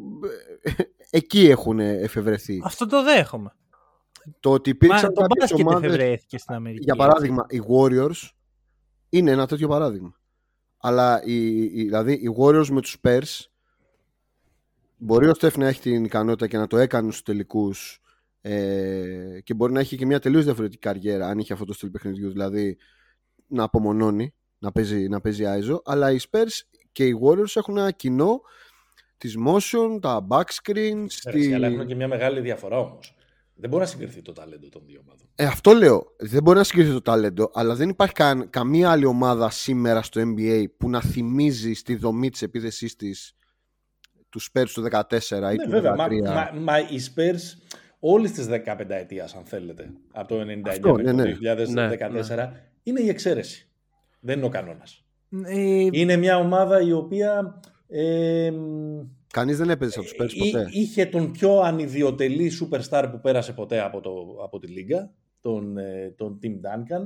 ε, 0.61 0.83
εκεί 1.09 1.49
έχουν 1.49 1.79
εφευρεθεί. 1.79 2.61
Αυτό 2.65 2.85
το 2.87 3.03
δέχομαι. 3.03 3.55
Το 4.39 4.51
ότι 4.51 4.69
Μα, 4.69 4.75
υπήρξαν 4.75 5.13
το 5.13 5.21
κάποιες 5.21 5.49
μπάσκετ 5.49 5.67
ομάδες, 5.67 5.87
εφευρέθηκε 5.93 6.37
στην 6.37 6.53
Αμερική. 6.55 6.83
για 6.83 6.95
παράδειγμα 6.95 7.45
οι 7.49 7.61
Warriors 7.69 8.29
είναι 9.09 9.31
ένα 9.31 9.47
τέτοιο 9.47 9.67
παράδειγμα. 9.67 10.19
Αλλά 10.77 11.23
οι, 11.23 11.63
οι- 11.63 11.83
δηλαδή 11.83 12.13
οι 12.13 12.35
Warriors 12.39 12.67
με 12.69 12.81
τους 12.81 12.97
Spurs 13.03 13.45
μπορεί 14.97 15.27
ο 15.27 15.33
Στεφ 15.33 15.57
να 15.57 15.67
έχει 15.67 15.81
την 15.81 16.03
ικανότητα 16.03 16.47
και 16.47 16.57
να 16.57 16.67
το 16.67 16.77
έκανε 16.77 17.09
στους 17.11 17.23
τελικούς 17.23 17.99
ε, 18.41 19.39
και 19.43 19.53
μπορεί 19.53 19.73
να 19.73 19.79
έχει 19.79 19.97
και 19.97 20.05
μια 20.05 20.19
τελείως 20.19 20.43
διαφορετική 20.43 20.81
καριέρα 20.81 21.27
αν 21.27 21.39
είχε 21.39 21.53
αυτό 21.53 21.65
το 21.65 21.73
στυλ 21.73 21.89
παιχνιδιού 21.89 22.29
δηλαδή 22.31 22.77
να 23.47 23.63
απομονώνει 23.63 24.33
να 24.61 24.71
παίζει, 24.71 25.07
να 25.07 25.21
παίζει 25.21 25.43
ISO 25.47 25.81
αλλά 25.83 26.11
οι 26.11 26.17
Spurs 26.31 26.61
και 26.91 27.05
οι 27.05 27.19
Warriors 27.23 27.55
έχουν 27.55 27.77
ένα 27.77 27.91
κοινό 27.91 28.41
της 29.17 29.37
motion, 29.47 30.01
τα 30.01 30.27
backscreens 30.29 31.07
Τη... 31.31 31.31
τη... 31.31 31.53
Αλλά 31.53 31.67
έχουν 31.67 31.87
και 31.87 31.95
μια 31.95 32.07
μεγάλη 32.07 32.39
διαφορά 32.39 32.77
όμως. 32.77 33.15
Δεν 33.55 33.69
μπορεί 33.69 33.81
να 33.81 33.89
συγκριθεί 33.89 34.21
το 34.21 34.31
ταλέντο 34.31 34.69
των 34.69 34.81
δύο 34.85 35.01
ομάδων. 35.05 35.27
Ε, 35.35 35.45
αυτό 35.45 35.71
λέω. 35.71 36.15
Δεν 36.17 36.43
μπορεί 36.43 36.57
να 36.57 36.63
συγκριθεί 36.63 36.91
το 36.91 37.01
ταλέντο, 37.01 37.51
αλλά 37.53 37.75
δεν 37.75 37.89
υπάρχει 37.89 38.13
καν, 38.13 38.49
καμία 38.49 38.91
άλλη 38.91 39.05
ομάδα 39.05 39.49
σήμερα 39.49 40.01
στο 40.01 40.21
NBA 40.21 40.63
που 40.77 40.89
να 40.89 41.01
θυμίζει 41.01 41.73
στη 41.73 41.95
δομή 41.95 42.29
της 42.29 42.41
επίθεσής 42.41 42.95
της 42.95 43.35
τους 44.29 44.49
Spurs 44.53 44.69
του 44.73 44.87
14 44.91 45.01
ή 45.31 45.55
Ναι, 45.55 45.55
του 45.55 45.69
13. 45.69 45.69
βέβαια. 45.69 45.95
Μα, 45.95 46.07
μα, 46.07 46.51
μα 46.59 46.79
οι 46.79 46.99
Spurs 47.15 47.61
όλη 47.99 48.29
της 48.29 48.47
15 48.49 48.89
ετίας, 48.89 49.35
αν 49.35 49.43
θέλετε, 49.45 49.93
από 50.11 50.27
το 50.27 50.41
99 50.41 50.61
Αυτό, 50.67 50.93
μέχρι 50.93 51.37
ναι, 51.39 51.55
το 51.55 51.71
ναι. 51.71 51.89
2014, 52.29 52.51
είναι 52.83 53.01
η 53.01 53.09
εξαίρεση. 53.09 53.70
Δεν 54.21 54.37
είναι 54.37 54.45
ο 54.45 54.49
κανόνας. 54.49 55.05
Ε, 55.45 55.87
Είναι 55.91 56.15
μια 56.15 56.37
ομάδα 56.37 56.81
η 56.81 56.91
οποία 56.91 57.59
ε, 57.87 58.51
μ, 58.51 58.99
Κανείς 59.33 59.57
δεν 59.57 59.69
έπαιζε 59.69 59.99
από 59.99 60.07
τους 60.07 60.15
Spurs 60.19 60.31
Εί- 60.33 60.51
ποτέ. 60.51 60.67
Είχε 60.71 61.05
τον 61.05 61.31
πιο 61.31 61.59
ανιδιοτελή 61.59 62.51
superstar 62.61 63.07
που 63.11 63.19
πέρασε 63.19 63.53
ποτέ 63.53 63.81
από, 63.81 64.01
το, 64.01 64.11
από 64.43 64.59
τη 64.59 64.67
Λίγκα, 64.67 65.11
τον, 65.41 65.77
ε, 65.77 66.13
τον 66.17 66.39
Tim 66.43 66.47
Duncan. 66.47 67.01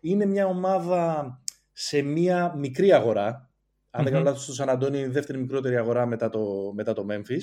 Είναι 0.00 0.24
μια 0.26 0.46
ομάδα 0.46 1.40
σε 1.72 2.02
μια 2.02 2.54
μικρή 2.56 2.92
αγορά. 2.92 3.50
Αν 3.90 4.04
δεν 4.04 4.12
Μμμ. 4.12 4.12
κάνω 4.12 4.24
λάθος, 4.24 4.42
στο 4.42 4.52
Σαν 4.52 4.68
Αντώνιο 4.68 4.98
είναι 4.98 5.08
η 5.08 5.12
δεύτερη 5.12 5.38
μικρότερη 5.38 5.76
αγορά 5.76 6.06
μετά 6.06 6.28
το, 6.28 6.72
μετά 6.74 6.92
το 6.92 7.06
Memphis. 7.10 7.42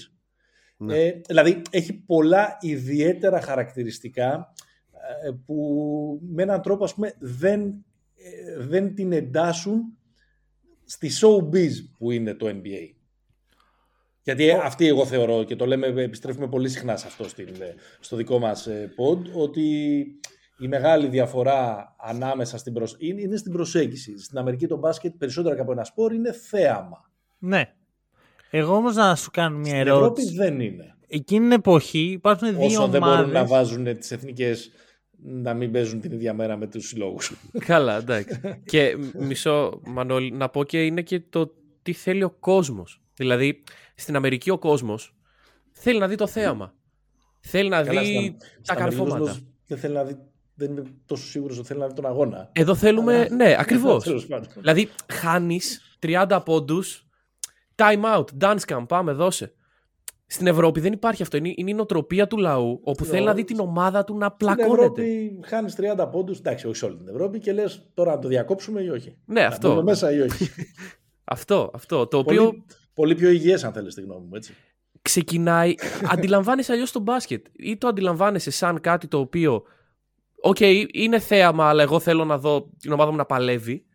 Ναι. 0.78 0.98
Ε, 0.98 1.22
δηλαδή, 1.28 1.62
έχει 1.70 1.94
πολλά 1.94 2.58
ιδιαίτερα 2.62 3.42
χαρακτηριστικά 3.42 4.54
ε, 5.26 5.32
που 5.46 6.20
με 6.30 6.43
έναν 6.43 6.62
τρόπο, 6.62 6.84
ας 6.84 6.93
πούμε, 6.93 7.14
δεν, 7.20 7.62
ε, 7.62 7.76
δεν 8.59 8.96
την 8.96 9.12
εντάσσουν 9.12 9.82
στη 10.86 11.09
showbiz 11.21 11.71
που 11.97 12.12
είναι 12.12 12.33
το 12.33 12.47
NBA. 12.47 12.93
Γιατί 14.21 14.51
αυτή 14.51 14.87
εγώ 14.87 15.05
θεωρώ 15.05 15.43
και 15.43 15.55
το 15.55 15.66
λέμε, 15.66 15.87
επιστρέφουμε 15.87 16.47
πολύ 16.47 16.70
συχνά 16.70 16.97
σε 16.97 17.08
αυτό 17.08 17.28
στην, 17.28 17.47
ε, 17.47 17.75
στο 18.00 18.16
δικό 18.16 18.39
μας 18.39 18.67
ε, 18.67 18.93
pod, 18.97 19.20
ότι 19.33 19.62
η 20.59 20.67
μεγάλη 20.67 21.08
διαφορά 21.08 21.96
ανάμεσα 22.00 22.58
στην 22.58 22.74
προσ... 22.74 22.96
είναι, 23.00 23.21
είναι 23.21 23.37
στην 23.37 23.51
προσέγγιση. 23.51 24.17
Στην 24.17 24.37
Αμερική 24.37 24.67
το 24.67 24.78
μπάσκετ 24.78 25.13
περισσότερο 25.17 25.55
και 25.55 25.62
από 25.62 25.71
ένα 25.71 25.83
σπορ 25.83 26.13
είναι 26.13 26.32
θέαμα. 26.32 27.12
ναι. 27.39 27.74
Εγώ 28.50 28.75
όμως 28.75 28.96
να 28.96 29.16
σου 29.16 29.32
κάνω 29.32 29.58
μια 29.58 29.66
Στην 29.67 29.79
Ευρώπη 29.79 29.97
ερώτηση. 30.04 30.36
δεν 30.36 30.59
είναι. 30.59 30.96
Εκείνη 31.08 31.42
την 31.42 31.51
εποχή 31.51 32.00
υπάρχουν 32.12 32.55
δύο 32.55 32.66
Όσο 32.66 32.87
δεν 32.87 33.01
μπορούν 33.01 33.17
να 33.17 33.24
ομάδες. 33.39 33.50
βάζουν 33.50 33.97
τις 33.97 34.12
εθνικές 34.12 34.71
να 35.28 35.54
μην 35.54 35.72
παίζουν 35.72 36.00
την 36.00 36.12
ίδια 36.12 36.34
μέρα 36.34 36.58
με 36.58 36.68
τους 36.68 36.88
συλλόγους. 36.88 37.34
Καλά, 37.66 37.97
εντάξει. 37.97 38.39
και 38.66 38.97
μισό, 39.20 39.80
Μανώλη, 39.86 40.32
να 40.32 40.50
πω 40.50 40.64
και 40.64 40.86
είναι 40.86 41.02
και 41.02 41.20
το 41.30 41.52
τι 41.82 41.93
θέλει 41.93 42.24
ο 42.24 42.30
κόσμος. 42.30 43.02
Δηλαδή, 43.16 43.64
στην 43.96 44.16
Αμερική 44.16 44.50
ο 44.50 44.58
κόσμος 44.58 45.16
θέλει 45.72 46.00
να 46.00 46.08
δει 46.08 46.16
το 46.16 46.28
θέαμα. 46.28 46.74
Θέλει 47.39 47.70
να 47.70 47.84
Καλά, 47.84 48.02
δει 48.02 48.08
στα- 48.38 48.47
τα 48.47 48.58
στα 48.62 48.74
Αμερικανούς 48.74 48.96
καρφώματα. 48.96 49.18
κόσμος 49.20 49.43
Δεν 49.68 49.78
θέλει 49.78 49.93
να 49.93 50.04
δει, 50.04 50.18
δεν 50.56 50.72
είμαι 50.72 50.84
τόσο 51.06 51.26
σίγουρος 51.26 51.58
ότι 51.58 51.68
θέλει 51.68 51.80
να 51.80 51.88
δει 51.88 51.93
τον 51.93 52.06
αγώνα. 52.06 52.50
Εδώ 52.52 52.76
θέλουμε, 52.76 53.28
ναι, 53.32 53.56
ακριβώς. 53.60 54.04
Τέλος 54.10 54.26
πάντων. 54.26 54.47
δηλαδή, 54.56 54.89
χάνεις 55.14 55.97
30 56.00 56.42
πόντους, 56.46 57.08
time 57.76 58.04
out, 58.18 58.26
dance 58.42 58.60
cam, 58.68 58.86
πάμε, 58.88 59.12
δώσε. 59.12 59.54
Στην 60.28 60.47
Ευρώπη 60.47 60.80
δεν 60.80 60.93
υπάρχει 60.93 61.22
αυτό. 61.22 61.38
Είναι, 61.38 61.54
είναι 61.56 61.70
η 61.70 61.74
νοοτροπία 61.74 62.28
του 62.28 62.38
λαού, 62.38 62.80
όπου 62.84 63.04
Στην 63.04 63.14
θέλει 63.16 63.26
να 63.26 63.34
δει 63.34 63.42
Ευρώπη- 63.42 63.58
την 63.58 63.68
ομάδα 63.70 64.04
του 64.04 64.18
να 64.18 64.26
Στην 64.26 64.38
πλακώνεται. 64.38 64.74
Ευρώπη 64.74 65.39
χάνεις 65.43 65.76
30 65.76 66.08
πόντους. 66.12 66.38
Εντάξει, 66.39 66.68
όχι 66.68 66.76
σε 66.76 66.86
όλη 66.86 66.97
την 66.97 67.08
Ευρώπη 67.08 67.39
και 67.39 67.54
λες 67.54 67.89
τώρα 67.93 68.12
να 68.16 68.20
το 68.20 68.28
διακόψουμε 68.28 68.82
ή 68.82 68.89
όχι; 68.89 69.18
Ναι, 69.26 69.42
Να 69.42 69.47
αυτό. 69.47 69.70
μπούμε 69.70 69.84
μέσα 69.84 70.12
ή 70.12 70.20
όχι; 70.22 70.50
Αυτό, 71.24 71.72
αυτό. 71.74 72.08
Το 72.08 72.18
οποίο 72.18 72.43
Πολύ, 72.46 72.64
πολύ 72.93 73.16
πιο 73.16 73.30
υγιές 73.30 73.64
αν 73.64 73.74
θέλεις 73.74 73.93
τη 73.93 74.02
γνώμη 74.02 74.26
μου, 74.26 74.36
έτσι. 74.36 74.54
ξεκινάει. 75.02 75.74
αντιλαμβάνεσαι 76.14 76.72
αλλιώς 76.72 76.92
το 76.92 77.00
μπάσκετ. 77.00 77.46
Ή 77.52 77.78
το 77.78 77.88
αντιλαμβάνεσαι 77.88 78.52
σαν 78.52 78.82
κάτι 78.82 79.08
το 79.08 79.18
οποίο. 79.20 79.64
Οκ, 80.42 80.58
είναι 80.93 81.20
θέαμα, 81.20 81.70
αλλά 81.70 81.82
εγώ 81.84 82.00
θέλω 82.00 82.26
να 82.26 82.38
δω 82.38 82.70
την 82.80 82.92
ομάδα 82.92 83.12
μου 83.12 83.18
να 83.18 83.26
παλεύει. 83.26 83.86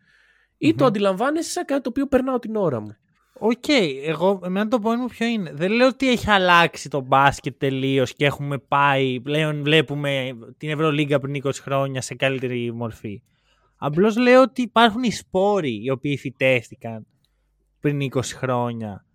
Ή 0.57 0.75
το 0.75 0.85
αντιλαμβάνεσαι 0.85 1.49
σαν 1.51 1.65
κάτι 1.65 1.81
το 1.81 1.89
οποίο 1.89 2.07
περνάω 2.07 2.39
την 2.39 2.55
ώρα 2.55 2.79
μου. 2.79 2.95
Οκ, 3.43 3.67
εγώ, 4.05 4.39
εμένα 4.43 4.67
το 4.67 4.77
point 4.83 4.97
μου 4.97 5.07
ποιο 5.07 5.27
είναι. 5.27 5.51
Δεν 5.53 5.71
λέω 5.71 5.87
ότι 5.87 6.09
έχει 6.09 6.29
αλλάξει 6.29 6.89
το 6.89 6.99
μπάσκετ 7.01 7.55
τελείως 7.57 8.13
και 8.15 8.25
έχουμε 8.25 8.57
πάει, 8.57 9.19
πλέον 9.19 9.63
βλέπουμε 9.63 10.37
την 10.57 10.69
Ευρωλίγκα 10.69 11.19
πριν 11.19 11.41
20 11.43 11.51
χρόνια 11.61 12.01
σε 12.01 12.15
καλύτερη 12.15 12.73
μορφή. 12.73 13.21
Απλώς 13.77 14.17
λέω 14.17 14.41
ότι 14.41 14.61
υπάρχουν 14.61 15.03
οι 15.03 15.11
σπόροι 15.11 15.83
οι 15.83 15.89
οποίοι 15.89 16.17
φυτεύτηκαν 16.17 17.05
πριν 17.79 17.99
20 18.13 18.21
χρόνια. 18.23 19.05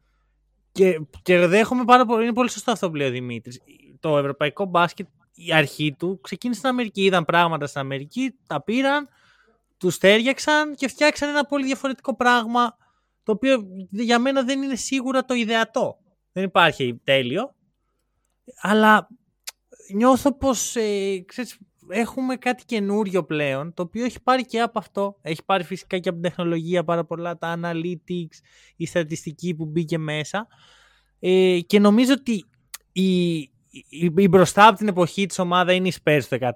Και, 0.72 1.00
και 1.22 1.46
δέχομαι 1.46 1.84
πάρα 1.84 2.06
πολύ, 2.06 2.24
είναι 2.24 2.32
πολύ 2.32 2.50
σωστό 2.50 2.70
αυτό 2.70 2.88
που 2.90 2.94
λέει 2.94 3.08
ο 3.08 3.10
Δημήτρης. 3.10 3.60
Το 4.00 4.18
ευρωπαϊκό 4.18 4.64
μπάσκετ, 4.64 5.06
η 5.34 5.52
αρχή 5.52 5.94
του 5.98 6.20
ξεκίνησε 6.22 6.58
στην 6.58 6.70
Αμερική. 6.70 7.04
Είδαν 7.04 7.24
πράγματα 7.24 7.66
στην 7.66 7.80
Αμερική, 7.80 8.34
τα 8.46 8.62
πήραν, 8.62 9.08
τους 9.78 9.98
τέριαξαν 9.98 10.74
και 10.74 10.88
φτιάξαν 10.88 11.28
ένα 11.28 11.44
πολύ 11.44 11.64
διαφορετικό 11.64 12.16
πράγμα 12.16 12.76
το 13.26 13.32
οποίο 13.32 13.66
για 13.90 14.18
μένα 14.18 14.42
δεν 14.42 14.62
είναι 14.62 14.74
σίγουρα 14.74 15.24
το 15.24 15.34
ιδεατό. 15.34 15.98
Δεν 16.32 16.44
υπάρχει 16.44 17.00
τέλειο. 17.04 17.54
Αλλά 18.60 19.08
νιώθω 19.94 20.36
πως 20.36 20.76
ε, 20.76 21.24
ξέρεις, 21.26 21.58
έχουμε 21.88 22.36
κάτι 22.36 22.64
καινούριο 22.64 23.24
πλέον, 23.24 23.74
το 23.74 23.82
οποίο 23.82 24.04
έχει 24.04 24.22
πάρει 24.22 24.44
και 24.46 24.60
από 24.60 24.78
αυτό. 24.78 25.18
Έχει 25.22 25.44
πάρει 25.44 25.64
φυσικά 25.64 25.98
και 25.98 26.08
από 26.08 26.20
την 26.20 26.28
τεχνολογία 26.28 26.84
πάρα 26.84 27.04
πολλά, 27.04 27.38
τα 27.38 27.58
analytics, 27.62 28.36
η 28.76 28.86
στατιστική 28.86 29.54
που 29.54 29.64
μπήκε 29.64 29.98
μέσα. 29.98 30.46
Ε, 31.18 31.60
και 31.66 31.78
νομίζω 31.78 32.12
ότι 32.12 32.44
η, 32.92 33.34
η, 33.88 34.12
η 34.16 34.28
μπροστά 34.28 34.66
από 34.66 34.78
την 34.78 34.88
εποχή 34.88 35.26
της 35.26 35.38
ομάδα 35.38 35.72
είναι 35.72 35.88
η 35.88 35.94
Spurs 36.02 36.22
το 36.28 36.36
14, 36.40 36.46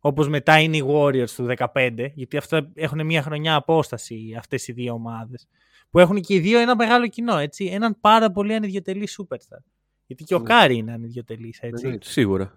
όπως 0.00 0.28
μετά 0.28 0.58
είναι 0.60 0.76
οι 0.76 0.84
Warriors 0.86 1.30
του 1.36 1.46
15, 1.72 1.90
γιατί 2.14 2.36
αυτό 2.36 2.68
έχουν 2.74 3.06
μια 3.06 3.22
χρονιά 3.22 3.54
απόσταση 3.54 4.34
αυτές 4.38 4.68
οι 4.68 4.72
δύο 4.72 4.92
ομάδες. 4.92 5.46
Που 5.90 5.98
έχουν 5.98 6.20
και 6.20 6.34
οι 6.34 6.38
δύο 6.38 6.58
ένα 6.58 6.76
μεγάλο 6.76 7.06
κοινό, 7.08 7.36
έτσι. 7.38 7.64
Έναν 7.64 7.96
πάρα 8.00 8.30
πολύ 8.30 8.54
ανιδιοτελή 8.54 9.08
superstar. 9.18 9.58
Γιατί 10.06 10.24
και 10.24 10.34
ο 10.34 10.40
Κάρι 10.40 10.76
είναι 10.76 10.92
ανιδιοτελής, 10.92 11.58
έτσι. 11.60 11.86
Ναι. 11.88 11.96
Σίγουρα. 12.00 12.52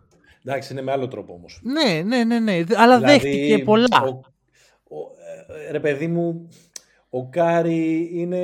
Εντάξει, 0.46 0.74
είναι 0.74 0.82
με 0.82 0.92
άλλο 0.92 1.08
τρόπο 1.08 1.34
όμως. 1.34 1.60
Ναι, 1.64 2.02
ναι, 2.06 2.24
ναι, 2.24 2.40
ναι. 2.40 2.64
Αλλά 2.76 2.98
Δηλαδή, 2.98 3.20
δέχτηκε 3.20 3.64
πολλά. 3.64 4.04
ο- 4.04 4.08
ο- 4.96 5.12
ε, 5.68 5.72
ρε 5.72 5.80
παιδί 5.80 6.08
μου, 6.08 6.48
ο 7.10 7.30
Κάρι 7.30 8.10
είναι... 8.14 8.42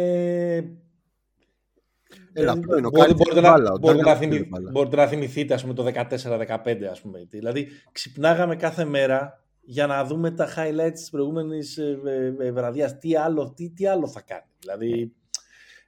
Έλα, 2.34 2.54
δεν- 2.54 2.60
αυτό 2.64 2.78
είναι, 2.78 2.88
ο 2.88 2.90
μπορεί- 2.90 3.02
Κάρι 3.02 3.14
μπορείτε 3.14 3.36
θέλει 3.36 3.46
να- 3.46 3.52
μπάλα, 3.52 3.72
ο 3.72 3.78
μπορείτε 3.78 4.04
Ντάγκαν 4.04 4.14
να 4.14 4.20
θέλει 4.20 4.34
θυμη- 4.38 4.50
μπάλα. 4.50 4.72
Μπορείτε 4.72 4.96
να 4.96 5.08
θυμηθείτε, 5.08 5.54
ας 5.54 5.62
πούμε, 5.62 5.74
το 5.74 5.84
14-15, 5.84 6.86
ας 6.86 7.02
πούμε. 7.02 7.26
Δηλαδή, 7.30 7.68
ξυπνάγαμε 7.92 8.56
κάθε 8.56 8.86
μέρα 8.86 9.44
για 9.62 9.88
να 9.88 10.06
δούμε 10.06 10.32
τα 10.32 10.48
highlights 10.58 10.92
της 10.94 11.10
προηγούμενης 11.10 11.78
ε, 11.78 12.00
ε, 12.06 12.46
ε, 12.46 12.52
βραδιάς. 12.52 12.98
Τι 13.00 13.16
άλλο, 13.16 13.54
τι, 13.56 13.70
τι 13.70 13.86
άλλο 13.88 14.08
θα 14.08 14.22
κάνει. 14.22 14.46
Δηλαδή, 14.60 15.14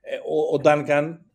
ε, 0.02 0.16
ο, 0.16 0.54
ο 0.54 0.60
Ντάνκαν, 0.60 1.26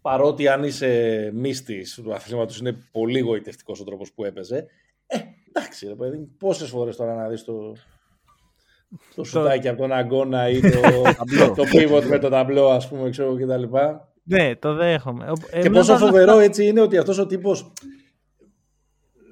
παρότι 0.00 0.48
αν 0.48 0.64
είσαι 0.64 1.30
μύστης 1.34 1.94
του 1.94 2.14
αθλήματος, 2.14 2.58
είναι 2.58 2.76
πολύ 2.92 3.18
γοητευτικός 3.20 3.80
ο 3.80 3.84
τρόπος 3.84 4.12
που 4.12 4.24
έπαιζε. 4.24 4.66
Ε, 5.06 5.18
εντάξει, 5.48 5.86
ρε 5.88 5.94
παιδί, 5.94 6.16
μου, 6.16 6.34
πόσες 6.38 6.68
φορές 6.68 6.96
τώρα 6.96 7.14
να 7.14 7.28
δεις 7.28 7.44
το, 7.44 7.76
το 9.14 9.24
σουτάκι 9.24 9.68
από 9.68 9.80
τον 9.80 9.92
αγκώνα 9.92 10.48
ή 10.48 10.60
το, 10.70 10.80
Ταμπλό. 11.16 11.54
το 11.54 11.64
pivot 11.72 12.02
με 12.08 12.18
το 12.18 12.28
ταμπλό, 12.28 12.68
ας 12.68 12.88
πούμε, 12.88 13.10
ξέρω 13.10 13.36
και 13.38 13.46
τα 13.46 13.56
λοιπά. 13.56 14.08
Ναι, 14.22 14.56
το 14.56 14.74
δέχομαι. 14.74 15.30
Ο- 15.30 15.32
Και 15.34 15.56
εμένα 15.58 15.74
πόσο 15.74 15.92
όλα 15.92 16.00
φοβερό 16.00 16.30
αυτά- 16.32 16.42
έτσι 16.44 16.66
είναι 16.66 16.80
ότι 16.80 16.98
αυτός 16.98 17.18
ο 17.18 17.26
τύπος 17.26 17.72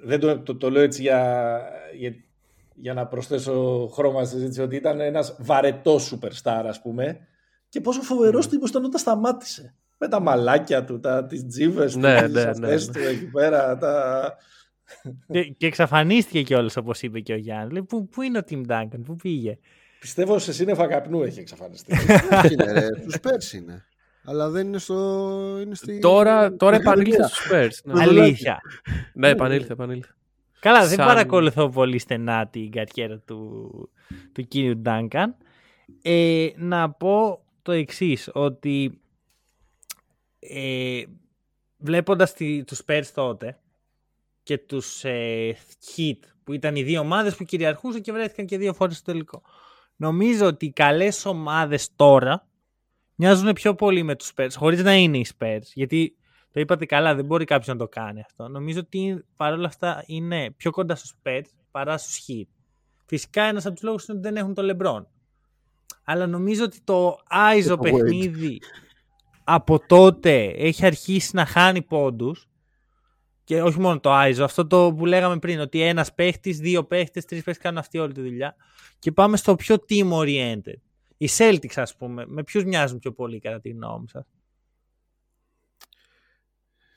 δεν 0.05 0.21
το, 0.21 0.39
το, 0.41 0.57
το 0.57 0.71
λέω 0.71 0.83
έτσι 0.83 1.03
για, 1.03 1.61
για, 1.97 2.15
για 2.75 2.95
να 2.95 3.07
προσθέσω 3.07 3.87
χρώμα 3.93 4.25
στη 4.25 4.35
συζήτηση 4.37 4.61
ότι 4.63 4.77
ήταν 4.77 5.01
ένας 5.01 5.37
βαρετός 5.41 6.15
superstar 6.15 6.63
ας 6.67 6.81
πούμε 6.83 7.19
και 7.69 7.81
πόσο 7.81 8.01
φοβερός 8.03 8.49
τύπος 8.49 8.71
ήταν 8.71 8.85
όταν 8.85 9.01
σταμάτησε 9.01 9.75
με 9.99 10.09
τα 10.09 10.21
μαλάκια 10.21 10.85
του, 10.85 11.01
τα, 11.01 11.25
τις 11.25 11.47
τζίβες 11.47 11.93
του, 11.93 11.99
Ναι, 11.99 12.23
τις 12.23 12.33
ναι, 12.33 12.43
αυτές 12.43 12.87
ναι, 12.89 12.93
του 12.93 13.09
εκεί 13.09 13.25
πέρα 13.31 13.79
τα... 13.79 14.35
Και, 15.33 15.45
και 15.45 15.67
εξαφανίστηκε 15.67 16.43
κιόλας 16.43 16.77
όπως 16.77 17.03
είπε 17.03 17.21
και 17.21 17.33
ο 17.33 17.37
Γιάννης. 17.37 17.73
Λέει, 17.73 17.83
πού, 17.83 18.09
πού 18.09 18.23
είναι 18.23 18.39
ο 18.39 18.43
Tim 18.51 18.67
Duncan, 18.67 19.01
πού 19.05 19.17
πήγε; 19.17 19.59
Πιστεύω 20.01 20.39
σε 20.39 20.53
σύννεφα 20.53 20.87
καπνού 20.87 21.23
έχει 21.23 21.41
εξαφανιστεί. 21.41 21.93
Όχι, 22.45 22.53
είναι, 22.53 22.73
ρε, 22.73 22.89
τους 22.91 23.21
πέρσι 23.21 23.57
είναι. 23.57 23.85
Αλλά 24.25 24.51
δεν 24.51 24.67
είναι 24.67 24.79
στο. 24.79 25.59
Είναι 25.63 25.75
στη... 25.75 25.99
Τώρα, 25.99 26.57
τώρα 26.57 26.75
στη 26.75 26.83
επανήλθε 26.85 27.11
Γαλλία. 27.11 27.29
στους 27.29 27.51
Spurs. 27.51 27.93
Ναι, 27.93 28.03
Αλήθεια. 28.03 28.61
ναι 29.13 29.29
επανήλθε, 29.29 29.73
επανήλθε. 29.73 30.15
Καλά, 30.61 30.87
δεν 30.87 30.97
Σαν- 30.97 31.07
παρακολουθώ 31.07 31.69
πολύ 31.69 31.99
στενά 31.99 32.47
την 32.47 32.71
καριέρα 32.71 33.19
του, 33.19 33.71
του 34.33 34.43
κύριου 34.43 34.77
Ντάνκαν. 34.77 35.37
Ε, 36.03 36.49
να 36.57 36.91
πω 36.91 37.45
το 37.63 37.73
εξής 37.73 38.31
ότι 38.33 39.01
ε, 40.39 41.03
βλέποντας 41.79 42.33
τη, 42.33 42.65
τους 42.65 42.83
Spurs 42.87 43.07
τότε 43.15 43.59
και 44.47 44.59
τους 44.59 45.05
ε, 45.05 45.57
Heat 45.87 46.19
που 46.45 46.53
ήταν 46.53 46.77
οι 46.77 46.83
δύο 46.83 47.01
ομάδες 47.01 47.37
που 47.37 47.45
κυριαρχούσαν 47.45 48.01
και 48.01 48.13
βρέθηκαν 48.13 48.47
και 48.47 48.59
δύο 48.59 48.75
φορές 48.75 48.97
στο 48.97 49.13
τελικό. 49.13 49.43
Νομίζω 49.97 50.47
ότι 50.47 50.67
οι 50.67 50.71
καλές 50.71 51.25
ομάδες 51.25 51.89
τώρα 51.97 52.47
μοιάζουν 53.15 53.53
πιο 53.53 53.75
πολύ 53.75 54.03
με 54.03 54.15
τους 54.15 54.33
Spurs, 54.37 54.49
χωρίς 54.57 54.83
να 54.83 54.95
είναι 54.95 55.19
οι 55.19 55.27
Spurs, 55.39 55.63
γιατί 55.75 56.17
το 56.53 56.61
είπατε 56.61 56.87
καλά, 56.87 57.15
δεν 57.15 57.25
μπορεί 57.25 57.45
κάποιος 57.45 57.69
να 57.69 57.77
το 57.77 57.89
κάνει 57.89 58.21
αυτό. 58.21 58.49
Νομίζω 58.49 58.81
ότι 58.81 59.25
παρόλα 59.37 59.67
αυτά 59.67 60.05
είναι 60.07 60.51
πιο 60.51 60.71
κοντά 60.71 60.95
στους 60.95 61.13
Spurs 61.23 61.45
παρά 61.71 61.99
στους 61.99 62.25
Heat. 62.29 62.49
Φυσικά 63.07 63.43
ένας 63.43 63.67
από 63.67 63.75
τους 63.75 63.85
λόγους 63.85 64.07
είναι 64.07 64.19
ότι 64.19 64.29
δεν 64.29 64.37
έχουν 64.37 64.55
το 64.55 64.63
LeBron. 64.71 65.05
Αλλά 66.05 66.27
νομίζω 66.27 66.65
ότι 66.65 66.81
το 66.85 67.19
Άιζο 67.29 67.77
το 67.77 67.81
Wade. 67.81 67.83
παιχνίδι 67.83 68.59
από 69.45 69.87
τότε 69.87 70.45
έχει 70.45 70.87
αρχίσει 70.87 71.37
να 71.37 71.47
χάνει 71.47 71.83
πόντους 71.83 72.49
και 73.47 73.63
όχι 73.63 73.81
μόνο 73.81 74.01
το 74.01 74.13
Άιζο, 74.13 74.45
αυτό 74.45 74.67
το 74.67 74.95
που 74.97 75.07
λέγαμε 75.07 75.39
πριν, 75.39 75.61
ότι 75.61 75.81
ένας 75.83 76.15
παίχτης, 76.15 76.59
δύο 76.59 76.85
παίχτες, 76.85 77.25
τρεις 77.25 77.43
παίχτες 77.43 77.63
κάνουν 77.65 77.79
αυτή 77.79 77.99
όλη 77.99 78.13
τη 78.13 78.21
δουλειά. 78.21 78.57
Και 78.99 79.13
πάμε 79.13 79.37
στο 79.37 79.55
πιο 79.55 79.77
team 79.89 80.11
oriented. 80.13 80.81
Οι 81.17 81.29
Celtics, 81.37 81.75
ας 81.77 81.97
πούμε, 81.97 82.25
με 82.27 82.43
ποιους 82.45 82.65
μοιάζουν 82.65 82.99
πιο 82.99 83.13
πολύ 83.13 83.39
κατά 83.39 83.61
τη 83.61 83.69
γνώμη 83.69 84.09
σας; 84.09 84.27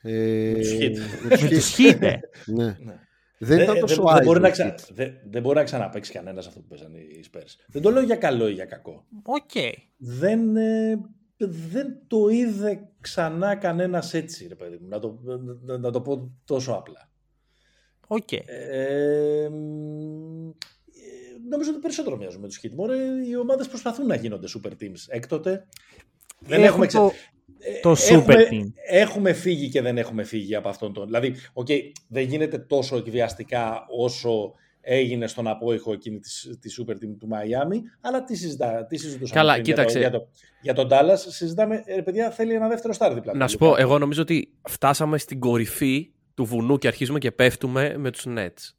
Ε, 0.02 0.52
τους 0.54 0.72
Heat. 0.72 0.92
με 1.22 1.28
τους 1.28 1.42
Με 1.42 1.48
Heat. 1.48 1.50
τους 1.50 1.76
Heat, 1.78 2.02
ε. 2.02 2.18
Ναι. 2.56 2.64
Ναι. 2.64 2.98
Δεν 3.38 3.58
ήταν 3.60 3.72
δεν, 3.74 3.80
τόσο 3.80 4.02
δεν, 4.02 4.14
δεν, 4.14 4.24
μπορεί 4.24 4.40
να 4.40 4.46
άϊζο. 4.48 4.74
ξα... 4.74 4.94
δεν, 4.94 5.12
δεν 5.30 5.42
μπορεί 5.42 5.56
να 5.56 5.64
ξαναπαίξει 5.64 6.12
κανένας 6.12 6.46
αυτό 6.46 6.60
που 6.60 6.66
παίζανε 6.66 6.98
οι 6.98 7.24
Spurs. 7.32 7.64
Δεν 7.68 7.82
το 7.82 7.90
λέω 7.90 8.02
για 8.02 8.16
καλό 8.16 8.48
ή 8.48 8.52
για 8.52 8.64
κακό. 8.64 9.06
Οκ. 9.22 9.50
δεν, 9.96 10.56
ε, 10.56 10.98
δεν 11.48 11.98
το 12.06 12.28
είδε 12.28 12.88
ξανά 13.00 13.56
κανένας 13.56 14.14
έτσι, 14.14 14.46
ρε 14.48 14.54
παιδί 14.54 14.78
μου, 14.80 14.88
να 14.88 14.98
το, 14.98 15.18
να, 15.62 15.78
να 15.78 15.90
το 15.90 16.00
πω 16.00 16.30
τόσο 16.44 16.72
απλά. 16.72 17.10
Οκ. 18.06 18.32
Ε, 18.32 19.48
μ, 19.50 20.48
ε, 20.48 20.52
νομίζω 21.48 21.70
ότι 21.70 21.80
περισσότερο 21.80 22.16
μοιάζουν 22.16 22.40
με 22.40 22.46
τους 22.46 22.60
Heat. 22.62 22.70
Μωρέ, 22.74 22.96
οι 23.28 23.36
ομάδες 23.36 23.68
προσπαθούν 23.68 24.06
να 24.06 24.14
γίνονται 24.14 24.46
super 24.56 24.70
teams. 24.82 25.04
Έκτοτε 25.08 25.66
δεν 26.38 26.62
έχουμε, 26.62 26.86
ξε... 26.86 26.96
το, 26.98 27.12
ε, 27.58 27.80
το 27.80 27.90
super 27.90 28.28
έχουμε, 28.28 28.48
team. 28.50 28.72
έχουμε 28.88 29.32
φύγει 29.32 29.68
και 29.68 29.82
δεν 29.82 29.98
έχουμε 29.98 30.24
φύγει 30.24 30.54
από 30.54 30.68
αυτόν 30.68 30.92
τον... 30.92 31.04
Δηλαδή, 31.04 31.34
οκ, 31.52 31.68
δεν 32.08 32.24
γίνεται 32.24 32.58
τόσο 32.58 32.96
εκβιαστικά 32.96 33.86
όσο 33.88 34.54
έγινε 34.80 35.26
στον 35.26 35.46
απόϊχο 35.48 35.92
εκείνη 35.92 36.18
της, 36.18 36.56
της 36.60 36.80
super 36.82 36.92
team 36.92 37.14
του 37.18 37.26
Μαϊάμι, 37.28 37.82
αλλά 38.00 38.24
τι, 38.24 38.36
συζητά, 38.36 38.86
τι 38.86 38.96
συζητούσαμε 38.96 39.40
Καλά, 39.40 39.52
πριν 39.52 39.64
κοίταξε. 39.64 39.98
Για, 39.98 40.10
το, 40.10 40.16
για, 40.62 40.74
το, 40.74 40.86
για 40.86 40.88
τον 40.88 40.88
Dallas 41.14 41.18
συζητάμε, 41.28 41.82
ε, 41.86 42.00
παιδιά 42.00 42.30
θέλει 42.30 42.54
ένα 42.54 42.68
δεύτερο 42.68 42.92
στάρ 42.92 43.14
δίπλα. 43.14 43.34
Να 43.36 43.44
του, 43.44 43.50
σου 43.50 43.58
πω, 43.58 43.66
Λουκά. 43.66 43.80
εγώ 43.80 43.98
νομίζω 43.98 44.22
ότι 44.22 44.52
φτάσαμε 44.68 45.18
στην 45.18 45.40
κορυφή 45.40 46.10
του 46.34 46.44
βουνού 46.44 46.78
και 46.78 46.86
αρχίζουμε 46.86 47.18
και 47.18 47.30
πέφτουμε 47.32 47.94
με 47.98 48.10
τους 48.10 48.24
Nets. 48.28 48.74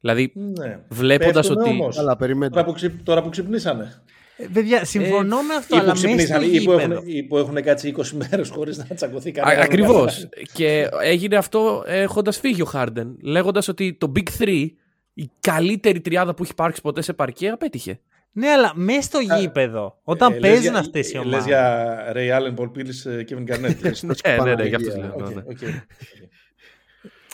Δηλαδή, 0.00 0.32
Ναι. 0.34 0.78
βλέποντας 0.88 1.46
Πέφτουμε 1.46 1.60
ότι... 1.68 1.70
όμως. 1.80 1.96
Καλά, 1.96 2.16
περιμένετε. 2.16 2.54
Τώρα 2.54 2.64
που, 2.66 2.72
ξυπ, 2.72 3.02
τώρα 3.04 3.22
που 3.22 3.28
ξυπνήσανε. 3.28 4.02
Ε, 4.36 4.46
παιδιά, 4.52 4.84
συμφωνώ 4.84 5.42
με 5.42 5.54
αυτό, 5.54 5.76
Ή 5.76 5.78
αλλά 5.78 5.92
που 5.92 6.00
μέσα 6.00 6.16
στο 6.16 6.16
ξυπνήσανε 6.16 6.44
ή 6.44 6.48
που, 6.48 6.72
γήπεδο. 6.72 6.92
έχουν, 6.94 7.08
ή 7.08 7.22
που 7.22 7.36
έχουν 7.38 7.62
κάτσει 7.62 7.94
20 7.96 8.04
μέρες 8.30 8.48
χωρίς 8.48 8.78
να 8.78 8.84
τσακωθεί 8.94 9.28
Α, 9.28 9.32
κανένα. 9.32 9.62
ακριβώς. 9.62 10.28
και 10.52 10.88
έγινε 11.02 11.36
αυτό 11.36 11.82
έχοντας 11.86 12.38
φύγει 12.38 12.62
ο 12.62 12.64
Χάρντεν. 12.64 13.16
Λέγοντας 13.22 13.68
ότι 13.68 13.94
το 13.94 14.12
Big 14.16 14.42
3, 14.42 14.66
η 15.14 15.30
καλύτερη 15.40 16.00
τριάδα 16.00 16.34
που 16.34 16.42
έχει 16.42 16.52
υπάρξει 16.52 16.80
ποτέ 16.80 17.02
σε 17.02 17.12
παρκέ, 17.12 17.48
απέτυχε. 17.48 18.00
Ναι, 18.32 18.48
αλλά 18.48 18.72
μέσα 18.74 19.02
στο 19.02 19.18
γήπεδο, 19.18 19.98
όταν 20.04 20.32
Ε, 20.32 20.38
λες 20.38 20.50
παίζουν 20.50 20.70
για- 20.70 20.78
αυτές 20.80 21.12
οι 21.12 21.16
ε, 21.16 21.18
ομάδες. 21.18 21.38
Λες 21.38 21.46
για 21.46 22.12
Ray 22.14 22.38
Allen, 22.40 22.54
Paul 22.54 22.70
Pierce, 22.76 23.24
Kevin 23.28 23.46
Garnett. 23.50 23.80
λες. 23.82 24.02
ναι, 24.26 24.36
ναι, 24.44 24.54
ναι, 24.54 24.64
γι' 24.64 24.74
αυτό 24.74 24.90
Παναγία. 24.90 24.96
λέω. 24.98 25.14
Οκ, 25.14 25.28
ναι, 25.28 25.34
ναι. 25.34 25.42
οκ. 25.50 25.62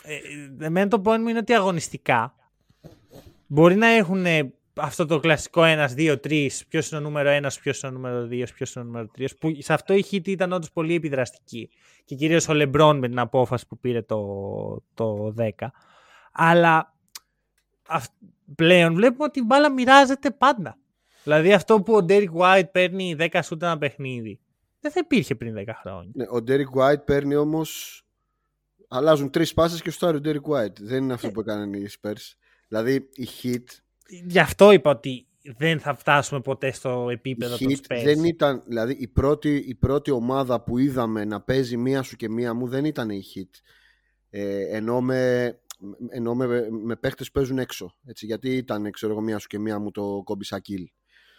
Ε, 0.03 0.65
εμένα 0.65 0.87
το 0.87 1.01
point 1.05 1.17
μου 1.19 1.27
είναι 1.27 1.37
ότι 1.37 1.53
αγωνιστικά 1.53 2.35
μπορεί 3.47 3.75
να 3.75 3.87
έχουν 3.87 4.25
αυτό 4.73 5.05
το 5.05 5.19
κλασικό 5.19 5.61
1-2-3, 5.65 6.47
ποιος 6.69 6.89
είναι 6.91 6.99
ο 6.99 7.03
νούμερο 7.03 7.29
1, 7.29 7.47
ποιος 7.61 7.81
είναι 7.81 7.91
ο 7.91 7.95
νούμερο 7.95 8.27
2, 8.31 8.43
ποιος 8.53 8.73
είναι 8.75 8.83
ο 8.85 8.87
νούμερο 8.87 9.07
3. 9.17 9.25
Που 9.39 9.51
σε 9.57 9.73
αυτό 9.73 9.93
η 9.93 10.05
Heat 10.11 10.27
ήταν 10.27 10.51
όντως 10.51 10.71
πολύ 10.71 10.95
επιδραστική. 10.95 11.69
Και 12.05 12.15
κυρίως 12.15 12.47
ο 12.47 12.53
Λεμπρόν 12.53 12.97
με 12.97 13.07
την 13.07 13.19
απόφαση 13.19 13.67
που 13.67 13.77
πήρε 13.77 14.01
το, 14.01 14.17
το 14.93 15.33
10. 15.37 15.49
Αλλά 16.31 16.77
αυ, 16.77 16.87
πλέον 18.55 18.93
βλέπουμε 18.93 19.23
ότι 19.23 19.39
η 19.39 19.43
μπάλα 19.45 19.71
μοιράζεται 19.71 20.31
πάντα. 20.31 20.77
Δηλαδή 21.23 21.53
αυτό 21.53 21.81
που 21.81 21.93
ο 21.93 22.05
Derek 22.09 22.31
White 22.37 22.71
παίρνει 22.71 23.15
10 23.19 23.39
σούτ 23.43 23.63
ένα 23.63 23.77
παιχνίδι. 23.77 24.39
Δεν 24.79 24.91
θα 24.91 24.99
υπήρχε 25.03 25.35
πριν 25.35 25.55
10 25.57 25.63
χρόνια. 25.81 26.11
Ναι, 26.13 26.23
ο 26.23 26.43
Derek 26.47 26.79
White 26.81 27.05
παίρνει 27.05 27.35
όμως. 27.35 28.01
Αλλάζουν 28.87 29.29
τρεις 29.29 29.53
πάσει 29.53 29.81
και 29.81 29.91
στο 29.91 30.07
ο 30.07 30.19
Derek 30.25 30.41
White. 30.41 30.79
Δεν 30.79 31.03
είναι 31.03 31.13
αυτό 31.13 31.27
Ε. 31.27 31.31
που 31.31 31.39
έκαναν 31.39 31.73
οι 31.73 31.87
Spurs. 32.01 32.33
Δηλαδή 32.67 33.09
η 33.13 33.27
Heat, 33.43 33.63
Γι' 34.27 34.39
αυτό 34.39 34.71
είπα 34.71 34.89
ότι 34.91 35.27
δεν 35.57 35.79
θα 35.79 35.95
φτάσουμε 35.95 36.41
ποτέ 36.41 36.71
στο 36.71 37.05
η 37.09 37.13
επίπεδο 37.13 37.57
των 37.57 37.67
Heat 37.69 37.93
Spurs. 37.93 38.01
δεν 38.03 38.23
ήταν. 38.23 38.63
Δηλαδή 38.65 38.93
η 38.99 39.07
πρώτη, 39.07 39.55
η 39.55 39.75
πρώτη 39.75 40.11
ομάδα 40.11 40.61
που 40.61 40.77
είδαμε 40.77 41.25
να 41.25 41.41
παίζει 41.41 41.77
μία 41.77 42.01
σου 42.01 42.15
και 42.15 42.29
μία 42.29 42.53
μου 42.53 42.67
δεν 42.67 42.85
ήταν 42.85 43.09
η 43.09 43.23
Heat. 43.35 43.59
Ε, 44.29 44.75
ενώ 44.75 45.01
με, 45.01 45.53
ενώ 46.09 46.35
με, 46.35 46.67
με 46.69 46.95
παίχτες 46.95 47.27
που 47.27 47.31
παίζουν 47.33 47.57
έξω. 47.57 47.95
Έτσι, 48.05 48.25
γιατί 48.25 48.55
ήταν 48.55 48.91
ξέρω 48.91 49.11
εγώ, 49.11 49.21
μία 49.21 49.39
σου 49.39 49.47
και 49.47 49.59
μία 49.59 49.79
μου 49.79 49.91
το 49.91 50.21
Κόμπι 50.23 50.45
Σακίλ. 50.45 50.87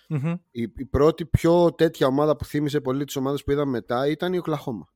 Μμμ. 0.08 0.34
Η, 0.50 0.62
η 0.76 0.84
πρώτη 0.84 1.26
πιο 1.26 1.72
τέτοια 1.74 2.06
ομάδα 2.06 2.36
που 2.36 2.44
θύμισε 2.44 2.80
πολύ 2.80 3.04
τις 3.04 3.16
ομάδες 3.16 3.44
που 3.44 3.50
είδαμε 3.50 3.70
μετά 3.70 4.06
ήταν 4.08 4.32
η 4.32 4.38
Οκλαχώμα. 4.38 4.92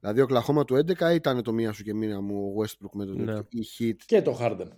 Δηλαδή 0.00 0.20
ο 0.20 0.24
Οκλαχώμα 0.24 0.64
του 0.64 0.74
11 0.74 1.14
ήταν 1.14 1.42
το 1.42 1.52
μία 1.52 1.72
σου 1.72 1.82
και 1.82 1.94
μία 1.94 2.20
μου 2.20 2.54
ο 2.56 2.62
Westbrook 2.62 2.90
με 2.92 3.04
το 3.04 3.12
Ναι. 3.14 3.24
τέτοιο, 3.34 3.60
η 3.60 3.66
Heat. 3.78 3.96
Και 4.06 4.22
το 4.22 4.38
Harden. 4.40 4.68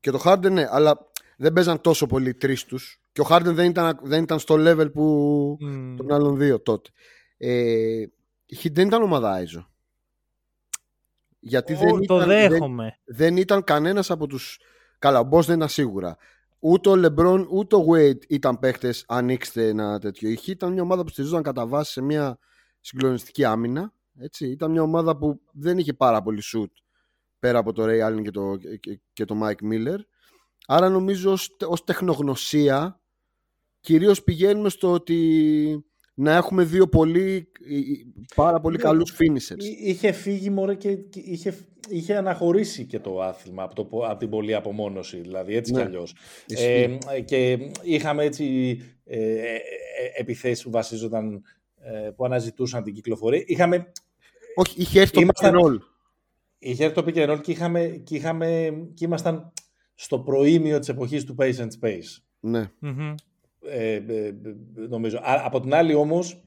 Και 0.00 0.10
το 0.10 0.20
Harden 0.24 0.50
ναι, 0.50 0.66
αλλά 0.70 1.10
δεν 1.36 1.52
παίζαν 1.52 1.80
τόσο 1.80 2.06
πολύ 2.06 2.34
τρεις 2.34 2.64
τους. 2.64 3.02
Και 3.12 3.20
ο 3.20 3.26
Harden 3.30 3.42
δεν 3.52 3.70
ήταν, 3.70 3.98
δεν 4.02 4.22
ήταν 4.22 4.38
στο 4.38 4.54
level 4.58 4.92
που 4.92 5.56
Μμ. 5.60 5.96
των 5.96 6.12
άλλων 6.12 6.36
δύο 6.36 6.60
τότε. 6.60 6.90
Ε, 7.36 8.00
η 8.46 8.56
Heat 8.62 8.72
δεν 8.72 8.86
ήταν 8.86 9.02
ομάδα 9.02 9.32
Άιζο. 9.32 9.70
Γιατί 11.40 11.74
δεν 11.74 11.88
Ω, 11.88 12.00
το 12.00 12.14
ήταν, 12.16 12.28
δεν, 12.28 12.50
δέχομαι. 12.50 12.98
δεν 13.04 13.36
ήταν 13.36 13.64
κανένας 13.64 14.10
από 14.10 14.26
τους... 14.26 14.60
Καλά, 14.98 15.20
ο 15.20 15.28
Boss 15.32 15.42
δεν 15.42 15.56
ήταν 15.56 15.68
σίγουρα. 15.68 16.16
Ούτε 16.58 16.88
ο 16.88 16.92
LeBron 16.96 17.46
ούτε 17.50 17.76
ο 17.76 17.84
Wade 17.88 18.26
ήταν 18.28 18.58
παίχτες 18.58 19.04
ανοίξτε 19.08 19.68
ένα 19.68 19.98
τέτοιο. 19.98 20.30
Η 20.30 20.38
Heat 20.42 20.48
ήταν 20.48 20.72
μια 20.72 20.82
ομάδα 20.82 21.02
που 21.02 21.08
στηριζόταν 21.08 21.42
κατά 21.42 21.66
βάση 21.66 21.92
σε 21.92 22.02
μια 22.02 22.38
συγκλονιστική 22.80 23.44
άμυνα. 23.44 23.92
Έτσι. 24.18 24.46
Ήταν 24.48 24.70
μια 24.70 24.82
ομάδα 24.82 25.16
που 25.16 25.40
δεν 25.52 25.78
είχε 25.78 25.92
πάρα 25.92 26.22
πολύ 26.22 26.42
shoot 26.52 26.70
πέρα 27.38 27.58
από 27.58 27.72
το 27.72 27.84
Ray 27.86 28.08
Allen 28.08 28.22
και 28.22 28.30
το, 28.30 28.56
και, 28.80 29.00
και 29.12 29.24
το 29.24 29.40
Mike 29.42 29.72
Miller. 29.72 29.98
Άρα 30.66 30.88
νομίζω 30.88 31.32
ως, 31.32 31.56
ως 31.66 31.84
τεχνογνωσία 31.84 33.00
κυρίως 33.80 34.22
πηγαίνουμε 34.22 34.68
στο 34.68 34.92
ότι 34.92 35.84
να 36.20 36.36
έχουμε 36.36 36.64
δύο 36.64 36.88
πολύ, 36.88 37.48
πάρα 38.34 38.60
πολύ 38.60 38.76
Ναι. 38.76 38.82
καλούς 38.82 39.12
finishers. 39.18 39.58
Εί- 39.64 39.78
Είχε 39.88 40.12
φύγει 40.12 40.50
μωρέ 40.50 40.74
και 40.74 40.94
και 40.94 41.20
είχε, 41.24 41.54
είχε 41.88 42.16
αναχωρήσει 42.16 42.84
και 42.86 42.98
το 42.98 43.22
άθλημα 43.22 43.62
από, 43.62 43.74
το, 43.74 43.84
πο- 43.84 44.04
από 44.06 44.18
την 44.18 44.28
πολλή 44.30 44.54
απομόνωση, 44.54 45.20
δηλαδή 45.20 45.54
έτσι 45.54 45.72
Ναι. 45.72 45.80
κι 45.80 45.86
αλλιώς. 45.86 46.14
Ισχύει. 46.46 46.98
Ε, 47.14 47.20
και 47.20 47.58
είχαμε 47.82 48.24
έτσι 48.24 48.76
ε, 49.04 49.18
ε, 49.18 49.34
ε, 49.54 49.58
επιθέσεις 50.16 50.64
που 50.64 50.70
βασίζονταν, 50.70 51.42
ε, 51.80 52.10
που 52.10 52.24
αναζητούσαν 52.24 52.82
την 52.82 52.94
κυκλοφορία. 52.94 53.42
Είχαμε, 53.46 53.92
Όχι, 54.54 54.80
είχε 54.80 55.00
έρθει 55.00 55.12
το 55.12 55.20
Ήμασταν- 55.20 55.54
pick 55.54 55.58
and 55.58 55.64
roll. 55.66 55.78
είχε 56.58 56.84
έρθει 56.84 56.94
το 57.02 57.04
pick 57.06 57.14
and 57.14 57.30
roll 57.32 57.40
και, 57.42 57.50
είχαμε, 57.52 57.86
και, 58.04 58.16
είχαμε, 58.16 58.72
και 58.94 59.04
ήμασταν 59.04 59.52
στο 59.94 60.18
προήμιο 60.18 60.78
της 60.78 60.88
εποχής 60.88 61.24
του 61.24 61.34
pace 61.38 61.54
and 61.56 61.68
space. 61.80 62.22
Ναι. 62.40 62.70
Μμμ. 62.78 63.14
Ε, 63.68 63.94
ε, 63.94 64.26
ε, 64.26 64.32
νομίζω. 64.88 65.16
Α, 65.18 65.40
από 65.44 65.60
την 65.60 65.74
άλλη 65.74 65.94
όμως, 65.94 66.42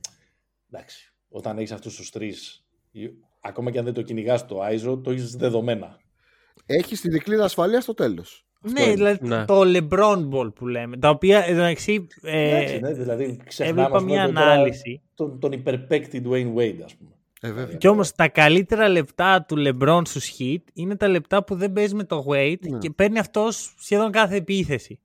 εντάξει, 0.71 1.13
όταν 1.29 1.57
έχεις 1.57 1.71
αυτούς 1.71 1.95
τους 1.95 2.09
τρεις, 2.09 2.65
ή- 2.91 3.09
ακόμα 3.41 3.71
και 3.71 3.77
αν 3.79 3.85
δεν 3.85 3.93
το 3.93 4.01
κυνηγάς 4.01 4.45
το 4.47 4.59
ISO, 4.65 5.03
το 5.03 5.11
έχεις 5.11 5.35
δεδομένα. 5.35 5.97
Έχεις 6.65 7.01
τη 7.01 7.09
δικλίδα 7.09 7.43
ασφαλείας 7.43 7.83
στο 7.83 7.93
τέλος. 7.93 8.45
Ναι, 8.61 8.81
είναι. 8.83 8.93
δηλαδή 8.93 9.27
Ναι. 9.27 9.45
το 9.45 9.61
LeBron 9.65 10.29
Ball 10.29 10.53
που 10.55 10.67
λέμε. 10.67 10.97
Τα 10.97 11.09
οποία 11.09 11.43
εντάξει. 11.45 12.07
Ε, 12.21 12.47
Εντάξει, 12.49 12.79
ναι, 12.79 12.93
δηλαδή 12.93 13.39
ξεχνάμε 13.45 13.81
έβλεπα 13.81 13.95
ας 13.97 14.03
πούμε, 14.03 14.13
μια 14.15 14.25
και 14.27 14.33
τώρα 14.33 14.51
ανάλυση. 14.51 15.01
τον, 15.15 15.39
τον 15.39 15.51
υπερπαίκτη 15.51 16.21
Dwayne 16.25 16.53
Wade, 16.55 16.79
ας 16.83 16.95
πούμε. 16.95 17.09
Ε, 17.41 17.51
βέβαια. 17.51 17.75
Και 17.75 17.87
όμως 17.87 18.11
τα 18.11 18.27
καλύτερα 18.27 18.87
λεπτά 18.89 19.45
του 19.47 19.55
LeBron 19.57 20.01
στους 20.05 20.31
Heat 20.39 20.57
είναι 20.73 20.95
τα 20.95 21.07
λεπτά 21.07 21.43
που 21.43 21.55
δεν 21.55 21.73
παίζει 21.73 21.95
με 21.95 22.03
το 22.03 22.25
Wade 22.29 22.59
Ναι. 22.69 22.77
και 22.77 22.89
παίρνει 22.89 23.19
αυτός 23.19 23.75
σχεδόν 23.79 24.11
κάθε 24.11 24.35
επίθεση. 24.35 24.99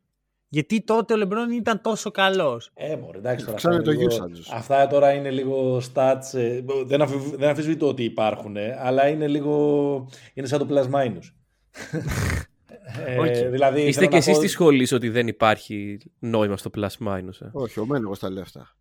Γιατί 0.48 0.80
τότε 0.84 1.14
ο 1.14 1.16
LeBron 1.22 1.52
ήταν 1.56 1.80
τόσο 1.80 2.10
καλός. 2.10 2.70
Ε, 2.74 2.96
μωρέ, 2.96 3.18
εντάξει 3.18 3.44
τώρα. 3.44 3.56
Αυξάνε 3.56 3.76
αυτά 3.76 3.92
είναι 3.92 4.02
το 4.08 4.14
λίγο- 4.14 4.24
usage. 4.26 4.50
Αυτά 4.52 4.86
τώρα 4.86 5.12
είναι 5.12 5.30
λίγο 5.30 5.82
stats. 5.94 6.34
ε, 6.38 6.60
δεν, 6.86 7.02
αφιβ, 7.02 7.34
δεν 7.36 7.48
αμφισβητώ 7.48 7.88
ότι 7.88 8.04
υπάρχουν, 8.04 8.56
ε, 8.56 8.76
αλλά 8.80 9.08
είναι 9.08 9.26
λίγο. 9.28 10.08
είναι 10.34 10.46
σαν 10.46 10.58
το 10.58 10.66
plus 10.70 10.94
minus. 10.94 11.32
ε, 13.06 13.18
Οκ. 13.18 13.50
δηλαδή, 13.50 13.80
Είστε 13.80 13.92
θέλω 13.92 14.06
και 14.06 14.10
να 14.12 14.16
εσείς 14.16 14.32
πω- 14.34 14.40
τη 14.40 14.46
σχολή 14.46 14.88
ότι 14.94 15.08
δεν 15.08 15.28
υπάρχει 15.28 15.98
νόημα 16.18 16.56
στο 16.56 16.70
plus 16.76 17.06
minus. 17.06 17.40
Ε; 17.40 17.48
Όχι, 17.52 17.80
ο 17.80 17.86
Μένεγος 17.86 18.18
τα 18.18 18.30
λέει 18.30 18.42
αυτά. 18.42 18.76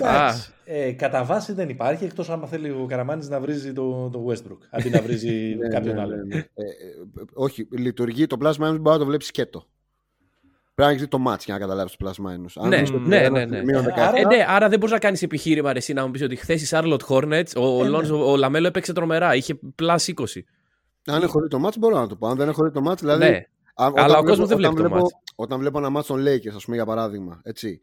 Εντάξει, 0.00 0.50
ε, 0.64 0.92
κατά 0.92 1.24
βάση 1.24 1.52
δεν 1.52 1.68
υπάρχει, 1.68 2.04
εκτός 2.04 2.30
άμα 2.30 2.46
θέλει 2.46 2.70
ο 2.70 2.86
Καραμάνης 2.88 3.28
να 3.28 3.40
βρίζει 3.40 3.72
το, 3.72 4.08
το 4.12 4.26
Westbrook, 4.28 4.58
αντί 4.70 4.90
να 4.90 5.02
βρίζει 5.02 5.54
Ναι, 5.58 5.68
κάποιον 5.68 5.94
ναι, 5.94 6.00
άλλο. 6.00 6.16
ναι, 6.16 6.22
ναι. 6.22 6.36
Ε, 6.36 6.40
ε, 6.62 7.24
όχι, 7.34 7.68
λειτουργεί 7.70 8.26
το 8.26 8.36
plus 8.40 8.50
minus 8.52 8.56
μπορεί 8.56 8.82
να 8.82 8.98
το 8.98 9.04
βλέπεις 9.04 9.26
σκέτο. 9.26 9.66
Πρέπει 10.76 10.90
να 10.90 10.96
έχεις 10.96 11.00
δει 11.02 11.08
το 11.08 11.18
match 11.32 11.44
για 11.44 11.54
να 11.54 11.60
καταλάβεις 11.60 11.96
το 11.96 12.06
plus 12.06 12.26
minus. 12.26 12.62
Αν 12.62 12.68
Ναι, 12.68 12.78
δεις 12.78 12.90
το 12.90 12.98
ναι, 12.98 13.16
ένα 13.16 13.30
ναι, 13.30 13.44
ναι. 13.44 13.62
μείον 13.64 13.84
Ε, 13.86 13.88
17, 13.88 13.92
άρα- 14.00 14.18
Ε, 14.18 14.24
ναι, 14.24 14.44
άρα 14.48 14.68
δεν 14.68 14.78
μπορείς 14.78 14.94
να 14.94 15.00
κάνεις 15.00 15.22
επιχείρημα 15.22 15.72
ρε, 15.72 15.78
εσύ 15.78 15.92
να 15.92 16.04
μου 16.04 16.10
πεις 16.10 16.22
ότι 16.22 16.36
χθες 16.36 16.62
η 16.62 16.66
Charlotte 16.70 16.98
Hornets, 17.08 17.52
ο, 17.56 17.84
ναι. 17.84 17.98
Lonzo- 17.98 18.26
ο 18.26 18.36
Λαμέλο 18.36 18.66
έπαιξε 18.66 18.92
τρομερά. 18.92 19.34
Είχε 19.34 19.58
plus 19.82 19.96
20. 20.14 20.24
Αν 21.06 21.22
έχω 21.22 21.40
δει 21.40 21.48
το 21.48 21.66
match 21.66 21.78
μπορώ 21.78 21.96
να 21.98 22.06
το 22.06 22.16
πω. 22.16 22.26
Αν 22.26 22.36
δεν 22.36 22.48
έχω 22.48 22.64
δει 22.64 22.70
το 22.70 22.90
match, 22.90 22.98
δηλαδή. 22.98 23.24
ναι. 23.24 23.40
αν- 23.74 23.92
Αλλά 23.96 24.04
όταν 24.04 24.18
ο 24.18 24.28
κόσμος 24.28 24.48
δεν 24.48 24.58
όταν 24.58 24.74
βλέπει 24.74 24.74
το 24.74 24.82
βλέπω, 24.94 25.06
match. 25.06 25.32
Όταν 25.36 25.58
βλέπω 25.58 25.78
ένα 25.78 26.00
match 26.00 26.04
των 26.04 26.22
Lakers, 26.22 26.54
ας 26.56 26.64
πούμε 26.64 26.76
για 26.76 26.86
παράδειγμα, 26.86 27.40
έτσι, 27.44 27.80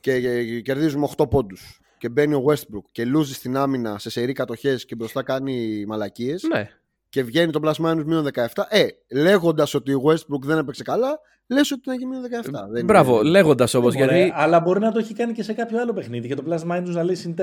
και, 0.00 0.20
και, 0.20 0.44
και 0.44 0.60
κερδίζουμε 0.60 1.08
8 1.16 1.28
πόντους 1.30 1.80
και 1.98 2.08
μπαίνει 2.08 2.34
ο 2.34 2.42
Westbrook 2.48 2.84
και 2.92 3.04
λούζει 3.04 3.34
στην 3.34 3.56
άμυνα 3.56 3.98
σε 3.98 4.10
σερή 4.10 4.32
κατοχές 4.32 4.84
και 4.84 4.94
μπροστά 4.94 5.22
κάνει 5.22 5.84
μαλακίες. 5.86 6.42
ναι. 6.52 6.70
Και 7.08 7.22
βγαίνει 7.22 7.52
το 7.52 7.60
plus 7.64 7.86
minus 7.86 8.02
μείον 8.06 8.26
17. 8.34 8.46
Ε, 8.68 8.86
λέγοντας 9.12 9.74
ότι 9.74 9.92
ο 9.94 10.00
Westbrook 10.04 10.40
δεν 10.42 10.58
έπαιξε 10.58 10.82
καλά, 10.82 11.18
λες 11.46 11.70
ότι 11.70 11.80
θα 11.84 11.94
γίνει 11.94 12.10
μείον 12.10 12.22
17. 12.22 12.50
Δεν 12.70 12.84
Μπράβο, 12.84 13.20
είναι- 13.20 13.28
λέγοντας 13.28 13.74
όμως. 13.74 13.94
Ε, 13.94 13.98
μωρέ, 13.98 14.16
Γιατί. 14.16 14.32
Αλλά 14.34 14.60
μπορεί 14.60 14.80
να 14.80 14.92
το 14.92 14.98
έχει 14.98 15.14
κάνει 15.14 15.32
και 15.32 15.42
σε 15.42 15.52
κάποιο 15.52 15.80
άλλο 15.80 15.92
παιχνίδι 15.92 16.28
και 16.28 16.34
το 16.34 16.42
plus 16.48 16.70
minus 16.72 16.84
να 16.86 17.02
λέει 17.02 17.14
συν 17.14 17.34
4. 17.34 17.42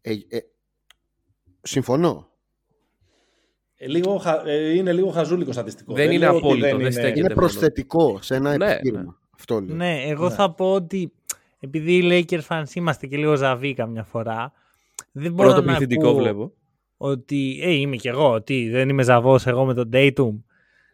Ε, 0.00 0.12
ε, 0.28 0.38
συμφωνώ. 1.62 2.28
Ε, 3.76 3.86
λίγο, 3.88 4.18
χα- 4.18 4.46
ε, 4.46 4.74
είναι 4.76 4.92
λίγο 4.92 5.08
χαζούλικο 5.10 5.52
στατιστικό. 5.52 5.94
Δεν 5.94 6.10
είναι 6.10 6.18
λέω 6.18 6.28
ότι 6.28 6.38
απόλυτο, 6.38 6.66
δεν 6.66 6.80
είναι- 6.80 6.90
στέκεται. 6.90 7.10
Είναι 7.18 7.20
μόνο. 7.20 7.34
προσθετικό 7.34 8.18
σε 8.22 8.34
ένα 8.34 8.56
Ναι, 8.56 8.72
επιχείρημα. 8.72 9.18
Αυτό 9.34 9.60
λέω. 9.60 9.76
Ναι, 9.76 10.02
εγώ 10.02 10.28
Ναι. 10.28 10.34
θα 10.34 10.50
πω 10.54 10.72
ότι 10.72 11.12
επειδή 11.60 11.96
οι 11.96 12.26
Lakers 12.30 12.40
fans 12.48 12.74
είμαστε 12.74 13.06
και 13.06 13.16
λίγο 13.16 13.36
ζαβοί 13.36 13.74
καμιά 13.74 14.04
φορά, 14.04 14.52
δεν 15.12 15.32
μπορώ 15.32 15.48
Πρώτο 15.48 15.64
να 15.64 15.70
πληθυντικό 15.72 16.08
ακούω 16.08 16.18
βλέπω. 16.20 16.52
Ότι 17.04 17.60
ε, 17.62 17.72
είμαι 17.72 17.96
κι 17.96 18.08
εγώ, 18.08 18.42
τι, 18.42 18.68
δεν 18.68 18.88
είμαι 18.88 19.02
ζαβός 19.02 19.46
εγώ 19.46 19.64
με 19.64 19.74
τον 19.74 19.88
Tatum. 19.92 20.42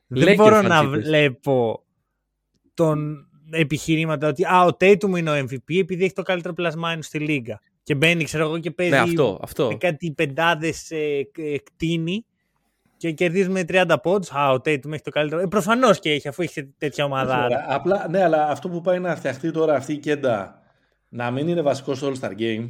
Δεν 0.07 0.29
Lakers 0.29 0.37
μπορώ 0.37 0.59
fans 0.59 0.65
να 0.65 0.83
είπες. 0.83 1.05
βλέπω 1.05 1.85
τον 2.75 3.27
επιχειρήματα 3.51 4.29
ότι 4.29 4.45
α, 4.45 4.65
ο 4.65 4.69
Tatum 4.81 5.17
είναι 5.19 5.31
ο 5.31 5.35
MVP 5.35 5.79
επειδή 5.81 6.05
έχει 6.05 6.13
το 6.13 6.23
καλύτερο 6.23 6.55
plus 6.59 6.71
minus 6.71 6.99
στη 7.01 7.19
λίγα. 7.19 7.61
Και 7.83 7.95
μπαίνει, 7.95 8.25
ξέρω 8.25 8.45
εγώ, 8.45 8.59
και 8.59 8.71
παίζει 8.71 8.93
Ναι, 8.93 8.99
αυτό. 8.99 9.39
αυτό. 9.43 9.67
με 9.69 9.75
κάτι 9.75 10.13
πεντάδες 10.13 10.91
ε, 10.91 11.29
ε, 11.37 11.59
κτίνη 11.59 12.25
και 12.97 13.11
κερδίζουμε 13.13 13.65
30 13.69 13.95
πόντους. 14.03 14.33
Α, 14.33 14.51
ο 14.51 14.55
Tatum 14.55 14.93
έχει 14.93 15.03
το 15.03 15.11
καλύτερο. 15.11 15.41
Ε, 15.41 15.47
προφανώς 15.47 15.99
και 15.99 16.11
έχει, 16.11 16.29
αφού 16.29 16.43
έχει 16.43 16.65
τέτοια 16.79 17.05
Όχι, 17.05 17.13
ομάδα. 17.13 17.45
ωραία. 17.45 17.67
Απλά, 17.69 18.07
ναι, 18.11 18.23
αλλά 18.23 18.49
αυτό 18.49 18.69
που 18.69 18.81
πάει 18.81 18.99
να 18.99 19.17
φτιαχτεί 19.17 19.51
τώρα 19.51 19.75
αυτή 19.75 19.93
η 19.93 19.99
κέντα 19.99 20.63
να 21.09 21.31
μην 21.31 21.49
είναι 21.49 21.63
βασικός 21.63 21.97
στο 21.97 22.13
All-Star 22.13 22.41
Game. 22.41 22.69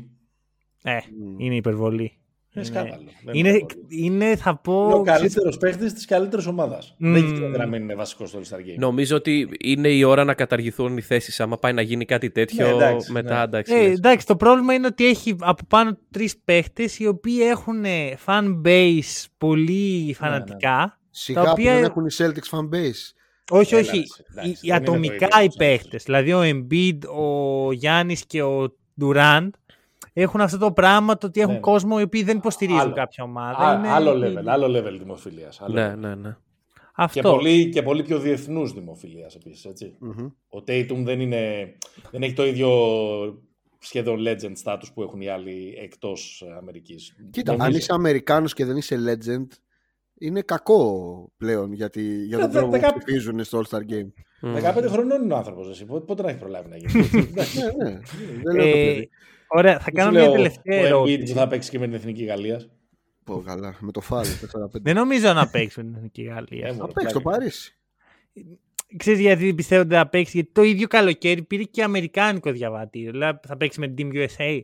Ε, 0.83 0.99
είναι 1.39 1.55
υπερβολή. 1.55 2.20
Είναι 2.55 2.65
σκάνδαλο. 2.65 3.03
Δεν 3.25 3.35
Είναι, 3.35 3.49
υπερβολή. 3.49 3.87
είναι, 3.89 4.37
θα 4.37 4.57
πω... 4.57 4.83
Είναι 4.85 4.95
ο 4.95 5.03
καλύτερος 5.03 5.57
παίχτης 5.59 5.93
της 5.93 6.05
καλύτερης 6.05 6.47
ομάδας. 6.47 6.95
Μμμ. 6.99 7.13
Δεν 7.13 7.25
γίνεται 7.25 7.59
να 7.59 7.67
μην 7.67 7.83
είναι 7.83 7.95
βασικός 7.95 8.29
στο 8.29 8.39
All-Star 8.41 8.59
Game. 8.59 8.79
Νομίζω 8.79 9.17
ότι 9.17 9.49
είναι 9.61 9.89
η 9.89 10.03
ώρα 10.03 10.25
να 10.25 10.35
καταργηθούν 10.35 10.97
οι 10.97 11.01
θέσεις. 11.01 11.41
Άμα 11.41 11.59
πάει 11.59 11.73
να 11.73 11.83
γίνει 11.83 12.05
κάτι 12.05 12.31
τέτοιο, 12.31 12.67
Ναι, 12.67 12.73
εντάξει, 12.73 13.13
μετά 13.13 13.37
ναι. 13.37 13.43
εντάξει. 13.43 13.75
Ε, 13.75 13.83
λες. 13.89 13.97
εντάξει, 13.97 14.27
το 14.27 14.37
πρόβλημα 14.37 14.75
είναι 14.75 14.87
ότι 14.87 15.07
έχει 15.07 15.37
από 15.41 15.63
πάνω 15.69 15.99
τρεις 16.11 16.39
παίχτες 16.45 16.99
οι 16.99 17.07
οποίοι 17.07 17.39
έχουν 17.43 17.85
fan 18.27 18.61
base 18.67 19.25
πολύ 19.39 20.15
φανατικά. 20.19 20.99
Σιγά 21.11 21.43
τα 21.43 21.51
οποία- 21.51 21.73
που 21.73 21.81
δεν 21.81 21.85
έχουν 21.91 22.07
οι 22.07 22.11
Celtics 22.19 22.57
fan 22.59 22.77
base. 22.77 23.15
Όχι, 23.53 23.75
Έλα, 23.75 23.83
όχι. 23.89 23.97
εντάξει, 23.97 24.21
οι, 24.21 24.25
δεν 24.35 24.45
οι 24.45 24.59
είναι 24.63 24.79
το 24.79 24.93
ατομικά 24.93 25.15
ίδιο, 25.15 25.29
οι 25.41 25.45
όπως 25.45 25.57
παίχτες. 25.57 26.03
Δηλαδή 26.03 26.33
ο 26.33 26.41
Embiid, 26.43 26.99
ο 27.17 27.73
Γιάννης 27.73 28.27
και 28.27 28.43
ο 28.43 28.75
Durant 29.01 29.49
έχουν 30.13 30.41
αυτό 30.41 30.59
το 30.59 30.73
πράγμα 30.73 31.17
το 31.19 31.27
ότι 31.27 31.41
έχουν 31.41 31.55
Ναι. 31.55 31.61
κόσμο 31.61 31.97
οι 31.99 32.03
οποίοι 32.03 32.23
δεν 32.23 32.37
υποστηρίζουν 32.37 32.81
Άλλο. 32.81 32.93
κάποια 32.95 33.25
ομάδα. 33.25 33.57
Α, 33.69 33.75
Είναι- 33.79 33.89
άλλο 33.89 34.13
level, 34.13 34.43
άλλο 34.47 34.79
level 34.79 34.97
δημοφιλίας. 34.99 35.61
Ναι, 35.69 35.95
ναι, 35.95 36.15
ναι. 36.15 36.37
Αυτό. 36.95 37.21
Και 37.21 37.29
πολύ, 37.29 37.69
και 37.69 37.83
πολύ 37.83 38.03
πιο 38.03 38.19
διεθνούς 38.19 38.73
δημοφιλίας 38.73 39.35
επίσης. 39.35 39.65
έτσι. 39.65 39.97
Μμμ. 39.99 40.25
Ο 40.49 40.59
Tatum 40.67 41.03
δεν, 41.05 41.21
είναι, 41.21 41.73
δεν 42.11 42.23
έχει 42.23 42.33
το 42.33 42.47
ίδιο 42.47 42.69
σχεδόν 43.79 44.19
legend 44.27 44.53
status 44.65 44.83
που 44.95 45.03
έχουν 45.03 45.21
οι 45.21 45.29
άλλοι 45.29 45.75
εκτός 45.83 46.45
Αμερικής. 46.59 47.17
Κοίτα, 47.31 47.57
αν 47.59 47.71
είσαι 47.75 47.93
Αμερικάνος 47.93 48.55
και 48.55 48.65
δεν 48.65 48.77
είσαι 48.77 48.97
legend, 49.09 49.47
είναι 50.19 50.41
κακό 50.43 51.33
πλέον 51.37 51.73
για, 51.73 51.91
τη, 51.91 52.25
για 52.25 52.39
τον 52.39 52.49
Ε, 52.49 52.53
τρόπο 52.53 52.71
δεκα- 52.71 52.93
που 52.93 52.99
ψηφίζουν 52.99 53.45
στο 53.45 53.61
All-Star 53.63 53.81
Game. 53.93 54.13
15 54.41 54.89
χρονών 54.89 55.23
είναι 55.23 55.33
ο 55.35 55.37
άνθρωπος. 55.37 55.85
Πότε 56.07 56.23
να 56.23 56.29
έχει 56.29 56.39
προλάβει 56.39 56.69
να 56.69 56.77
γίνει. 56.77 57.09
Εντάξει. 57.31 57.59
ναι, 57.61 57.91
ναι. 57.91 58.01
Δεν 58.43 58.55
λέω 58.55 58.65
το 58.73 58.79
Ε, 58.79 58.85
παιδί. 58.85 59.09
Ωραία, 59.53 59.79
θα 59.79 59.85
Δεν 59.85 59.95
κάνω 59.95 60.11
σου 60.11 60.17
μια 60.17 60.25
λέω 60.27 60.33
τελευταία 60.33 60.79
Ο 60.79 60.83
Embiid 60.83 60.87
ερώτηση. 61.09 61.33
που 61.33 61.39
θα 61.39 61.47
παίξει 61.49 61.71
και 61.71 61.79
με 61.79 61.85
την 61.87 61.95
εθνική 61.95 62.25
Γαλλίας. 62.25 62.69
Πω 63.25 63.43
καλά, 63.47 63.77
με 63.81 63.93
το 63.93 64.01
φάλο. 64.01 64.29
4-5. 64.75 64.81
Δεν 64.83 64.95
νομίζω 64.95 65.33
να 65.33 65.49
παίξει 65.49 65.79
με 65.79 65.85
την 65.85 65.95
Εθνική 65.95 66.23
Γαλλία. 66.23 66.67
Ε, 66.67 66.71
Θα 66.71 66.77
μωρέ, 66.77 66.93
παίξει 66.93 67.15
το 67.15 67.21
πλάκα. 67.21 67.39
Παρίσι. 67.39 67.75
Ξέρεις 68.97 69.21
γιατί 69.21 69.55
πιστεύω 69.55 69.83
ότι 69.83 69.95
θα 69.95 70.09
παίξει, 70.09 70.31
γιατί 70.35 70.51
το 70.53 70.63
ίδιο 70.63 70.87
καλοκαίρι 70.87 71.43
πήρε 71.43 71.63
και 71.63 71.83
αμερικάνικο 71.83 72.53
διαβατήριο. 72.53 73.11
Δηλαδή 73.11 73.39
θα 73.47 73.57
παίξει 73.57 73.81
με 73.81 73.89
την 73.89 74.11
Team 74.13 74.17
USA. 74.17 74.61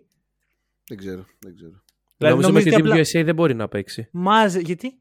Δεν 0.88 0.98
ξέρω, 0.98 1.24
δεν 1.38 1.54
ξέρω. 1.54 1.82
Δηλαδή 2.16 2.34
Νομίζω 2.40 2.52
με 2.52 2.62
την 2.62 2.72
ότι 2.72 2.82
Team 2.82 2.86
απλά 2.90 3.02
USA 3.02 3.24
δεν 3.24 3.34
μπορεί 3.34 3.54
να 3.54 3.68
παίξει. 3.68 4.08
Μάζε, 4.12 4.60
γιατί; 4.60 4.98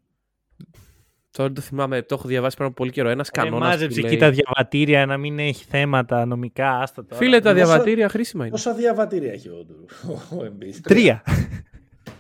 Τώρα 1.38 1.50
δεν 1.50 1.54
το 1.54 1.62
θυμάμαι, 1.62 2.02
το 2.02 2.16
έχω 2.20 2.28
διαβάσει 2.28 2.56
πριν 2.56 2.68
από 2.68 2.76
πολύ 2.76 2.92
καιρό. 2.92 3.10
Ένας 3.10 3.28
ε, 3.28 3.32
κανόνας. 3.32 3.70
μάζεψε 3.70 4.00
εκεί 4.00 4.18
τα 4.18 4.30
διαβατήρια 4.32 5.06
να 5.06 5.18
μην 5.18 5.40
έχει 5.40 5.66
θέματα 5.70 6.26
νομικά, 6.26 6.70
άστα 6.80 7.06
τώρα. 7.06 7.16
Φίλε, 7.22 7.40
τα 7.40 7.52
Πόσα- 7.52 7.66
διαβατήρια 7.66 8.10
χρήσιμα 8.10 8.44
είναι. 8.44 8.52
Πόσα 8.52 8.74
διαβατήρια 8.74 9.32
έχει 9.32 9.50
ο, 9.50 9.66
ο 10.10 10.38
Embiid. 10.40 10.76
Τρία. 10.84 11.24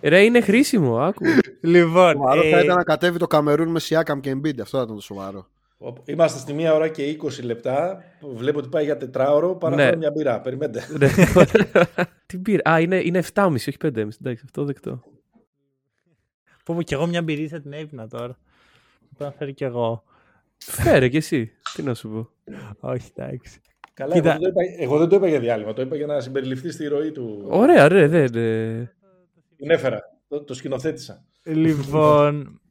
Ρε, 0.02 0.24
είναι 0.24 0.42
χρήσιμο, 0.42 0.98
άκου. 1.00 1.24
λοιπόν, 1.62 2.12
Σοβαρό 2.12 2.42
θα 2.42 2.58
ε, 2.58 2.64
ήταν 2.64 2.76
να 2.76 2.84
κατέβει 2.84 3.18
το 3.18 3.28
Καμερούν 3.28 3.68
με 3.72 3.80
Siakam 3.84 4.20
και 4.22 4.32
Embiid. 4.36 4.60
Αυτό 4.62 4.78
θα 4.78 4.84
ήταν 4.84 4.96
το 4.96 5.02
σοβαρό. 5.02 5.48
Είμαστε 6.06 6.40
στη 6.40 6.54
μία 6.54 6.74
ώρα 6.74 6.88
και 6.88 7.18
20 7.24 7.44
λεπτά. 7.44 8.04
Βλέπω 8.36 8.60
ότι 8.60 8.68
πάει 8.68 8.84
για 8.84 8.98
τετράωρο. 8.98 9.56
Πάω 9.56 9.70
να 9.70 9.76
Ναι. 9.76 9.84
φέρω 9.84 9.98
μια 9.98 10.12
μπύρα. 10.12 10.42
Περιμένετε. 10.42 10.88
Ρε, 11.00 11.08
Τι 12.26 12.38
πήρε. 12.38 12.70
Α, 12.70 12.80
είναι, 12.80 12.96
είναι 13.04 13.24
7,5, 13.34 13.52
όχι 13.54 13.72
5,5. 13.84 13.88
Εντάξει, 13.98 14.42
αυτό 14.46 14.64
δεκτό. 14.66 15.04
πω, 16.66 16.74
πω, 16.76 16.82
κι 16.82 16.94
εγώ 16.94 17.08
μια 17.08 17.22
μπυρίσα 17.22 17.62
την 17.62 17.74
έπινα 17.74 18.08
τώρα. 18.08 18.38
Πρέπει 19.18 19.32
να 19.32 19.32
φέρω 19.38 19.52
κι 19.52 19.64
εγώ. 19.64 20.04
Φέρε 20.58 21.08
κι 21.10 21.18
εσύ. 21.18 21.52
Τι 21.76 21.84
να 21.84 21.94
σου 21.94 22.10
πω. 22.10 22.30
Όχι, 22.90 23.12
εντάξει. 23.16 23.60
Καλά, 23.94 24.14
Κοίτα. 24.14 24.32
εγώ 24.32 24.40
δεν, 24.42 24.54
το 24.54 24.60
είπα, 24.62 24.84
εγώ 24.84 24.98
δεν 24.98 25.08
το 25.10 25.16
είπα 25.16 25.28
για 25.28 25.40
διάλειμμα. 25.40 25.74
Το 25.74 25.82
είπα 25.82 25.96
για 25.96 26.06
να 26.06 26.20
συμπεριληφθεί 26.20 26.72
στη 26.72 26.88
ροή 26.88 27.12
του. 27.12 27.46
Ωραία, 27.50 27.88
ρε, 27.88 28.08
δεν. 28.08 28.28
δεν- 28.32 28.90
Την 29.58 29.70
έφερα. 29.70 30.00
Το, 30.28 30.44
το 30.44 30.54
σκηνοθέτησα. 30.54 31.24
Λοιπόν, 31.44 32.62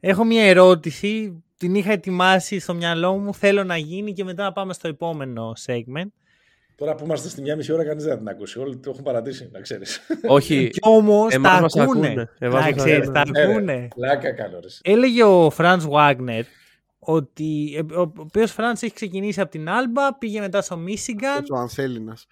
έχω 0.00 0.24
μια 0.24 0.42
ερώτηση. 0.44 1.42
Την 1.56 1.74
είχα 1.74 1.92
ετοιμάσει 1.92 2.58
στο 2.58 2.74
μυαλό 2.74 3.16
μου. 3.18 3.34
Θέλω 3.34 3.64
να 3.64 3.76
γίνει 3.76 4.12
και 4.12 4.24
μετά 4.24 4.42
να 4.42 4.52
πάμε 4.52 4.72
στο 4.72 4.88
επόμενο 4.88 5.52
segment. 5.66 6.10
Τώρα 6.76 6.94
που 6.94 7.04
είμαστε 7.04 7.28
στη 7.28 7.40
μία 7.40 7.56
μισή 7.56 7.72
ώρα, 7.72 7.84
κανείς 7.84 8.02
δεν 8.04 8.12
θα 8.12 8.18
την 8.18 8.28
ακούσει. 8.28 8.58
Όλοι 8.58 8.76
το 8.76 8.90
έχουν 8.90 9.02
παρατήσει, 9.02 9.48
να 9.52 9.60
ξέρεις. 9.60 10.00
Όχι. 10.28 10.68
Κι 10.68 10.78
όμως 10.82 11.28
τα 11.30 11.34
Εμάς 11.36 11.60
μας 11.60 11.76
ακούνε. 11.76 12.06
ακούνε. 12.06 12.28
Εμάς 12.38 12.60
Να 12.64 12.70
μας 12.70 12.74
ξέρεις, 12.84 13.10
τα 13.10 13.20
ακούνε. 13.20 13.42
ακούνε. 13.42 13.88
Λάκα 13.96 14.32
καλό, 14.32 14.60
ρε. 14.60 14.92
Έλεγε 14.92 15.22
ο 15.24 15.50
Φραντς 15.50 15.86
Βάγνερ 15.86 16.44
ότι 16.98 17.74
ε, 17.76 17.94
ο 17.94 18.12
οποίος 18.16 18.52
Φραντς 18.52 18.82
έχει 18.82 18.94
ξεκινήσει 18.94 19.40
από 19.40 19.50
την 19.50 19.68
Άλμπα, 19.68 20.14
πήγε 20.18 20.40
μετά 20.40 20.62
στο 20.62 20.76
Μίσιγκαν. 20.76 21.36
Έτσι 21.38 21.52
ο 21.52 21.56
Ανθέλινας. 21.56 22.26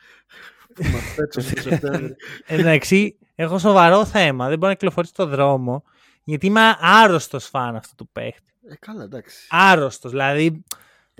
Που 0.75 0.83
μας 0.93 1.03
πέτσωσε 1.17 1.55
το 1.55 1.61
Σεπτέμβρη. 1.61 2.17
Εντάξει, 2.47 3.19
έχω 3.35 3.59
σοβαρό 3.59 4.05
θέμα. 4.05 4.49
Δεν 4.49 4.59
μπορώ 4.59 4.69
να 4.69 4.75
κυκλοφορήσω 4.75 5.13
στο 5.13 5.27
δρόμο. 5.27 5.85
Γιατί 6.25 6.47
είμαι 6.47 6.61
άρρωστος 6.81 7.47
φαν 7.47 7.77
αυτού 7.77 7.95
του 7.95 8.09
παίχτη. 8.13 8.53
Ε, 8.69 8.75
καλά, 8.79 9.03
εντάξει. 9.03 9.47
Άρρωστος. 9.51 10.11
Δηλαδή, 10.11 10.65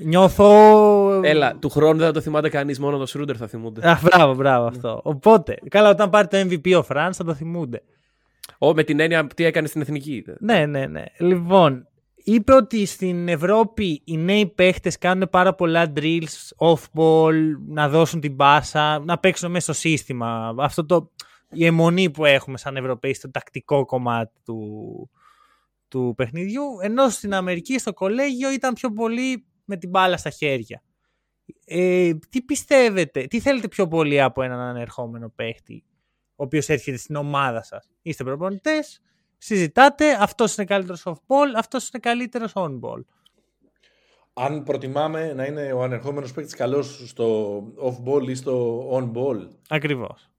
νιώθω. 0.05 1.21
Έλα, 1.23 1.57
του 1.57 1.69
χρόνου 1.69 1.99
δεν 1.99 2.07
θα 2.07 2.13
το 2.13 2.21
θυμάται 2.21 2.49
κανείς, 2.49 2.79
μόνο 2.79 2.99
το 2.99 3.07
Σρούντερ 3.07 3.37
θα 3.39 3.47
θυμούνται. 3.47 3.89
Α, 3.89 4.01
μπράβο, 4.03 4.35
μπράβο 4.35 4.67
αυτό. 4.67 5.01
Οπότε, 5.05 5.59
καλά, 5.69 5.89
όταν 5.89 6.11
πάρει 6.11 6.27
το 6.29 6.39
MVP 6.39 6.79
ο 6.79 6.83
Φραντς 6.83 7.17
θα 7.17 7.25
το 7.25 7.35
θυμούνται. 7.35 7.83
Ω, 8.59 8.75
με 8.75 8.83
την 8.83 9.01
έννοια 9.01 9.27
τι 9.27 9.45
έκανε 9.45 9.67
στην 9.67 9.81
εθνική. 9.81 10.25
Ναι, 10.39 10.67
ναι, 10.67 10.87
ναι. 10.87 11.05
Λοιπόν, 11.19 11.89
είπε 12.15 12.55
ότι 12.55 12.87
στην 12.87 13.29
Ευρώπη 13.29 14.03
οι 14.05 14.17
νέοι 14.17 14.47
παίχτες 14.47 14.99
κάνουν 14.99 15.29
πάρα 15.31 15.55
πολλά 15.55 15.93
drills, 15.97 16.49
off-ball, 16.59 17.35
να 17.69 17.89
δώσουν 17.89 18.21
την 18.21 18.35
μπάσα, 18.35 18.99
να 18.99 19.19
παίξουν 19.19 19.51
μέσα 19.51 19.73
στο 19.73 19.89
σύστημα. 19.89 20.55
Αυτό 20.59 20.87
το, 20.87 21.11
η 21.51 21.67
αιμονή 21.67 22.11
που 22.11 22.25
έχουμε 22.25 22.59
σαν 22.59 22.77
Ευρωπαίοι 22.77 23.15
στο 23.15 23.31
τακτικό 23.31 23.85
κομμάτι 23.85 24.33
του, 24.45 25.11
του 25.89 26.15
παιχνιδιού, 26.17 26.63
ενώ 26.83 27.09
στην 27.09 27.35
Αμερική 27.35 27.79
στο 27.79 27.93
κολέγιο 27.93 28.53
ήταν 28.53 28.75
πιο 28.75 28.93
πολύ 28.93 29.45
με 29.71 29.77
την 29.77 29.91
μπάλα 29.91 30.17
στα 30.17 30.31
χέρια. 30.31 30.83
Ε, 31.65 32.15
τι 32.29 32.43
πιστεύετε, 32.43 33.25
τι 33.25 33.41
θέλετε 33.41 33.69
πιο 33.69 33.89
πολύ 33.89 34.21
από 34.21 34.43
έναν 34.43 34.59
ανερχόμενο 34.61 35.29
παίχτη 35.29 35.85
ο 36.37 36.43
οποίος 36.45 36.69
έρχεται 36.69 36.97
στην 36.97 37.17
ομάδα 37.17 37.63
σας; 37.63 37.91
Είστε 38.03 38.25
προπονητές, 38.25 39.01
συζητάτε, 39.39 40.13
αυτός 40.23 40.57
είναι 40.57 40.67
καλύτερος 40.67 41.03
off-ball, 41.05 41.53
αυτός 41.57 41.89
είναι 41.89 42.01
καλύτερος 42.03 42.53
on-ball. 42.55 43.01
Αν 44.33 44.63
προτιμάμε 44.63 45.33
να 45.33 45.45
είναι 45.45 45.73
ο 45.73 45.83
ανερχόμενος 45.83 46.33
παίκτης 46.33 46.55
καλός 46.55 47.09
στο 47.09 47.59
off-ball 47.83 48.29
ή 48.29 48.35
στο 48.35 48.89
on-ball; 48.93 49.49
Ακριβώς. 49.69 50.31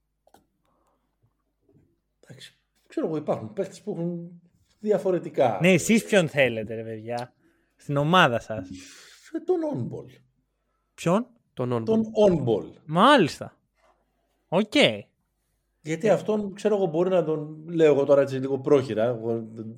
Εντάξει. 2.20 2.58
Ξέρω 2.88 3.08
εγώ, 3.08 3.18
υπάρχουν 3.18 3.54
παίκτες 3.54 3.82
που 3.82 3.92
έχουν 3.92 4.42
διαφορετικά. 4.80 5.58
Ναι, 5.62 5.72
εσείς 5.72 6.04
ποιον 6.04 6.28
θέλετε 6.30 6.76
ρε 6.76 6.84
παιδιά, 6.84 7.34
στην 7.76 7.98
ομάδα 7.98 8.40
σας; 8.40 8.70
Ε, 9.34 9.40
Τον 9.40 9.60
on-ball. 9.74 10.10
Ποιον; 10.94 11.28
Τον 11.54 11.74
on. 11.74 11.86
Τον 11.86 12.04
on-ball. 12.28 12.66
Μάλιστα. 12.86 13.58
Οκ. 14.48 14.74
Γιατί 15.82 16.10
αυτόν, 16.10 16.54
ξέρω 16.54 16.76
εγώ, 16.76 16.86
μπορεί 16.86 17.10
να 17.10 17.24
τον 17.24 17.64
λέω 17.68 17.94
εγώ 17.94 18.06
τώρα 18.06 18.22
έτσι 18.22 18.36
λίγο 18.36 18.60
πρόχειρα. 18.60 19.04
Εγώ 19.04 19.44
δεν 19.54 19.76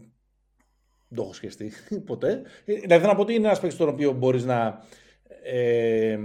το 1.15 1.21
έχω 1.21 1.33
σκεφτεί 1.33 1.71
ποτέ. 2.05 2.41
Ε, 2.65 2.73
Δηλαδή 2.73 3.05
να 3.07 3.15
πω 3.15 3.21
ότι 3.21 3.33
είναι 3.33 3.45
ένας 3.47 3.59
παίκτης 3.59 3.77
τον 3.77 3.89
οποίο 3.89 4.11
μπορείς 4.11 4.45
να, 4.45 4.83
ε, 5.43 6.17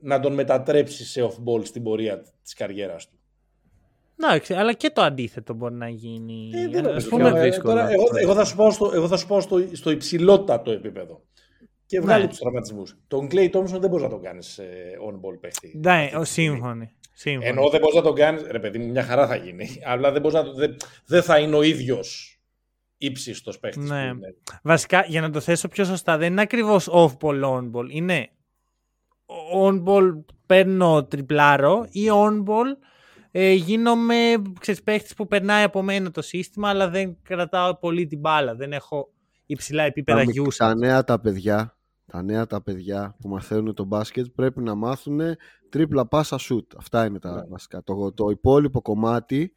να 0.00 0.20
τον 0.20 0.34
μετατρέψεις 0.34 1.10
σε 1.10 1.22
off-ball 1.30 1.64
στην 1.64 1.82
πορεία 1.82 2.22
της 2.42 2.54
καριέρας 2.54 3.08
του. 3.08 3.14
Εντάξει, 4.22 4.54
αλλά 4.54 4.72
και 4.72 4.90
το 4.90 5.02
αντίθετο 5.02 5.54
μπορεί 5.54 5.74
να 5.74 5.88
γίνει. 5.88 6.50
Ε, 6.54 6.68
δεν 6.68 6.78
Ας 6.86 6.86
νομίζω. 6.86 7.08
πούμε, 7.08 7.28
Ε, 7.40 7.42
δύσκολα. 7.42 7.74
τώρα, 7.74 7.88
εγώ, 7.90 8.04
εγώ 8.14 8.34
θα 8.34 8.44
σου 8.44 8.56
πάω 8.56 8.70
στο, 8.70 8.90
εγώ 8.94 9.08
θα 9.08 9.16
σου 9.16 9.26
πάω 9.26 9.40
στο, 9.40 9.58
στο 9.72 9.90
υψηλότατο 9.90 10.70
επίπεδο. 10.70 11.22
Και 11.90 12.00
βγάλει 12.00 12.20
Ναι. 12.22 12.28
τους 12.28 12.36
τους 12.38 12.38
τραυματισμούς. 12.38 12.96
Τον 13.08 13.28
Clay 13.30 13.50
Thompson 13.50 13.80
δεν 13.80 13.88
μπορείς 13.90 14.02
να 14.02 14.08
τον 14.08 14.22
κάνεις 14.22 14.60
on-ball 15.08 15.38
παίχτη. 15.40 15.72
Ναι, 15.82 15.92
αυτή 15.92 16.16
ο 16.16 16.20
τη 16.20 16.26
στιγμή. 16.28 16.54
σύμφωνοι. 16.56 16.90
σύμφωνοι. 17.12 17.46
Ενώ 17.48 17.68
δεν 17.70 17.80
μπορείς 17.80 17.94
να 17.96 18.02
τον 18.02 18.14
κάνεις. 18.14 18.42
Ρε 18.50 18.58
παιδί 18.58 18.78
μου, 18.78 18.90
μια 18.90 19.02
χαρά 19.02 19.26
θα 19.26 19.36
γίνει. 19.36 19.68
Αλλά 19.86 20.12
δεν, 20.12 20.20
μπορείς 20.20 20.36
να, 20.36 20.44
το- 20.44 20.54
δεν, 20.54 20.76
δεν 21.06 21.22
θα 21.22 21.38
είναι 21.38 21.56
ο 21.56 21.62
ίδιος 21.62 22.38
ύψιστος 22.98 23.58
παίχτης. 23.58 23.88
Ναι. 23.90 24.10
Βασικά, 24.62 25.04
για 25.08 25.20
να 25.20 25.30
το 25.30 25.40
θέσω 25.40 25.68
πιο 25.68 25.84
σωστά, 25.84 26.16
δεν 26.16 26.32
είναι 26.32 26.40
ακριβώς 26.40 26.88
off-ball, 26.92 27.42
on-ball. 27.44 27.86
Είναι 27.88 28.28
on-ball 29.64 30.24
παίρνω 30.46 31.04
τριπλάρο 31.04 31.86
ή 31.90 32.00
on-ball 32.12 32.76
ε, 33.30 33.52
γίνομαι 33.52 34.14
ξέρεις, 34.60 34.82
παίχτης 34.82 35.14
που 35.14 35.26
περνάει 35.26 35.62
από 35.64 35.82
μένα 35.82 36.10
το 36.10 36.22
σύστημα 36.22 36.68
αλλά 36.68 36.88
δεν 36.88 37.16
κρατάω 37.22 37.76
πολύ 37.78 38.06
την 38.06 38.18
μπάλα. 38.20 38.54
Δεν 38.54 38.72
έχω 38.72 39.12
υψηλά 39.46 39.82
επίπεδα 39.82 40.24
Τα, 40.24 40.30
usage. 40.42 40.54
τα 40.56 40.74
νέα 40.76 41.04
τα 41.04 41.20
παιδιά, 41.20 41.76
τα 42.10 42.22
νέα 42.22 42.46
τα 42.46 42.62
παιδιά 42.62 43.16
που 43.20 43.28
μαθαίνουν 43.28 43.74
το 43.74 43.84
μπάσκετ 43.84 44.26
πρέπει 44.34 44.62
να 44.62 44.74
μάθουν 44.74 45.20
τρίπλα 45.68 46.06
πάσα 46.06 46.38
shoot. 46.40 46.66
Αυτά 46.76 47.04
είναι 47.04 47.18
τα 47.18 47.34
Ναι. 47.34 47.46
βασικά. 47.48 47.82
Το, 47.82 48.12
το 48.12 48.28
υπόλοιπο 48.30 48.82
κομμάτι 48.82 49.54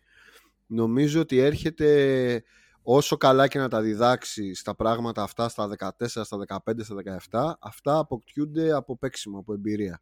νομίζω 0.67 1.21
ότι 1.21 1.37
έρχεται 1.37 2.43
όσο 2.81 3.17
καλά 3.17 3.47
και 3.47 3.59
να 3.59 3.67
τα 3.67 3.81
διδάξει 3.81 4.53
στα 4.53 4.75
πράγματα 4.75 5.23
αυτά 5.23 5.49
στα 5.49 5.69
14, 5.77 5.89
στα 6.07 6.37
15, 6.65 6.83
στα 6.83 6.95
17, 7.29 7.53
αυτά 7.59 7.97
αποκτιούνται 7.97 8.71
από 8.71 8.97
παίξιμο, 8.97 9.39
από 9.39 9.53
εμπειρία. 9.53 10.01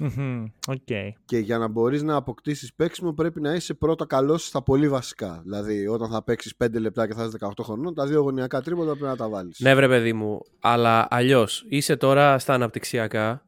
Μμμ, 0.00 0.44
Οκ. 0.66 1.14
Και 1.24 1.38
για 1.38 1.58
να 1.58 1.68
μπορείς 1.68 2.02
να 2.02 2.16
αποκτήσεις 2.16 2.74
παίξιμο 2.74 3.12
πρέπει 3.12 3.40
να 3.40 3.54
είσαι 3.54 3.74
πρώτα 3.74 4.06
καλός 4.06 4.46
στα 4.46 4.62
πολύ 4.62 4.88
βασικά. 4.88 5.40
Δηλαδή 5.42 5.86
όταν 5.86 6.10
θα 6.10 6.22
παίξεις 6.22 6.54
5 6.64 6.80
λεπτά 6.80 7.06
και 7.06 7.14
θα 7.14 7.24
είσαι 7.24 7.36
18 7.40 7.50
χρονών, 7.62 7.94
τα 7.94 8.06
δύο 8.06 8.20
γωνιακά 8.20 8.60
τρίποτα 8.62 8.90
πρέπει 8.90 9.04
να 9.04 9.16
τα 9.16 9.28
βάλεις. 9.28 9.60
Ναι, 9.60 9.74
βρε 9.74 9.88
παιδί 9.88 10.12
μου. 10.12 10.40
Αλλά 10.60 11.06
αλλιώς 11.10 11.64
είσαι 11.68 11.96
τώρα 11.96 12.38
στα 12.38 12.54
αναπτυξιακά 12.54 13.46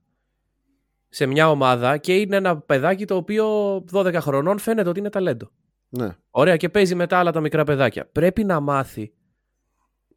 σε 1.09 1.27
μια 1.27 1.51
ομάδα 1.51 1.97
και 1.97 2.17
είναι 2.17 2.37
ένα 2.37 2.59
παιδάκι 2.59 3.05
το 3.05 3.17
οποίο 3.17 3.77
12 3.93 4.15
χρονών 4.21 4.59
φαίνεται 4.59 4.89
ότι 4.89 4.99
είναι 4.99 5.11
ταλέντο. 5.11 5.51
Ναι. 5.89 6.17
Ωραία, 6.31 6.57
και 6.57 6.69
παίζει 6.69 6.95
μετά 6.95 7.19
άλλα 7.19 7.33
τα 7.33 7.41
μικρά 7.41 7.65
παιδάκια. 7.65 8.09
Πρέπει 8.13 8.45
να 8.45 8.61
μάθει 8.61 9.13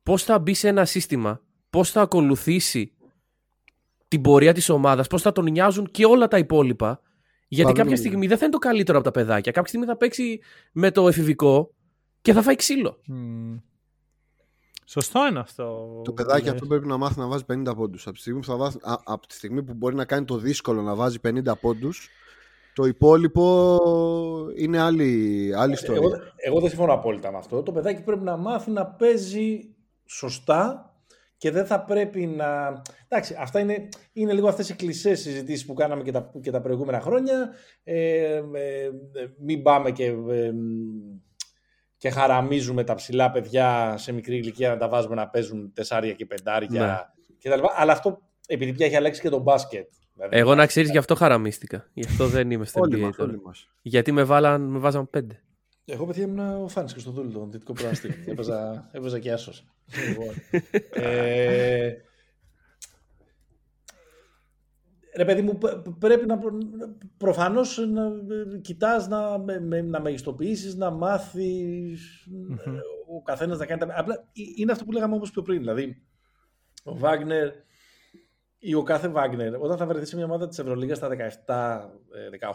πώς 0.04 0.24
θα 0.24 0.40
μπει 0.40 0.54
σε 0.54 0.68
ένα 0.68 0.86
σύστημα, 0.86 1.42
πώς 1.70 1.92
θα 1.92 2.02
ακολουθήσει 2.02 2.95
την 4.16 4.24
πορεία 4.24 4.54
της 4.54 4.70
ομάδας, 4.70 5.08
πώς 5.08 5.22
θα 5.22 5.32
τον 5.32 5.52
νοιάζουν 5.52 5.88
και 5.92 6.06
όλα 6.06 6.28
τα 6.28 6.38
υπόλοιπα. 6.38 7.02
Γιατί 7.48 7.72
Παύλο, 7.72 7.84
κάποια 7.84 8.02
ναι. 8.02 8.08
στιγμή 8.08 8.28
δεν 8.28 8.38
θα 8.38 8.46
είναι 8.46 8.54
το 8.54 8.60
καλύτερο 8.60 8.98
από 8.98 9.08
τα 9.08 9.12
παιδάκια. 9.12 9.52
Κάποια 9.52 9.68
στιγμή 9.68 9.86
θα 9.86 9.98
παίξει 9.98 10.40
με 10.72 10.92
το 10.92 11.08
εφηβικό 11.08 11.74
και 12.22 12.34
θα 12.34 12.42
φάει 12.42 12.56
ξύλο. 12.56 13.02
Μμ. 13.08 13.56
Σωστό 14.86 15.28
είναι 15.28 15.40
αυτό. 15.40 16.02
Το 16.04 16.12
παιδάκι 16.14 16.50
αυτό 16.50 16.66
πρέπει 16.66 16.88
να 16.88 16.98
μάθει 16.98 17.20
να 17.20 17.28
βάζει 17.28 17.44
50 17.54 17.76
πόντους. 17.76 18.08
Από, 18.08 18.16
τη 18.16 18.22
στιγμή 18.22 18.40
που 18.40 18.46
θα 18.46 18.56
βάζει- 18.56 18.78
α- 18.82 19.02
από 19.04 19.28
τη 19.28 19.34
στιγμή 19.34 19.64
που 19.64 19.74
μπορεί 19.74 19.96
να 19.96 20.06
κάνει 20.06 20.26
το 20.26 20.38
δύσκολο 20.38 20.82
να 20.82 20.96
βάζει 20.96 21.18
50 21.28 21.58
πόντους, 21.62 22.10
το 22.76 22.86
υπόλοιπο 22.86 23.80
είναι 24.58 24.80
άλλη, 24.80 25.52
άλλη 25.58 25.74
ιστορία. 25.74 26.02
Εγώ, 26.02 26.16
εγώ 26.36 26.60
δεν 26.60 26.70
συμφωνώ 26.70 26.94
απόλυτα 26.94 27.32
με 27.32 27.38
αυτό. 27.38 27.64
Το 27.64 27.72
παιδάκι 27.72 28.04
πρέπει 28.04 28.24
να 28.24 28.38
μάθει 28.38 28.72
να 28.72 28.86
παίζει 28.86 29.76
σωστά 30.06 30.95
και 31.46 31.52
δεν 31.52 31.66
θα 31.66 31.82
πρέπει 31.84 32.26
να... 32.26 32.82
Εντάξει, 33.08 33.36
αυτά 33.40 33.60
είναι, 33.60 33.90
είναι 34.14 34.34
λίγο 34.34 34.48
αυτές 34.48 34.70
οι 34.70 34.76
κλεισές 34.76 35.22
συζητήσεις 35.22 35.66
που 35.66 35.74
κάναμε 35.74 36.04
και 36.04 36.12
τα, 36.12 36.32
και 36.42 36.52
τα 36.52 36.62
προηγούμενα 36.62 37.00
χρόνια. 37.00 37.54
Ε, 37.84 38.24
ε, 38.24 38.42
ε, 38.44 38.92
μην 39.40 39.62
πάμε 39.62 39.92
και, 39.92 40.06
ε, 40.06 40.52
και 41.98 42.10
χαραμίζουμε 42.10 42.84
τα 42.84 42.96
ψηλά 42.96 43.32
παιδιά 43.32 43.98
σε 43.98 44.12
μικρή 44.12 44.38
ηλικία 44.38 44.70
να 44.70 44.78
τα 44.78 44.90
βάζουμε 44.90 45.16
να 45.16 45.28
παίζουν 45.28 45.74
τεσσάρια 45.74 46.14
και 46.14 46.26
πεντάρια 46.26 46.82
Ναι. 46.82 47.34
και 47.38 47.50
τα 47.50 47.56
λοιπά. 47.56 47.74
Αλλά 47.76 47.92
αυτό 47.92 48.22
επειδή 48.48 48.74
πια 48.74 48.86
έχει 48.86 48.96
αλλάξει 48.96 49.22
και 49.22 49.30
το 49.30 49.40
μπάσκετ. 49.40 49.88
Δηλαδή, 50.14 50.38
Εγώ 50.38 50.56
να 50.56 50.66
ξέρεις 50.66 50.90
γι' 50.90 50.98
αυτό 50.98 51.16
χαραμίστηκα. 51.16 51.90
Γι' 51.94 52.06
αυτό 52.06 52.28
δεν 52.28 52.52
είμαι 52.52 52.66
στο 52.66 52.80
Όλοι 52.80 52.96
NBA 52.96 53.00
μας, 53.00 53.16
τώρα. 53.16 53.30
όλοι 53.32 53.42
μας. 53.42 53.70
Γιατί 53.82 54.12
με, 54.12 54.24
βάλαν, 54.24 54.62
με 54.62 54.80
βάζαν 54.80 55.10
πέντε. 55.10 55.42
Εγώ 55.86 56.06
παιδιά 56.06 56.24
ήμουν 56.24 56.64
ο 56.64 56.68
Φάνης 56.68 56.94
και 56.94 57.00
στο 57.00 57.12
Δούλη, 57.12 57.32
τον 57.32 57.52
δυτικό 57.52 57.74
προαστή. 57.74 58.24
έπαιζα, 58.32 58.90
έπαιζα 58.92 59.20
και 59.20 59.32
άσος. 59.32 59.66
Λοιπόν, 60.10 60.34
ε, 61.04 61.94
ρε 65.16 65.26
παιδί 65.26 65.42
μου, 65.42 65.58
π- 65.58 65.90
πρέπει 66.00 66.26
να 66.26 66.38
προ- 66.38 66.58
προφανώς 67.18 67.78
να 67.78 68.06
ε, 68.06 68.58
κοιτάς 68.62 69.08
να, 69.08 69.38
με- 69.38 69.60
με- 69.60 69.82
να 69.82 70.02
μεγιστοποιήσεις, 70.02 70.76
να 70.76 70.90
μάθεις 70.92 72.26
ε, 72.66 72.72
ο 73.18 73.22
καθένας 73.22 73.58
να 73.58 73.66
κάνει 73.66 73.80
τα... 73.80 73.94
Απλά 73.96 74.14
ε- 74.16 74.42
είναι 74.58 74.72
αυτό 74.72 74.86
που 74.86 74.92
λέγαμε 74.92 75.16
όμως 75.16 75.32
πιο 75.32 75.42
πριν, 75.42 75.60
δηλαδή 75.60 76.04
ο 76.84 76.98
Βάγνερ 76.98 77.50
ή 78.58 78.74
ο 78.74 78.84
κάθε 78.84 79.08
Βάγνερ, 79.08 79.56
όταν 79.56 79.78
θα 79.78 79.86
βρεθεί 79.86 80.06
σε 80.06 80.16
μια 80.16 80.26
ομάδα 80.26 80.48
της 80.48 80.60
Ευρωλίγας 80.60 80.98
στα 80.98 81.10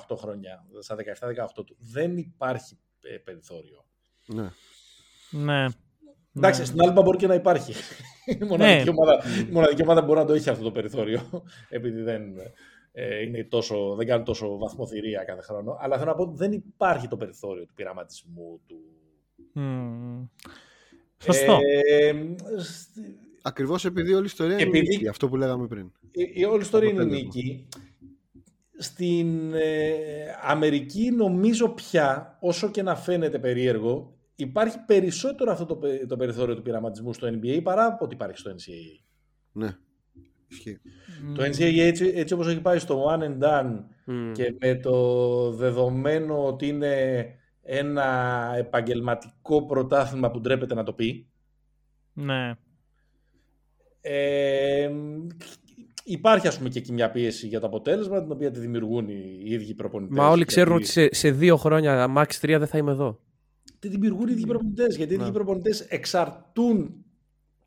17-18 0.08 0.16
χρόνια, 0.16 0.66
στα 0.80 0.96
17-18 0.96 1.64
του, 1.66 1.76
δεν 1.78 2.16
υπάρχει 2.16 2.74
ε, 2.74 2.89
περιθώριο. 3.24 3.84
Ναι. 4.26 4.50
Ναι. 5.30 5.66
Εντάξει, 6.36 6.60
Ναι. 6.60 6.66
στην 6.66 6.80
Άλμπα 6.82 7.02
μπορεί 7.02 7.16
και 7.16 7.26
να 7.26 7.34
υπάρχει. 7.34 7.72
Η 8.40 8.44
μοναδική, 8.44 8.84
Ναι. 8.84 8.90
ομάδα, 8.90 9.22
η 9.48 9.52
μοναδική 9.52 9.82
ομάδα 9.82 10.02
μπορεί 10.02 10.18
να 10.18 10.24
το 10.24 10.32
έχει 10.32 10.50
αυτό 10.50 10.64
το 10.64 10.70
περιθώριο, 10.70 11.44
επειδή 11.68 12.02
δεν, 12.02 12.22
ε, 12.92 13.20
είναι 13.22 13.44
τόσο, 13.44 13.94
δεν 13.94 14.06
κάνουν 14.06 14.24
τόσο 14.24 14.58
βαθμοθυρία 14.58 15.24
κάθε 15.24 15.42
χρόνο. 15.42 15.76
Αλλά 15.80 15.98
θέλω 15.98 16.10
να 16.10 16.16
πω 16.16 16.22
ότι 16.22 16.36
δεν 16.36 16.52
υπάρχει 16.52 17.08
το 17.08 17.16
περιθώριο 17.16 17.64
του 17.66 17.74
πειραματισμού. 17.74 18.60
Του... 18.66 18.76
Μμμ. 19.52 20.24
Σωστό. 21.22 21.58
Ε, 21.88 22.12
σ- 22.58 22.88
Ακριβώς 23.42 23.84
επειδή 23.84 24.12
όλη 24.12 24.22
η 24.22 24.26
ιστορία 24.26 24.52
είναι 24.54 24.62
Επειδή- 24.62 24.88
νίκη, 24.88 25.08
αυτό 25.08 25.28
που 25.28 25.36
λέγαμε 25.36 25.66
πριν. 25.66 25.92
η, 26.10 26.30
η 26.34 26.44
όλη 26.44 26.60
ιστορία 26.62 26.88
είναι 26.90 27.00
Αποτέλεσμα. 27.02 27.30
νίκη. 27.34 27.68
Στην 28.82 29.54
ε, 29.54 29.90
Αμερική 30.42 31.10
νομίζω 31.10 31.68
πια, 31.68 32.38
όσο 32.40 32.70
και 32.70 32.82
να 32.82 32.96
φαίνεται 32.96 33.38
περίεργο, 33.38 34.16
υπάρχει 34.34 34.78
περισσότερο 34.86 35.52
αυτό 35.52 35.66
το, 35.66 35.76
πε- 35.76 36.06
το 36.06 36.16
περιθώριο 36.16 36.54
του 36.56 36.62
πειραματισμού 36.62 37.12
στο 37.14 37.28
NBA 37.28 37.60
παρά 37.62 37.84
από 37.86 38.04
ό,τι 38.04 38.14
υπάρχει 38.14 38.38
στο 38.38 38.50
NCAA. 38.50 39.04
Ναι. 39.52 39.76
Ισχύει. 40.48 40.80
Το 41.34 41.42
NCAA 41.44 41.78
έτσι, 41.78 42.12
έτσι 42.14 42.34
όπως 42.34 42.48
έχει 42.48 42.60
πάει 42.60 42.78
στο 42.78 43.06
one 43.10 43.20
and 43.22 43.38
done 43.42 43.78
Μμ. 44.04 44.32
και 44.32 44.54
με 44.60 44.74
το 44.74 45.50
δεδομένο 45.50 46.46
ότι 46.46 46.66
είναι 46.68 47.24
ένα 47.62 48.52
επαγγελματικό 48.56 49.66
πρωτάθλημα 49.66 50.30
που 50.30 50.40
ντρέπεται 50.40 50.74
να 50.74 50.82
το 50.84 50.92
πει, 50.92 51.28
Ναι. 52.12 52.52
ε, 54.00 54.90
υπάρχει 56.12 56.46
ας 56.46 56.56
πούμε 56.56 56.68
και 56.68 56.78
εκεί 56.78 56.92
μια 56.92 57.10
πίεση 57.10 57.46
για 57.46 57.60
το 57.60 57.66
αποτέλεσμα 57.66 58.22
την 58.22 58.32
οποία 58.32 58.50
τη 58.50 58.58
δημιουργούν 58.58 59.08
οι, 59.08 59.40
οι 59.44 59.52
ίδιοι 59.52 59.74
προπονητές. 59.74 60.16
Μα 60.16 60.24
όλοι 60.26 60.36
Γιατί- 60.36 60.52
ξέρουν 60.52 60.74
ότι 60.76 60.86
σε, 60.86 61.14
σε 61.14 61.30
δύο 61.30 61.56
χρόνια, 61.56 62.12
max 62.16 62.24
3 62.24 62.56
δεν 62.58 62.66
θα 62.66 62.78
είμαι 62.78 62.90
εδώ. 62.90 63.20
Τη 63.78 63.88
δημιουργούν 63.88 64.28
οι 64.28 64.32
ίδιοι 64.32 64.46
προπονητές, 64.46 64.96
γιατί 64.96 65.12
οι 65.12 65.14
ίδιοι 65.14 65.24
Ναι. 65.24 65.32
προπονητές 65.32 65.80
εξαρτούν 65.80 67.04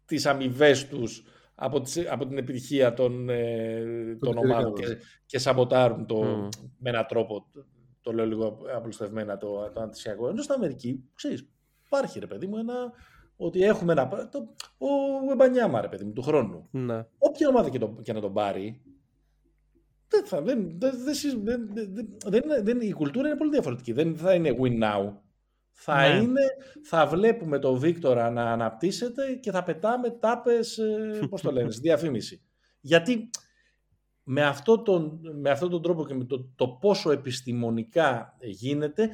τις 0.06 0.26
αμοιβές 0.26 0.88
τους 0.88 1.24
από, 1.56 1.82
τις, 1.82 2.10
από 2.10 2.28
την 2.28 2.38
επιτυχία 2.38 2.94
των, 2.94 3.30
ε, 3.30 3.82
των 4.20 4.34
τελικά, 4.34 4.40
ομάδων 4.40 4.74
ναι. 4.80 4.86
και, 4.86 4.98
και 5.26 5.38
σαμποτάρουν 5.38 6.06
το, 6.06 6.24
Μμ. 6.24 6.48
με 6.78 6.90
έναν 6.90 7.06
τρόπο, 7.08 7.48
το, 7.52 7.66
το 8.02 8.12
λέω 8.14 8.26
λίγο 8.26 8.58
απλουστευμένα, 8.76 9.38
το, 9.38 9.72
το 9.74 9.82
αντισιακό. 9.82 10.30
Ενώ 10.30 10.42
στην 10.42 10.56
Αμερική, 10.56 11.04
ξέρεις, 11.16 11.48
υπάρχει 11.86 12.20
ρε 12.20 12.28
παιδί 12.28 12.48
μου 12.48 12.58
ένα, 12.58 12.92
ότι 13.38 13.62
έχουμε 13.64 13.92
ένα, 13.92 14.30
το, 14.32 14.40
ο 14.78 15.32
Εμπανιάμα 15.32 15.82
ρε 15.82 15.88
παιδί 15.88 16.04
μου 16.04 16.14
του 16.14 16.22
χρόνου. 16.22 16.68
Ναι. 16.72 17.06
Όποια 17.18 17.48
ομάδα 17.48 17.70
και, 17.70 17.78
το, 17.80 17.96
και 18.04 18.14
να 18.14 18.22
τον 18.22 18.34
πάρει, 18.34 18.82
δεν 20.08 20.26
θα, 20.26 20.42
δεν, 20.42 20.80
δεν, 20.80 21.04
δεν, 21.04 21.14
συζ- 21.14 21.44
δεν, 21.44 21.70
δεν, 21.74 22.08
δεν, 22.26 22.42
είναι- 22.44 22.62
δεν- 22.62 22.82
η 22.82 22.92
κουλτούρα 22.92 23.28
είναι 23.28 23.38
πολύ 23.38 23.50
διαφορετική. 23.52 23.92
Δεν 23.92 24.18
θα 24.18 24.34
είναι 24.34 24.56
win 24.62 24.84
now. 24.84 25.14
Θα 25.72 26.08
Ναι. 26.10 26.16
είναι, 26.22 26.42
θα 26.84 27.08
βλέπουμε 27.08 27.60
τον 27.60 27.78
Βίκτορα 27.78 28.30
να 28.30 28.52
αναπτύσσεται 28.52 29.34
και 29.34 29.52
θα 29.52 29.64
πετάμε 29.64 30.10
τάπες, 30.10 30.78
ε, 30.78 31.20
πώς 31.30 31.42
το 31.42 31.52
λένε, 31.52 31.72
στη 31.72 31.82
διαφήμιση. 31.82 32.42
Γιατί 32.82 33.30
με, 34.24 34.44
αυτό 34.46 34.82
τον, 34.82 35.20
με 35.42 35.50
αυτόν 35.50 35.70
τον 35.70 35.82
τρόπο 35.82 36.06
και 36.06 36.14
με 36.14 36.24
το, 36.24 36.50
το 36.56 36.68
πόσο 36.68 37.12
επιστημονικά 37.12 38.38
γίνεται, 38.42 39.10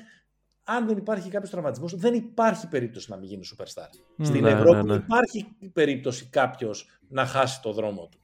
αν 0.77 0.87
δεν 0.87 0.97
υπάρχει 0.97 1.29
κάποιος 1.29 1.49
τραυματισμός, 1.51 1.95
δεν 1.95 2.13
υπάρχει 2.13 2.67
περίπτωση 2.67 3.11
να 3.11 3.17
μην 3.17 3.27
γίνει 3.29 3.41
superstar. 3.55 3.89
Στην 4.21 4.41
Ναι, 4.43 4.49
Ευρώπη 4.49 4.75
ναι, 4.75 4.83
ναι. 4.83 4.95
υπάρχει 4.95 5.47
περίπτωση 5.73 6.29
κάποιος 6.29 6.87
να 7.07 7.25
χάσει 7.25 7.61
το 7.61 7.73
δρόμο 7.73 8.07
του. 8.11 8.17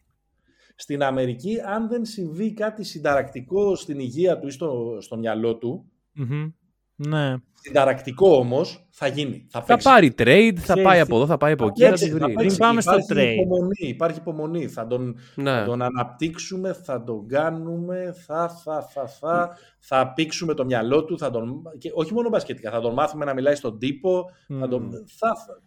Στην 0.76 1.04
Αμερική, 1.04 1.60
αν 1.66 1.88
δεν 1.88 2.06
συμβεί 2.06 2.54
κάτι 2.54 2.84
συνταρακτικό 2.84 3.76
στην 3.76 4.00
υγεία 4.00 4.40
του 4.40 4.48
ή 4.48 4.52
στο, 4.52 4.98
στο 5.02 5.18
μυαλό 5.18 5.56
του, 5.58 5.92
Μμμ. 6.12 6.52
Ναι. 6.96 7.36
συνταρακτικό 7.62 8.36
όμως 8.38 8.88
θα 8.92 9.08
γίνει. 9.08 9.46
Θα, 9.50 9.60
Θα 9.60 9.66
παίξει. 9.66 9.88
πάρει 9.88 10.14
trade, 10.18 10.52
θα 10.56 10.62
Ξέρεις 10.62 10.84
πάει 10.84 10.96
τι- 10.96 11.02
από 11.02 11.16
εδώ, 11.16 11.26
θα 11.26 11.38
πάει 11.38 11.52
από 11.52 11.64
Θα 11.64 11.70
εκεί. 11.70 11.82
Θα 11.84 11.90
παίξει, 11.90 12.06
τη 12.06 12.12
θα 12.20 12.26
βρει. 12.26 12.34
παίξει. 12.34 12.50
Μην 12.50 12.58
πάμε 12.58 12.82
στο 12.82 12.92
υπάρχει 12.98 13.14
trade. 13.14 13.42
Υπομονή, 13.42 13.72
υπάρχει 13.80 14.20
υπομονή. 14.20 14.68
Θα 14.68 14.88
τον, 14.88 15.16
Ναι. 15.36 15.52
θα 15.52 15.64
τον 15.66 15.82
αναπτύξουμε, 15.82 16.74
θα 16.74 17.04
τον 17.04 17.28
κάνουμε, 17.28 18.14
θα, 18.26 18.50
θα, 18.50 18.82
θα, 18.94 19.08
θα, 19.08 19.58
θα 19.80 20.14
πήξουμε 20.14 20.54
το 20.54 20.66
μυαλό 20.66 21.06
του, 21.06 21.18
θα 21.18 21.30
τον, 21.32 21.62
και 21.78 21.92
όχι 21.94 22.14
μόνο 22.14 22.30
μπασκετικά, 22.30 22.72
θα 22.72 22.82
τον 22.82 22.94
μάθουμε 22.94 23.26
να 23.26 23.34
μιλάει 23.34 23.56
στον 23.56 23.80
τύπο, 23.80 24.26
θα, 24.60 24.68
τον, 24.68 24.84
Μμ. 24.84 24.90
θα, 24.92 25.36
θα, 25.46 25.62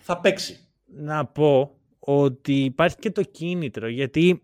θα 0.00 0.20
παίξει. 0.20 0.68
να 0.86 1.26
πω 1.26 1.70
ότι 1.98 2.64
υπάρχει 2.64 2.96
και 2.96 3.10
το 3.10 3.22
κίνητρο 3.22 3.88
γιατί 3.88 4.42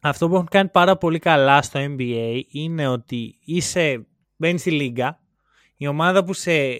αυτό 0.00 0.28
που 0.28 0.34
έχουν 0.34 0.46
κάνει 0.50 0.68
πάρα 0.68 0.96
πολύ 0.96 1.18
καλά 1.18 1.62
στο 1.62 1.80
NBA 1.82 2.40
είναι 2.50 2.88
ότι 2.88 3.38
είσαι, 3.44 4.06
μπαίνεις 4.36 4.60
στη 4.60 4.70
λίγα, 4.70 5.18
η 5.82 5.86
ομάδα 5.86 6.24
που 6.24 6.32
σε 6.32 6.76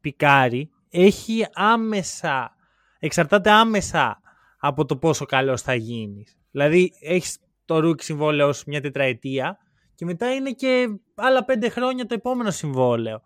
πικάρει 0.00 0.70
έχει 0.90 1.46
άμεσα, 1.54 2.56
εξαρτάται 2.98 3.50
άμεσα 3.50 4.20
από 4.58 4.84
το 4.84 4.96
πόσο 4.96 5.24
καλός 5.24 5.62
θα 5.62 5.74
γίνεις. 5.74 6.36
Δηλαδή 6.50 6.92
έχεις 7.00 7.38
το 7.64 7.78
rookie 7.78 8.04
συμβόλαιο 8.04 8.48
ως 8.48 8.64
μια 8.64 8.80
τετραετία 8.80 9.58
και 9.94 10.04
μετά 10.04 10.34
είναι 10.34 10.50
και 10.50 10.86
άλλα 11.14 11.44
πέντε 11.44 11.68
χρόνια 11.68 12.06
το 12.06 12.14
επόμενο 12.14 12.50
συμβόλαιο. 12.50 13.20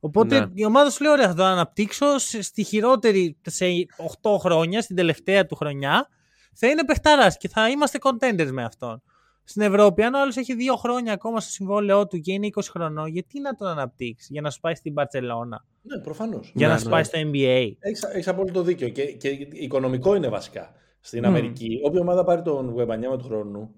Οπότε 0.00 0.40
Ναι. 0.40 0.46
η 0.54 0.64
ομάδα 0.64 0.90
σου 0.90 1.02
λέει: 1.02 1.12
Ωραία, 1.12 1.28
θα 1.28 1.34
το 1.34 1.44
αναπτύξω 1.44 2.18
σε- 2.18 2.42
στη 2.42 2.62
χειρότερη 2.62 3.36
σε 3.42 3.66
8 3.96 4.38
χρόνια, 4.38 4.82
στην 4.82 4.96
τελευταία 4.96 5.46
του 5.46 5.54
χρονιά. 5.54 6.08
Θα 6.54 6.68
είναι 6.68 6.84
παιχταράς 6.84 7.36
και 7.36 7.48
θα 7.48 7.68
είμαστε 7.68 7.98
contenders 8.02 8.50
με 8.52 8.64
αυτόν. 8.64 9.02
Στην 9.44 9.62
Ευρώπη, 9.62 10.02
αν 10.02 10.14
ο 10.14 10.20
άλλος 10.20 10.36
έχει 10.36 10.54
2 10.54 10.76
χρόνια 10.78 11.12
ακόμα 11.12 11.40
στο 11.40 11.50
συμβόλαιό 11.50 12.06
του 12.06 12.18
και 12.18 12.32
είναι 12.32 12.46
20 12.54 12.60
χρονών, 12.70 13.06
γιατί 13.06 13.40
να 13.40 13.54
τον 13.54 13.68
αναπτύξεις 13.68 14.28
για 14.30 14.40
να 14.40 14.50
σου 14.50 14.60
πάει 14.60 14.74
στην 14.74 14.94
Παρσελώνα, 14.94 15.64
Ναι, 15.82 15.98
προφανώς. 15.98 16.52
για 16.54 16.66
Ναι, 16.66 16.72
να 16.72 16.78
σου 16.78 16.84
ναι. 16.84 16.90
πάει 16.90 17.04
στο 17.04 17.18
NBA. 17.18 17.72
Έχεις, 17.78 18.02
έχεις 18.02 18.28
απόλυτο 18.28 18.62
δίκιο. 18.62 18.88
Και, 18.88 19.04
και 19.12 19.28
οικονομικό 19.52 20.14
είναι 20.14 20.28
βασικά. 20.28 20.72
Στην 21.00 21.18
Μμμ. 21.20 21.28
Αμερική, 21.28 21.80
όποια 21.84 22.00
ομάδα 22.00 22.24
πάρει 22.24 22.42
τον 22.42 22.68
Γουεμπανιάμα 22.70 23.16
του 23.16 23.24
χρόνου, 23.24 23.74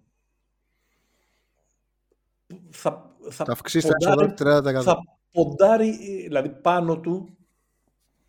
θα, 2.70 3.14
θα, 3.28 3.44
Θα 3.44 3.52
αυξήσεις 3.52 3.90
τα 3.90 3.96
ποντάρει- 3.96 4.30
έξοδα 4.30 4.60
του 4.62 4.68
30%. 4.68 4.82
θα 4.82 4.98
ποντάρει, 5.32 5.90
δηλαδή 6.22 6.48
πάνω 6.48 7.00
του, 7.00 7.36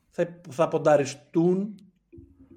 θα, 0.10 0.42
θα 0.50 0.68
πονταριστούν 0.68 1.76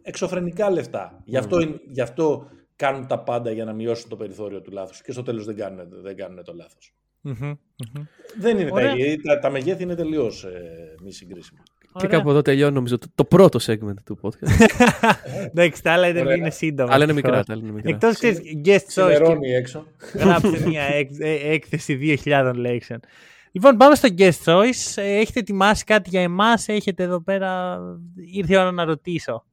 εξωφρενικά 0.03 0.71
λεφτά. 0.71 1.21
Γι, 1.25 1.37
αυτό, 1.37 1.61
είναι- 1.61 1.81
γι' 1.89 2.01
αυτό 2.01 2.49
κάνουν 2.79 3.07
τα 3.07 3.19
πάντα 3.19 3.51
για 3.51 3.65
να 3.65 3.73
μειώσουν 3.73 4.09
το 4.09 4.17
περιθώριο 4.17 4.61
του 4.61 4.71
λάθους 4.71 5.03
και 5.03 5.13
στο 5.13 5.23
τέλος 5.23 5.45
δεν 5.45 5.57
κάνουν, 5.57 5.87
δεν 6.03 6.17
κάνουν 6.17 6.45
το 6.45 6.53
λάθος. 6.57 6.93
Μμμ, 7.21 7.35
μμμ. 7.41 8.05
Δεν 8.39 8.59
είναι 8.59 8.69
τα 8.69 8.75
Ωραία. 8.75 8.93
ίδια. 8.97 9.17
Τα, 9.23 9.39
τα 9.39 9.51
μεγέθη 9.51 9.83
είναι 9.83 9.95
τελείως 9.95 10.45
ε, 10.45 10.95
μη 11.03 11.13
συγκρίσιμα. 11.13 11.61
Και 11.81 11.89
Ωραία. 11.93 12.17
κάπου 12.19 12.31
εδώ 12.31 12.43
τελειώνει 12.43 12.75
νομίζω 12.75 12.99
το, 12.99 13.07
το 13.15 13.25
πρώτο 13.25 13.59
segment 13.63 13.95
του 14.05 14.19
podcast. 14.23 14.67
Εντάξει, 15.47 15.83
τα 15.83 15.93
άλλα 15.93 16.09
ήταν, 16.09 16.23
Ωραία. 16.23 16.37
είναι 16.37 16.51
σύντομα. 16.51 16.95
Αλλά 16.95 17.05
είναι 17.05 17.13
μικρά. 17.13 17.45
τα 17.45 17.53
άλλα 17.53 17.63
είναι 17.63 17.73
μικρά. 17.73 17.91
Εκτός 17.91 18.15
ξέρεις, 18.15 18.39
guest 18.39 18.71
choice. 18.71 18.81
και 18.81 18.85
Ξημερώνει 18.87 19.49
έξω. 19.51 19.87
Γράψτε 20.15 20.67
μια 20.69 20.83
έκ- 20.83 21.21
ε, 21.21 21.53
έκθεση 21.53 22.19
2.000 22.25 22.53
λέξεων. 22.57 23.01
Λοιπόν, 23.53 23.77
πάμε 23.77 23.95
στο 23.95 24.09
guest 24.19 24.45
choice. 24.45 24.93
Ε, 24.95 25.19
Έχετε 25.19 25.39
ετοιμάσει 25.41 25.85
κάτι 25.85 26.09
για 26.11 26.23
εμάς, 26.23 26.69
έχετε 26.69 27.03
εδώ 27.03 27.23
πέρα... 27.23 27.79
Ήρθε 28.33 28.55
η 28.55 28.57
ώρα 28.57 28.73
να 28.73 28.85
ρωτήσω. 28.85 29.45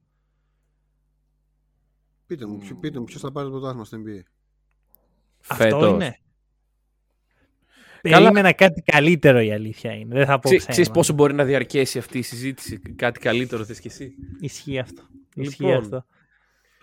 Πείτε 2.26 2.46
μου, 2.46 2.58
ποιο- 2.58 2.76
πείτε 2.76 2.98
μου 2.98 3.04
ποιος 3.04 3.20
θα 3.20 3.32
πάρει 3.32 3.46
το 3.46 3.52
πρωτάθλημα 3.52 3.84
στο 3.84 3.96
NBA. 3.98 4.22
Αυτό 5.46 5.62
Φέτος. 5.64 5.92
είναι. 5.92 6.18
Καλά. 8.02 8.18
Περίμενα 8.18 8.52
κάτι 8.52 8.82
καλύτερο 8.82 9.40
η 9.40 9.52
αλήθεια 9.52 9.92
είναι. 9.92 10.14
Δεν 10.14 10.26
θα 10.26 10.38
πω 10.38 10.48
Ξέ, 10.48 10.56
ψέμα. 10.56 10.70
ξέρεις 10.72 10.90
πόσο 10.90 11.12
μπορεί 11.12 11.34
να 11.34 11.44
διαρκέσει 11.44 11.98
αυτή 11.98 12.18
η 12.18 12.22
συζήτηση, 12.22 12.78
κάτι 12.78 13.18
καλύτερο 13.20 13.64
θες 13.64 13.80
κι 13.80 13.86
εσύ; 13.86 14.12
Ισχύει 14.40 14.78
αυτό. 14.78 15.02
Ισχύει 15.34 15.62
Λοιπόν. 15.62 15.78
αυτό. 15.78 16.04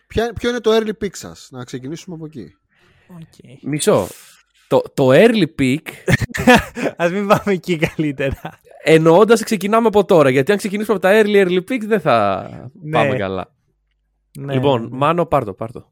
Ποια, 0.08 0.34
ποιο 0.34 0.50
είναι 0.50 0.60
το 0.60 0.72
early 0.78 1.04
pick 1.04 1.16
σας, 1.16 1.48
να 1.52 1.64
ξεκινήσουμε 1.64 2.16
από 2.16 2.26
εκεί. 2.26 2.56
Okay. 3.20 3.58
Μισό. 3.62 4.08
Το, 4.68 4.82
το 4.94 5.10
early 5.12 5.46
pick, 5.60 5.80
Ας 6.98 7.12
μην 7.12 7.28
πάμε 7.28 7.44
εκεί 7.46 7.78
καλύτερα. 7.78 8.60
εννοώντας 8.84 9.44
ξεκινάμε 9.44 9.88
από 9.88 10.06
τώρα. 10.06 10.30
Γιατί 10.30 10.52
αν 10.52 10.58
ξεκινήσουμε 10.58 10.96
από 10.96 11.08
τα 11.08 11.22
early 11.24 11.48
early 11.48 11.58
pick 11.72 11.82
δεν 11.86 12.00
θα 12.00 12.48
Ναι. 12.82 12.92
πάμε 12.92 13.16
καλά. 13.18 13.54
Ναι, 14.40 14.54
λοιπόν, 14.54 14.82
ναι, 14.82 14.88
ναι. 14.88 14.98
Μάνο, 14.98 15.26
πάρτο, 15.26 15.54
πάρτο. 15.54 15.92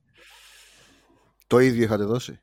Το 1.47 1.59
ίδιο 1.59 1.83
είχατε 1.83 2.03
δώσει. 2.03 2.39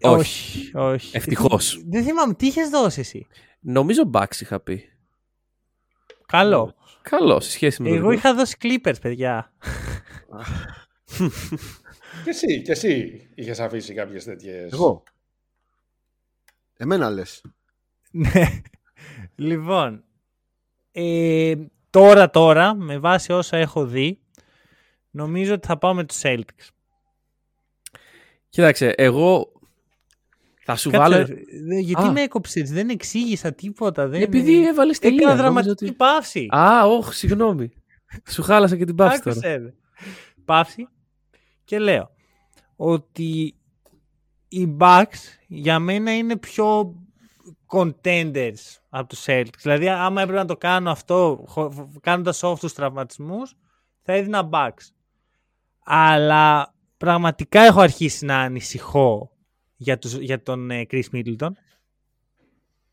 όχι. 0.00 0.70
όχι. 0.74 1.16
Ευτυχώς. 1.16 1.82
Δεν 1.88 2.04
θυμάμαι, 2.04 2.34
τι 2.34 2.46
είχες 2.46 2.68
δώσει 2.68 3.00
εσύ; 3.00 3.26
Νομίζω 3.60 4.10
Bucks 4.12 4.40
είχα 4.40 4.60
πει. 4.60 4.84
Καλό. 6.26 6.74
Καλό, 7.02 7.40
σε 7.40 7.50
σχέση 7.50 7.82
με 7.82 7.88
το 7.88 7.94
Εγώ 7.94 8.08
δικό. 8.08 8.18
είχα 8.18 8.34
δώσει 8.34 8.56
Clippers, 8.60 9.00
παιδιά. 9.00 9.52
Και 12.24 12.30
εσύ, 12.30 12.62
και 12.62 12.72
εσύ 12.72 13.26
είχες 13.34 13.60
αφήσει 13.60 13.94
κάποιες 13.94 14.24
τέτοιες... 14.24 14.72
Εγώ. 14.72 15.02
Εμένα 16.76 17.10
λες. 17.10 17.44
Ναι. 18.10 18.60
λοιπόν, 19.34 20.04
ε, 20.92 21.54
τώρα 21.90 22.30
τώρα, 22.30 22.74
με 22.74 22.98
βάση 22.98 23.32
όσα 23.32 23.56
έχω 23.56 23.86
δει, 23.86 24.20
νομίζω 25.10 25.54
ότι 25.54 25.66
θα 25.66 25.78
πάω 25.78 25.94
με 25.94 26.04
τους 26.04 26.20
Celtics. 26.22 26.68
Κοίταξε, 28.48 28.94
εγώ 28.96 29.52
θα 30.64 30.76
σου 30.76 30.90
Κάτσε, 30.90 31.08
βάλω. 31.10 31.26
ρε, 31.26 31.34
δε- 31.66 31.78
γιατί 31.78 32.06
Α. 32.06 32.12
με 32.12 32.20
έκοψες, 32.22 32.70
δεν 32.72 32.88
εξήγησα 32.88 33.52
τίποτα. 33.52 34.08
Δεν... 34.08 34.22
Επειδή 34.22 34.66
έβαλες 34.68 34.98
τελεία. 34.98 35.16
Έκανα 35.16 35.42
νόμιζα 35.42 35.62
δραματική 35.62 35.84
ότι- 35.84 35.96
παύση. 35.96 36.46
Α, 36.56 36.86
όχι, 36.86 37.14
συγγνώμη. 37.14 37.70
Σου 38.30 38.42
χάλασα 38.42 38.76
και 38.76 38.84
την 38.84 38.94
παύση 38.94 39.22
τώρα. 39.22 39.36
Άκουσε, 39.36 39.56
ρε. 39.56 39.74
Παύση. 40.44 40.88
Και 41.64 41.78
λέω 41.78 42.10
ότι 42.76 43.54
οι 44.48 44.76
Bucks 44.80 45.18
για 45.46 45.78
μένα 45.78 46.16
είναι 46.16 46.36
πιο 46.36 46.94
contenders 47.66 48.76
από 48.88 49.08
τους 49.08 49.24
Celtics. 49.26 49.58
Δηλαδή, 49.62 49.88
άμα 49.88 50.20
έπρεπε 50.22 50.38
να 50.40 50.46
το 50.46 50.56
κάνω 50.56 50.90
αυτό 50.90 51.44
χω- 51.48 51.90
κάνοντας 52.00 52.40
off 52.44 52.58
τους 52.58 52.72
τραυματισμούς, 52.72 53.54
θα 54.02 54.12
έδινα 54.12 54.48
Bucks. 54.52 54.90
Αλλά 55.90 56.74
πραγματικά 56.96 57.60
έχω 57.60 57.80
αρχίσει 57.80 58.24
να 58.24 58.38
ανησυχώ 58.38 59.30
για, 59.76 59.98
τους, 59.98 60.14
για 60.14 60.42
τον 60.42 60.70
ε, 60.70 60.86
Chris 60.90 61.02
Middleton. 61.12 61.50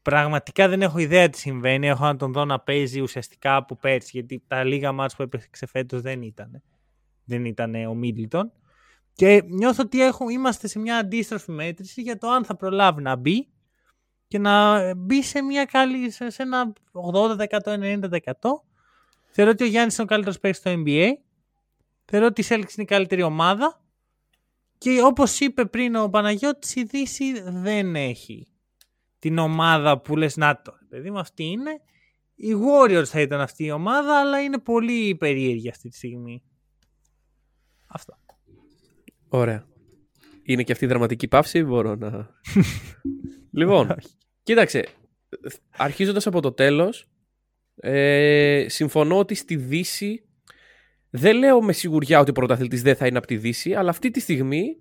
Πραγματικά 0.02 0.68
δεν 0.68 0.82
έχω 0.82 0.98
ιδέα 0.98 1.30
τι 1.30 1.38
συμβαίνει. 1.38 1.88
Έχω 1.88 2.06
να 2.06 2.16
τον 2.16 2.32
δω 2.32 2.46
να 2.46 2.60
παίζει 2.60 3.02
ουσιαστικά 3.02 3.56
από 3.56 3.76
πέρσι, 3.76 4.10
γιατί 4.14 4.44
τα 4.48 4.64
λίγα 4.64 4.92
μάτς 4.92 5.16
που 5.16 5.22
έπαιξε 5.22 5.66
φέτος 5.66 6.02
δεν 6.02 6.22
ήταν. 6.22 6.62
Δεν 7.26 7.46
ήταν 7.46 7.76
ο 7.76 8.00
Middleton. 8.04 8.44
Και 9.14 9.44
νιώθω 9.48 9.84
ότι 9.84 10.02
έχω, 10.02 10.30
είμαστε 10.30 10.68
σε 10.68 10.80
μια 10.80 10.98
αντίστροφη 10.98 11.52
μέτρηση 11.52 12.02
για 12.02 12.18
το 12.18 12.30
αν 12.30 12.46
θα 12.46 12.56
προλάβει 12.56 13.02
να 13.02 13.16
μπει 13.16 13.50
και 14.28 14.38
να 14.38 14.96
μπει 14.96 15.24
σε, 15.24 15.42
μια 15.42 15.66
καλή, 15.66 16.12
σε, 16.12 16.30
σε 16.30 16.44
ένα 16.44 16.74
80%, 17.14 17.38
90%. 17.66 18.00
Θεωρώ 19.32 19.52
ότι 19.52 19.64
ο 19.64 19.68
Γιάννης 19.68 19.96
είναι 19.96 20.04
ο 20.04 20.06
καλύτερος 20.06 20.40
παίκτης 20.40 20.60
στο 20.60 20.84
NBA. 20.86 21.10
Θεωρώ 22.06 22.26
ότι 22.26 22.42
η 22.42 22.46
Celtics 22.48 22.54
είναι 22.54 22.84
η 22.84 22.86
καλύτερη 22.86 23.22
ομάδα. 23.22 23.84
Και 24.78 25.02
όπως 25.04 25.40
είπε 25.40 25.66
πριν 25.66 25.96
ο 25.96 26.10
Παναγιώτης, 26.10 26.76
η 26.76 26.84
Δύση 26.84 27.42
δεν 27.42 27.96
έχει 27.96 28.48
την 29.20 29.38
ομάδα 29.38 30.02
που 30.02 30.16
λες 30.16 30.38
να 30.38 30.62
το, 30.62 30.76
ρε 30.80 30.86
παιδί 30.86 31.12
μου, 31.12 31.20
αυτή 31.20 31.44
είναι. 31.44 31.72
Οι 32.36 32.52
Warriors 32.54 33.06
θα 33.06 33.22
ήταν 33.22 33.42
αυτή 33.42 33.64
η 33.64 33.72
ομάδα, 33.72 34.20
αλλά 34.20 34.42
είναι 34.42 34.60
πολύ 34.60 35.16
περίεργη 35.16 35.70
αυτή 35.70 35.90
τη 35.90 35.96
στιγμή. 35.96 36.44
Αυτό. 37.88 38.18
Ωραία. 39.28 39.66
Είναι 40.44 40.64
και 40.64 40.72
αυτή 40.72 40.86
η 40.86 40.88
δραματική 40.88 41.28
παύση, 41.28 41.64
μπορώ 41.64 41.96
να. 41.96 42.30
λοιπόν, 43.60 43.96
κοίταξε. 44.44 44.88
Αρχίζοντας 45.78 46.28
από 46.28 46.42
το 46.42 46.52
τέλος, 46.52 47.08
ε, 47.76 48.66
συμφωνώ 48.70 49.18
ότι 49.18 49.36
στη 49.36 49.56
Δύση. 49.56 50.30
Δεν 51.18 51.38
λέω 51.38 51.62
με 51.62 51.74
σιγουριά 51.74 52.20
ότι 52.20 52.30
ο 52.30 52.34
πρωταθλητής 52.34 52.82
δεν 52.82 52.96
θα 52.96 53.08
είναι 53.08 53.18
από 53.18 53.28
τη 53.28 53.38
Δύση, 53.38 53.74
αλλά 53.74 53.90
αυτή 53.90 54.12
τη 54.12 54.20
στιγμή 54.20 54.76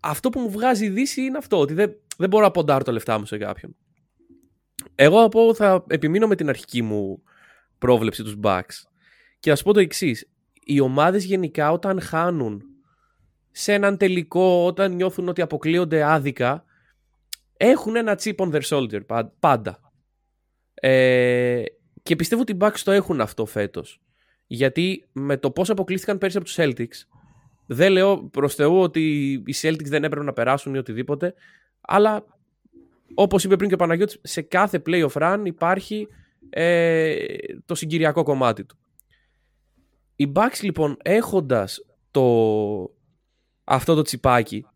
αυτό 0.00 0.30
που 0.30 0.40
μου 0.40 0.50
βγάζει 0.50 0.84
η 0.84 0.88
Δύση 0.88 1.22
είναι 1.22 1.38
αυτό, 1.38 1.58
ότι 1.58 1.74
δεν, 1.74 1.92
δεν 2.16 2.28
μπορώ 2.28 2.44
να 2.44 2.50
ποντάρω 2.50 2.84
τα 2.84 2.92
λεφτά 2.92 3.18
μου 3.18 3.26
σε 3.26 3.38
κάποιον. 3.38 3.76
Εγώ 4.94 5.20
θα 5.20 5.28
πω, 5.28 5.54
θα 5.54 5.84
επιμείνω 5.88 6.26
με 6.26 6.36
την 6.36 6.48
αρχική 6.48 6.82
μου 6.82 7.22
πρόβλεψη 7.78 8.22
τους 8.22 8.34
Bucks. 8.42 8.74
Και 9.40 9.50
θα 9.50 9.56
σου 9.56 9.64
πω 9.64 9.72
το 9.72 9.80
εξής. 9.80 10.30
Οι 10.64 10.80
ομάδες 10.80 11.24
γενικά 11.24 11.70
όταν 11.72 12.00
χάνουν 12.00 12.62
σε 13.50 13.72
έναν 13.72 13.96
τελικό, 13.96 14.64
όταν 14.66 14.94
νιώθουν 14.94 15.28
ότι 15.28 15.42
αποκλείονται 15.42 16.02
άδικα, 16.02 16.64
έχουν 17.56 17.96
ένα 17.96 18.18
chip 18.22 18.34
on 18.36 18.52
their 18.52 18.62
shoulder 18.62 19.06
πα- 19.06 19.32
πάντα. 19.40 19.80
Ε, 20.74 21.62
και 22.02 22.16
πιστεύω 22.16 22.40
ότι 22.40 22.52
οι 22.52 22.56
Bucks 22.60 22.78
το 22.84 22.90
έχουν 22.90 23.20
αυτό 23.20 23.46
φέτος. 23.46 24.00
Γιατί 24.50 25.04
με 25.12 25.36
το 25.36 25.50
πώς 25.50 25.70
αποκλείστηκαν 25.70 26.18
πέρσι 26.18 26.36
από 26.36 26.46
τους 26.46 26.56
Celtics, 26.58 27.06
δεν 27.66 27.92
λέω 27.92 28.22
προς 28.22 28.54
Θεού 28.54 28.80
ότι 28.80 29.32
οι 29.32 29.54
Celtics 29.60 29.86
δεν 29.86 30.04
έπρεπε 30.04 30.24
να 30.24 30.32
περάσουν 30.32 30.74
ή 30.74 30.78
οτιδήποτε, 30.78 31.34
αλλά 31.80 32.24
όπως 33.14 33.44
είπε 33.44 33.56
πριν 33.56 33.68
και 33.68 33.74
ο 33.74 33.78
Παναγιώτης, 33.78 34.18
σε 34.22 34.42
κάθε 34.42 34.82
playoff 34.86 35.12
run 35.12 35.40
υπάρχει 35.44 36.08
ε, 36.50 37.16
το 37.64 37.74
συγκυριακό 37.74 38.22
κομμάτι 38.22 38.64
του. 38.64 38.78
Οι 40.16 40.32
Bucks 40.34 40.60
λοιπόν 40.62 40.96
έχοντας 41.02 41.80
το, 42.10 42.24
αυτό 43.64 43.94
το 43.94 44.02
τσιπάκι 44.02 44.66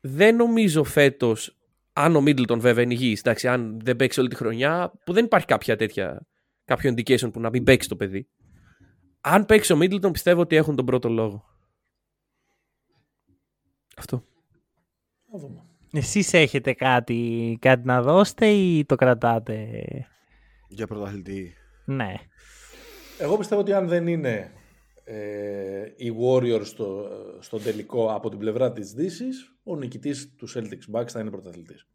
δεν 0.00 0.36
νομίζω 0.36 0.84
φέτος 0.84 1.56
αν 1.92 2.16
ο 2.16 2.22
Middleton 2.26 2.58
βέβαια 2.58 2.84
είναι 2.84 2.94
υγιής 2.94 3.20
εντάξει, 3.20 3.48
αν 3.48 3.80
δεν 3.82 3.96
παίξει 3.96 4.20
όλη 4.20 4.28
τη 4.28 4.36
χρονιά 4.36 4.92
που 5.04 5.12
δεν 5.12 5.24
υπάρχει 5.24 5.46
κάποια 5.46 5.76
τέτοια 5.76 6.26
κάποιο 6.64 6.94
indication 6.96 7.32
που 7.32 7.40
να 7.40 7.50
μην 7.50 7.64
παίξει 7.64 7.88
το 7.88 7.96
παιδί 7.96 8.28
αν 9.20 9.46
παίξει 9.46 9.72
ο 9.72 9.78
Middleton 9.82 10.12
πιστεύω 10.12 10.40
ότι 10.40 10.56
έχουν 10.56 10.76
τον 10.76 10.84
πρώτο 10.86 11.08
λόγο 11.08 11.44
αυτό 13.96 14.24
Να 15.32 15.38
δούμε. 15.38 15.64
Εσείς 15.92 16.32
έχετε 16.32 16.72
κάτι, 16.72 17.58
κάτι 17.60 17.86
να 17.86 18.02
δώσετε 18.02 18.46
ή 18.46 18.84
το 18.84 18.94
κρατάτε; 18.96 19.68
Για 20.68 20.86
πρωταθλητή. 20.86 21.54
Ναι. 21.84 22.14
Εγώ 23.18 23.36
πιστεύω 23.36 23.60
ότι 23.60 23.72
αν 23.72 23.88
δεν 23.88 24.06
είναι 24.06 24.52
ε, 25.04 25.82
οι 25.96 26.12
Warriors 26.22 26.64
στο, 26.64 27.08
στο 27.40 27.58
τελικό 27.58 28.14
από 28.14 28.28
την 28.30 28.38
πλευρά 28.38 28.72
της 28.72 28.92
Δύσης, 28.92 29.54
ο 29.64 29.76
νικητής 29.76 30.34
του 30.36 30.48
Celtics 30.54 30.96
Bucks 31.00 31.08
θα 31.08 31.20
είναι 31.20 31.30
πρωταθλητής. 31.30 31.86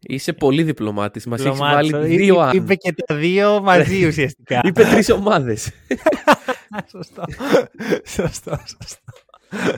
Είσαι 0.00 0.32
πολύ 0.32 0.62
διπλωμάτης 0.62 1.26
μας 1.26 1.40
έχεις 1.40 1.52
Διπλωμάτης. 1.52 1.90
βάλει 1.90 2.14
Εί- 2.14 2.16
δύο 2.16 2.38
αν 2.38 2.56
Είπε 2.56 2.74
και 2.74 2.92
τα 2.92 3.14
δύο 3.16 3.60
μαζί 3.62 4.04
ουσιαστικά. 4.08 4.60
είπε 4.64 4.82
τρεις 4.82 5.10
ομάδες 5.10 5.70
σωστό. 6.90 7.22
σωστό, 8.16 8.56
σωστό. 8.56 9.12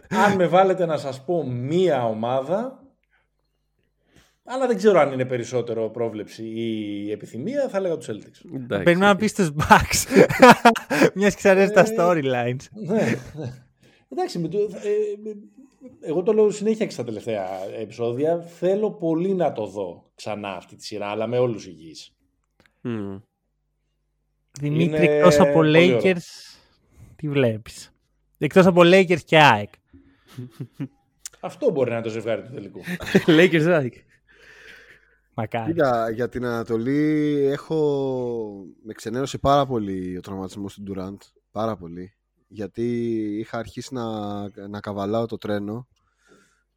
αν 0.08 0.36
με 0.36 0.46
βάλετε 0.46 0.86
να 0.86 0.96
σας 0.96 1.24
πω 1.24 1.46
μία 1.46 2.04
ομάδα, 2.04 2.80
αλλά 4.44 4.66
δεν 4.66 4.76
ξέρω 4.76 5.00
αν 5.00 5.12
είναι 5.12 5.24
περισσότερο 5.24 5.90
πρόβλεψη 5.90 6.44
ή 6.44 7.10
επιθυμία, 7.10 7.68
θα 7.68 7.76
έλεγα 7.76 7.96
τους 7.96 8.08
Celtics. 8.08 8.54
Εντάξει. 8.54 8.84
Περιμένω 8.84 9.06
να 9.06 9.16
πεις 9.16 9.34
τους 9.34 9.50
Bucks. 9.58 10.26
Μιας 11.14 11.34
και 11.34 11.40
σ' 11.40 11.44
αρέσουν 11.44 11.74
τα 11.74 11.80
Ε, 11.80 11.94
storylines. 11.98 12.64
ναι, 12.86 13.18
ναι. 13.34 13.52
Εντάξει, 14.08 14.38
με 14.38 14.48
το, 14.48 14.58
ε, 14.58 14.88
ε, 15.30 15.34
εγώ 16.00 16.22
το 16.22 16.32
λέω 16.32 16.50
συνέχεια 16.50 16.86
και 16.86 16.92
στα 16.92 17.04
τελευταία 17.04 17.46
επεισόδια. 17.80 18.40
Θέλω 18.40 18.90
πολύ 18.90 19.34
να 19.34 19.52
το 19.52 19.66
δω 19.66 20.10
ξανά 20.14 20.48
αυτή 20.48 20.76
τη 20.76 20.84
σειρά, 20.84 21.06
αλλά 21.06 21.26
με 21.26 21.38
όλους 21.38 21.66
υγιείς. 21.66 22.12
Μμμ. 22.80 23.18
Δημήτρη, 24.60 24.84
Είναι 25.04 25.14
εκτός 25.16 25.38
από 25.38 25.52
πολύ 25.52 25.92
ωραίο. 25.94 26.00
Lakers, 26.02 26.55
τι 27.16 27.28
βλέπεις; 27.28 27.90
Εκτός 28.38 28.66
από 28.66 28.80
Lakers 28.84 29.20
και 29.24 29.38
ΑΕΚ. 29.38 29.72
Αυτό 31.40 31.70
μπορεί 31.70 31.90
να 31.90 31.96
είναι 31.96 32.04
το 32.04 32.10
ζευγάρι 32.10 32.42
του 32.42 32.52
τελικού. 32.54 32.80
Lakers 33.38 33.66
Nike. 33.80 34.00
Μακάρι. 35.34 35.72
Κοίτα, 35.72 36.10
για 36.10 36.28
την 36.28 36.44
Ανατολή 36.44 37.34
έχω... 37.52 38.64
Με 38.84 38.92
ξενέρωσε 38.92 39.38
πάρα 39.38 39.66
πολύ 39.66 40.16
ο 40.16 40.20
τραυματισμός 40.20 40.74
του 40.74 40.82
Durant. 40.88 41.16
Πάρα 41.50 41.76
πολύ. 41.76 42.14
Γιατί 42.48 43.12
είχα 43.38 43.58
αρχίσει 43.58 43.94
να, 43.94 44.08
να 44.68 44.80
καβαλάω 44.80 45.26
το 45.26 45.36
τρένο 45.36 45.88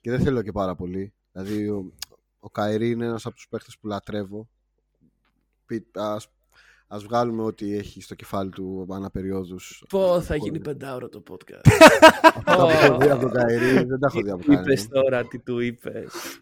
και 0.01 0.09
δεν 0.11 0.19
θέλω 0.19 0.41
και 0.41 0.51
πάρα 0.51 0.75
πολύ. 0.75 1.13
Δηλαδή 1.31 1.69
ο, 1.69 1.93
ο 2.39 2.49
Καϊρή 2.49 2.89
είναι 2.89 3.05
ένας 3.05 3.25
από 3.25 3.35
τους 3.35 3.47
παίχτες 3.49 3.77
που 3.77 3.87
λατρεύω. 3.87 4.49
Πι- 5.65 5.97
Ας, 5.97 6.27
ας 6.91 7.03
βγάλουμε 7.03 7.43
ό,τι 7.43 7.75
έχει 7.75 8.01
στο 8.01 8.15
κεφάλι 8.15 8.49
του 8.49 8.87
αναπεριόδους. 8.89 9.83
Πω, 9.89 10.21
θα 10.21 10.35
γίνει 10.35 10.59
πεντάωρο 10.59 11.09
το 11.09 11.23
podcast. 11.29 11.71
Αυτά 12.45 12.55
που 12.55 12.69
έχω 12.69 12.97
δει 12.97 13.09
από 13.09 13.21
τον 13.21 13.31
Καϊρή 13.31 13.83
δεν 13.83 13.99
τα 13.99 14.07
έχω 14.11 14.21
δει 14.21 14.29
από 14.29 14.41
Τι 14.41 14.45
κανέναν. 14.45 14.65
είπες 14.65 14.87
τώρα, 14.87 15.27
τι 15.27 15.39
του 15.39 15.59
είπες. 15.59 16.41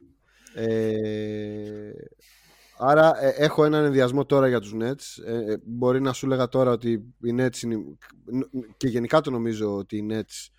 Ε, 0.53 1.91
άρα 2.77 3.23
ε, 3.23 3.33
έχω 3.37 3.65
έναν 3.65 3.85
ενδιασμό 3.85 4.25
τώρα 4.25 4.47
για 4.47 4.59
τους 4.59 4.73
Nets. 4.75 5.23
Ε, 5.25 5.51
ε, 5.51 5.57
μπορεί 5.63 6.01
να 6.01 6.13
σου 6.13 6.27
λέγα 6.27 6.47
τώρα 6.47 6.71
ότι 6.71 6.91
οι 7.23 7.35
Nets 7.37 7.61
είναι, 7.63 7.77
και 8.77 8.87
γενικά 8.87 9.21
το 9.21 9.31
νομίζω 9.31 9.75
ότι 9.75 9.97
οι 9.97 10.07
Nets 10.11 10.49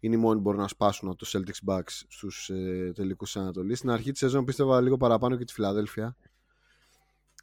είναι 0.00 0.14
οι 0.14 0.18
μόνοι 0.18 0.34
που 0.34 0.42
μπορούν 0.42 0.60
να 0.60 0.68
σπάσουν 0.68 1.08
από 1.08 1.18
το 1.18 1.26
Celtics 1.32 1.72
Bucks 1.72 2.02
στους 2.08 2.48
ε, 2.48 2.92
τελικούς 2.94 3.32
της 3.32 3.42
Ανατολής. 3.42 3.78
Στην 3.78 3.90
αρχή 3.90 4.10
της 4.10 4.20
σεζόν 4.20 4.44
πίστευα 4.44 4.80
λίγο 4.80 4.96
παραπάνω 4.96 5.36
και 5.36 5.44
τη 5.44 5.52
Φιλαδέλφια. 5.52 6.16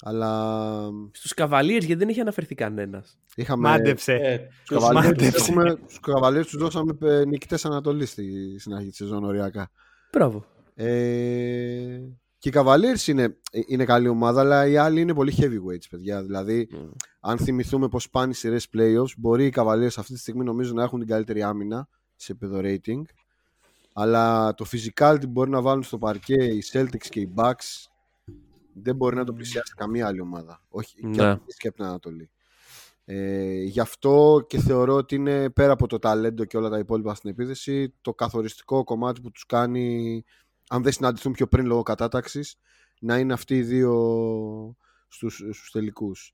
Αλλά 0.01 0.89
Στους 1.11 1.33
Cavaliers 1.35 1.63
γιατί 1.63 1.95
δεν 1.95 2.09
έχει 2.09 2.19
αναφερθεί 2.19 2.55
κανένας. 2.55 3.17
είχαμε... 3.35 3.69
Μάντεψε. 3.69 4.13
Ε, 4.13 4.37
Στους 4.63 4.77
ποιος- 4.77 4.83
Cavaliers 4.83 5.13
τους, 5.13 5.17
μάντεψε. 5.17 5.37
έχουμε, 5.51 5.77
στους 5.87 5.99
Cavaliers 6.07 6.41
τους 6.45 6.57
δώσαμε 6.57 6.97
ε, 7.01 7.25
νικητές 7.25 7.65
Ανατολής 7.65 8.09
στη, 8.09 8.59
στην 8.59 8.73
αρχή 8.73 8.87
της 8.87 8.97
σεζόν 8.97 9.23
οριακά. 9.23 9.69
Μπράβο. 10.11 10.45
Ε, 10.75 11.99
και 12.37 12.49
οι 12.49 12.53
Cavaliers 12.55 13.07
είναι, 13.07 13.37
είναι 13.67 13.85
καλή 13.85 14.07
ομάδα, 14.07 14.39
αλλά 14.41 14.67
οι 14.67 14.77
άλλοι 14.77 15.01
είναι 15.01 15.13
πολύ 15.13 15.33
heavyweights, 15.37 15.85
παιδιά. 15.89 16.23
Δηλαδή, 16.23 16.69
αν 17.19 17.37
θυμηθούμε 17.37 17.87
πώς 17.87 18.09
πάνε 18.09 18.31
οι 18.31 18.35
σειρές 18.35 18.67
playoffs, 18.77 19.15
μπορεί 19.17 19.45
οι 19.45 19.53
Cavaliers 19.55 19.85
αυτή 19.97 20.13
τη 20.13 20.19
στιγμή 20.19 20.43
νομίζω 20.43 20.73
να 20.73 20.83
έχουν 20.83 20.99
την 20.99 21.07
καλύτερη 21.07 21.43
άμυνα 21.43 21.87
σε 22.15 22.31
επίπεδο 22.31 22.59
rating. 22.63 23.01
Αλλά 23.93 24.53
το 24.53 24.65
physicality 24.71 25.21
που 25.21 25.29
μπορεί 25.29 25.49
να 25.49 25.61
βάλουν 25.61 25.83
στο 25.83 25.97
παρκέ 25.97 26.43
οι 26.43 26.63
Celtics 26.71 27.07
και 27.09 27.19
οι 27.19 27.33
Bucks 27.35 27.85
δεν 28.81 28.95
μπορεί 28.95 29.15
να 29.15 29.23
το 29.23 29.33
πλησιάσει 29.33 29.73
καμία 29.75 30.07
άλλη 30.07 30.21
ομάδα. 30.21 30.61
Όχι 30.69 30.95
και, 30.99 31.07
Ναι. 31.07 31.23
από 31.23 31.35
την 31.35 31.45
Δύση 31.45 31.57
και 31.59 31.67
από 31.67 31.77
την 31.77 31.85
Ανατολή. 31.85 32.29
Ε, 33.05 33.63
γι' 33.63 33.79
αυτό 33.79 34.45
και 34.47 34.59
θεωρώ 34.59 34.93
ότι 34.95 35.15
είναι 35.15 35.49
πέρα 35.49 35.71
από 35.71 35.87
το 35.87 35.99
ταλέντο 35.99 36.45
και 36.45 36.57
όλα 36.57 36.69
τα 36.69 36.77
υπόλοιπα 36.79 37.15
στην 37.15 37.29
επίθεση 37.29 37.93
το 38.01 38.13
καθοριστικό 38.13 38.83
κομμάτι 38.83 39.21
που 39.21 39.31
τους 39.31 39.45
κάνει 39.45 40.23
αν 40.69 40.83
δεν 40.83 40.91
συναντηθούν 40.91 41.31
πιο 41.31 41.47
πριν 41.47 41.65
λόγω 41.65 41.83
κατάταξης 41.83 42.55
να 42.99 43.17
είναι 43.17 43.33
αυτοί 43.33 43.57
οι 43.57 43.63
δύο 43.63 44.75
στους, 45.07 45.35
στους 45.35 45.71
τελικούς. 45.71 46.33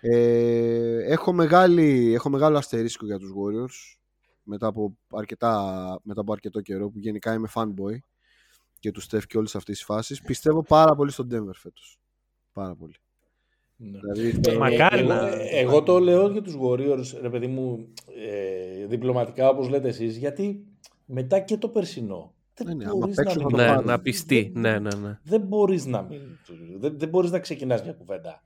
Ε, 0.00 1.12
έχω, 1.12 1.32
μεγάλη, 1.32 2.12
έχω 2.14 2.30
μεγάλο 2.30 2.56
αστερίσκο 2.58 3.06
για 3.06 3.18
τους 3.18 3.30
Warriors 3.30 3.98
μετά 4.42 4.66
από, 4.66 4.96
αρκετά, 5.10 6.00
μετά 6.02 6.20
από 6.20 6.32
αρκετό 6.32 6.60
καιρό 6.60 6.88
που 6.90 6.98
γενικά 6.98 7.34
είμαι 7.34 7.48
fanboy 7.54 7.96
και 8.84 8.90
του 8.90 9.02
Steph 9.02 9.24
και 9.26 9.38
όλες 9.38 9.54
αυτές 9.56 9.76
τις 9.76 9.84
φάσεις. 9.84 10.20
Πιστεύω 10.22 10.62
πάρα 10.62 10.94
πολύ 10.94 11.10
στον 11.10 11.28
Denver 11.32 11.54
φέτος. 11.54 11.98
Πάρα 12.52 12.74
πολύ. 12.74 12.94
Ναι. 13.76 13.98
Δηλαδή, 13.98 14.28
Ε, 14.28 14.40
το- 14.40 14.58
Μακάρι 14.58 14.98
εγώ, 14.98 15.08
να- 15.08 15.30
εγώ 15.50 15.82
το 15.82 15.98
λέω 15.98 16.28
για 16.28 16.42
τους 16.42 16.56
Warriors, 16.62 17.18
ρε 17.20 17.30
παιδί 17.30 17.46
μου, 17.46 17.88
ε, 18.28 18.86
διπλωματικά 18.86 19.48
όπως 19.48 19.68
λέτε 19.68 19.88
εσείς, 19.88 20.16
γιατί 20.16 20.64
μετά 21.04 21.40
και 21.40 21.56
το 21.56 21.68
περσινό 21.68 22.34
δεν 22.54 22.66
Ναι, 22.66 22.74
ναι, 22.74 22.84
άμα 22.84 22.94
μπορείς 22.96 23.14
παίξουν 23.14 23.42
να 23.42 23.48
θα 23.48 23.48
μην... 23.48 23.56
το 23.56 23.62
Ναι, 23.62 23.68
πάρουν. 23.68 23.86
να 23.86 24.00
πιστεί. 24.00 24.52
Ναι, 24.54 24.78
ναι, 24.78 24.94
ναι. 24.94 25.18
Δεν 25.22 25.40
μπορείς 25.40 25.86
να 25.86 26.02
μην... 26.02 26.20
Δεν, 26.78 26.98
δεν 26.98 27.08
μπορείς 27.08 27.30
να 27.30 27.38
ξεκινάς 27.38 27.82
μια 27.82 27.92
κουβέντα 27.92 28.42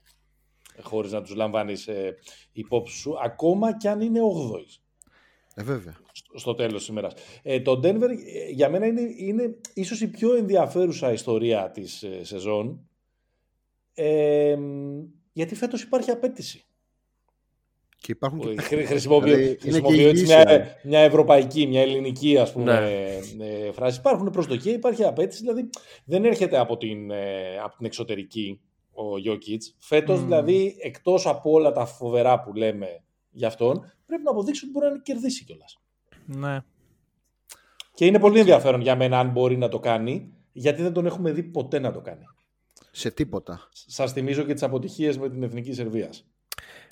χωρίς 0.82 1.12
να 1.12 1.22
τους 1.22 1.34
λαμβάνεις 1.34 1.86
ε, 1.86 2.16
υπόψη 2.52 2.96
σου, 2.96 3.14
ακόμα 3.22 3.76
κι 3.76 3.88
αν 3.88 4.00
είναι 4.00 4.20
8 4.20 4.58
ε, 5.58 5.62
βέβαια. 5.62 5.96
στο, 6.12 6.38
στο 6.38 6.54
τέλος 6.54 6.78
της 6.78 6.88
ημέρας. 6.88 7.12
Ε, 7.42 7.60
το 7.60 7.80
Denver 7.84 8.08
ε, 8.10 8.50
για 8.50 8.68
μένα 8.70 8.86
είναι, 8.86 9.00
είναι 9.16 9.56
ίσως 9.74 10.00
η 10.00 10.08
πιο 10.08 10.34
ενδιαφέρουσα 10.34 11.12
ιστορία 11.12 11.70
της 11.70 12.02
ε, 12.02 12.24
σεζόν 12.24 12.88
ε, 13.94 14.56
γιατί 15.32 15.54
φέτος 15.54 15.82
υπάρχει 15.82 16.10
απέτηση. 16.10 16.62
Και 18.00 18.12
υπάρχουν 18.12 18.40
και 18.40 18.60
Χρη- 18.62 18.86
Χρησιμοποιώ, 18.86 19.34
Δηλαδή, 19.34 19.44
είναι 19.48 19.56
χρησιμοποιώ 19.60 19.96
και 19.96 20.08
έτσι 20.08 20.22
υγιής, 20.22 20.28
μια, 20.28 20.50
ε. 20.50 20.76
μια 20.84 21.00
ευρωπαϊκή, 21.00 21.66
μια 21.66 21.80
ελληνική 21.80 22.38
ας 22.38 22.52
πούμε 22.52 22.80
Ναι. 23.36 23.44
ε, 23.46 23.72
φράση. 23.72 23.98
Υπάρχουν 23.98 24.30
προσδοκία, 24.30 24.72
υπάρχει 24.72 25.04
απέτηση, 25.04 25.40
δηλαδή 25.40 25.70
δεν 26.04 26.24
έρχεται 26.24 26.58
από 26.58 26.76
την, 26.76 27.10
ε, 27.10 27.58
από 27.64 27.76
την 27.76 27.86
εξωτερική 27.86 28.60
ο 28.90 29.02
Jokic. 29.26 29.58
Φέτος 29.78 30.18
Μμμ. 30.18 30.24
δηλαδή 30.24 30.76
εκτός 30.80 31.26
από 31.26 31.50
όλα 31.50 31.72
τα 31.72 31.84
φοβερά 31.86 32.40
που 32.40 32.52
λέμε 32.54 33.02
για 33.38 33.48
αυτόν 33.48 33.92
πρέπει 34.06 34.22
να 34.22 34.30
αποδείξει 34.30 34.64
ότι 34.64 34.72
μπορεί 34.72 34.92
να 34.92 34.98
κερδίσει 34.98 35.44
κιόλας. 35.44 35.80
Ναι. 36.26 36.60
Και 37.94 38.06
είναι 38.06 38.18
πολύ 38.18 38.38
ενδιαφέρον 38.38 38.80
για 38.80 38.96
μένα 38.96 39.18
αν 39.18 39.30
μπορεί 39.30 39.56
να 39.56 39.68
το 39.68 39.78
κάνει, 39.78 40.32
γιατί 40.52 40.82
δεν 40.82 40.92
τον 40.92 41.06
έχουμε 41.06 41.32
δει 41.32 41.42
ποτέ 41.42 41.78
να 41.78 41.92
το 41.92 42.00
κάνει. 42.00 42.24
σε 42.90 43.10
τίποτα. 43.10 43.68
Σας 43.72 44.12
θυμίζω 44.12 44.42
και 44.42 44.52
τις 44.52 44.62
αποτυχίες 44.62 45.18
με 45.18 45.30
την 45.30 45.42
εθνική 45.42 45.72
Σερβίας. 45.72 46.26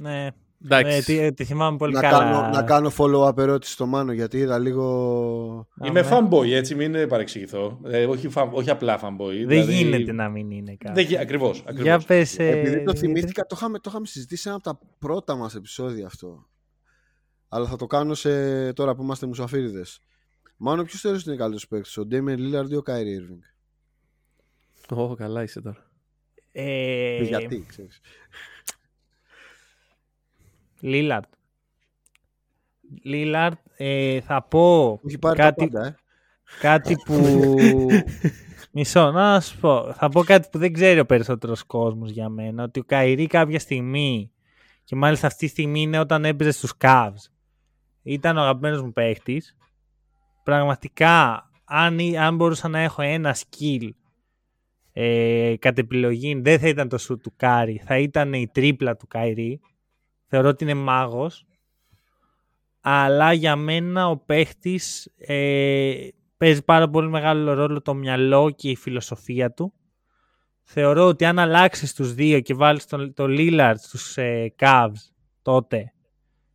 Ναι. 0.02 0.28
Ναι, 0.58 0.76
Εντάξει. 0.78 1.04
τη, 1.04 1.32
τη 1.34 1.44
θυμάμαι 1.44 1.76
πολύ 1.76 1.92
Να 1.92 2.00
καλά. 2.00 2.18
κάνω, 2.18 2.48
να 2.50 2.62
κάνω 2.62 2.92
follow-up 2.98 3.38
ερώτηση 3.38 3.72
στο 3.72 3.86
Μάνο 3.86 4.12
γιατί 4.12 4.38
είδα 4.38 4.58
λίγο... 4.58 5.68
Είμαι 5.84 6.00
ναι. 6.02 6.08
fanboy, 6.10 6.50
έτσι, 6.50 6.74
μην 6.74 7.08
παρεξηγηθώ. 7.08 7.80
Ε, 7.84 8.04
όχι, 8.06 8.28
fan- 8.34 8.48
όχι 8.52 8.70
απλά 8.70 9.00
fanboy. 9.02 9.32
Δεν 9.34 9.48
δηλαδή- 9.48 9.74
γίνεται 9.74 10.12
να 10.12 10.28
μην 10.28 10.50
είναι 10.50 10.76
κάτι. 10.78 10.94
Δεν, 10.94 11.04
γι- 11.04 11.18
ακριβώς, 11.18 11.58
ακριβώς. 11.60 11.82
Για 11.82 11.98
πες, 12.06 12.38
ε, 12.38 12.48
Επειδή 12.48 12.64
το 12.64 12.70
Δημήτρη. 12.92 12.98
θυμήθηκα, 12.98 13.42
το 13.46 13.54
είχαμε, 13.58 13.78
το 13.78 13.90
είχαμε 13.90 14.06
συζητήσει 14.06 14.42
σε 14.42 14.48
ένα 14.48 14.56
από 14.64 14.70
τα 14.78 14.80
πρώτα 14.98 15.34
μας 15.36 15.54
επεισόδια 15.54 16.06
αυτό. 16.06 16.46
Αλλά 17.48 17.66
θα 17.66 17.76
το 17.76 17.86
κάνω 17.86 18.14
σε, 18.14 18.72
τώρα 18.72 18.94
που 18.94 19.02
είμαστε 19.02 19.26
μουσαφίριδες. 19.26 20.00
Μάνο, 20.56 20.82
ποιος 20.82 21.00
θεωρείς 21.00 21.20
ότι 21.20 21.28
είναι 21.28 21.38
καλύτερος 21.38 21.68
παίκτης, 21.68 21.96
ο 21.96 22.04
Ντέμιεν 22.06 22.38
Λίλαρντ 22.38 22.72
ή 22.72 22.76
ο 22.76 22.82
Κάιρι 22.82 23.18
Irving. 23.20 24.96
Ω, 24.96 25.14
καλά 25.14 25.42
είσαι 25.42 25.60
τώρα. 25.60 25.90
Ε, 26.52 27.16
Και 27.18 27.24
γιατί, 27.24 27.64
ξέρεις. 27.68 28.00
Λίλαρντ. 30.80 31.32
Λίλαρντ, 33.02 33.58
ε, 33.76 34.20
θα 34.20 34.42
πω 34.42 35.00
Έχει 35.06 35.18
πάρει 35.18 35.36
κάτι, 35.36 35.68
τα 35.70 35.78
πάντα, 35.78 35.86
ε. 35.86 35.94
κάτι 36.60 36.96
που... 37.04 37.14
Μισό, 38.72 39.10
να 39.10 39.40
σου 39.40 39.58
πω. 39.60 39.92
Θα 39.92 40.08
πω 40.08 40.22
κάτι 40.24 40.48
που 40.52 40.58
δεν 40.58 40.72
ξέρει 40.72 41.00
ο 41.00 41.06
περισσότερος 41.06 41.62
κόσμος 41.64 42.10
για 42.10 42.28
μένα. 42.28 42.62
Ότι 42.62 42.80
ο 42.80 42.84
Κάιρι 42.84 43.26
κάποια 43.26 43.58
στιγμή, 43.58 44.30
και 44.84 44.96
μάλιστα 44.96 45.26
αυτή 45.26 45.44
τη 45.44 45.50
στιγμή 45.50 45.80
είναι 45.80 45.98
όταν 45.98 46.24
έπαιζε 46.24 46.50
στους 46.50 46.72
Cavs, 46.80 47.30
ήταν 48.02 48.36
ο 48.36 48.40
αγαπημένος 48.40 48.82
μου 48.82 48.92
παίχτης. 48.92 49.56
Πραγματικά, 50.42 51.50
αν, 51.64 51.98
ή- 51.98 52.18
αν 52.18 52.36
μπορούσα 52.36 52.68
να 52.68 52.78
έχω 52.78 53.02
ένα 53.02 53.34
skill 53.36 53.88
ε, 54.92 55.54
κατ' 55.58 55.78
επιλογή, 55.78 56.34
δεν 56.40 56.58
θα 56.58 56.68
ήταν 56.68 56.88
το 56.88 56.98
σουτ 56.98 57.18
του 57.18 57.32
Κάρι, 57.36 57.82
θα 57.84 57.98
ήταν 57.98 58.32
η 58.32 58.48
τρίπλα 58.52 58.96
του 58.96 59.06
Κάιρι. 59.06 59.60
Θεωρώ 60.26 60.48
ότι 60.48 60.64
είναι 60.64 60.74
μάγος. 60.74 61.46
Αλλά 62.80 63.32
για 63.32 63.56
μένα 63.56 64.08
ο 64.08 64.16
παίχτης 64.16 65.12
ε, 65.16 66.08
παίζει 66.36 66.62
πάρα 66.64 66.88
πολύ 66.88 67.08
μεγάλο 67.08 67.54
ρόλο 67.54 67.82
το 67.82 67.94
μυαλό 67.94 68.50
και 68.50 68.70
η 68.70 68.76
φιλοσοφία 68.76 69.52
του. 69.52 69.72
Θεωρώ 70.62 71.06
ότι 71.06 71.24
αν 71.24 71.38
αλλάξεις 71.38 71.94
τους 71.94 72.14
δύο 72.14 72.40
και 72.40 72.54
βάλεις 72.54 72.86
τον, 72.86 73.14
το 73.14 73.24
Lillard 73.28 73.74
στους 73.76 74.16
ε, 74.16 74.54
Cavs 74.58 75.10
τότε 75.42 75.92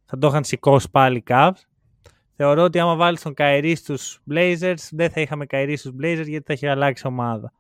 θα 0.06 0.18
το 0.18 0.28
είχαν 0.28 0.44
σηκώσει 0.44 0.90
πάλι 0.92 1.18
οι 1.18 1.24
Cavs. 1.28 1.62
Θεωρώ 2.36 2.64
ότι 2.64 2.80
άμα 2.80 2.96
βάλεις 2.96 3.22
τον 3.22 3.34
Κάιρι 3.34 3.76
στους 3.76 4.20
Blazers 4.32 4.76
δεν 4.92 5.10
θα 5.10 5.22
είχαμε 5.22 5.46
Κάιρι 5.46 5.76
στους 5.78 5.92
Blazers 5.92 6.26
γιατί 6.28 6.44
θα 6.46 6.54
είχε 6.54 6.70
αλλάξει 6.70 7.08
ομάδα. 7.08 7.54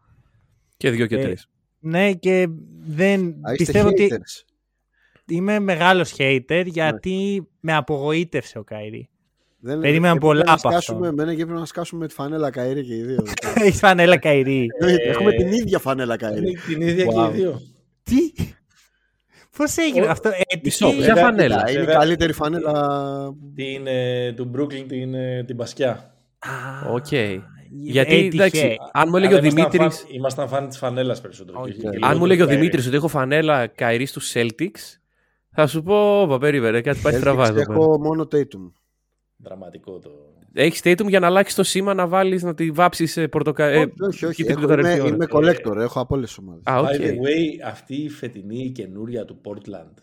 Και 0.77 0.89
δύο 0.91 1.05
και 1.05 1.15
Ε, 1.15 1.21
τρεις. 1.21 1.47
Ναι 1.79 2.13
και 2.13 2.47
δεν 2.79 3.19
Α, 3.21 3.51
είστε 3.51 3.55
πιστεύω 3.57 3.87
ότι 3.87 4.07
haters. 4.11 4.43
Είμαι 5.31 5.59
μεγάλος 5.59 6.13
hater 6.17 6.63
γιατί 6.65 7.47
με 7.59 7.73
απογοήτευσε 7.75 8.57
ο 8.59 8.63
Καϊρή. 8.63 9.09
Δεν, 9.63 9.79
περίμενα 9.79 10.07
έπρεπε 10.07 10.25
πολλά 10.25 10.43
να 10.45 10.51
από 10.51 10.69
σκάσουμε, 10.69 10.97
αυτόν. 11.07 11.19
Εμένα 11.19 11.35
και 11.35 11.41
έπρεπε 11.41 11.59
να 11.59 11.65
σκάσουμε 11.65 12.07
τη 12.07 12.13
φανέλα 12.13 12.49
Καΐρη 12.49 12.83
και 12.87 12.95
οι 12.95 13.01
δύο. 13.03 13.23
Έχει 13.65 13.77
φανέλα 13.77 14.17
Καϊρή. 14.17 14.67
Έχουμε 15.07 15.31
την 15.31 15.51
ίδια 15.51 15.79
φανέλα 15.79 16.15
Καΐρη. 16.15 16.53
Την 16.67 16.81
ίδια 16.81 17.05
Wow. 17.05 17.13
και 17.31 17.37
οι 17.37 17.41
δύο. 17.41 17.61
Τι; 18.03 18.15
Πώς 19.57 19.77
έγινε 19.77 20.05
Ο- 20.05 20.09
αυτό, 20.09 20.29
ε, 20.29 20.57
Μισό, 20.63 20.89
τι- 20.89 20.95
ποια 20.97 21.15
φανέλα; 21.15 21.61
Είναι 21.61 21.71
η 21.71 21.77
βέβαια. 21.83 21.95
καλύτερη 21.97 22.33
φανέλα. 22.33 22.73
Την, 23.55 23.87
ε, 23.87 24.33
του 24.33 24.51
Brooklyn 24.55 24.85
την, 24.87 25.13
ε, 25.13 25.43
την 25.47 25.55
Μπασκιά. 25.55 25.89
Α, 26.39 26.91
Οκ. 26.93 27.11
ε, 27.11 27.39
Γιατί, 27.71 28.13
έτυχε. 28.15 28.27
εντάξει, 28.43 28.77
αν 28.91 29.07
μου 29.09 29.17
έλεγε 29.17 29.33
ο 29.33 29.37
Αλλά 29.37 29.47
ήμασταν 29.47 29.69
Δημήτρη. 29.71 29.77
φαν- 29.97 30.13
Ήμασταν 30.15 30.47
φαν 30.47 30.67
της 30.67 30.77
φανέλας 30.77 31.21
περισσότερο. 31.21 31.59
Όχι. 31.61 31.71
και- 31.73 31.79
και 31.79 31.87
Αν 31.87 31.93
λίγο 31.93 32.05
Αν 32.05 32.11
μου 32.13 32.19
του 32.19 32.25
έλεγε 32.25 32.41
ο 32.43 32.45
Kyrie. 32.45 32.49
Δημήτρης 32.49 32.87
ότι 32.87 32.95
έχω 32.95 33.07
φανέλα 33.07 33.67
Κάιρι 33.67 34.09
στους 34.09 34.31
Celtics, 34.35 34.99
θα 35.51 35.67
σου 35.67 35.83
πω, 35.83 36.21
Ωπα, 36.21 36.37
περίμενε, 36.37 36.81
κάτι 36.81 36.99
πάει 36.99 37.13
στραβά 37.13 37.43
εδώ 37.47 37.53
πέρα. 37.65 37.73
Έχω 37.73 37.99
μόνο 37.99 38.27
Tatum. 38.31 38.71
Δραματικό 39.37 39.99
το. 39.99 40.09
Έχεις 40.53 40.81
Tatum 40.83 41.05
για 41.07 41.19
να 41.19 41.27
αλλάξεις 41.27 41.55
το 41.55 41.63
σήμα 41.63 41.93
να 41.93 42.07
βάλεις 42.07 42.43
να 42.43 42.53
τη 42.53 42.71
βάψεις 42.71 43.11
σε 43.11 43.27
πορτοκα... 43.27 43.65
ε, 43.65 43.77
όχι, 43.77 43.91
όχι, 44.07 44.25
όχι. 44.25 44.35
κίτρινη 44.35 44.61
Έχω, 44.61 44.73
είμαι, 44.73 44.75
τελευταία 44.81 45.03
ώρα. 45.03 45.13
είμαι 45.15 45.25
collector. 45.31 45.75
Έχω 45.77 45.99
από 45.99 46.15
όλες 46.15 46.27
τις 46.27 46.37
ομάδες. 46.37 46.61
Α, 46.65 46.79
οκ. 46.79 46.87
By 46.89 46.95
the 46.95 47.11
way, 47.11 47.65
αυτή 47.65 47.95
η 47.95 48.09
φετινή 48.09 48.71
καινούρια 48.71 49.25
του 49.25 49.41
Portland. 49.43 49.93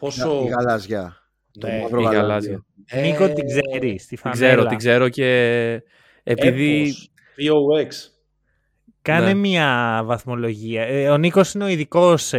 Πόσο. 0.00 0.42
Η 0.44 0.48
γαλάζια. 0.48 1.16
Το 1.60 1.66
Ναι, 1.66 1.78
μαύρο 1.80 2.00
η 2.00 2.04
γαλάζιο. 2.04 2.20
γαλάζια. 2.20 2.64
Νίκο 3.10 3.24
Ε, 3.24 3.28
την 3.32 3.44
ξέρεις. 3.46 4.02
Τη 4.02 4.08
Την 4.08 4.18
φανέλα. 4.18 4.46
ξέρω, 4.46 4.66
την 4.66 4.78
ξέρω 4.78 5.08
και 5.08 5.82
επειδή. 6.22 6.80
Έπος, 6.80 7.10
POX. 7.36 7.88
Κάνε 9.02 9.26
Ναι. 9.26 9.34
μια 9.34 10.00
βαθμολογία. 10.04 10.82
Ε, 10.82 11.08
ο 11.08 11.16
Νίκος 11.16 11.54
είναι 11.54 11.64
ο 11.64 11.68
ειδικός 11.68 12.34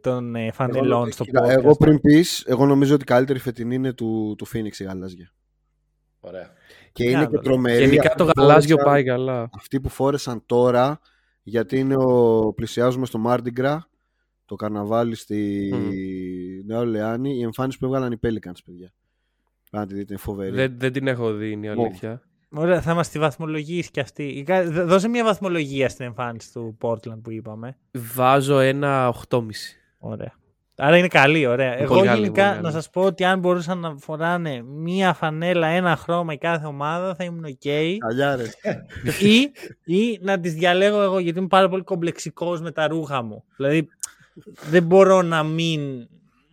των 0.00 0.34
ε, 0.34 0.52
φανελών 0.52 1.02
Εγώ- 1.02 1.10
στο 1.12 1.24
κοίτα, 1.24 1.44
podcast. 1.44 1.48
Εγώ 1.48 1.76
πριν 1.76 2.00
πεις, 2.00 2.44
εγώ 2.46 2.66
νομίζω 2.66 2.94
ότι 2.94 3.02
η 3.02 3.06
καλύτερη 3.06 3.38
φετινή 3.38 3.74
είναι 3.74 3.92
του, 3.92 4.34
του 4.38 4.46
Phoenix 4.46 4.78
η 4.78 4.84
γαλάζια. 4.84 5.32
Ωραία. 6.20 6.50
Και 6.92 7.04
είναι 7.04 7.12
Κάνε. 7.12 7.26
και 7.26 7.38
τρομερή. 7.38 7.84
Γενικά 7.84 8.02
αυτή 8.06 8.16
το 8.16 8.24
που 8.24 8.32
γαλάζιο 8.40 8.76
φόρεσαν- 8.76 8.84
πάει 8.92 9.04
καλά. 9.04 9.50
Αυτοί 9.56 9.80
που 9.80 9.88
φόρεσαν 9.88 10.42
τώρα, 10.46 11.00
γιατί 11.42 11.78
είναι 11.78 11.94
ο, 11.96 12.52
πλησιάζουμε 12.56 13.06
στο 13.06 13.22
Mardi 13.26 13.60
Gras, 13.60 13.78
το 14.44 14.54
καρναβάλι 14.54 15.14
στη 15.14 15.70
Μμμ. 15.72 15.88
Νέα 16.66 16.78
Ορλεάνη, 16.78 17.36
η 17.36 17.42
εμφάνιση 17.42 17.78
που 17.78 17.84
έβγαλαν 17.84 18.12
οι 18.12 18.16
Pelicans, 18.22 18.58
παιδιά. 18.64 18.92
Πρέπει 19.70 19.84
να 19.84 19.86
τη 19.86 19.94
δείτε, 19.94 20.06
είναι 20.12 20.22
φοβερή. 20.22 20.54
Δεν, 20.56 20.74
δεν 20.78 20.92
την 20.92 21.06
έχω 21.06 21.32
δει, 21.32 21.50
είναι 21.50 21.66
η 21.66 21.68
αλήθεια. 21.68 22.22
Ωραία, 22.56 22.80
θα 22.80 22.94
μας 22.94 23.08
τη 23.08 23.18
βαθμολογήσει 23.18 23.90
κι 23.90 24.00
αυτή. 24.00 24.22
Η 24.24 24.42
κα- 24.42 24.64
δ- 24.64 24.80
Δώσε 24.80 25.08
μια 25.08 25.24
βαθμολογία 25.24 25.88
στην 25.88 26.04
εμφάνιση 26.04 26.52
του 26.52 26.76
Portland 26.80 27.20
που 27.22 27.30
είπαμε. 27.30 27.76
Βάζω 28.14 28.58
ένα 28.58 29.08
8,5. 29.08 29.40
Ωραία. 29.98 30.32
Άρα 30.76 30.96
είναι 30.98 31.08
καλή, 31.08 31.46
ωραία. 31.46 31.72
Είναι 31.72 31.82
Εγώ 31.82 31.94
πολύ 31.94 32.06
καλή, 32.06 32.20
γενικά 32.20 32.42
πολύ 32.44 32.56
να 32.56 32.62
καλή. 32.62 32.74
σας 32.74 32.90
πω 32.90 33.02
ότι 33.02 33.24
αν 33.24 33.38
μπορούσαν 33.38 33.78
να 33.78 33.96
φοράνε 33.98 34.62
μία 34.62 35.12
φανέλα, 35.12 35.66
ένα 35.66 35.96
χρώμα 35.96 36.32
η 36.32 36.38
κάθε 36.38 36.66
ομάδα 36.66 37.14
θα 37.14 37.24
ήμουν 37.24 37.44
ok. 37.46 37.96
Καλιάρες. 37.98 38.54
ή, 39.20 39.50
ή 39.94 40.18
να 40.22 40.40
τις 40.40 40.54
διαλέγω 40.54 41.02
εγώ 41.02 41.18
γιατί 41.18 41.38
είμαι 41.38 41.48
πάρα 41.48 41.68
πολύ 41.68 41.82
κομπλεξικός 41.82 42.60
με 42.60 42.70
τα 42.70 42.86
ρούχα 42.88 43.22
μου. 43.22 43.44
Δηλαδή 43.56 43.88
δεν 44.70 44.82
μπορώ 44.82 45.22
να 45.22 45.42
μην, 45.42 46.08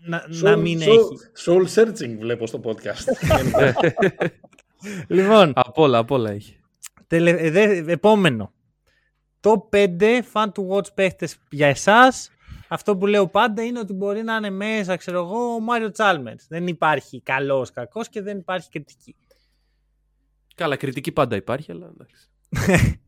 να, 0.05 0.23
να 0.27 0.55
μην 0.55 0.79
Soul- 0.79 0.87
έχει. 0.87 1.07
Soul 1.45 1.79
searching 1.79 2.15
βλέπω 2.19 2.47
στο 2.47 2.61
podcast. 2.63 3.05
Λοιπόν, 5.07 5.51
απ' 5.55 5.77
όλα, 5.77 5.97
απ' 5.97 6.11
όλα 6.11 6.29
έχει. 6.31 6.59
τελε, 7.07 7.29
ε, 7.31 7.49
δε- 7.49 7.91
επόμενο. 7.91 8.53
Το 9.39 9.69
5 9.71 10.21
fan 10.33 10.45
to 10.51 10.67
watch 10.69 10.93
παίχτες 10.93 11.37
για 11.49 11.67
εσάς. 11.67 12.29
Αυτό 12.67 12.97
που 12.97 13.05
λέω 13.07 13.27
πάντα 13.27 13.63
είναι 13.63 13.79
ότι 13.79 13.93
μπορεί 13.93 14.23
να 14.23 14.35
είναι 14.35 14.49
μέσα, 14.49 14.95
ξέρω 14.95 15.19
εγώ, 15.19 15.53
ο 15.53 15.59
Μάριο 15.59 15.91
Τσάλμερς. 15.91 16.47
Δεν 16.47 16.67
υπάρχει 16.67 17.21
καλός, 17.21 17.71
κακός 17.71 18.09
και 18.09 18.21
δεν 18.21 18.37
υπάρχει 18.37 18.69
κριτική. 18.69 19.15
Καλά, 20.55 20.75
κριτική 20.75 21.11
πάντα 21.11 21.35
υπάρχει, 21.35 21.71
αλλά 21.71 21.91
εντάξει. 21.93 22.29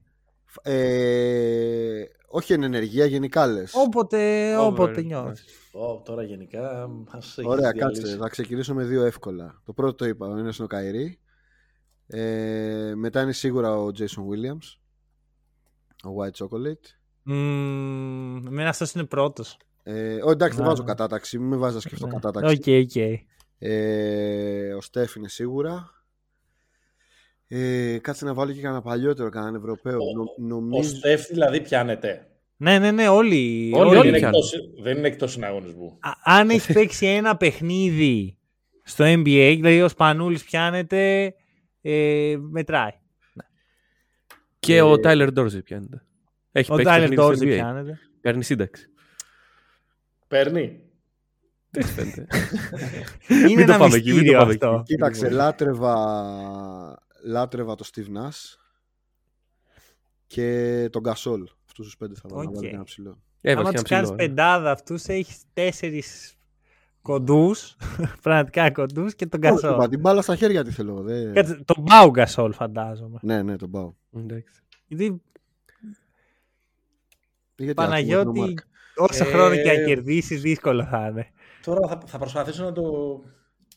Ε, 0.61 2.03
όχι 2.27 2.53
εν 2.53 2.63
ενεργεία, 2.63 3.05
γενικά 3.05 3.47
λες. 3.47 3.71
Όποτε, 3.75 4.53
Over, 4.57 4.67
όποτε 4.71 5.01
ναι. 5.01 5.07
νιώθεις. 5.07 5.45
Ω, 5.71 6.01
τώρα 6.01 6.23
γενικά 6.23 6.87
μας 6.87 7.37
έχεις 7.37 7.51
Ωραία, 7.51 7.71
διαλύσει. 7.71 8.01
κάτσε. 8.01 8.17
Θα 8.17 8.29
ξεκινήσω 8.29 8.73
με 8.73 8.83
δύο 8.83 9.03
εύκολα. 9.05 9.61
Το 9.65 9.73
πρώτο 9.73 9.93
το 9.95 10.05
είπα, 10.05 10.27
ο 10.27 10.37
ένας 10.37 10.55
είναι 10.57 10.65
ο 10.65 10.67
Κάιρι. 10.67 11.19
Ε, 12.15 12.93
μετά 12.95 13.21
είναι 13.21 13.31
σίγουρα 13.31 13.77
ο 13.77 13.87
Jason 13.87 14.01
Williams. 14.29 14.77
Ο 16.03 16.15
White 16.21 16.43
Chocolate. 16.45 16.85
Μμμ, 17.23 18.47
εμένα 18.47 18.69
αυτός 18.69 18.91
είναι 18.91 19.03
πρώτος. 19.03 19.57
Ε, 19.83 20.15
ο, 20.23 20.31
εντάξει, 20.31 20.55
δεν 20.55 20.63
Ναι, 20.63 20.69
βάζω 20.69 20.81
ναι. 20.81 20.87
κατάταξη. 20.87 21.37
Μην 21.39 21.47
με 21.47 21.55
βάζεις 21.55 21.75
να 21.75 21.81
σκεφτώ 21.81 22.05
Ναι. 22.07 22.13
κατάταξη. 22.13 22.55
Οκ, 22.55 22.83
οκ. 22.85 22.95
Ε, 23.59 24.73
ο 24.73 24.81
Στέφ 24.81 25.15
είναι 25.15 25.27
σίγουρα. 25.29 25.89
Ε, 27.47 27.97
κάτσε 28.01 28.25
να 28.25 28.33
βάλω 28.33 28.51
και 28.51 28.61
κανένα 28.61 28.81
παλιότερο, 28.81 29.29
κανέναν 29.29 29.55
Ευρωπαίο. 29.55 29.97
Ο- 29.97 30.15
Νο- 30.15 30.23
Ο 30.23 30.41
νομίζω... 30.57 30.89
Στεφ 30.89 31.27
δηλαδή 31.27 31.61
πιάνεται. 31.61 32.27
Ναι, 32.57 32.79
ναι, 32.79 32.91
ναι, 32.91 33.07
όλοι. 33.07 33.71
Όλοι, 33.75 33.89
Δεν 33.89 33.99
όλοι 33.99 34.07
είναι, 34.07 34.17
πιάνουν. 34.17 34.35
εκτός, 34.35 34.53
δεν 34.81 34.97
είναι 34.97 35.07
εκτός 35.07 35.31
συναγωνισμού. 35.31 35.97
Α- 35.99 36.37
αν 36.39 36.49
έχεις 36.49 36.73
παίξει 36.73 37.05
ένα 37.05 37.37
παιχνίδι 37.37 38.37
στο 38.83 39.03
NBA, 39.07 39.53
δηλαδή 39.55 39.81
ο 39.81 39.87
Σπανούλης 39.89 40.43
πιάνεται, 40.43 41.33
ε, 41.85 42.35
μετράει. 42.39 42.91
Και 44.59 44.81
ο 44.81 44.93
Tyler 45.03 45.29
Dorsey 45.37 45.63
πιάνεται. 45.63 46.05
Έχει 46.51 46.71
Ο 46.71 46.75
παίξει 46.75 46.91
Τάιλερ 46.91 47.09
παιχνίδι 47.09 47.15
στο 47.15 47.23
Ντόρζι 47.23 47.45
NBA. 47.45 47.49
πιάνεται. 47.49 47.99
Παίρνει 48.21 48.43
σύνταξη. 48.43 48.87
Παίρνει. 50.27 50.81
Έτσι 51.71 51.91
φαίνεται. 51.93 52.27
Είναι 53.29 53.43
Μην 53.45 53.55
το 53.55 53.61
ένα 53.61 53.77
πάμε 53.77 53.95
εκεί, 53.95 54.11
μην 54.13 54.15
το 54.15 54.21
μυστήριο 54.21 54.37
πάμε 54.39 54.51
αυτό. 54.53 54.83
Κοίταξε, 54.85 55.29
λάτρευα, 55.29 57.03
λάτρευα 57.23 57.75
το 57.75 57.89
Steve 57.93 58.07
Nash 58.17 58.57
και 60.27 60.87
τον 60.91 61.01
Gasol. 61.05 61.43
Αυτούς 61.65 61.85
τους 61.85 61.97
πέντε 61.97 62.13
θα 62.15 62.21
βάλω 62.29 62.43
να 62.43 62.49
Οκ. 62.49 62.55
βάλω 62.55 62.67
και 62.67 62.73
ένα 62.75 62.83
ψηλό. 62.83 63.21
Έβαζε 63.41 63.67
Άμα 63.67 63.71
και 63.77 63.81
τους 63.81 63.91
ένα 63.91 63.99
κάνεις 64.01 64.09
ψηλό. 64.15 64.23
ε. 64.23 64.27
πεντάδα 64.27 64.71
αυτούς, 64.71 65.05
έχεις 65.05 65.41
τέσσερις 65.53 66.35
κοντούς, 67.03 67.75
πραγματικά 68.23 68.71
κοντούς 68.71 69.15
και 69.15 69.25
τον 69.25 69.43
Όχι, 69.43 69.51
Γκασόλ. 69.53 69.73
είπα, 69.73 69.87
την 69.89 69.99
μπάλα 69.99 70.21
στα 70.21 70.35
χέρια 70.35 70.63
τη 70.63 70.71
θέλω. 70.71 71.01
Δε... 71.01 71.31
Κάτσε, 71.31 71.63
τον 71.65 71.83
Πάου 71.83 72.09
Γκασόλ, 72.09 72.53
φαντάζομαι. 72.53 73.19
Ναι, 73.21 73.41
ναι, 73.41 73.55
τον 73.55 73.71
Πάου. 73.71 73.93
Εντάξει. 74.15 74.61
Γιατί 74.87 75.21
Γιατί 77.55 77.71
ακούω 77.71 77.73
τον 77.73 77.75
Παναγιώτη, 77.75 78.39
Μάρκ; 78.39 78.59
όσο 78.95 79.23
Ε, 79.27 79.31
χρόνο 79.31 79.55
και 79.55 79.69
αν 79.69 79.85
κερδίσεις, 79.85 80.41
δύσκολο 80.41 80.83
θα 80.85 81.07
είναι. 81.07 81.27
Τώρα 81.63 81.87
θα, 81.87 81.99
θα 82.05 82.17
προσπαθήσω 82.17 82.63
να 82.63 82.71
το, 82.71 82.81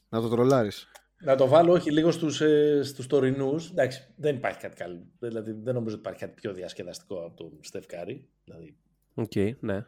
Να 0.08 0.20
το 0.20 0.28
τρολάρεις. 0.28 0.88
να 1.20 1.34
το 1.36 1.46
βάλω 1.48 1.72
όχι 1.72 1.90
λίγο 1.92 2.10
στους, 2.10 2.40
ε, 2.40 2.80
στους 2.82 3.06
τωρινούς. 3.06 3.70
Εντάξει, 3.70 4.06
δεν 4.16 4.36
υπάρχει 4.36 4.58
κάτι 4.58 4.76
καλό. 4.76 5.06
Δηλαδή 5.18 5.52
δεν 5.52 5.74
νομίζω 5.74 5.94
ότι 5.96 6.04
υπάρχει 6.08 6.20
κάτι 6.20 6.32
πιο 6.40 6.52
διασκεδαστικό 6.52 7.24
από 7.26 7.36
τον 7.36 7.50
Στεφ 7.60 7.86
Κάρι. 7.86 8.28
Δηλαδή, 8.44 8.76
Οκ, 9.14 9.32
ναι. 9.60 9.86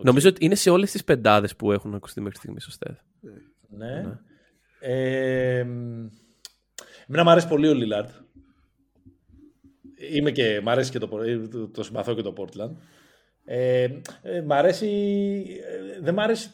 Οκ. 0.00 0.06
Νομίζω 0.06 0.28
ότι 0.28 0.44
είναι 0.44 0.54
σε 0.54 0.70
όλες 0.70 0.90
τις 0.90 1.04
πεντάδες 1.04 1.56
που 1.56 1.72
έχουν 1.72 1.94
ακουστεί 1.94 2.20
μέχρι 2.20 2.38
στιγμής 2.38 2.64
στο 2.64 2.76
Steph. 2.78 2.96
Ναι. 3.68 3.86
Ναι. 3.86 4.18
Ε, 4.80 5.64
μ, 5.64 6.06
εμένα 7.08 7.24
μου 7.24 7.30
αρέσει 7.30 7.48
πολύ 7.48 7.68
ο 7.68 7.74
Λίλαρντ. 7.74 8.08
Είμαι 10.12 10.30
και, 10.30 10.60
μ' 10.62 10.68
αρέσει 10.68 10.90
και 10.90 10.98
το, 10.98 11.08
Πο- 11.08 11.22
ε, 11.22 11.48
το, 11.48 11.68
το 11.68 11.82
συμπαθώ 11.82 12.14
και 12.14 12.22
το 12.22 12.32
Portland. 12.36 12.70
Ε, 13.44 13.88
ε, 14.22 14.40
μ' 14.40 14.52
αρέσει, 14.52 14.86
ε, 15.96 16.00
δεν 16.00 16.14
μ' 16.14 16.20
αρέσει 16.20 16.50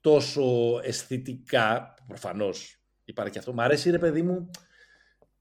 τόσο 0.00 0.78
αισθητικά, 0.82 1.94
προφανώς 2.06 2.82
υπάρχει 3.04 3.32
και 3.32 3.38
αυτό. 3.38 3.52
Μ' 3.52 3.60
αρέσει 3.60 3.90
ρε 3.90 3.98
παιδί 3.98 4.22
μου, 4.22 4.50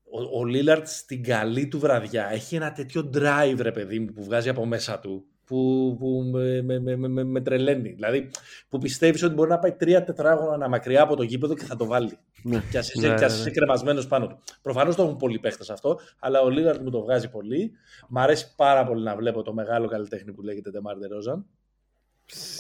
ο, 0.04 0.40
ο 0.40 0.46
Λίλαρτ 0.46 0.88
στην 0.88 1.24
καλή 1.24 1.68
του 1.68 1.80
βραδιά 1.80 2.30
έχει 2.32 2.56
ένα 2.56 2.72
τέτοιο 2.72 3.10
drive 3.14 3.58
ρε 3.60 3.72
παιδί 3.72 4.00
μου 4.00 4.14
που 4.14 4.24
βγάζει 4.24 4.50
από 4.50 4.66
μέσα 4.66 5.00
του 5.00 5.26
που, 5.48 5.96
που 6.00 6.30
με, 6.32 6.62
με, 6.62 6.80
με, 6.80 6.96
με, 6.96 7.24
με 7.24 7.42
τρελαίνει. 7.42 7.90
Δηλαδή 7.90 8.30
που 8.70 8.78
πιστεύεις 8.78 9.24
ότι 9.24 9.34
μπορεί 9.34 9.50
να 9.50 9.60
πάει 9.60 9.72
τρία 9.72 10.04
τετράγωνα 10.04 10.70
μακριά 10.70 11.02
από 11.02 11.16
το 11.16 11.24
γήπεδο 11.24 11.56
και 11.56 11.64
θα 11.66 11.76
το 11.76 11.86
βάλει. 11.86 12.18
Ναι. 12.44 12.64
Και 12.72 12.78
ας 12.78 12.96
Ναι, 12.96 13.02
είσαι, 13.02 13.12
ναι, 13.12 13.20
και 13.20 13.26
ας 13.26 13.34
ναι. 13.34 13.40
είσαι 13.40 13.52
κρεμασμένος 13.52 14.08
πάνω 14.08 14.28
του. 14.28 14.40
Προφανώς 14.62 14.96
το 14.96 15.04
έχουν 15.04 15.16
πολλοί 15.16 15.40
παίχτες 15.40 15.70
αυτό, 15.70 16.00
αλλά 16.20 16.42
ο 16.42 16.50
Λίλαρντ 16.50 16.82
μου 16.82 16.90
το 16.90 17.02
βγάζει 17.02 17.30
πολύ. 17.30 17.72
Μ' 18.10 18.18
αρέσει 18.18 18.56
πάρα 18.56 18.86
πολύ 18.86 19.04
να 19.04 19.16
βλέπω 19.16 19.42
το 19.42 19.54
μεγάλο 19.54 19.88
καλλιτέχνη 19.88 20.34
που 20.34 20.42
λέγεται 20.42 20.72
Demar 20.74 20.94
DeRozan. 20.94 21.44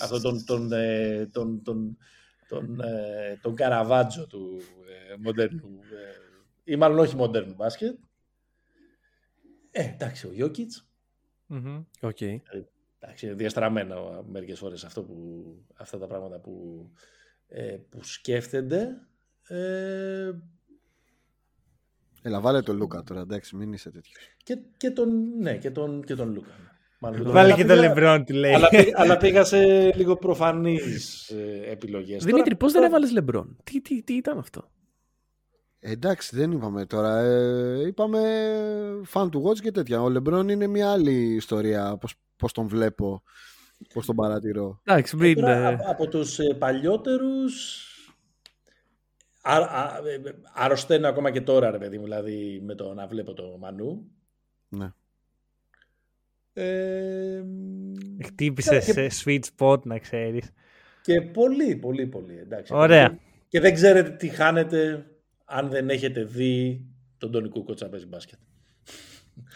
Αυτό 0.01 0.21
τον, 0.21 0.45
τον, 0.45 0.71
ε, 0.71 1.29
τον, 1.31 1.63
τον, 1.63 1.97
τον, 2.47 2.81
ε, 2.81 3.39
τον 3.41 3.55
Καραβάτζο 3.55 4.27
του 4.27 4.61
ε, 5.11 5.15
μοντέρνου 5.19 5.79
ε, 6.63 6.71
ή 6.71 6.75
μάλλον 6.75 6.99
όχι 6.99 7.15
μοντέρνου 7.15 7.53
μπάσκετ. 7.53 7.95
Ε, 9.71 9.83
εντάξει, 9.83 10.27
ο 10.27 10.31
Γιόκιτς, 10.33 10.87
Μμμ. 11.47 11.83
Οκ. 12.01 12.17
Εντάξει, 12.99 13.25
είναι 13.25 13.35
διαστραμμένο 13.35 14.25
μερικές 14.29 14.59
φορές 14.59 14.83
αυτό 14.83 15.03
που, 15.03 15.45
αυτά 15.75 15.97
τα 15.97 16.07
πράγματα 16.07 16.39
που, 16.39 16.85
ε, 17.47 17.77
που 17.89 18.03
σκέφτεται. 18.03 18.87
Ε, 19.47 20.31
Έλα, 22.21 22.39
βάλε 22.41 22.61
τον 22.61 22.75
Λούκα 22.77 23.03
τώρα, 23.03 23.21
εντάξει, 23.21 23.55
μην 23.55 23.73
είσαι 23.73 23.91
τέτοιος. 23.91 24.15
και, 24.43 24.57
και, 24.77 24.91
τον, 24.91 25.09
ναι, 25.39 25.57
και, 25.57 25.71
τον, 25.71 26.03
και 26.03 26.15
τον 26.15 26.33
Λούκα. 26.33 26.51
Μάλλον 26.99 27.23
τον- 27.23 27.31
Βάλε 27.31 27.39
αλλά 27.47 27.55
και 27.55 27.65
τον 27.65 27.75
πήγα- 27.75 27.87
Λεμπρόν, 27.87 28.23
τι 28.23 28.33
λέει. 28.33 28.53
αλλά, 28.53 28.69
πήγα, 28.69 28.91
αλλά 28.95 29.17
πήγα 29.17 29.43
σε 29.43 29.91
λίγο 29.93 30.15
προφανείς 30.15 31.29
ε, 31.29 31.61
επιλογές. 31.71 32.23
Δημήτρη, 32.23 32.43
Τώρα- 32.43 32.55
πώς 32.57 32.71
δεν 32.71 32.81
τώρα- 32.81 32.93
έβαλες 32.93 33.11
λεμπρόν; 33.11 33.57
Τι, 33.63 33.81
τι, 33.81 34.03
τι 34.03 34.13
ήταν 34.13 34.37
αυτό; 34.37 34.69
Ε, 35.79 35.91
εντάξει, 35.91 36.35
δεν 36.35 36.51
είπαμε 36.51 36.85
τώρα. 36.85 37.19
Ε, 37.19 37.87
είπαμε 37.87 38.19
fan 39.13 39.27
του 39.31 39.43
watch 39.47 39.59
και 39.59 39.71
τέτοια. 39.71 40.01
Ο 40.01 40.09
Λεμπρόν 40.09 40.49
είναι 40.49 40.67
μια 40.67 40.91
άλλη 40.91 41.35
ιστορία. 41.35 41.97
Πώς, 41.97 42.13
πώς 42.37 42.51
τον 42.53 42.67
βλέπω, 42.67 43.23
πώς 43.93 44.05
τον 44.05 44.15
παρατηρώ. 44.15 44.81
Εντάξει, 44.83 45.15
μην... 45.15 45.35
Τώρα, 45.35 45.51
ε, 45.55 45.65
από, 45.73 45.83
από 45.91 46.07
τους 46.07 46.39
ε, 46.39 46.53
παλιότερους 46.53 47.85
α, 49.41 49.55
α, 49.55 49.97
ε, 50.07 50.21
αρρωσταίνω 50.53 51.07
ακόμα 51.07 51.31
και 51.31 51.41
τώρα 51.41 51.71
ρε 51.71 51.77
παιδί 51.77 51.97
μου 51.97 52.03
δηλαδή 52.03 52.61
με 52.63 52.75
το 52.75 52.93
να 52.93 53.07
βλέπω 53.07 53.33
το 53.33 53.57
Μανού 53.59 54.11
Ναι. 54.69 54.91
ε, 56.53 57.43
Χτύπησε 58.23 58.79
και, 58.79 59.07
σε 59.07 59.07
sweet 59.23 59.41
spot, 59.57 59.81
να 59.83 59.99
ξέρεις. 59.99 60.51
και 61.01 61.21
πολύ 61.21 61.75
πολύ 61.75 62.07
πολύ 62.07 62.37
εντάξει. 62.37 62.73
Ωραία. 62.73 63.07
και, 63.07 63.15
και 63.47 63.59
δεν 63.59 63.73
ξέρετε 63.73 64.09
τι 64.09 64.27
χάνετε 64.27 65.05
αν 65.45 65.69
δεν 65.69 65.89
έχετε 65.89 66.23
δει 66.23 66.85
τον 67.17 67.31
Τόνι 67.31 67.49
Κούκοτς 67.49 67.81
να 67.81 67.89
παίζει 67.89 68.05
μπάσκετ 68.05 68.39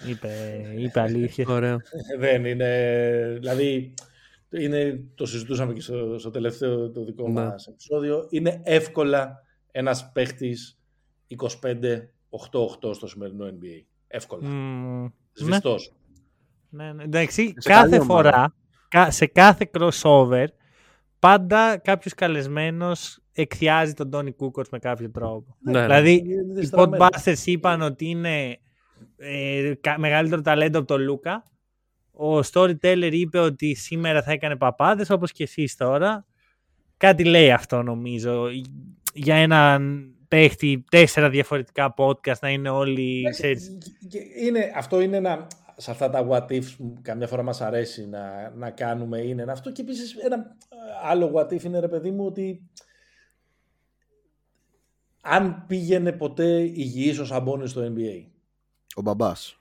Είπε, 0.10 0.30
είπε 0.78 1.00
αλήθεια. 1.00 1.46
Ωραία. 1.50 1.78
δεν 2.20 2.46
είναι 2.46 3.38
δηλαδή 3.40 3.94
είναι, 4.50 5.04
το 5.16 5.26
συζητούσαμε 5.26 5.74
και 5.74 5.82
στο, 5.82 6.16
στο 6.20 6.30
τελευταίο 6.30 6.90
το 6.92 7.04
δικό 7.04 7.28
Ναι. 7.28 7.34
μας 7.44 7.68
επεισόδιο 7.68 8.28
είναι 8.30 8.62
εύκολα 8.64 9.44
ένας 9.72 10.12
παίχτης 10.12 10.80
25-8-8 11.38 12.94
στο 12.94 13.08
σημερινό 13.08 13.46
NBA 13.48 13.84
εύκολα 14.08 14.48
Μμμ. 14.48 15.02
Ναι. 15.04 15.10
Σβηστός. 15.34 15.94
Ναι, 16.70 16.94
ναι. 16.94 17.04
Εντάξει, 17.04 17.54
Σε 17.58 17.70
κάθε 17.70 17.82
καλή 17.90 18.02
ομάδα. 18.02 18.32
φορά, 18.32 18.56
κα- 18.88 19.12
σε 19.12 19.26
κάθε 19.26 19.70
crossover, 19.78 20.46
πάντα 21.20 21.78
κάποιος 21.78 22.14
καλεσμένος 22.14 23.20
εκθιάζει 23.34 23.94
τον 23.94 24.10
Τόνι 24.10 24.32
Κούκορς 24.32 24.70
με 24.70 24.80
κάποιο 24.80 25.12
τρόπο. 25.12 25.56
Ναι, 25.60 25.72
ναι. 25.72 25.82
Δηλαδή, 25.82 26.14
Είναι 26.14 26.60
οι 26.60 26.66
στραμμένο. 26.66 27.06
Podbusters 27.08 27.46
είπαν 27.46 27.82
ότι 27.82 28.06
είναι 28.10 28.58
ε, 29.22 29.74
κα- 29.82 30.00
μεγαλύτερο 30.00 30.42
ταλέντο 30.42 30.78
από 30.78 30.88
τον 30.88 31.02
Λούκα. 31.02 31.44
Ο 32.12 32.38
Storyteller 32.40 33.10
είπε 33.12 33.40
ότι 33.40 33.76
σήμερα 33.76 34.24
θα 34.24 34.32
έκανε 34.32 34.56
παπάδες, 34.56 35.10
όπως 35.10 35.32
και 35.32 35.44
εσείς 35.44 35.76
τώρα. 35.76 36.26
Κάτι 36.98 37.24
λέει 37.24 37.52
αυτό 37.52 37.82
νομίζω. 37.82 38.48
Για 39.14 39.36
έναν 39.36 40.12
παίχτη 40.28 40.84
τέσσερα 40.92 41.30
διαφορετικά 41.30 41.94
podcast 41.98 42.40
να 42.42 42.50
είναι 42.50 42.70
όλοι... 42.70 43.24
ξέρεις, 43.32 43.78
Και 44.10 44.20
Είναι, 44.46 44.72
αυτό 44.76 45.02
είναι 45.02 45.18
ένα, 45.18 45.48
σε 45.78 45.92
αυτά 45.92 46.10
τα 46.10 46.28
what 46.30 46.52
ifs 46.52 46.76
που 46.78 46.98
καμιά 47.02 47.28
φορά 47.28 47.44
μας 47.44 47.62
αρέσει 47.62 48.08
να, 48.08 48.50
να 48.56 48.70
κάνουμε 48.70 49.20
είναι 49.20 49.42
ένα 49.42 49.52
αυτό 49.52 49.72
και 49.72 49.82
επίσης 49.82 50.16
ένα 50.16 50.36
ε, 50.36 50.76
άλλο 51.10 51.32
what 51.36 51.54
if 51.54 51.64
είναι 51.64 51.80
ρε 51.80 51.88
παιδί 51.88 52.12
μου 52.12 52.26
ότι 52.26 52.70
αν 55.22 55.64
πήγαινε 55.68 56.12
ποτέ 56.12 56.60
υγιής 56.62 57.20
ο 57.20 57.26
Σαμπόνις 57.26 57.70
στο 57.70 57.94
NBA. 57.96 58.31
Ο 58.96 59.02
μπαμπάς. 59.02 59.56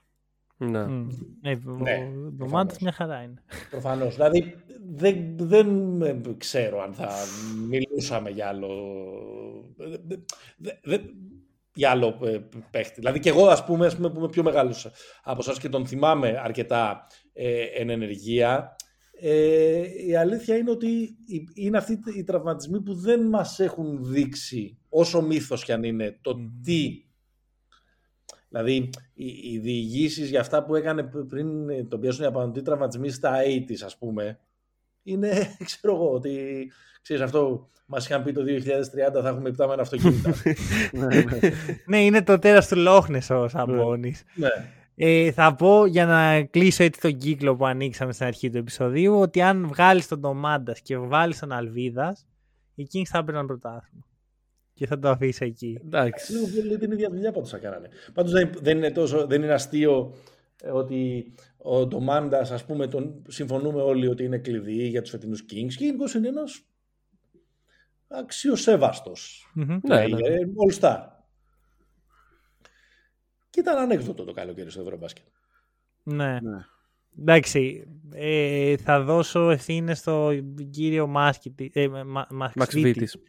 Ναι. 0.56 0.84
μ, 0.86 1.06
ναι, 1.40 1.50
ο- 1.66 1.70
Ναι, 1.70 1.70
ο 1.70 1.76
προφανώς. 1.76 2.32
Ντομάτας 2.36 2.78
μια 2.78 2.92
χαρά 2.92 3.22
είναι. 3.22 3.42
Προφανώς. 3.70 4.14
Δηλαδή 4.14 4.54
δεν, 4.94 5.36
δεν 5.36 6.00
ε, 6.02 6.20
ξέρω 6.36 6.82
αν 6.82 6.92
θα 6.92 7.08
μιλούσαμε 7.68 8.30
για 8.30 8.46
άλλο, 8.48 8.68
δε- 9.76 10.16
δε- 10.58 10.72
δε- 10.82 10.98
για 11.74 11.90
άλλο 11.90 12.18
ε, 12.22 12.40
παίχτη. 12.70 12.94
Δηλαδή 13.00 13.20
και 13.20 13.28
εγώ 13.28 13.46
ας 13.46 13.64
πούμε, 13.64 13.86
ας 13.86 13.96
πούμε 13.96 14.10
που 14.10 14.18
είμαι 14.18 14.28
πιο 14.28 14.42
μεγάλος 14.42 14.90
από 15.22 15.38
εσάς 15.40 15.58
και 15.58 15.68
τον 15.68 15.86
θυμάμαι 15.86 16.40
αρκετά 16.44 17.06
ε, 17.32 17.62
εν 17.62 17.90
ενεργεία. 17.90 18.76
Ε, 19.22 19.82
η 20.06 20.16
αλήθεια 20.16 20.56
είναι 20.56 20.70
ότι 20.70 20.86
οι- 21.26 21.48
είναι 21.54 21.76
αυτοί 21.78 21.98
οι 22.16 22.24
τραυματισμοί 22.24 22.80
που 22.80 22.94
δεν 22.94 23.26
μας 23.26 23.58
έχουν 23.60 24.04
δείξει 24.04 24.78
όσο 24.88 25.20
μύθος 25.22 25.64
κι 25.64 25.72
αν 25.72 25.82
είναι 25.82 26.18
το 26.20 26.36
Μμμ. 26.36 26.60
τι 26.62 27.04
Δηλαδή, 28.50 28.90
οι, 29.14 29.26
οι 29.52 29.58
διηγήσεις 29.58 30.30
για 30.30 30.40
αυτά 30.40 30.64
που 30.64 30.74
έκανε 30.74 31.02
π- 31.02 31.28
πριν 31.28 31.68
ε, 31.68 31.84
τον 31.84 32.00
πιάσουν 32.00 32.24
οι 32.24 32.26
απαντητοί 32.26 32.64
τραυματισμοί 32.64 33.10
στα 33.10 33.32
80s, 33.44 33.84
ας 33.84 33.98
πούμε, 33.98 34.38
είναι, 35.02 35.30
ξέρω 35.64 35.94
εγώ, 35.94 36.10
ότι 36.12 36.66
ξέρεις 37.02 37.22
αυτό, 37.22 37.66
μας 37.86 38.04
είχαν 38.08 38.22
πει 38.22 38.32
το 38.32 38.42
2030 38.42 39.22
θα 39.22 39.28
έχουμε 39.28 39.48
υπτάμενα 39.48 39.82
αυτοκίνητα. 39.82 40.34
ναι, 40.92 41.06
ναι. 41.06 41.38
ναι, 41.86 42.04
είναι 42.04 42.22
το 42.22 42.38
τέρας 42.38 42.68
του 42.68 42.76
Λόχνες 42.76 43.30
ο 43.30 43.48
Σαμπόνης. 43.48 44.24
ναι. 44.34 44.48
Ε, 45.02 45.32
θα 45.32 45.54
πω 45.54 45.86
για 45.86 46.06
να 46.06 46.42
κλείσω 46.42 46.82
έτσι 46.84 47.00
τον 47.00 47.16
κύκλο 47.16 47.56
που 47.56 47.66
ανοίξαμε 47.66 48.12
στην 48.12 48.26
αρχή 48.26 48.50
του 48.50 48.56
επεισοδίου 48.56 49.20
ότι 49.20 49.42
αν 49.42 49.66
βγάλεις 49.66 50.08
τον 50.08 50.20
Ντομάντας 50.20 50.80
και 50.80 50.96
βάλεις 50.98 51.38
τον 51.38 51.52
Αλβίδας 51.52 52.26
οι 52.74 52.86
Kings 52.92 53.04
θα 53.04 53.18
έπαιρναν 53.18 53.46
πρωτάθλημα. 53.46 54.04
Και 54.80 54.86
θα 54.86 54.98
το 54.98 55.08
αφήσω 55.08 55.44
εκεί. 55.44 55.78
Εντάξει. 55.84 56.32
Λίγο 56.32 56.46
πολύ 56.46 56.78
την 56.78 56.92
ίδια 56.92 57.08
δουλειά 57.10 57.32
πάντως 57.32 57.50
θα 57.50 57.58
κάνανε. 57.58 57.88
Πάντως 58.14 58.32
δεν, 58.32 58.50
δεν, 58.60 58.76
είναι, 58.76 58.90
τόσο, 58.90 59.26
δεν 59.26 59.42
είναι 59.42 59.52
αστείο 59.52 60.14
ε, 60.62 60.70
ότι 60.70 61.32
ο 61.56 61.86
Ντομάντας, 61.86 62.50
ας 62.50 62.64
πούμε, 62.64 62.86
τον, 62.86 63.22
συμφωνούμε 63.28 63.82
όλοι 63.82 64.06
ότι 64.08 64.24
είναι 64.24 64.38
κλειδί 64.38 64.86
για 64.88 65.00
τους 65.02 65.10
φετινούς 65.10 65.40
Kings 65.42 65.72
και 65.76 65.84
γενικώς 65.84 66.14
είναι 66.14 66.28
ένας 66.28 66.62
αξιοσέβαστος 68.08 69.50
Μμμ. 69.54 69.66
Ναι, 69.82 70.06
ναι. 70.06 70.06
player, 70.16 70.68
all 70.68 70.80
star. 70.80 70.98
Και 73.50 73.60
ήταν 73.60 73.78
ανέκδοτο 73.78 74.24
το 74.24 74.32
καλοκαίρι 74.32 74.70
στο 74.70 74.80
Ευρωμπάσκετ. 74.80 75.24
Ναι. 76.02 76.38
Ναι. 76.42 76.64
Εντάξει, 77.20 77.86
ε, 78.14 78.76
θα 78.76 79.02
δώσω 79.02 79.50
ευθύνες 79.50 79.98
στον 79.98 80.54
κύριο 80.70 81.06
Μάσκητη, 81.06 81.70
ε, 81.74 81.88
Μα- 81.88 82.04
Μα- 82.04 82.26
Μαξ 82.30 82.54
Μαξβίτης, 82.54 82.92
Βίτης. 82.92 83.14
ε, 83.14 83.20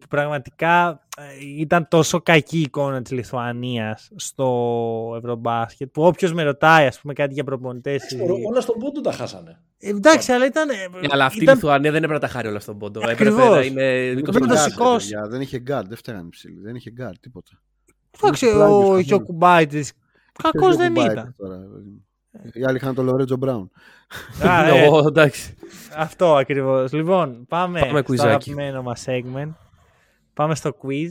που 0.00 0.06
πραγματικά 0.08 1.00
ε, 1.16 1.22
ήταν 1.58 1.88
τόσο 1.88 2.20
κακή 2.20 2.58
η 2.58 2.60
εικόνα 2.60 3.02
της 3.02 3.12
Λιθουανίας 3.12 4.10
στο 4.16 5.14
Ευρωμπάσκετ 5.18 5.90
που 5.92 6.02
όποιος 6.02 6.32
με 6.32 6.42
ρωτάει 6.42 6.86
ας 6.86 7.00
πούμε 7.00 7.12
κάτι 7.12 7.34
για 7.34 7.44
προπονητές 7.44 8.12
ε, 8.12 8.16
Όλα 8.50 8.60
στον 8.60 8.78
πόντο 8.78 9.00
τα 9.00 9.12
χάσανε. 9.12 9.60
εντάξει 9.78 10.32
αλλά 10.32 10.46
ήταν, 10.46 10.68
ε, 10.70 10.72
Ε, 11.02 11.06
Αλλά 11.10 11.24
αυτή 11.24 11.42
ήταν 11.42 11.54
η 11.54 11.56
Λιθουανία 11.56 11.90
δεν 11.90 12.02
έπρεπε 12.02 12.20
να 12.22 12.26
τα 12.28 12.32
χάρει 12.32 12.48
όλα 12.48 12.60
στον 12.60 12.78
πόντο. 12.78 13.00
Έπρεπε 13.00 13.22
Ακριβώς. 13.22 13.48
να 13.56 13.62
είναι 13.64 14.12
Δεν 14.14 14.18
20 14.18 14.22
Πρέπει 14.30 14.40
να 14.40 14.46
το 14.46 14.54
είχε 14.54 14.64
guard, 14.64 14.70
σηκώσει. 14.70 15.10
παιδιά, 15.10 15.28
Δεν 15.28 15.40
είχε 15.40 15.62
guard, 15.68 15.84
δεν 15.88 15.96
φταίγανε 15.96 16.28
ψηλή. 16.28 16.60
Δεν 16.60 16.74
είχε 16.74 16.92
guard, 16.98 17.12
τίποτα. 17.20 17.62
εντάξει 18.22 18.46
Είχε 18.46 18.54
ο 18.54 18.58
πλάγιος 18.58 18.78
καθόλου. 18.80 18.98
Γιωκουμπάιτης 19.00 19.92
κακός 20.42 20.60
Ποιος 20.60 20.76
δεν 20.76 20.88
κουμπάει 20.94 21.12
ήταν 21.12 21.34
τώρα, 21.38 21.56
παιδί 21.56 21.88
μου. 21.90 22.06
Οι 22.52 22.64
άλλοι 22.64 22.76
είχαν 22.76 22.94
το 22.94 23.02
Λορέτζο 23.02 23.36
Μπράουν. 23.36 23.70
Α, 24.46 24.66
ε, 24.76 24.88
Ω, 24.88 24.98
εντάξει. 25.06 25.54
αυτό 25.96 26.34
ακριβώς 26.36 26.92
λοιπόν 26.92 27.46
πάμε, 27.48 27.78
Πάμε 27.80 27.92
στο 27.92 28.02
κουιζάκι. 28.02 28.28
αγαπημένο 28.28 28.82
μας 28.82 29.04
segment 29.08 29.52
πάμε 30.34 30.54
στο 30.54 30.76
quiz 30.82 31.08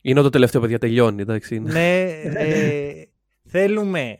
Είναι 0.00 0.20
το 0.22 0.30
τελευταίο, 0.30 0.60
παιδιά. 0.60 0.78
Τελειώνει. 0.78 1.22
Εντάξει. 1.22 1.54
είναι. 1.54 1.72
ναι, 1.72 2.00
ε, 2.44 2.92
θέλουμε 3.46 4.18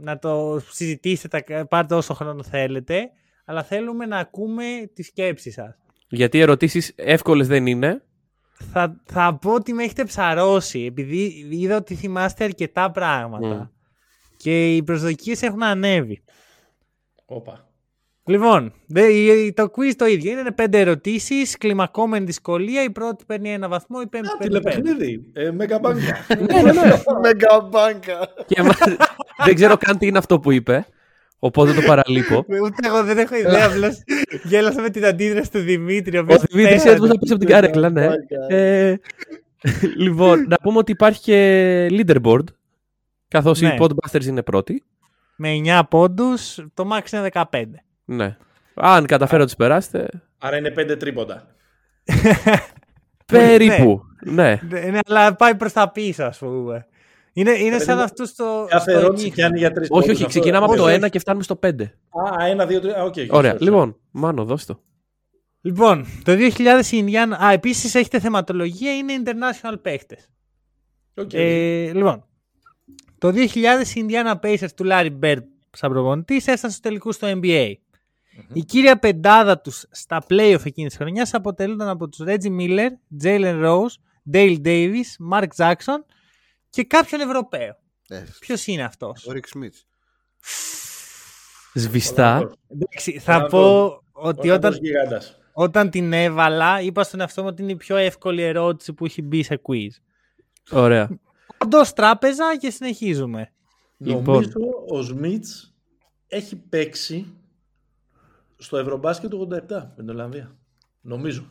να 0.00 0.18
το 0.18 0.60
συζητήσετε, 0.70 1.42
τα- 1.46 1.66
πάρτε 1.66 1.94
όσο 1.94 2.14
χρόνο 2.14 2.42
θέλετε, 2.42 3.10
αλλά 3.44 3.62
θέλουμε 3.62 4.06
να 4.06 4.18
ακούμε 4.18 4.64
τη 4.94 5.02
σκέψη 5.02 5.50
σας. 5.50 5.78
Γιατί 6.08 6.38
οι 6.38 6.40
ερωτήσεις 6.40 6.92
εύκολες 6.96 7.46
δεν 7.46 7.66
είναι. 7.66 8.02
Θα, 8.72 9.00
θα 9.04 9.38
πω 9.40 9.54
ότι 9.54 9.72
με 9.72 9.82
έχετε 9.82 10.04
ψαρώσει, 10.04 10.80
επειδή 10.80 11.46
είδα 11.50 11.76
ότι 11.76 11.94
θυμάστε 11.94 12.44
αρκετά 12.44 12.90
πράγματα. 12.90 13.54
Μμ. 13.54 13.66
Και 14.36 14.76
οι 14.76 14.82
προσδοκίες 14.82 15.42
έχουν 15.42 15.62
ανέβει. 15.62 16.22
Όπα. 17.26 17.68
Λοιπόν, 18.26 18.72
δε- 18.86 19.06
η- 19.12 19.52
το 19.52 19.70
quiz 19.76 19.92
το 19.96 20.06
ίδιο. 20.06 20.30
Είναι 20.38 20.50
πέντε 20.52 20.80
ερωτήσεις, 20.80 21.58
κλιμακόμενη 21.58 22.24
δυσκολία. 22.24 22.82
Η 22.82 22.90
πρώτη 22.90 23.24
παίρνει 23.26 23.52
ένα 23.52 23.68
βαθμό, 23.68 23.98
η 24.02 24.06
πέμπτη 24.06 24.28
Α, 24.28 24.36
παίρνει 24.36 24.60
πέντε. 24.60 24.70
τηλεπαιχνίδι. 24.80 25.24
Ε, 25.32 25.50
Μέγα 25.50 25.78
μπάνκα. 25.78 26.26
Μεγαμπάνκα. 27.22 28.28
Και 28.46 28.62
μα- 28.62 28.96
δεν 29.44 29.54
ξέρω 29.54 29.76
καν 29.76 29.98
τι 29.98 30.06
είναι 30.06 30.18
αυτό 30.18 30.40
που 30.40 30.52
είπε. 30.52 30.86
Οπότε 31.38 31.72
το 31.72 31.80
παραλείπω. 31.86 32.36
Ούτε 32.64 32.86
εγώ 32.86 33.04
δεν 33.04 33.18
έχω 33.18 33.36
ιδέα, 33.36 33.66
απλώς 33.66 34.02
γέλασα 34.44 34.80
με 34.80 34.90
την 34.90 35.04
αντίδραση 35.04 35.50
του 35.50 35.58
Δημήτρη. 35.58 36.16
Ο, 36.16 36.20
οποίος 36.20 36.38
Ο 36.42 36.44
Δημήτρης 36.50 36.74
πέθανε. 36.74 36.90
έτοιμο 36.92 37.06
να 37.06 37.18
πέσει 37.18 37.32
από 37.32 37.40
την 37.40 37.50
καρέκλα, 37.50 37.90
ναι. 37.90 38.08
Ε, 38.48 38.94
λοιπόν, 40.04 40.46
να 40.48 40.56
πούμε 40.62 40.78
ότι 40.78 40.92
υπάρχει 40.92 41.20
και 41.20 41.86
leaderboard. 41.90 42.44
Καθώς 43.34 43.60
Ναι. 43.60 43.68
οι 43.68 43.76
Podbusters 43.80 44.24
είναι 44.24 44.42
πρώτοι. 44.42 44.82
Με 45.36 45.48
9 45.64 45.82
πόντους, 45.88 46.54
το 46.74 46.88
max 46.92 47.12
είναι 47.12 47.28
15. 47.32 47.64
Ναι. 48.04 48.36
Αν 48.74 49.06
καταφέρω 49.06 49.38
να 49.40 49.44
τους 49.44 49.56
περάσετε. 49.56 50.08
Άρα 50.38 50.56
είναι 50.56 50.70
πέντε 50.70 50.96
τρίποντα. 50.96 51.46
Περίπου. 53.32 54.02
Ναι. 54.24 54.60
Ναι, 54.68 54.98
αλλά 55.06 55.34
πάει 55.34 55.54
προς 55.54 55.72
τα 55.72 55.90
πίσω, 55.90 56.24
ας 56.24 56.38
πούμε. 56.38 56.86
Είναι, 57.32 57.50
είναι 57.50 57.78
σαν 57.78 57.96
μου, 57.96 58.02
αυτό 58.02 58.24
στο. 58.24 58.66
Κάθε 58.68 58.90
στο 58.90 58.98
ερώτηση 59.00 59.24
νύχτα. 59.24 59.40
πιάνει 59.40 59.58
για 59.58 59.72
τρεις 59.72 59.88
Όχι, 59.90 60.10
όχι, 60.10 60.26
ξεκινάμε 60.26 60.64
από 60.64 60.74
το 60.76 60.84
1 60.88 61.10
και 61.10 61.18
φτάνουμε 61.18 61.42
στο 61.44 61.58
5. 61.62 61.82
Α, 61.82 62.46
ένα, 62.46 62.66
δύο, 62.66 62.80
τρία. 62.80 63.02
Οκ, 63.04 63.14
οκ, 63.28 63.32
Ωραία. 63.34 63.52
sorry, 63.52 63.56
sorry. 63.56 63.60
Λοιπόν, 63.60 63.96
Μάνο, 64.10 64.44
δώσ' 64.44 64.66
το. 64.66 64.80
Λοιπόν, 65.60 66.06
το 66.24 66.32
2000 66.32 66.92
η 66.92 66.96
Ινδιάνα. 66.96 67.36
Α, 67.44 67.52
επίσης 67.52 67.94
έχετε 67.94 68.20
θεματολογία, 68.20 68.96
είναι 68.96 69.12
international 69.24 69.74
παίχτες. 69.82 70.28
Οκ. 71.16 71.32
Ε, 71.32 71.92
λοιπόν, 71.92 72.24
το 73.24 73.32
2000 73.34 73.36
οι 73.94 74.06
Indiana 74.08 74.34
Pacers 74.40 74.70
του 74.76 74.84
Larry 74.90 75.18
Bird 75.22 75.42
σαν 75.70 75.90
προπονητής 75.90 76.38
έφτασαν 76.46 76.70
στους 76.70 76.80
τελικούς 76.82 77.14
στο 77.14 77.40
NBA. 77.42 77.72
Η 78.52 78.60
κύρια 78.64 78.98
πεντάδα 78.98 79.60
τους 79.60 79.84
στα 79.90 80.24
playoff 80.28 80.64
εκείνης 80.64 80.90
της 80.90 80.96
χρονιάς 80.96 81.34
αποτελούνταν 81.34 81.88
από 81.88 82.08
τους 82.08 82.26
Reggie 82.28 82.60
Miller, 82.60 82.88
Jalen 83.22 83.64
Rose, 83.64 83.92
Dale 84.32 84.56
Davis, 84.64 85.30
Mark 85.32 85.46
Jackson 85.56 85.98
και 86.70 86.84
κάποιον 86.84 87.20
Ευρωπαίο. 87.20 87.76
Ε, 88.08 88.22
Ποιος 88.40 88.66
είναι 88.66 88.82
αυτός; 88.82 89.26
Ο 89.26 89.32
Ρικ 89.32 89.46
Σμιτ. 89.46 89.74
Σβηστά. 91.74 92.50
Εντάξει, 92.68 93.18
θα 93.18 93.34
Ολλανδός. 93.34 93.50
πω 93.50 94.02
ότι 94.12 94.50
Όταν... 94.50 94.72
όταν, 94.72 94.84
γιγάντας. 94.84 95.38
όταν 95.52 95.90
την 95.90 96.12
έβαλα, 96.12 96.80
είπα 96.80 97.02
στον 97.02 97.20
εαυτό 97.20 97.42
μου 97.42 97.48
ότι 97.50 97.62
είναι 97.62 97.72
η 97.72 97.76
πιο 97.76 97.96
εύκολη 97.96 98.42
ερώτηση 98.42 98.92
που 98.92 99.04
έχει 99.04 99.22
μπει 99.22 99.42
σε 99.42 99.60
quiz. 99.68 99.88
Ωραία. 100.70 101.08
Όντω 101.64 101.80
τράπεζα 101.94 102.56
και 102.58 102.70
συνεχίζουμε. 102.70 103.52
Λοιπόν. 103.98 104.22
Νομίζω 104.24 104.52
ο 104.88 105.02
Σμιτς 105.02 105.74
έχει 106.28 106.56
παίξει 106.56 107.26
στο 108.56 108.76
Ευρωμπάσκετ 108.76 109.30
του 109.30 109.48
87 109.52 109.58
με 109.68 109.92
την 109.96 110.08
Ολλανδία. 110.10 110.56
Νομίζω. 111.00 111.48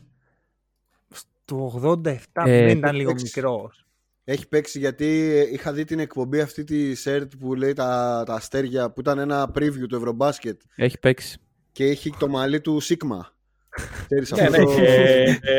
Του 1.44 1.80
87 2.02 2.16
Ε, 2.32 2.66
δεν 2.66 2.78
ήταν 2.78 2.94
λίγο 2.96 3.10
έξι. 3.10 3.24
μικρός. 3.24 3.86
Έχει 4.24 4.48
παίξει 4.48 4.78
γιατί 4.78 5.30
είχα 5.52 5.72
δει 5.72 5.84
την 5.84 5.98
εκπομπή 5.98 6.40
αυτή 6.40 6.64
της 6.64 6.94
ΕΡΤ 6.94 7.32
που 7.38 7.54
λέει 7.54 7.72
τα, 7.72 8.22
τα 8.26 8.34
αστέρια 8.34 8.90
που 8.90 9.00
ήταν 9.00 9.18
ένα 9.18 9.50
preview 9.54 9.86
του 9.88 9.96
Ευρωμπάσκετ 9.96 10.60
Έχει 10.76 10.98
παίξει. 10.98 11.38
και 11.72 11.84
έχει 11.84 12.10
το 12.18 12.28
μαλλί 12.28 12.60
του 12.60 12.80
Σίγμα. 12.80 13.32
Ξέρεις 14.06 14.30
Ναι, 14.32 14.42
αυτό 14.42 14.58
ναι, 14.58 14.64
το... 14.64 14.70
ε, 14.82 15.22
ε, 15.30 15.58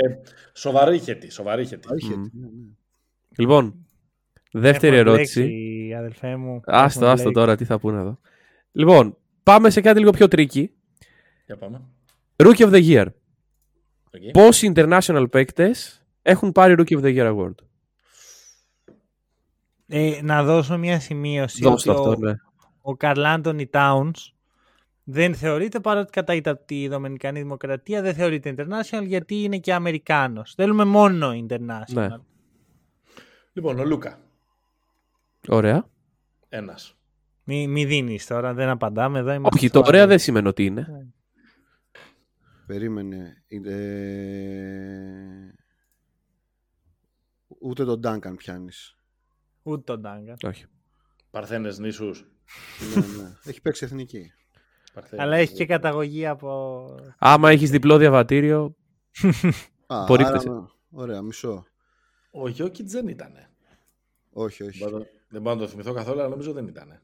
σοβαρή 0.53 0.99
χαίτη, 0.99 1.29
σοβαρή 1.31 1.65
χαίτη. 1.65 1.87
Είχε, 1.97 2.15
Μμ. 2.15 2.21
ναι, 2.21 2.47
ναι. 2.47 2.67
Λοιπόν, 3.37 3.84
δεύτερη 4.59 4.95
Έχουμε 4.97 5.11
ερώτηση. 5.11 5.39
μπλέξει, 5.41 5.93
αδελφέ 5.97 6.35
μου. 6.35 6.61
Άστο, 6.65 6.99
Έχουμε 6.99 7.11
άστο 7.11 7.23
μπλέξει. 7.23 7.31
τώρα, 7.33 7.55
τι 7.55 7.65
θα 7.65 7.79
πούνε 7.79 7.99
εδώ. 7.99 8.19
Λοιπόν, 8.71 9.17
πάμε 9.43 9.69
σε 9.69 9.81
κάτι 9.81 9.99
λίγο 9.99 10.11
πιο 10.11 10.27
tricky. 10.27 10.71
Για 11.45 11.57
πάμε. 11.57 11.81
Rookie 12.35 12.69
of 12.69 12.71
the 12.73 12.83
Year. 12.89 13.05
Okay. 13.05 14.31
Πόσοι 14.33 14.71
international 14.75 15.25
παίκτες 15.31 16.05
έχουν 16.21 16.51
πάρει 16.51 16.75
Rookie 16.77 16.99
of 16.99 17.03
the 17.03 17.15
Year 17.17 17.35
award; 17.35 17.53
Ε, 19.87 20.19
να 20.23 20.43
δώσω 20.43 20.77
μια 20.77 20.99
σημείωση 20.99 21.61
Δώστε 21.63 21.89
ότι 21.89 21.99
αυτό, 21.99 22.11
ο, 22.11 22.15
ναι. 22.19 22.33
ο 22.81 22.95
Καρλ 22.95 23.25
Άντωνι 23.25 23.69
Towns 23.73 24.11
δεν 25.03 25.35
θεωρείται 25.35 25.79
παρότι 25.79 26.11
κατά 26.11 26.57
τη 26.57 26.87
Δομινικανή 26.87 27.41
Δημοκρατία 27.41 28.01
δεν 28.01 28.13
θεωρείται 28.13 28.55
international 28.57 29.05
γιατί 29.05 29.35
είναι 29.43 29.57
και 29.57 29.73
Αμερικάνος. 29.73 30.53
Θέλουμε 30.55 30.83
μόνο 30.85 31.31
international. 31.47 31.93
Ναι. 31.93 32.07
Λοιπόν, 33.53 33.79
ο 33.79 33.83
Λούκα. 33.85 34.19
Ωραία. 35.47 35.89
Ένας. 36.49 36.97
Μη, 37.43 37.67
μη 37.67 37.85
δίνεις 37.85 38.25
τώρα, 38.27 38.53
δεν 38.53 38.69
απαντάμε 38.69 39.19
εδώ. 39.19 39.33
είμαστε 39.33 39.57
Όχι, 39.57 39.69
το 39.69 39.77
σοβαροί. 39.77 39.95
ωραία 39.95 40.07
δεν 40.07 40.19
σημαίνει 40.19 40.47
ότι 40.47 40.65
είναι. 40.65 41.11
Περίμενε. 42.65 43.43
Ε, 43.47 43.59
Ούτε 47.61 47.85
τον 47.85 48.01
Duncan 48.05 48.33
πιάνεις. 48.37 48.97
Ούτε 49.63 49.81
τον 49.83 50.01
Ντάγκα. 50.01 50.33
Όχι. 50.43 50.65
Παρθένες 51.31 51.79
νήσους. 51.79 52.25
ναι, 52.95 53.23
ναι. 53.23 53.33
Έχει 53.43 53.61
παίξει 53.61 53.85
εθνική. 53.85 54.31
Παρθένες. 54.93 55.25
Αλλά 55.25 55.35
έχει 55.35 55.53
και 55.53 55.65
καταγωγή 55.65 56.27
από... 56.27 56.85
Άμα 57.17 57.49
έχεις 57.49 57.69
διπλό 57.69 57.97
διαβατήριο, 57.97 58.75
Α, 59.87 60.01
Απορρίπτεσαι. 60.03 60.49
άρα, 60.49 60.71
ωραία, 60.91 61.21
μισό. 61.21 61.65
Ο 62.31 62.47
Γιώκητς 62.47 62.91
δεν 62.91 63.07
ήτανε. 63.07 63.49
Όχι, 64.31 64.63
όχι. 64.63 64.79
Δεν 64.79 64.89
μπορώ- 64.89 65.05
Δεν 65.35 65.43
μπορώ 65.43 65.55
να 65.55 65.61
το 65.61 65.67
θυμηθώ 65.67 65.93
καθόλου, 65.93 66.19
αλλά 66.19 66.29
νομίζω 66.29 66.53
δεν 66.53 66.67
ήτανε. 66.67 67.01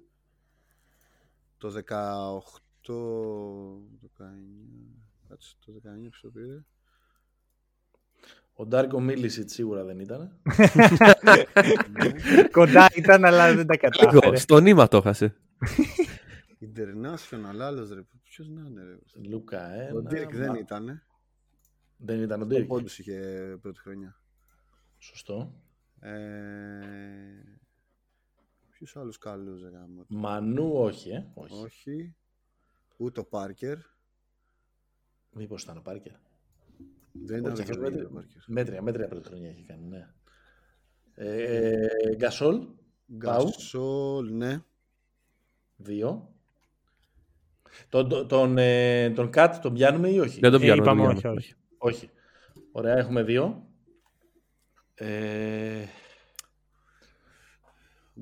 Το 1.58 1.68
18... 1.68 1.74
19... 2.88 4.24
Κάτσε, 5.28 5.56
το 5.66 5.74
19 5.76 5.80
ποιος 6.10 6.22
το 6.22 6.30
πήρε. 6.30 6.64
Ο 8.54 8.66
Ντάρκο 8.66 9.00
Μίλισιτ 9.02 9.50
σίγουρα 9.50 9.84
δεν 9.84 10.00
ήταν. 10.00 10.42
Κοντά 12.52 12.88
ήταν, 12.96 13.26
αλλά 13.26 13.56
δεν 13.56 13.68
τα 13.68 13.78
κατάφερε. 13.78 14.20
λίγο, 14.26 14.36
στο 14.38 14.60
νήμα 14.60 14.88
το 14.88 14.98
έχασε. 14.98 15.36
International, 16.62 17.60
άλλος 17.60 17.90
ρε. 17.92 18.02
Ποιος 18.24 18.48
να 18.50 18.62
είναι 18.68 18.84
ρε. 18.84 18.98
Λούκα, 19.30 19.72
ένα. 19.72 20.00
Ο 20.00 20.04
Dirk 20.10 20.32
δεν 20.32 20.50
μα- 20.50 20.58
ήταν. 20.58 21.02
Δεν 21.98 22.22
ήταν 22.22 22.42
ο 22.42 22.46
Ο 22.46 22.48
Dirk. 22.50 22.68
πόντους 22.68 23.00
είχε 23.00 23.20
πρώτη 23.62 23.80
χρονιά. 23.80 24.22
Σωστό. 24.98 25.54
Ε... 26.00 26.12
Ποιους 28.82 28.96
άλλους 28.96 29.18
καλούς 29.18 29.62
ρε 29.62 29.70
γάμο. 29.70 30.06
Μανού, 30.08 30.72
όχι, 30.74 31.10
ε. 31.10 31.26
Όχι. 31.34 31.54
Όχι. 31.64 32.16
Ούτε 32.98 33.20
ο 33.20 33.26
Πάρκερ. 33.26 33.78
Μήπως 35.32 35.64
ήταν 35.64 35.78
ο 35.78 35.82
Πάρκερ; 35.82 36.12
Δεν 37.12 37.40
ήταν 37.40 37.52
Όχι, 37.52 37.62
αυτός 37.62 37.76
δικαιολογία 37.76 37.90
μέτρια- 37.92 38.10
ο 38.10 38.14
Πάρκερ. 38.14 38.42
Μέτρια, 38.48 38.82
μέτρια 38.82 39.08
πρώτη 39.08 39.28
χρονιά 39.28 39.50
έχει 39.50 39.64
κάνει, 39.64 39.86
ναι. 39.88 40.08
Ε, 41.16 41.88
Γκασόλ, 42.16 42.58
Πάου. 42.58 43.44
Γκασόλ, 43.44 44.32
ναι. 44.34 44.64
δύο. 45.76 46.36
Τον, 47.90 48.10
τον, 48.10 48.28
τον, 48.28 48.58
ε, 48.58 49.10
τον 49.10 49.30
Κατ 49.30 49.62
τον 49.62 49.74
πιάνουμε 49.74 50.10
ή 50.10 50.20
όχι; 50.20 50.40
Δεν 50.40 50.52
το 50.52 50.58
Ε, 50.58 50.60
πιάνω. 50.60 50.84
δεν 50.84 50.96
το 50.96 51.02
είπαμε 51.02 51.14
πιάνω. 51.20 51.36
όχι, 51.38 51.38
όχι. 51.38 51.56
Όχι. 51.78 52.10
Ωραία, 52.72 52.98
έχουμε 52.98 53.24
δύο. 53.24 53.68
Ε, 54.94 55.76
Γκασόλ. 55.80 56.01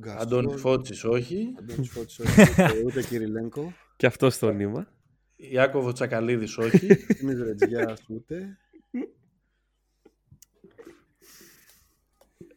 Αντώνη 0.07 0.57
Φώτσης, 0.57 1.03
όχι. 1.03 1.53
Αντώνης 1.59 1.89
Φώτης, 1.89 2.19
όχι. 2.19 2.41
Ούτε- 2.51 2.81
Ούτε 2.85 3.03
Κυριλένκο. 3.03 3.73
Και 3.95 4.05
αυτός 4.05 4.33
στο 4.33 4.51
νήμα. 4.51 4.87
Ιάκωβο 5.35 5.91
Τσακαλίδης, 5.91 6.57
όχι. 6.65 6.95
Τίμης 6.95 7.41
Ρετζιάς, 7.41 8.01
ούτε. 8.09 8.57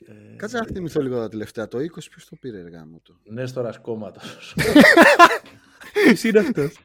Ε, 0.07 0.37
Κάτσε 0.37 0.59
να 0.59 0.65
θυμηθώ 0.67 1.01
λίγο 1.03 1.17
τα 1.17 1.29
τελευταία. 1.29 1.69
Το 1.69 1.79
20 1.79 1.85
ποιος 2.11 2.27
το 2.29 2.37
πήρε 2.37 2.63
ρε 2.63 2.69
γάμο 2.69 3.01
το. 3.03 3.17
Νέστορας 3.25 3.79
Κόμματος. 3.81 4.55
Ποιος 6.05 6.23
είναι 6.25 6.39
αυτός. 6.39 6.79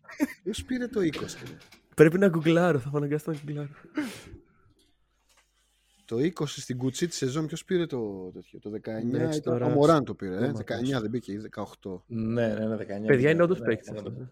Ποιος 0.44 0.64
πήρε 0.64 0.88
το 0.88 1.00
20 1.00 1.04
ρε. 1.48 1.58
Πρέπει 1.96 2.18
να 2.18 2.28
γκουγκλάρω, 2.28 2.80
θα 2.80 2.92
αναγκαστώ 2.96 3.32
να 3.32 3.38
γκουγκλάρω. 3.38 3.70
Το 6.08 6.16
20 6.18 6.32
στην 6.48 6.78
κουτσί 6.78 7.08
τη 7.08 7.16
σεζόν 7.16 7.48
ποιος 7.48 7.64
πήρε 7.66 7.86
το 7.86 8.32
τέτοιο. 8.34 8.60
Το 8.60 8.70
19 8.70 8.78
Εντάξει, 8.88 9.38
ήταν 9.38 9.54
τώρα 9.54 9.66
ο 9.66 9.70
Μωράν 9.70 10.04
το 10.06 10.14
πήρε. 10.14 10.36
Ε. 10.36 10.40
κόμματος. 10.40 10.62
19 10.98 11.02
δεν 11.02 11.10
μπήκε 11.10 11.32
ή 11.32 11.50
18. 11.82 12.02
ναι, 12.08 12.48
ναι, 12.48 12.66
ναι, 12.66 12.76
19. 12.76 13.06
Παιδιά 13.06 13.30
είναι 13.30 13.44
όντως 13.44 13.60
Ναι, 13.60 13.66
παίκτης 13.66 13.90
ναι, 13.92 13.98
αυτός. 13.98 14.14
ναι. 14.18 14.28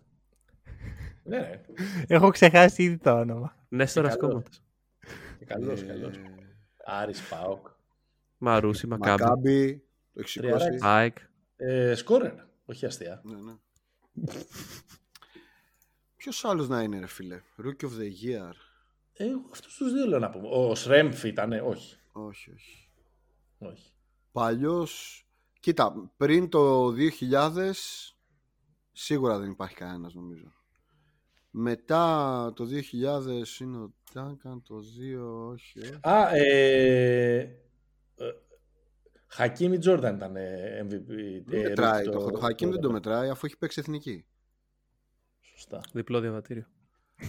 Ναι, 1.24 1.38
ναι. 1.40 1.62
Έχω 2.08 2.30
ξεχάσει 2.30 2.84
ήδη 2.84 2.98
το 2.98 3.12
όνομα. 3.20 3.56
Νέστορας 3.70 4.16
καλός. 4.18 4.30
κόμματος. 4.32 4.62
Και 5.40 5.46
καλός, 5.46 5.82
Ε, 5.82 5.86
καλός. 5.86 6.16
Άρης 6.86 7.22
Πάοκ. 7.30 7.68
Μαρούσι, 8.38 8.88
Μακάμπι. 8.88 9.22
Μακάμπι. 9.24 9.84
Το 10.14 10.20
έχει 10.20 10.30
σηκώσει. 10.30 10.54
Τριάρακι. 10.54 10.86
ΑΕΚ. 10.86 11.18
Ε, 11.56 11.96
σκόρερ, 11.96 12.34
όχι 12.66 12.86
αστεία. 12.86 13.22
Ναι, 13.24 13.36
ναι. 13.36 13.54
Ποιος 16.16 16.46
άλλος 16.46 16.68
να 16.68 16.82
είναι 16.82 17.00
ρε 17.00 17.08
φίλε; 17.08 17.42
Rookie 17.64 17.84
of 17.86 17.90
the 18.00 18.10
Year. 18.26 18.54
Ε, 19.18 19.28
εγώ 19.28 19.50
αυτούς 19.52 19.76
τους 19.76 19.94
δύο 19.94 20.06
λέω 20.06 20.20
να 20.20 20.30
πούμε. 20.30 20.48
Ο 20.52 20.76
Σρέμφ 20.76 21.24
ήταν, 21.24 21.52
όχι. 21.52 21.98
Όχι, 22.12 22.52
όχι. 22.52 22.90
όχι. 23.58 23.92
Παλιός... 24.32 25.20
Κοίτα, 25.60 26.12
πριν 26.18 26.50
το 26.50 26.94
2000 27.32 27.72
σίγουρα 28.92 29.40
δεν 29.40 29.50
υπάρχει 29.52 29.76
κανένας 29.76 30.14
νομίζω. 30.14 30.54
Μετά 31.50 32.54
το 32.56 32.64
2000 32.64 33.62
είναι 33.62 33.78
ο 33.78 33.94
Duncan, 34.14 34.62
το 34.64 34.76
2 34.76 35.52
όχι. 35.52 35.80
ε. 35.80 36.10
Α, 36.10 36.36
ε, 36.36 37.40
ε, 38.16 38.32
Χακίμι 39.28 39.78
Τζόρνταν 39.78 40.16
ήταν 40.16 40.36
ε, 40.36 40.82
MVP. 40.84 41.42
Δεν 41.46 41.66
ε, 41.66 41.70
μετράει 41.70 42.04
rookie 42.08 42.12
το, 42.12 42.32
το 42.32 42.46
Hakim 42.46 42.70
δεν 42.70 42.82
το 42.82 42.92
μετράει 42.92 43.30
αφού 43.30 43.46
έχει 43.46 43.58
παίξει 43.58 43.80
εθνική. 43.80 44.26
Σωστά. 45.42 45.82
Διπλό 45.94 46.20
διαβατήριο. 46.20 46.66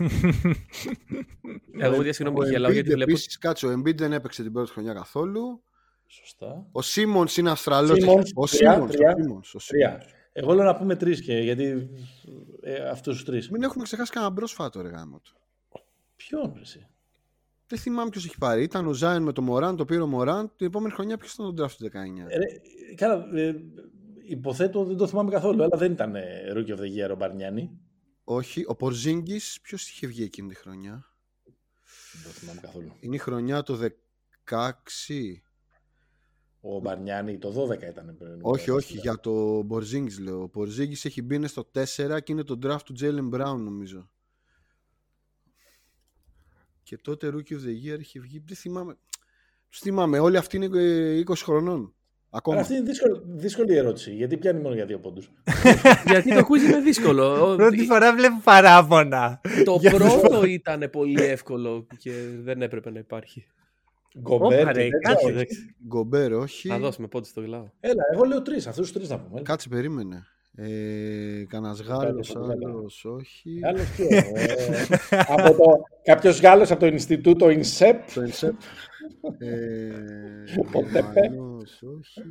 Εγώ 1.79 1.97
παιδιά 1.97 2.13
συγγνώμη 2.13 2.45
Ο 2.45 2.49
γελάω 2.49 2.71
Embiid 2.71 2.75
γιατί 2.75 2.91
βλέπω. 2.91 3.11
επίσης, 3.11 3.39
κάτσε, 3.39 3.67
ο 3.67 3.73
Embiid 3.73 3.97
δεν 3.97 4.13
έπαιξε 4.13 4.43
την 4.43 4.53
πρώτη 4.53 4.71
χρονιά 4.71 4.93
καθόλου. 4.93 5.63
Σωστά. 6.07 6.67
Ο 6.73 6.83
Σίμονς 6.83 7.37
είναι 7.37 7.51
Αυστραλός. 7.51 7.99
Simmons, 7.99 8.31
Ο 8.35 8.47
τρία, 8.47 8.73
Σίμονς, 8.73 8.91
ο 8.91 8.97
τρία, 8.97 9.15
Simmons, 9.17 9.55
ο 9.55 9.59
Τρία. 9.67 10.03
Simmons. 10.03 10.07
Εγώ 10.33 10.55
λέω 10.55 10.65
να 10.65 10.77
πούμε 10.77 10.97
τρεις 10.97 11.23
και 11.23 11.33
γιατί 11.39 11.91
ε, 12.63 12.89
αυτούς 12.89 13.15
τους 13.15 13.25
τρεις. 13.25 13.51
Μην 13.51 13.63
έχουμε 13.63 13.85
ξεχάσει 13.85 14.13
κανένα 14.13 14.33
μπρόσφατο 14.33 14.81
ρε 14.81 14.89
γάμο 14.89 15.21
του. 15.21 15.37
Ποιον 16.17 16.53
ρε, 16.55 16.61
εσύ; 16.61 16.87
Δεν 17.67 17.79
θυμάμαι 17.79 18.11
ποιος 18.11 18.25
έχει 18.25 18.39
πάρει. 18.39 18.63
Ήταν 18.63 18.87
ο 18.87 18.93
Ζάιν 18.93 19.23
με 19.23 19.33
τον 19.33 19.45
Μωράν, 19.45 19.77
το 19.77 19.85
πήρε 19.85 20.01
ο 20.01 20.07
Μωράν. 20.07 20.53
Την 20.57 20.67
επόμενη 20.67 20.95
χρονιά 20.95 21.17
ποιος 21.17 21.33
ήταν 21.33 21.55
τον 21.55 21.67
draft 21.67 21.71
του 21.73 21.85
19. 21.85 21.91
Ε, 22.29 22.37
ρε, 22.37 22.45
καλά, 22.95 23.29
ε, 23.35 23.55
υποθέτω 24.25 24.85
δεν 24.85 24.97
το 24.97 25.07
θυμάμαι 25.07 25.31
καθόλου, 25.31 25.63
αλλά 25.63 25.77
δεν 25.77 25.93
ήταν 25.93 26.15
ε, 26.15 26.23
Rookie 26.55 26.71
of 26.71 26.79
the 26.79 27.07
Year 27.07 27.11
ο 27.13 27.17
Μπαρνιάνη. 27.17 27.71
Όχι, 28.25 28.65
ο 28.67 28.75
Πορζίνγκη, 28.75 29.41
ποιος 29.63 29.91
είχε 29.91 30.07
βγει 30.07 30.23
εκείνη 30.23 30.49
τη 30.49 30.55
χρονιά; 30.55 31.05
Δεν 32.23 32.33
το 32.33 32.39
θυμάμαι 32.39 32.61
καθόλου. 32.61 32.93
Είναι 33.01 33.15
η 33.15 33.19
χρονιά 33.19 33.63
το 33.63 33.79
16. 34.51 34.55
Ο 36.61 36.81
Μπαρνιάνη 36.81 37.39
το 37.39 37.69
12 37.71 37.83
ήταν 37.83 38.17
πριν. 38.19 38.39
όχι, 38.43 38.71
όχι, 38.71 38.99
για 38.99 39.21
το 39.21 39.65
Πορζίνγκη 39.69 40.23
λέω. 40.23 40.43
Ο 40.43 40.49
Πορζίνγκη 40.49 40.97
έχει 41.03 41.23
μπει 41.23 41.35
είναι 41.35 41.47
στο 41.47 41.71
4 41.75 41.85
και 42.23 42.33
είναι 42.33 42.43
το 42.43 42.59
draft 42.63 42.83
του 42.85 42.95
Jalen 43.01 43.35
Brown 43.35 43.59
νομίζω. 43.59 44.11
Και 46.83 46.97
τότε 46.97 47.29
Rookie 47.29 47.53
of 47.53 47.65
the 47.65 47.95
Year 47.95 47.99
είχε 47.99 48.21
βγει. 48.21 48.43
Δεν 48.47 48.57
θυμάμαι. 48.57 48.97
Τους 49.69 49.79
θυμάμαι. 49.79 50.19
Όλοι 50.19 50.37
αυτοί 50.37 50.57
είναι 50.57 50.81
ε, 50.81 51.23
20 51.27 51.35
χρονών. 51.37 51.95
Ακόμα. 52.31 52.57
Αλλά 52.57 52.65
αυτή 52.67 52.77
είναι 52.77 52.87
δύσκολη, 52.87 53.21
δύσκολη 53.27 53.77
ερώτηση. 53.77 54.11
Γιατί 54.15 54.37
πιάνει 54.37 54.61
μόνο 54.61 54.75
για 54.75 54.85
δύο 54.87 54.99
πόντους. 54.99 55.31
Γιατί 56.11 56.35
το 56.35 56.47
quiz 56.49 56.69
είναι 56.69 56.81
δύσκολο. 56.81 57.53
Ο- 57.53 57.57
Πρώτη 57.57 57.85
φορά 57.85 58.15
βλέπω 58.15 58.41
παράπονα. 58.45 59.41
Το 59.65 59.77
Για 59.81 59.91
πρώτο 59.91 60.45
ήταν 60.45 60.89
πολύ 60.93 61.23
εύκολο 61.23 61.87
και 61.99 62.11
δεν 62.43 62.63
έπρεπε 62.63 62.91
να 62.91 62.99
υπάρχει. 62.99 63.47
Γκομπέρ. 64.21 64.61
Όπα, 64.63 64.73
ρε, 64.73 64.83
και 64.85 64.91
τέτοια, 64.91 64.99
κάτσε, 65.11 65.25
όχι. 65.27 65.35
Εντάξει. 65.35 65.75
Γκομπέρ, 65.87 66.33
όχι. 66.33 66.69
Θα 66.69 66.79
δώσουμε 66.79 67.07
πότε 67.07 67.29
στο 67.29 67.41
γελάω. 67.41 67.69
Έλα, 67.81 68.03
εγώ 68.13 68.25
λέω 68.25 68.43
τρεις. 68.43 68.67
Αυτούς 68.67 68.85
τους 68.91 68.97
τρεις 68.97 69.09
να 69.09 69.19
πούμε. 69.19 69.41
Κάτσε, 69.43 69.69
περίμενε. 69.69 70.27
Ε, 70.59 71.45
Κανένας 71.49 71.81
Γάλλος, 71.81 72.37
άλλος, 72.37 73.05
όχι. 73.05 73.61
Άλλο 73.65 73.79
ποιο. 73.97 74.07
ε, 74.11 74.87
από 75.27 75.55
το, 75.63 75.65
κάποιος 76.05 76.41
Γάλλος 76.41 76.71
από 76.71 76.81
το 76.81 76.87
Ινστιτούτο 76.87 77.51
Ινσέπ. 77.51 78.13
Το 78.15 78.23
Ινσέπ. 78.23 78.55
Ε, 79.39 80.45
Ο 80.75 80.83
Τεπέ. 80.93 81.21
Γερμανός, 81.21 81.83
όχι. 81.83 82.23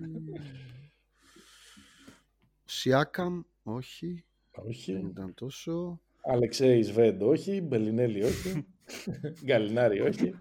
Σιάκαμ, 2.66 3.42
όχι. 3.64 4.26
Δεν 4.52 4.66
Όχι. 4.68 4.92
ήταν 4.92 5.34
τόσο. 5.34 6.02
Αλεξέη 6.22 6.82
Σβέντ, 6.84 7.22
όχι. 7.22 7.62
Μπελινέλη, 7.62 8.24
όχι. 8.24 8.66
Γκαλινάρη, 9.46 10.02
όχι. 10.02 10.36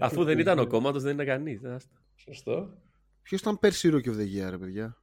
Αφού 0.00 0.24
δεν 0.24 0.38
ήταν 0.38 0.58
ο 0.58 0.66
κόμματος, 0.66 1.02
δεν 1.02 1.14
ήταν 1.14 1.26
κανείς. 1.26 1.60
Σωστό. 2.16 2.78
Ποιος 3.22 3.40
ήταν 3.40 3.58
πέρσι 3.58 3.90
Rookie 3.92 4.08
of 4.08 4.16
the 4.18 4.46
Year, 4.46 4.50
ρε 4.50 4.58
παιδιά; 4.58 4.96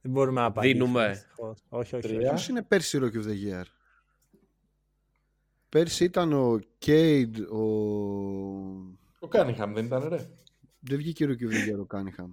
Δεν 0.00 0.12
μπορούμε 0.12 0.40
να 0.40 0.46
απαντήσουμε. 0.46 0.78
Δίνουμε. 0.84 1.08
δυστυχώς. 1.08 1.64
Όχι, 1.68 1.96
όχι. 1.96 2.06
Τρία. 2.06 2.18
όχι. 2.18 2.28
Ποιος 2.28 2.48
είναι 2.48 2.62
πέρσι 2.62 2.98
Rookie 3.02 3.16
of 3.22 3.26
the 3.26 3.44
Year. 3.50 3.64
Πέρσι 5.76 6.04
ήταν 6.04 6.32
ο 6.32 6.58
Κέιντ, 6.78 7.38
ο... 7.38 7.62
Ο 9.18 9.28
Κάνινγκχαμ 9.28 9.72
δεν 9.72 9.84
ήταν, 9.84 10.08
ρε. 10.08 10.28
Δεν 10.80 10.96
βγήκε 10.98 11.26
Rookie 11.28 11.44
of 11.44 11.50
the 11.52 11.74
Year 11.74 11.78
ο 11.80 11.84
Κάνινγκχαμ. 11.84 12.30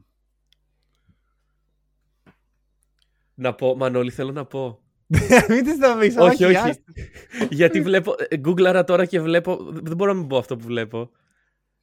Να 3.34 3.54
πω, 3.54 3.76
Μανώλη, 3.76 4.12
θέλω 4.12 4.32
να 4.32 4.46
πω. 4.46 4.82
Μην 5.50 5.64
τις 5.64 5.80
το 5.80 5.98
πεις. 6.00 6.16
όχι, 6.18 6.44
όχι. 6.46 6.56
άστα. 6.56 6.84
Γιατί 7.50 7.82
βλέπω. 7.82 8.16
ε, 8.28 8.38
Γκούγκλαρα 8.38 8.84
τώρα 8.84 9.06
και 9.06 9.22
βλέπω. 9.22 9.58
Δεν 9.72 9.96
μπορώ 9.96 10.14
να 10.14 10.20
μην 10.20 10.28
πω 10.28 10.38
αυτό 10.38 10.56
που 10.58 10.66
βλέπω. 10.66 11.12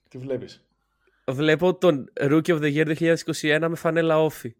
Τι 0.08 0.18
βλέπεις; 0.18 0.64
Βλέπω 1.28 1.74
τον 1.78 2.12
Rookie 2.20 2.58
of 2.58 2.60
the 2.60 2.74
Year 2.76 3.14
2021 3.16 3.66
με 3.68 3.76
φανέλα 3.76 4.22
ΟΦΗ. 4.22 4.56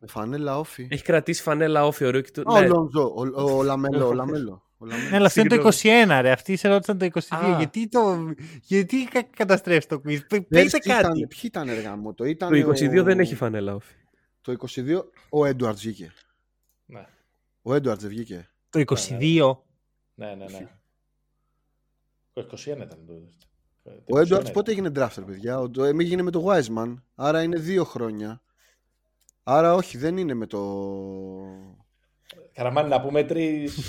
Με 0.00 0.06
φανέλα 0.06 0.58
ΟΦΗ. 0.58 0.88
Έχει 0.90 1.02
κρατήσει 1.02 1.42
φανέλα 1.42 1.86
ΟΦΗ 1.86 2.04
ο 2.04 2.08
Rookie 2.08 2.30
του. 2.30 2.42
Α, 2.52 2.52
ο 2.54 2.60
Ναι, 2.60 2.66
Λόντζο, 2.66 3.12
ο, 3.36 3.42
ο 3.56 3.62
Λαμέλο, 3.62 4.06
ο 4.06 4.12
Λαμέλο. 4.12 4.69
Ο 4.82 4.86
Λαμέλο. 4.86 5.08
Ναι, 5.10 5.16
αλλά 5.16 5.26
αυτό 5.26 5.40
είναι 5.40 5.56
το 5.56 5.70
Συγγνώμη. 5.70 6.04
21, 6.18 6.18
ρε. 6.22 6.30
Αυτή 6.30 6.56
σε 6.56 6.68
ρώτησαν 6.68 6.98
το 6.98 7.04
22. 7.04 7.20
Α. 7.36 7.56
Γιατί 7.56 7.88
το. 7.88 8.32
Γιατί 8.62 9.04
κα- 9.04 9.22
καταστρέφεις 9.36 9.86
το 9.86 9.96
quiz; 10.04 10.18
Πε- 10.28 10.40
Πέρσι 10.42 10.78
Πείτε 10.78 10.78
κάτι. 10.78 11.00
Ήταν, 11.18 11.28
ποιοι 11.28 11.40
ήταν 11.42 11.68
έργα 11.68 11.96
μου, 11.96 12.14
το 12.14 12.24
ήταν. 12.24 12.48
το 12.50 12.56
22 12.56 13.00
ο- 13.00 13.02
δεν 13.02 13.20
έχει 13.20 13.34
φανέλα 13.34 13.74
ΟΦΗ. 13.74 13.94
Το 14.40 14.52
22 14.52 15.04
ο 15.28 15.44
Έντουαρτς 15.44 15.80
βγήκε. 15.80 16.12
Ναι, 16.86 17.06
Ο 17.62 17.74
Έντουαρτς 17.74 18.02
δεν 18.02 18.12
βγήκε. 18.12 18.48
Το 18.70 18.78
22. 18.80 19.56
ναι, 20.14 20.26
ναι. 20.34 20.44
ναι. 20.44 20.68
Το 22.32 22.40
21 22.40 22.56
ήταν 22.66 22.98
το. 23.06 23.12
το 23.82 23.90
Ο 23.90 24.18
21 24.18 24.20
Έντουαρτ 24.20 24.42
ήταν. 24.42 24.52
πότε 24.52 24.70
έγινε 24.70 24.90
drafter, 24.96 25.22
παιδιά; 25.26 25.60
Ο, 25.60 25.70
το, 25.70 25.84
εμείς 25.84 26.06
έγινε 26.06 26.22
με 26.22 26.30
το 26.30 26.44
Wiseman. 26.48 26.94
Άρα 27.14 27.42
είναι 27.42 27.58
δύο 27.58 27.84
χρόνια. 27.84 28.42
Άρα 29.42 29.74
όχι, 29.74 29.98
δεν 29.98 30.16
είναι 30.16 30.34
με 30.34 30.46
το. 30.46 30.58
Καραμάνι 32.52 32.88
να 32.88 33.00
πούμε 33.00 33.24
τρεις. 33.24 33.88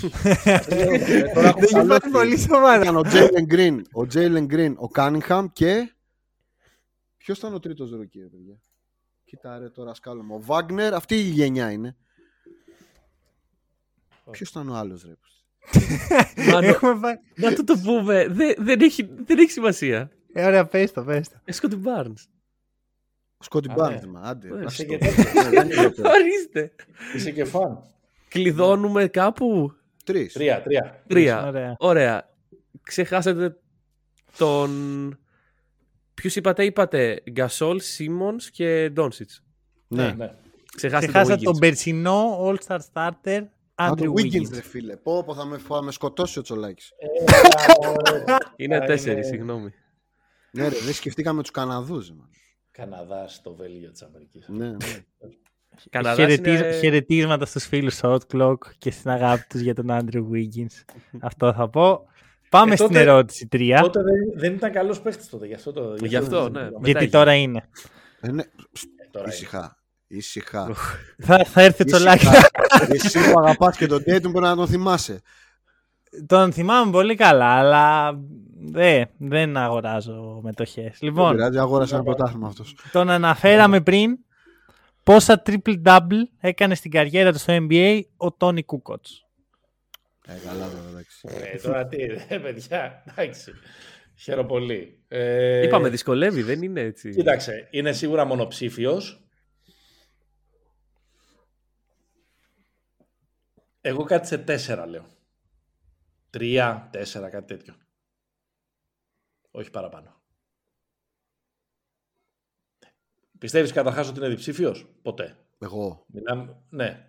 Τώρα 1.34 1.48
έχω 1.48 1.58
Δεν 1.60 1.68
καλό 1.70 1.84
υπάρχει 1.84 2.08
πολύ 2.10 2.38
σοβαρά. 2.38 2.82
Ήταν 2.82 2.96
ο 2.96 3.02
Jalen 3.04 3.52
Green, 3.54 3.80
ο 3.92 4.06
Jalen 4.14 4.46
Green, 4.52 4.74
ο 4.76 4.88
Cunningham 4.94 5.44
και. 5.52 5.92
Ποιος 7.16 7.38
ήταν 7.38 7.54
ο 7.54 7.58
τρίτος 7.60 7.90
rookie, 7.90 8.20
ρε 8.20 8.26
παιδιά; 8.26 8.60
Κοίτα 9.24 9.58
ρε 9.58 9.68
τώρα 9.68 9.94
σκάλωμα. 9.94 10.34
Ο 10.34 10.40
Wagner, 10.46 10.90
αυτή 10.94 11.14
η 11.14 11.22
γενιά 11.22 11.70
είναι. 11.70 11.96
Ποιος 14.30 14.48
ήταν 14.48 14.68
ο 14.68 14.74
άλλος, 14.74 15.04
ρε. 15.04 15.12
Μάνο, 16.50 16.66
Έχουμε 16.66 17.00
πάει. 17.00 17.14
να 17.34 17.54
του 17.54 17.64
το 17.64 17.74
πούμε. 17.84 18.26
Δεν, 18.28 18.54
δεν, 18.58 18.80
έχει, 18.80 19.02
δεν 19.24 19.38
έχει 19.38 19.50
σημασία. 19.50 20.10
Ε, 20.32 20.46
ωραία, 20.46 20.66
πες 20.66 20.92
το, 20.92 21.04
πες 21.04 21.28
το. 21.28 21.36
Ε, 21.44 21.54
Σκότι 21.54 21.80
Barnes. 21.84 22.26
Ο 23.36 23.44
Σκότι 23.44 23.70
Α, 23.70 23.74
Μπαρνς, 23.76 24.04
ναι. 24.04 24.10
μα 24.10 24.20
άντε. 24.20 24.48
Ναι, 24.48 24.64
άσε 24.64 24.82
είσαι 24.82 24.98
το. 24.98 24.98
και 24.98 25.40
Ναι, 25.40 25.48
δεν 25.48 25.70
είναι 25.70 25.90
το. 25.96 26.02
Ορίστε. 26.08 26.74
Είσαι 27.14 27.30
και 27.30 27.44
φαν. 27.44 27.82
Κλειδώνουμε 28.32 29.06
κάπου; 29.06 29.72
Τρεις. 30.04 30.32
Τρία, 30.32 30.62
τρία. 30.62 31.02
Τρία. 31.08 31.46
Ωραία. 31.46 31.76
Ωραία. 31.78 32.30
Ξεχάσατε 32.82 33.56
τον. 34.38 34.70
Ποιους 36.14 36.36
είπατε, 36.36 36.64
είπατε 36.64 37.22
Γκασόλ, 37.30 37.80
Σίμον 37.80 38.36
και 38.52 38.90
Ντόνσιτ. 38.92 39.30
Ναι. 39.88 40.12
ναι. 40.12 40.34
Ξεχάσατε 40.76 41.06
Ξεχάσα 41.12 41.34
τον 41.34 41.44
τον 41.44 41.54
Wiggins. 41.54 41.58
περσινό 41.60 42.38
All-Star 42.48 42.78
Starter 42.92 43.42
Α, 43.74 43.90
Andrew 43.90 43.96
το 44.04 44.12
Wiggins, 44.16 44.34
Wiggins. 44.34 44.52
ρε 44.54 44.62
φίλε. 44.62 44.96
Πω, 44.96 45.24
πω, 45.24 45.34
θα 45.34 45.44
με, 45.44 45.58
θα 45.58 45.82
με 45.82 45.92
σκοτώσει 45.92 46.38
ο 46.38 46.42
Τσολάκης. 46.42 46.92
Είναι 48.56 48.76
Α, 48.76 48.80
τέσσερις, 48.84 49.12
είναι- 49.26 49.36
συγγνώμη. 49.36 49.72
ναι, 50.50 50.68
ρε, 50.68 50.78
δεν 50.78 50.94
σκεφτήκαμε 50.94 51.42
τους 51.42 51.50
Καναδούς. 51.50 52.08
ρε, 52.08 52.14
man. 52.20 52.28
Καναδάς 52.70 53.34
στο 53.34 53.54
Βέλγιο 53.54 53.90
της 53.90 54.02
Αμερικής. 54.02 54.48
Ναι, 54.48 54.70
ναι. 54.70 54.76
Καναδάς 55.90 56.16
Χαιρετίσ- 56.18 56.60
είναι- 56.60 56.72
Χαιρετίσματα 56.72 57.46
στους 57.46 57.64
φίλους 57.66 57.98
Shot 58.02 58.18
Clock 58.32 58.56
και 58.78 58.90
στην 58.90 59.10
αγάπη 59.10 59.44
τους 59.48 59.60
για 59.60 59.74
τον 59.74 59.86
Andrew 59.90 60.22
Wiggins. 60.32 60.84
Αυτό 61.28 61.52
θα 61.52 61.68
πω. 61.68 62.00
Πάμε 62.48 62.72
Ε, 62.72 62.76
στην 62.76 62.88
τότε- 62.88 63.00
ερώτηση 63.00 63.48
3. 63.52 63.78
Τότε 63.82 64.02
δεν, 64.02 64.14
δεν 64.40 64.54
ήταν 64.54 64.72
καλός 64.72 65.00
παίχτη 65.00 65.28
τότε. 65.28 65.46
Γι' 65.46 65.54
αυτό 65.54 65.72
το. 65.72 65.94
Γι' 66.02 66.16
αυτό, 66.16 66.48
ναι. 66.48 66.58
το- 66.58 66.64
Μετά 66.64 66.78
Γιατί 66.82 66.98
έγινε. 66.98 67.10
τώρα 67.10 67.34
είναι. 67.34 67.68
Ε, 68.20 68.30
ναι. 68.30 68.42
Ε, 68.42 68.46
τώρα 69.10 69.24
είναι. 69.26 69.34
Ήσυχα. 69.34 69.76
Ήσυχα. 70.06 70.70
Θα, 71.18 71.44
θα 71.44 71.62
έρθει 71.62 71.84
τσολάκι. 71.84 72.26
Ήσυχα. 72.26 72.48
Εσύ 73.04 73.32
που 73.32 73.40
αγαπάς 73.40 73.76
και 73.76 73.86
τον 73.86 74.02
Tatum 74.06 74.30
μπορεί 74.30 74.44
να 74.44 74.56
τον 74.56 74.66
θυμάσαι. 74.66 75.20
Τον 76.26 76.52
θυμάμαι 76.52 76.90
πολύ 76.90 77.14
καλά, 77.14 77.46
αλλά 77.46 78.12
δε, 78.70 79.04
δεν 79.18 79.56
αγοράζω 79.56 80.40
μετοχές. 80.42 80.98
Δεν 81.00 81.08
Λοιπόν, 81.08 81.30
πειράζει, 81.36 81.58
αγόρασε 81.58 81.94
ένα 81.94 82.04
πρωτάθλημα 82.04 82.46
αυτός. 82.46 82.76
τον 82.92 83.10
αναφέραμε 83.10 83.80
πριν 83.80 84.18
πόσα 85.02 85.42
triple-double 85.46 86.22
έκανε 86.40 86.74
στην 86.74 86.90
καριέρα 86.90 87.32
του 87.32 87.38
στο 87.38 87.56
NBA 87.60 88.00
ο 88.16 88.32
Τόνι 88.32 88.62
Κούκοτς; 88.64 89.26
Ε, 90.26 90.32
καλά 90.46 90.66
βέβαια, 90.66 90.90
εντάξει. 90.90 91.28
Ε, 91.52 91.56
τώρα 91.58 91.86
τι, 91.86 92.02
ε, 92.28 92.38
παιδιά. 92.38 93.04
Εντάξει. 93.08 93.52
Χαίρομαι 94.16 94.48
πολύ. 94.48 95.04
Ε, 95.08 95.62
Είπαμε, 95.62 95.88
δυσκολεύει, 95.88 96.42
δεν 96.42 96.62
είναι 96.62 96.80
έτσι. 96.80 97.10
Κοίταξε, 97.10 97.68
είναι 97.70 97.92
σίγουρα 97.92 98.24
μονοψήφιος. 98.24 99.26
Εγώ 103.80 104.04
κάτι 104.04 104.26
σε 104.26 104.38
τέσσερα 104.38 104.86
λέω. 104.86 105.06
Τρία, 106.30 106.88
τέσσερα, 106.92 107.28
κάτι 107.30 107.56
τέτοιο. 107.56 107.74
Όχι 109.50 109.70
παραπάνω. 109.70 110.21
Πιστεύεις 113.42 113.72
καταρχάς 113.72 114.08
ότι 114.08 114.18
είναι 114.18 114.28
διψήφιος; 114.28 114.86
Ποτέ. 115.02 115.36
Εγώ. 115.58 116.04
Μιλάμε... 116.06 116.56
Ναι. 116.68 117.08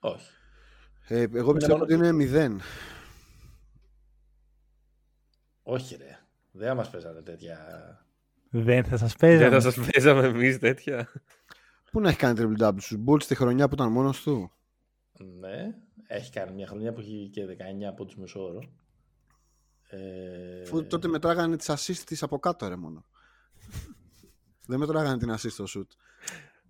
Όχι. 0.00 0.26
Ε, 1.08 1.26
εγώ 1.32 1.52
πιστεύω 1.52 1.72
μόνο- 1.72 1.84
ότι 1.84 1.94
είναι 1.94 2.12
μηδέν. 2.12 2.60
Όχι 5.62 5.96
ρε. 5.96 6.18
Δεν 6.52 6.68
θα 6.68 6.74
μας 6.74 6.90
παίζανε 6.90 7.22
τέτοια... 7.22 7.58
Δεν 8.50 8.84
θα 8.84 8.96
σας 8.96 9.14
Δεν 9.16 9.30
παίζαμε. 9.30 9.60
θα 9.60 9.70
σας 9.70 9.86
παίζαμε 9.90 10.26
εμείς 10.26 10.58
τέτοια. 10.58 11.08
Πού 11.92 12.00
να 12.00 12.08
έχει 12.08 12.18
κάνει 12.18 12.40
triple 12.42 12.62
double 12.62 12.80
στους 12.80 12.98
Bulls 13.06 13.22
τη 13.22 13.34
χρονιά 13.34 13.68
που 13.68 13.74
ήταν 13.74 13.92
μόνος 13.92 14.22
του; 14.22 14.52
Ναι. 15.40 15.74
Έχει 16.06 16.32
κάνει 16.32 16.52
μια 16.52 16.66
χρονιά 16.66 16.92
που 16.92 17.00
έχει 17.00 17.30
και 17.32 17.46
19 17.46 17.84
από 17.88 18.04
τους 18.04 18.16
μεσόωρο. 18.16 18.60
Ε... 19.88 20.62
Αφού 20.62 20.86
τότε 20.86 21.08
μετράγανε 21.08 21.56
τις 21.56 21.70
assist 21.70 22.02
της 22.06 22.22
από 22.22 22.38
κάτω 22.38 22.68
ρε 22.68 22.76
μόνο. 22.76 23.04
Δεν 24.66 24.78
μετράγανε 24.78 25.18
την 25.18 25.30
assist 25.32 25.50
στο 25.50 25.64
shoot. 25.64 25.86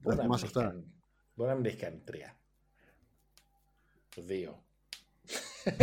Μπορεί 0.01 0.17
Τα 0.17 0.23
να, 0.23 0.23
θυμάσαι 0.23 0.27
μην 0.27 0.33
έχει 0.33 0.47
αυτά. 0.47 0.63
κάνει, 0.63 0.85
μπορεί 1.35 1.51
να 1.51 1.57
μην 1.57 1.65
έχει 1.65 1.77
κάνει 1.77 2.01
τρία. 2.05 2.37
Δύο. 4.17 4.65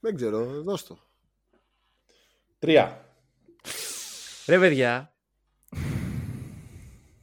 Δεν 0.00 0.16
ξέρω, 0.16 0.62
δώσ' 0.62 0.84
το. 0.86 0.98
Τρία. 2.58 3.04
Ρε 4.46 4.58
παιδιά. 4.58 5.12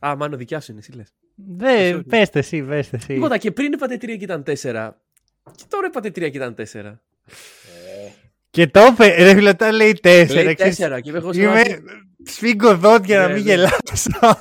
Α, 0.06 0.16
μάλλον 0.16 0.38
δικιά 0.38 0.60
σου 0.60 0.72
είναι, 0.72 0.80
εσύ 0.80 0.92
λες. 0.92 1.14
Δε, 1.36 2.02
πέστε 2.04 2.40
εσύ, 2.40 2.64
πέστε 2.64 2.96
εσύ. 2.96 3.14
Τίποτα, 3.14 3.38
και 3.38 3.52
πριν 3.52 3.72
είπατε 3.74 3.98
τρία 3.98 4.18
και 4.18 4.24
ήταν 4.24 4.44
τέσσερα. 4.44 5.02
Και 5.56 5.64
τώρα 5.68 5.88
είπατε 5.88 6.12
τρία 6.12 6.30
και 6.30 6.38
ήταν 6.38 6.56
τέσσερα. 6.56 7.02
Ε, 8.56 8.66
Και 8.66 8.68
το 8.68 8.86
είπε, 8.92 9.06
ρε 9.24 9.34
φίλε, 9.36 9.54
τα 9.54 9.72
λέει 9.72 9.94
τέσσερα. 9.94 10.44
Λέει 10.44 10.54
ξέρεις. 10.54 10.76
τέσσερα 10.76 11.00
και 11.02 11.10
είμαι 11.10 11.18
εγώ 11.18 11.32
Είμαι 11.34 11.64
σε 11.64 11.84
σφίγγω 12.24 12.78
δόντια 12.78 13.20
να 13.20 13.28
Ναι, 13.28 13.34
μην 13.34 13.44
ναι. 13.44 13.50
γελάσω. 13.50 14.38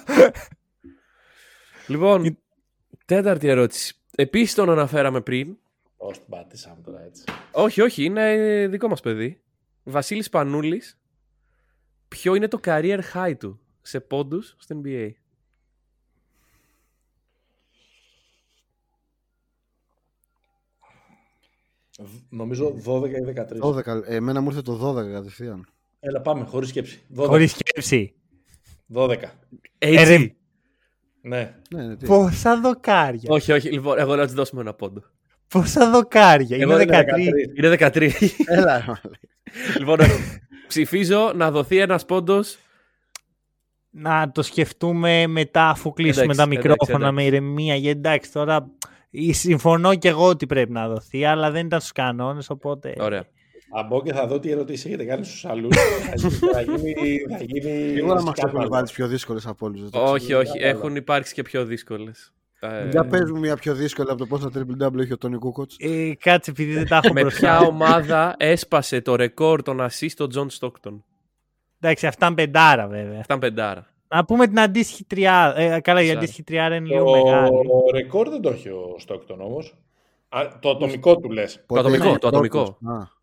Λοιπόν, 1.86 2.38
τέταρτη 3.04 3.48
ερώτηση. 3.48 3.94
Επίσης 4.16 4.54
τον 4.54 4.70
αναφέραμε 4.70 5.20
πριν. 5.20 5.56
πώς 5.96 6.16
την 6.18 6.26
πάτησαμε 6.28 6.80
τώρα 6.84 7.02
έτσι. 7.04 7.24
Όχι, 7.52 7.80
όχι, 7.80 8.04
είναι 8.04 8.66
δικό 8.70 8.88
μας 8.88 9.00
παιδί. 9.00 9.40
Βασίλης 9.82 10.28
Πανούλης. 10.28 10.98
Ποιο 12.08 12.34
είναι 12.34 12.48
το 12.48 12.60
career 12.64 12.98
high 13.14 13.34
του 13.38 13.60
σε 13.82 14.00
πόντους 14.00 14.56
στο 14.58 14.80
NBA. 14.84 15.10
Νομίζω 22.28 22.74
12 22.84 23.08
ή 23.08 23.12
13. 23.24 23.60
12, 23.60 24.02
ε, 24.06 24.14
εμένα 24.16 24.40
μου 24.40 24.48
ήρθε 24.48 24.62
το 24.62 24.90
12 24.98 25.12
κατευθείαν. 25.12 25.66
Έλα 26.00 26.20
πάμε, 26.20 26.44
χωρίς 26.44 26.68
σκέψη. 26.68 27.02
12. 27.16 27.26
Χωρίς 27.26 27.50
σκέψη. 27.50 28.14
12. 28.94 29.16
Έτσι. 29.78 30.02
Ε, 30.02 30.02
ρε. 30.04 30.18
Ναι. 31.22 31.54
Ναι, 31.70 31.86
ναι, 31.86 31.96
τι. 31.96 32.06
Πόσα 32.06 32.60
δοκάρια. 32.60 33.30
όχι, 33.30 33.52
όχι, 33.52 33.70
λοιπόν, 33.70 33.98
εγώ 33.98 34.16
να 34.16 34.24
τους 34.24 34.34
δώσουμε 34.34 34.60
ένα 34.60 34.74
πόντο. 34.74 35.02
Πόσα 35.48 35.90
δοκάρια. 35.90 36.56
Εγώ 36.56 36.72
Είναι 36.72 36.82
είμαι 36.82 37.04
13. 37.54 37.56
Είναι 37.56 37.76
13. 37.92 38.10
Έλα, 38.46 38.76
ρε, 38.78 38.84
μαλάκα. 38.86 39.00
λοιπόν, 39.78 39.98
ψηφίζω 40.68 41.32
να 41.34 41.50
δοθεί 41.50 41.78
ένας 41.78 42.04
πόντος 42.04 42.58
Να 43.90 44.30
το 44.30 44.42
σκεφτούμε 44.42 45.26
μετά 45.26 45.68
αφού 45.68 45.92
κλείσουμε 45.92 46.24
Εντάξει, 46.24 46.38
τα 46.38 46.44
εντάξει, 46.44 46.68
μικρόφωνα 46.68 46.98
εντάξει. 46.98 47.14
με 47.14 47.24
ηρεμία. 47.24 47.74
Γιατί 47.74 47.98
εντάξει 47.98 48.32
τώρα 48.32 48.56
ε, 48.56 48.91
συμφωνώ 49.30 49.94
και 49.94 50.08
εγώ 50.08 50.26
ότι 50.28 50.46
πρέπει 50.46 50.72
να 50.72 50.88
δοθεί, 50.88 51.24
αλλά 51.24 51.50
δεν 51.50 51.66
ήταν 51.66 51.80
στους 51.80 51.92
κανόνες, 51.92 52.50
οπότε... 52.50 52.94
Ωραία. 52.98 53.24
Θα 53.74 53.82
μπω 53.82 54.02
και 54.02 54.12
θα 54.12 54.26
δω 54.26 54.38
τι 54.38 54.50
ερωτήσεις 54.50 54.84
έχετε 54.84 55.04
κάνει 55.04 55.24
στους 55.24 55.44
άλλους. 55.44 55.76
θα 56.52 56.60
γίνει. 56.60 57.18
Θα 57.30 57.44
γίνει 57.44 57.92
Σίγουρα 57.94 58.22
μας 58.22 58.36
σκάνδαλο. 58.36 58.58
έχουν 58.58 58.68
βάλει 58.70 58.88
πιο 58.92 59.06
δύσκολες 59.06 59.46
από 59.46 59.66
όλους. 59.66 59.88
όχι, 59.92 60.34
όχι. 60.34 60.58
Έχουν 60.60 60.96
υπάρξει 60.96 61.34
και 61.34 61.42
πιο 61.42 61.64
δύσκολες. 61.64 62.32
Για 62.90 63.04
πες 63.04 63.30
μου 63.30 63.38
μια 63.38 63.56
πιο 63.56 63.74
δύσκολη 63.74 64.08
από 64.10 64.18
το 64.18 64.26
πόσα 64.26 64.50
triple 64.54 64.86
double 64.88 64.98
έχει 64.98 65.12
ο 65.12 65.18
Τόνι 65.18 65.36
Κούκοτς. 65.38 65.76
Ε, 65.78 66.12
κάτσε, 66.18 66.50
επειδή 66.50 66.72
δεν 66.72 66.86
τα 66.88 67.00
έχω 67.04 67.12
Με 67.12 67.20
μπροστά. 67.20 67.38
ποια 67.38 67.58
ομάδα 67.58 68.34
έσπασε 68.38 69.00
το 69.00 69.16
ρεκόρ 69.16 69.62
των 69.62 69.80
assist 69.80 70.16
ο 70.18 70.26
Τζον 70.26 70.50
Στόκτον; 70.50 71.04
Εντάξει, 71.80 72.06
αυτά 72.06 72.26
είναι 72.26 72.34
πεντάρα 72.34 72.86
βέβαια. 72.88 73.18
Αυτά 73.20 73.34
είναι 73.34 73.42
πεντάρα. 73.42 73.86
Να 74.14 74.24
πούμε 74.24 74.46
την 74.46 74.60
αντίστοιχη 74.60 75.04
τριάρα. 75.04 75.58
Ε, 75.58 75.80
καλά, 75.80 76.02
η 76.02 76.06
Σαν. 76.06 76.16
αντίστοιχη 76.16 76.42
τριάρα 76.42 76.74
είναι 76.74 76.86
λίγο 76.88 77.10
μεγάλη. 77.10 77.48
Το 77.50 77.84
ρεκόρ 77.94 78.28
δεν 78.28 78.40
το 78.40 78.48
έχει 78.48 78.68
ο 78.68 78.94
Στόκτον 78.98 79.40
όμως. 79.40 79.74
Το 80.60 80.70
ατομικό 80.70 81.16
του 81.16 81.30
λες. 81.30 81.62
Πότε 81.66 81.80
ατομικό, 81.80 82.08
είναι 82.08 82.18
το 82.18 82.28
ατομικό. 82.28 82.62
πρώτος. 82.62 82.96
Α, 82.98 83.20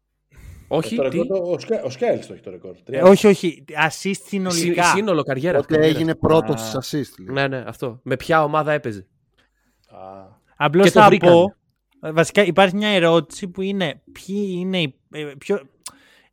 Όχι, 0.68 0.96
Το 0.96 1.08
τι; 1.10 1.18
ρεκόρ, 1.18 1.38
το- 1.38 1.52
ο, 1.52 1.60
Σκα, 1.60 1.82
ο 1.84 1.90
Σκάιλς 1.90 2.28
το 2.28 2.34
έχει 2.34 2.42
το 2.42 2.50
ρεκόρ. 2.52 2.76
Ε, 2.86 3.02
όχι, 3.02 3.28
όχι. 3.28 3.66
Assist 3.88 4.12
συνολικά. 4.26 4.84
Συ- 4.84 4.96
Σύνολο 4.96 5.24
καριέρα. 5.24 5.58
Πότε 5.60 5.74
καριέρα. 5.74 5.96
έγινε 5.96 6.16
πρώτος 6.16 6.60
στις 6.62 6.74
assist. 7.10 7.24
λέει. 7.26 7.34
Ναι, 7.34 7.48
ναι, 7.48 7.64
αυτό. 7.68 8.00
Με 8.04 8.16
ποια 8.16 8.44
ομάδα 8.44 8.72
έπαιζε. 8.72 9.08
Α, 9.90 9.98
Απλώς 10.56 10.86
Και 10.86 10.92
το 10.92 11.00
θα 11.00 11.08
βρήκανε. 11.08 11.34
πω. 11.34 11.54
ε, 12.08 12.12
Βασικά 12.12 12.44
υπάρχει 12.44 12.76
μια 12.76 12.88
ερώτηση 12.90 13.48
που 13.48 13.62
είναι 13.62 14.02
ποιοι 14.12 14.56
είναι, 14.58 14.82
οι- 14.82 14.96
ε, 15.12 15.24
ποιο, 15.38 15.60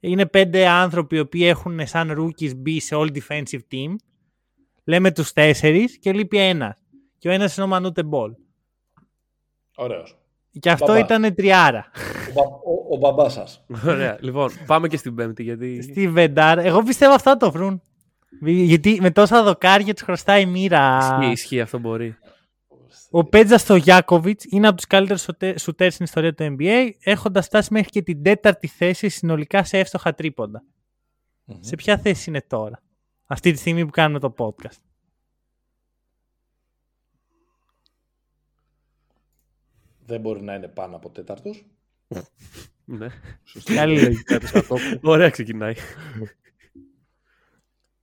είναι 0.00 0.26
πέντε 0.26 0.66
άνθρωποι 0.66 1.16
οι 1.16 1.20
οποίοι 1.20 1.42
έχουν 1.44 1.86
σαν 1.86 2.14
rookies 2.18 2.56
μπει 2.56 2.80
σε 2.80 2.94
all 2.98 3.08
defensive 3.16 3.60
team. 3.72 3.94
Λέμε 4.88 5.12
τους 5.12 5.32
τέσσερις 5.32 5.98
και 5.98 6.12
λείπει 6.12 6.38
ένας. 6.38 6.76
Και 7.18 7.28
ο 7.28 7.32
ένας 7.32 7.56
είναι 7.56 7.64
ο 7.66 7.68
Μανούτε 7.68 8.02
Μπολ. 8.02 8.32
ωραίος. 9.76 10.18
Και 10.60 10.70
αυτό 10.70 10.86
Μπαμπά. 10.86 10.98
ήταν 10.98 11.34
τριάρα. 11.34 11.90
Ο, 12.28 12.32
μπα- 12.32 12.42
ο, 12.42 12.94
ο 12.94 12.96
μπαμπάς 12.96 13.32
σας. 13.32 13.64
Ωραία. 13.86 14.18
Λοιπόν, 14.20 14.50
πάμε 14.66 14.88
και 14.88 14.96
στην 14.96 15.14
Πέμπτη 15.14 15.42
γιατί. 15.42 15.82
Στη 15.82 16.08
Βεντάρ. 16.08 16.58
Εγώ 16.58 16.82
πιστεύω 16.82 17.14
αυτά 17.14 17.36
το 17.36 17.50
βρουν. 17.50 17.82
Γιατί 18.46 18.98
με 19.00 19.10
τόσα 19.10 19.42
δοκάρια 19.42 19.94
τους 19.94 20.02
χρωστάει 20.02 20.42
η 20.42 20.46
μοίρα. 20.46 20.98
Ισχύει, 20.98 21.30
ισχύει, 21.32 21.60
αυτό 21.60 21.78
μπορεί. 21.78 22.16
Ο 23.10 23.24
Πέτζα 23.24 23.60
Στογιάκοβιτς 23.60 24.44
είναι 24.48 24.66
από 24.66 24.76
τους 24.76 24.86
καλύτερους 24.86 25.26
σουτέρς 25.56 25.94
στην 25.94 26.04
ιστορία 26.04 26.34
του 26.34 26.56
NBA, 26.58 26.90
έχοντας 27.02 27.46
φτάσει 27.46 27.72
μέχρι 27.72 27.90
και 27.90 28.02
την 28.02 28.22
τέταρτη 28.22 28.66
θέση 28.66 29.08
συνολικά 29.08 29.64
σε 29.64 29.78
εύστοχα 29.78 30.14
τρίποντα. 30.14 30.62
Σε 31.60 31.74
ποια 31.74 31.98
θέση 31.98 32.30
είναι 32.30 32.42
τώρα, 32.46 32.82
αυτή 33.26 33.52
τη 33.52 33.58
στιγμή 33.58 33.84
που 33.84 33.90
κάνουμε 33.90 34.18
το 34.18 34.34
podcast. 34.38 34.80
Δεν 40.06 40.20
μπορεί 40.20 40.42
να 40.42 40.54
είναι 40.54 40.68
πάνω 40.68 40.96
από 40.96 41.10
τέταρτος. 41.10 41.66
Ναι. 42.84 43.08
Καλή 43.64 44.02
λογική. 44.02 44.36
Ωραία 45.02 45.30
ξεκινάει. 45.30 45.74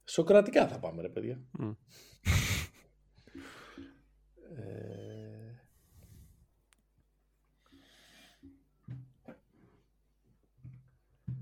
Σοκρατικά 0.03 0.67
θα 0.67 0.79
πάμε, 0.79 1.01
ρε 1.01 1.09
παιδιά. 1.09 1.41
Μμ. 1.51 1.71
Ε, 4.57 4.93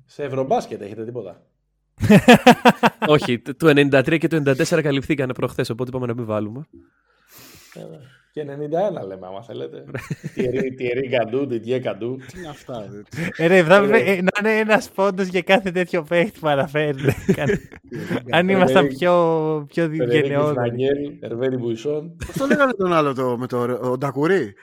Σε 0.05 0.23
ευρωμπάσκετ 0.23 0.81
έχετε 0.81 1.05
τίποτα; 1.05 1.50
Όχι, 3.07 3.39
το 3.39 3.67
93 3.67 4.17
και 4.17 4.27
το 4.27 4.41
94 4.45 4.81
καλυφθήκανε 4.83 5.33
προχθές, 5.33 5.69
οπότε 5.69 5.89
είπαμε 5.89 6.05
να 6.05 6.13
μην 6.13 6.25
βάλουμε. 6.25 6.65
Ε, 7.73 7.79
Και 8.33 8.41
91 8.41 9.07
λέμε, 9.07 9.27
άμα 9.27 9.43
θέλετε. 9.43 9.83
Τιερή- 10.33 10.75
Τιερή 10.75 11.09
καντού, 11.09 11.45
Διδιέ 11.45 11.79
καντού. 11.79 12.17
Τι 12.31 12.39
είναι 12.39 12.47
αυτά. 12.47 12.87
δε. 12.89 13.43
Ε, 13.43 13.47
ρε, 13.47 13.63
θα 13.63 13.81
πρέπει, 13.87 14.09
ε, 14.09 14.21
να 14.21 14.49
είναι 14.49 14.59
ένας 14.59 14.89
πόντος 14.91 15.27
για 15.27 15.41
κάθε 15.41 15.71
τέτοιο 15.71 16.03
παίχτη 16.03 16.39
που 16.39 16.47
αναφέρεται. 16.47 17.15
Αν 18.31 18.49
ήμασταν 18.49 18.87
πιο, 18.87 19.65
πιο 19.69 19.83
Φενερίκη 19.83 20.17
γενναιόδοροι. 20.17 20.53
Φραγγέλ, 20.55 21.11
Ερβένη 21.19 21.55
Μπουισόν. 21.57 22.15
Πώς 22.25 22.35
το 22.37 22.45
λέγανε 22.45 22.71
τον 22.73 22.93
άλλο 22.93 23.13
το, 23.13 23.37
με 23.37 23.47
το 23.47 23.79
ο 23.81 23.97
Ντακουρί; 23.97 24.53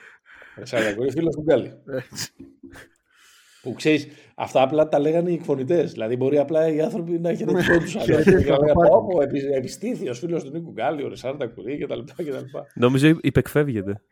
Ρεσάλιακο, 0.57 1.03
φίλος 1.11 1.35
του 1.35 1.43
Γκάλι. 1.43 1.73
Έτσι. 3.59 3.71
Που 3.71 3.73
ξέρεις, 3.73 4.09
αυτά 4.35 4.63
απλά 4.63 4.89
τα 4.89 4.99
λέγανε 4.99 5.31
οι 5.31 5.35
εκφωνητές. 5.35 5.93
Δηλαδή, 5.93 6.17
μπορεί 6.17 6.39
απλά 6.39 6.69
οι 6.69 6.81
άνθρωποι 6.81 7.19
να 7.19 7.35
χαιρετούν 7.35 7.65
του 7.65 7.73
άλλου. 7.73 7.87
Χαιρετίζουν 7.87 8.43
Και 8.43 8.49
να 8.51 8.55
από 8.55 8.65
λέγανε 8.65 8.81
πάνω. 8.89 8.97
Όπω 8.97 9.19
επιστήθη 9.57 10.09
ο 10.09 10.15
φίλος 10.15 10.45
του 10.45 10.51
Νίκου 10.51 10.71
Γκάλι, 10.71 11.03
ο 11.05 11.09
Ρεσάρντα 11.09 11.47
Κουρί 11.49 11.79
κτλ. 11.79 11.99
Νομίζω 12.75 13.17
υπεκφεύγεται. 13.21 14.03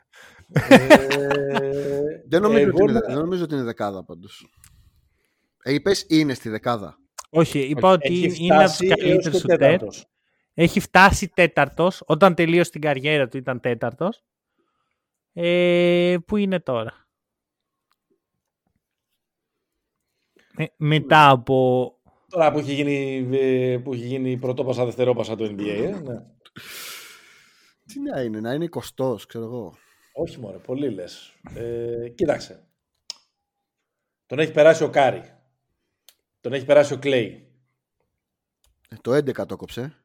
Δεν 2.28 2.42
νομίζω, 2.42 2.60
Εγώ 2.60 2.72
ότι 2.72 2.82
είναι, 2.82 2.92
να- 2.92 3.06
δεν 3.06 3.16
νομίζω 3.18 3.44
ότι 3.44 3.54
είναι 3.54 3.62
δεκάδα 3.62 4.04
πάντως. 4.04 4.46
Ε, 5.62 5.72
είπες 5.72 6.04
είναι 6.08 6.34
στη 6.34 6.48
δεκάδα. 6.48 6.96
Όχι, 7.30 7.58
είπα 7.58 7.90
ότι 7.90 8.14
Έχει 8.24 8.44
είναι 8.44 8.54
από 8.54 8.64
τους 8.64 8.74
φτάσει 8.74 8.86
έως 8.86 8.98
καλύτερους 9.00 9.32
και 9.32 9.38
σουτέρ. 9.38 9.58
τέταρτος. 9.58 10.06
Έχει 10.54 10.80
φτάσει 10.80 11.28
τέταρτος. 11.34 12.02
Όταν 12.06 12.34
τελείωσε 12.34 12.70
την 12.70 12.80
καριέρα 12.80 13.28
του 13.28 13.36
ήταν 13.36 13.60
τέταρτος. 13.60 14.22
Ε, 15.32 16.16
πού 16.26 16.36
είναι 16.36 16.60
τώρα; 16.60 17.05
Ε, 20.56 20.64
μετά 20.76 21.30
από. 21.30 21.90
Τώρα 22.28 22.52
που 22.52 22.58
έχει 22.58 22.72
γίνει, 22.74 23.28
ε, 23.38 23.78
που 23.78 23.92
έχει 23.92 24.06
γίνει 24.06 24.36
πρωτόπασα, 24.36 24.84
δευτερόπασα 24.84 25.36
το 25.36 25.44
NBA, 25.44 25.66
ε, 25.68 26.00
ναι. 26.00 26.24
Τι 27.86 28.00
να 28.00 28.20
είναι, 28.20 28.40
να 28.40 28.52
είναι 28.52 28.68
20, 28.96 29.16
ξέρω 29.26 29.44
εγώ. 29.44 29.74
Όχι 30.12 30.40
μόνο, 30.40 30.58
πολύ 30.58 30.90
λες. 30.90 31.34
Ε, 31.54 32.08
κοίταξε. 32.08 32.66
Τον 34.26 34.38
έχει 34.38 34.52
περάσει 34.52 34.84
ο 34.84 34.90
Κάρι. 34.90 35.22
Τον 36.40 36.52
έχει 36.52 36.64
περάσει 36.64 36.92
ο 36.92 36.98
Κλέη. 36.98 37.50
Ε, 38.88 38.96
το 39.00 39.14
11 39.14 39.46
το 39.46 39.56
κόψε. 39.56 39.96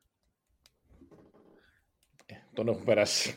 Τον 2.53 2.67
έχουν 2.67 2.83
περάσει. 2.83 3.35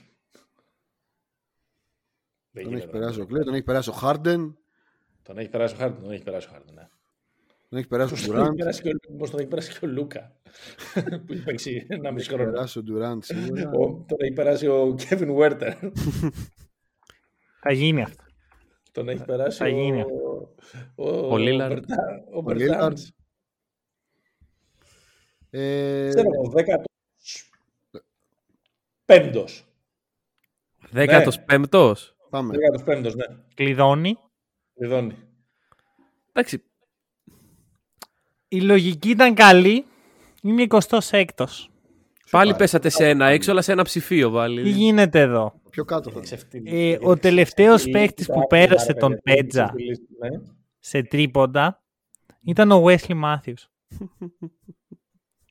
Δεν 2.50 2.62
Τον 2.62 2.72
γίνεται 2.72 2.76
έχει 2.76 2.86
να 2.86 2.98
περάσει 2.98 3.20
ο 3.20 3.22
το- 3.22 3.28
Κλέη, 3.28 3.42
τον 3.44 3.54
έχει 3.54 3.62
περάσει 3.62 3.88
ο 3.88 3.92
Χάρντεν, 3.92 4.58
Τον 5.22 5.38
έχει 5.38 5.48
περάσει 5.48 5.74
ο 5.74 5.76
Χάρντεν. 5.78 6.02
Τον 6.02 6.10
έχει 6.12 6.22
περάσει 6.22 6.46
ο 6.48 6.50
Χάρντεν, 6.50 6.74
ναι. 6.74 6.88
Τον 7.74 7.82
έχει 7.82 7.88
περάσει 7.88 8.12
ο 8.12 8.16
Πώς 8.16 8.24
τον 8.26 8.34
έχει 8.34 8.42
Ντουράντ. 8.42 8.56
περάσει 8.58 8.82
και 8.82 8.88
ο- 8.88 9.16
πώς 9.16 9.30
τον 9.30 9.38
έχει 9.40 9.48
περάσει 9.48 9.78
και 9.78 9.84
ο 9.84 9.88
Λούκα. 9.88 10.32
που 11.26 11.32
έχει 11.32 11.42
παίξει 11.44 11.86
ένα 11.88 12.12
μισό 12.12 12.30
Έχει 12.30 12.34
χρόνο. 12.38 12.52
περάσει 12.52 12.78
ο 12.78 12.82
Ντουράντ 12.82 13.22
σίγουρα. 13.22 13.70
Ο- 13.70 14.04
Τον 14.08 14.18
έχει 14.20 14.32
περάσει 14.32 14.66
ο 14.66 14.94
Κέβιν 14.94 15.34
Χέρτερ. 15.34 15.74
Θα 17.62 17.72
γίνει 17.72 18.02
αυτό. 18.02 18.24
Τον 18.92 19.08
έχει 19.08 19.24
περάσει 19.24 19.58
Θα 19.58 19.68
γίνει 19.68 20.02
ο, 20.02 20.08
ο, 20.94 21.08
Ο 21.08 21.34
Lillard. 21.34 21.68
Μπερτα- 21.68 22.24
ο 22.32 22.38
Ο 22.38 22.40
Μπερτάνς. 22.42 23.02
Lillard. 23.10 23.12
Ε, 25.50 26.08
Ξέρω 26.08 26.28
εγώ, 26.34 26.50
δέκατος 26.50 26.86
πέμπτος. 29.04 29.64
Δέκατος 30.90 31.40
πέμπτος. 31.40 32.16
πάμε. 32.30 32.52
Δέκατος 32.56 32.82
πέμπτος, 32.82 33.14
ναι. 33.14 33.24
Κλειδώνει. 33.54 34.16
Λιδώνει. 34.74 35.16
Εντάξει, 36.32 36.62
Η 38.54 38.60
λογική 38.60 39.08
ήταν 39.10 39.34
καλή. 39.34 39.84
Είναι 40.42 40.66
26ο. 40.68 41.24
πάλι 42.30 42.50
πάει. 42.50 42.58
πέσατε 42.58 42.88
σε 42.88 43.08
ένα 43.08 43.26
έξω, 43.26 43.50
αλλά 43.50 43.62
σε 43.62 43.72
ένα 43.72 43.82
ψηφίο 43.84 44.28
Τι 44.28 44.34
πάλι. 44.34 44.68
γίνεται 44.70 45.20
εδώ. 45.20 45.54
Πιο 45.70 45.84
κάτω 45.84 46.02
θα 46.10 46.10
είναι. 46.16 46.24
Ξεφτύλι. 46.24 46.70
Ε, 46.80 46.88
Γιατί 46.88 47.06
ο 47.06 47.16
τελευταίος 47.16 47.74
ξεφτύλι- 47.80 47.96
παίκτης 48.06 48.26
που 48.26 48.38
Άκου, 48.38 48.46
πέρασε 48.46 48.92
ρε, 48.92 48.98
τον 48.98 49.18
παιδί, 49.22 49.40
Πέτζα. 49.42 49.64
ξεφτύλι- 49.64 50.00
ναι. 50.20 50.40
σε 50.78 51.02
τρίποντα 51.02 51.82
ήταν 52.44 52.70
ο 52.72 52.84
Wesley 52.86 53.22
Matthews. 53.24 53.62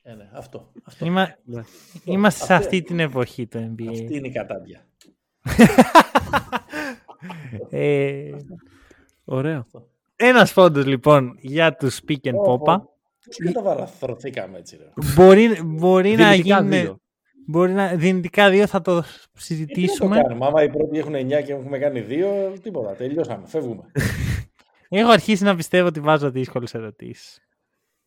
Ε, 0.02 0.14
ναι, 0.14 0.30
αυτό. 0.34 0.72
αυτό. 0.84 1.04
Είμα... 1.06 1.34
Ναι. 1.44 1.62
Είμαστε 2.04 2.44
σε 2.44 2.52
Αυτό. 2.54 2.64
αυτή 2.66 2.82
την 2.82 3.00
εποχή 3.00 3.46
του 3.46 3.74
NBA. 3.78 3.86
Αυτή 3.88 4.16
είναι 4.16 4.26
η 4.26 4.32
κατάντια. 4.32 4.86
Ε, 7.70 8.30
Ωραία. 9.24 9.66
ένας 10.16 10.52
πόντος 10.52 10.86
λοιπόν 10.86 11.36
για 11.40 11.74
τους 11.76 12.00
Pick 12.08 12.28
and 12.28 12.34
Popa. 12.46 12.80
Πώς 13.26 13.36
καταβαραθρωθήκαμε 13.44 14.58
έτσι, 14.58 14.76
ρε. 14.76 14.84
Μπορεί, 15.14 15.62
μπορεί 15.64 16.10
να 16.16 16.30
Δυνητικά 16.30 16.58
γίνει... 16.60 16.80
δύο. 16.80 16.98
Μπορεί 17.46 17.72
να, 17.72 17.94
δυνητικά 17.94 18.50
δύο 18.50 18.66
θα 18.66 18.80
το 18.80 18.92
Ε, 18.96 19.00
Τι 19.00 19.02
να 19.02 19.06
το 19.32 19.40
συζητήσουμε. 19.40 20.20
κάνουμε, 20.22 20.46
άμα 20.46 20.62
οι 20.62 20.68
πρώτοι 20.70 20.98
έχουν 20.98 21.14
9 21.14 21.18
και 21.44 21.52
έχουμε 21.52 21.78
κάνει 21.78 22.04
2, 22.08 22.58
τίποτα, 22.62 22.92
τελειώσαμε, 22.94 23.46
φεύγουμε. 23.46 23.82
Έχω 24.88 25.10
αρχίσει 25.10 25.44
να 25.44 25.54
πιστεύω 25.56 25.86
ότι 25.86 26.00
βάζω 26.00 26.30
δύσκολες 26.30 26.74
ερωτήσεις. 26.74 27.38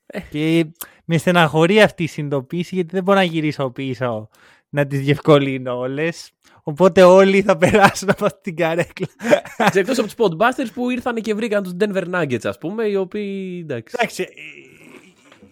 Ε. 0.06 0.20
Και 0.30 0.66
με 1.06 1.18
στεναχωρεί 1.18 1.82
αυτή 1.82 2.04
η 2.04 2.08
συνειδητοποίηση 2.08 2.76
γιατί 2.76 2.90
δεν 2.94 3.04
μπορώ 3.04 3.18
να 3.18 3.24
γυρίσω 3.24 3.70
πίσω 3.72 4.30
να 4.70 4.88
τις 4.88 5.00
διευκολύνω 5.00 5.78
όλες. 5.78 6.32
Οπότε 6.64 7.04
όλοι 7.04 7.42
θα 7.42 7.58
περάσουν 7.58 8.10
από 8.10 8.26
αυτή 8.26 8.40
την 8.42 8.56
καρέκλα. 8.56 9.08
Εκτός 9.74 10.00
από 10.00 10.08
τους 10.08 10.16
Podbusters 10.18 10.72
που 10.74 10.90
ήρθαν 10.90 11.16
και 11.16 11.34
βρήκαν 11.34 11.64
τους 11.64 11.74
Denver 11.80 12.04
Nuggets, 12.14 12.46
ας 12.46 12.58
πούμε, 12.58 12.86
οι 12.88 12.96
οποίοι. 12.96 13.60
Εντάξει. 13.64 13.96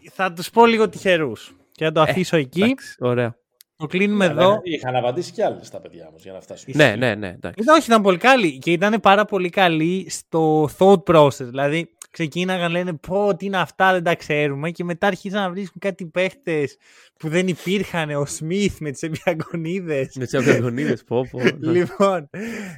Εντάξει, 0.05 0.21
ε, 0.21 0.23
θα 0.23 0.33
τους 0.33 0.49
πω 0.49 0.65
λίγο 0.65 0.89
τυχερούς. 0.89 1.55
Και 1.71 1.85
θα 1.85 1.91
το 1.91 2.01
αφήσω 2.01 2.37
εκεί. 2.37 2.61
εντάξει, 2.61 2.95
Ωραία. 2.99 3.35
Το 3.77 3.85
κλείνουμε 3.87 4.25
Αλλά 4.25 4.41
εδώ. 4.43 4.59
Είχαν 4.63 4.95
απαντήσει 4.95 5.31
κι 5.31 5.41
άλλε 5.41 5.59
τα 5.71 5.81
παιδιά 5.81 6.07
μου 6.11 6.17
για 6.19 6.31
να 6.33 6.41
φτάσουν. 6.41 6.73
Ναι, 6.75 6.95
ναι, 6.95 7.15
ναι. 7.15 7.27
Εντάξει. 7.27 7.61
Ήταν, 7.63 7.75
όχι, 7.75 7.85
ήταν 7.87 8.01
πολύ 8.01 8.17
καλή 8.17 8.57
και 8.57 8.71
ήταν 8.71 8.99
πάρα 9.01 9.25
πολύ 9.25 9.49
καλή 9.49 10.07
στο 10.09 10.69
thought 10.77 11.03
process. 11.03 11.31
Δηλαδή, 11.45 11.89
ξεκίναγαν 12.11 12.71
λένε 12.71 12.93
πω 12.93 13.35
τι 13.35 13.45
είναι 13.45 13.57
αυτά 13.57 13.91
δεν 13.91 14.03
τα 14.03 14.15
ξέρουμε 14.15 14.71
και 14.71 14.83
μετά 14.83 15.07
αρχίσαν 15.07 15.41
να 15.41 15.49
βρίσκουν 15.49 15.81
κάτι 15.81 16.05
παίχτες 16.05 16.77
που 17.19 17.29
δεν 17.29 17.47
υπήρχαν 17.47 18.09
ο 18.09 18.25
Σμιθ 18.25 18.79
με 18.79 18.91
τις 18.91 19.01
εμπειραγωνίδες 19.01 20.15
Με 20.15 20.23
τις 20.25 20.33
αυγαγωνίδε, 20.33 20.97
πω, 21.07 21.27
πω. 21.31 21.39
ναι. 21.59 21.71
λοιπόν 21.71 22.29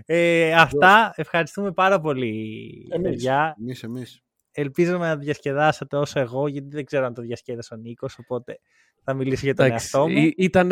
ε, 0.05 0.53
αυτά 0.53 1.13
ευχαριστούμε 1.15 1.71
πάρα 1.71 1.99
πολύ 1.99 2.67
Εμείς. 2.91 3.09
παιδιά 3.09 3.55
Εμείς, 3.61 3.83
εμείς. 3.83 4.21
Ελπίζω 4.59 4.97
να 4.97 5.17
διασκεδάσατε 5.17 5.97
όσο 5.97 6.19
εγώ 6.19 6.47
γιατί 6.47 6.67
δεν 6.69 6.85
ξέρω 6.85 7.05
αν 7.05 7.13
το 7.13 7.21
διασκέδασε 7.21 7.73
ο 7.73 7.77
Νίκος 7.77 8.17
οπότε 8.19 8.59
θα 9.03 9.13
μιλήσω 9.13 9.45
για 9.45 9.53
τον 9.53 9.65
Εντάξει, 9.65 9.89
εαυτό 9.93 10.09
μου 10.09 10.31
Ήταν 10.37 10.71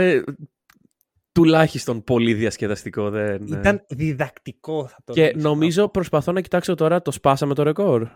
τουλάχιστον 1.31 2.03
πολύ 2.03 2.33
διασκεδαστικό. 2.33 3.09
Δεν... 3.09 3.43
ναι. 3.43 3.57
ήταν 3.57 3.85
διδακτικό 3.89 4.87
θα 4.87 4.97
το 5.03 5.13
Και 5.13 5.31
λύσω. 5.33 5.47
νομίζω 5.47 5.89
προσπαθώ 5.89 6.31
να 6.31 6.41
κοιτάξω 6.41 6.75
τώρα, 6.75 7.01
το 7.01 7.11
σπάσαμε 7.11 7.53
το 7.53 7.63
ρεκόρ. 7.63 8.07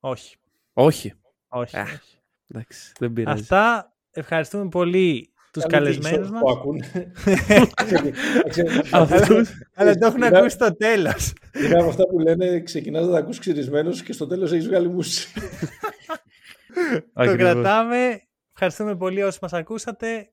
όχι 0.00 0.36
Όχι. 0.72 1.12
όχι, 1.48 1.76
Α, 1.76 1.82
όχι. 1.82 2.00
Εντάξει, 2.46 2.92
δεν 2.98 3.12
πειράζει. 3.12 3.40
Αυτά 3.40 3.92
ευχαριστούμε 4.10 4.68
πολύ 4.68 5.31
τους 5.52 5.66
Καλή 5.66 5.86
τύχη 5.86 6.00
καλεσμένους 6.00 6.26
σε 6.28 6.32
μας 6.32 6.42
όσους 6.42 6.90
Το 8.90 8.98
ακούνε. 8.98 9.10
Αυτούς. 9.20 9.50
αλλά 9.74 9.94
το 9.94 10.06
έχουν 10.06 10.22
Είναι- 10.22 10.36
ακούσει 10.38 10.54
στο 10.56 10.76
τέλος 10.76 11.32
Είναι 11.64 11.78
από 11.78 11.88
αυτά 11.88 12.06
που 12.06 12.18
λένε 12.18 12.60
ξεκινάς 12.60 13.06
να 13.06 13.12
τα 13.12 13.18
ακούς 13.18 13.38
ξυρισμένος 13.38 14.02
και 14.02 14.12
στο 14.12 14.26
τέλος 14.26 14.52
έχεις 14.52 14.66
βγάλει 14.66 14.88
μουσική. 14.88 15.40
το 15.40 15.46
Ακριβώς. 17.14 17.36
κρατάμε 17.52 18.20
ευχαριστούμε 18.52 18.96
πολύ 18.96 19.22
όσοι 19.22 19.38
μας 19.42 19.52
ακούσατε 19.52 20.28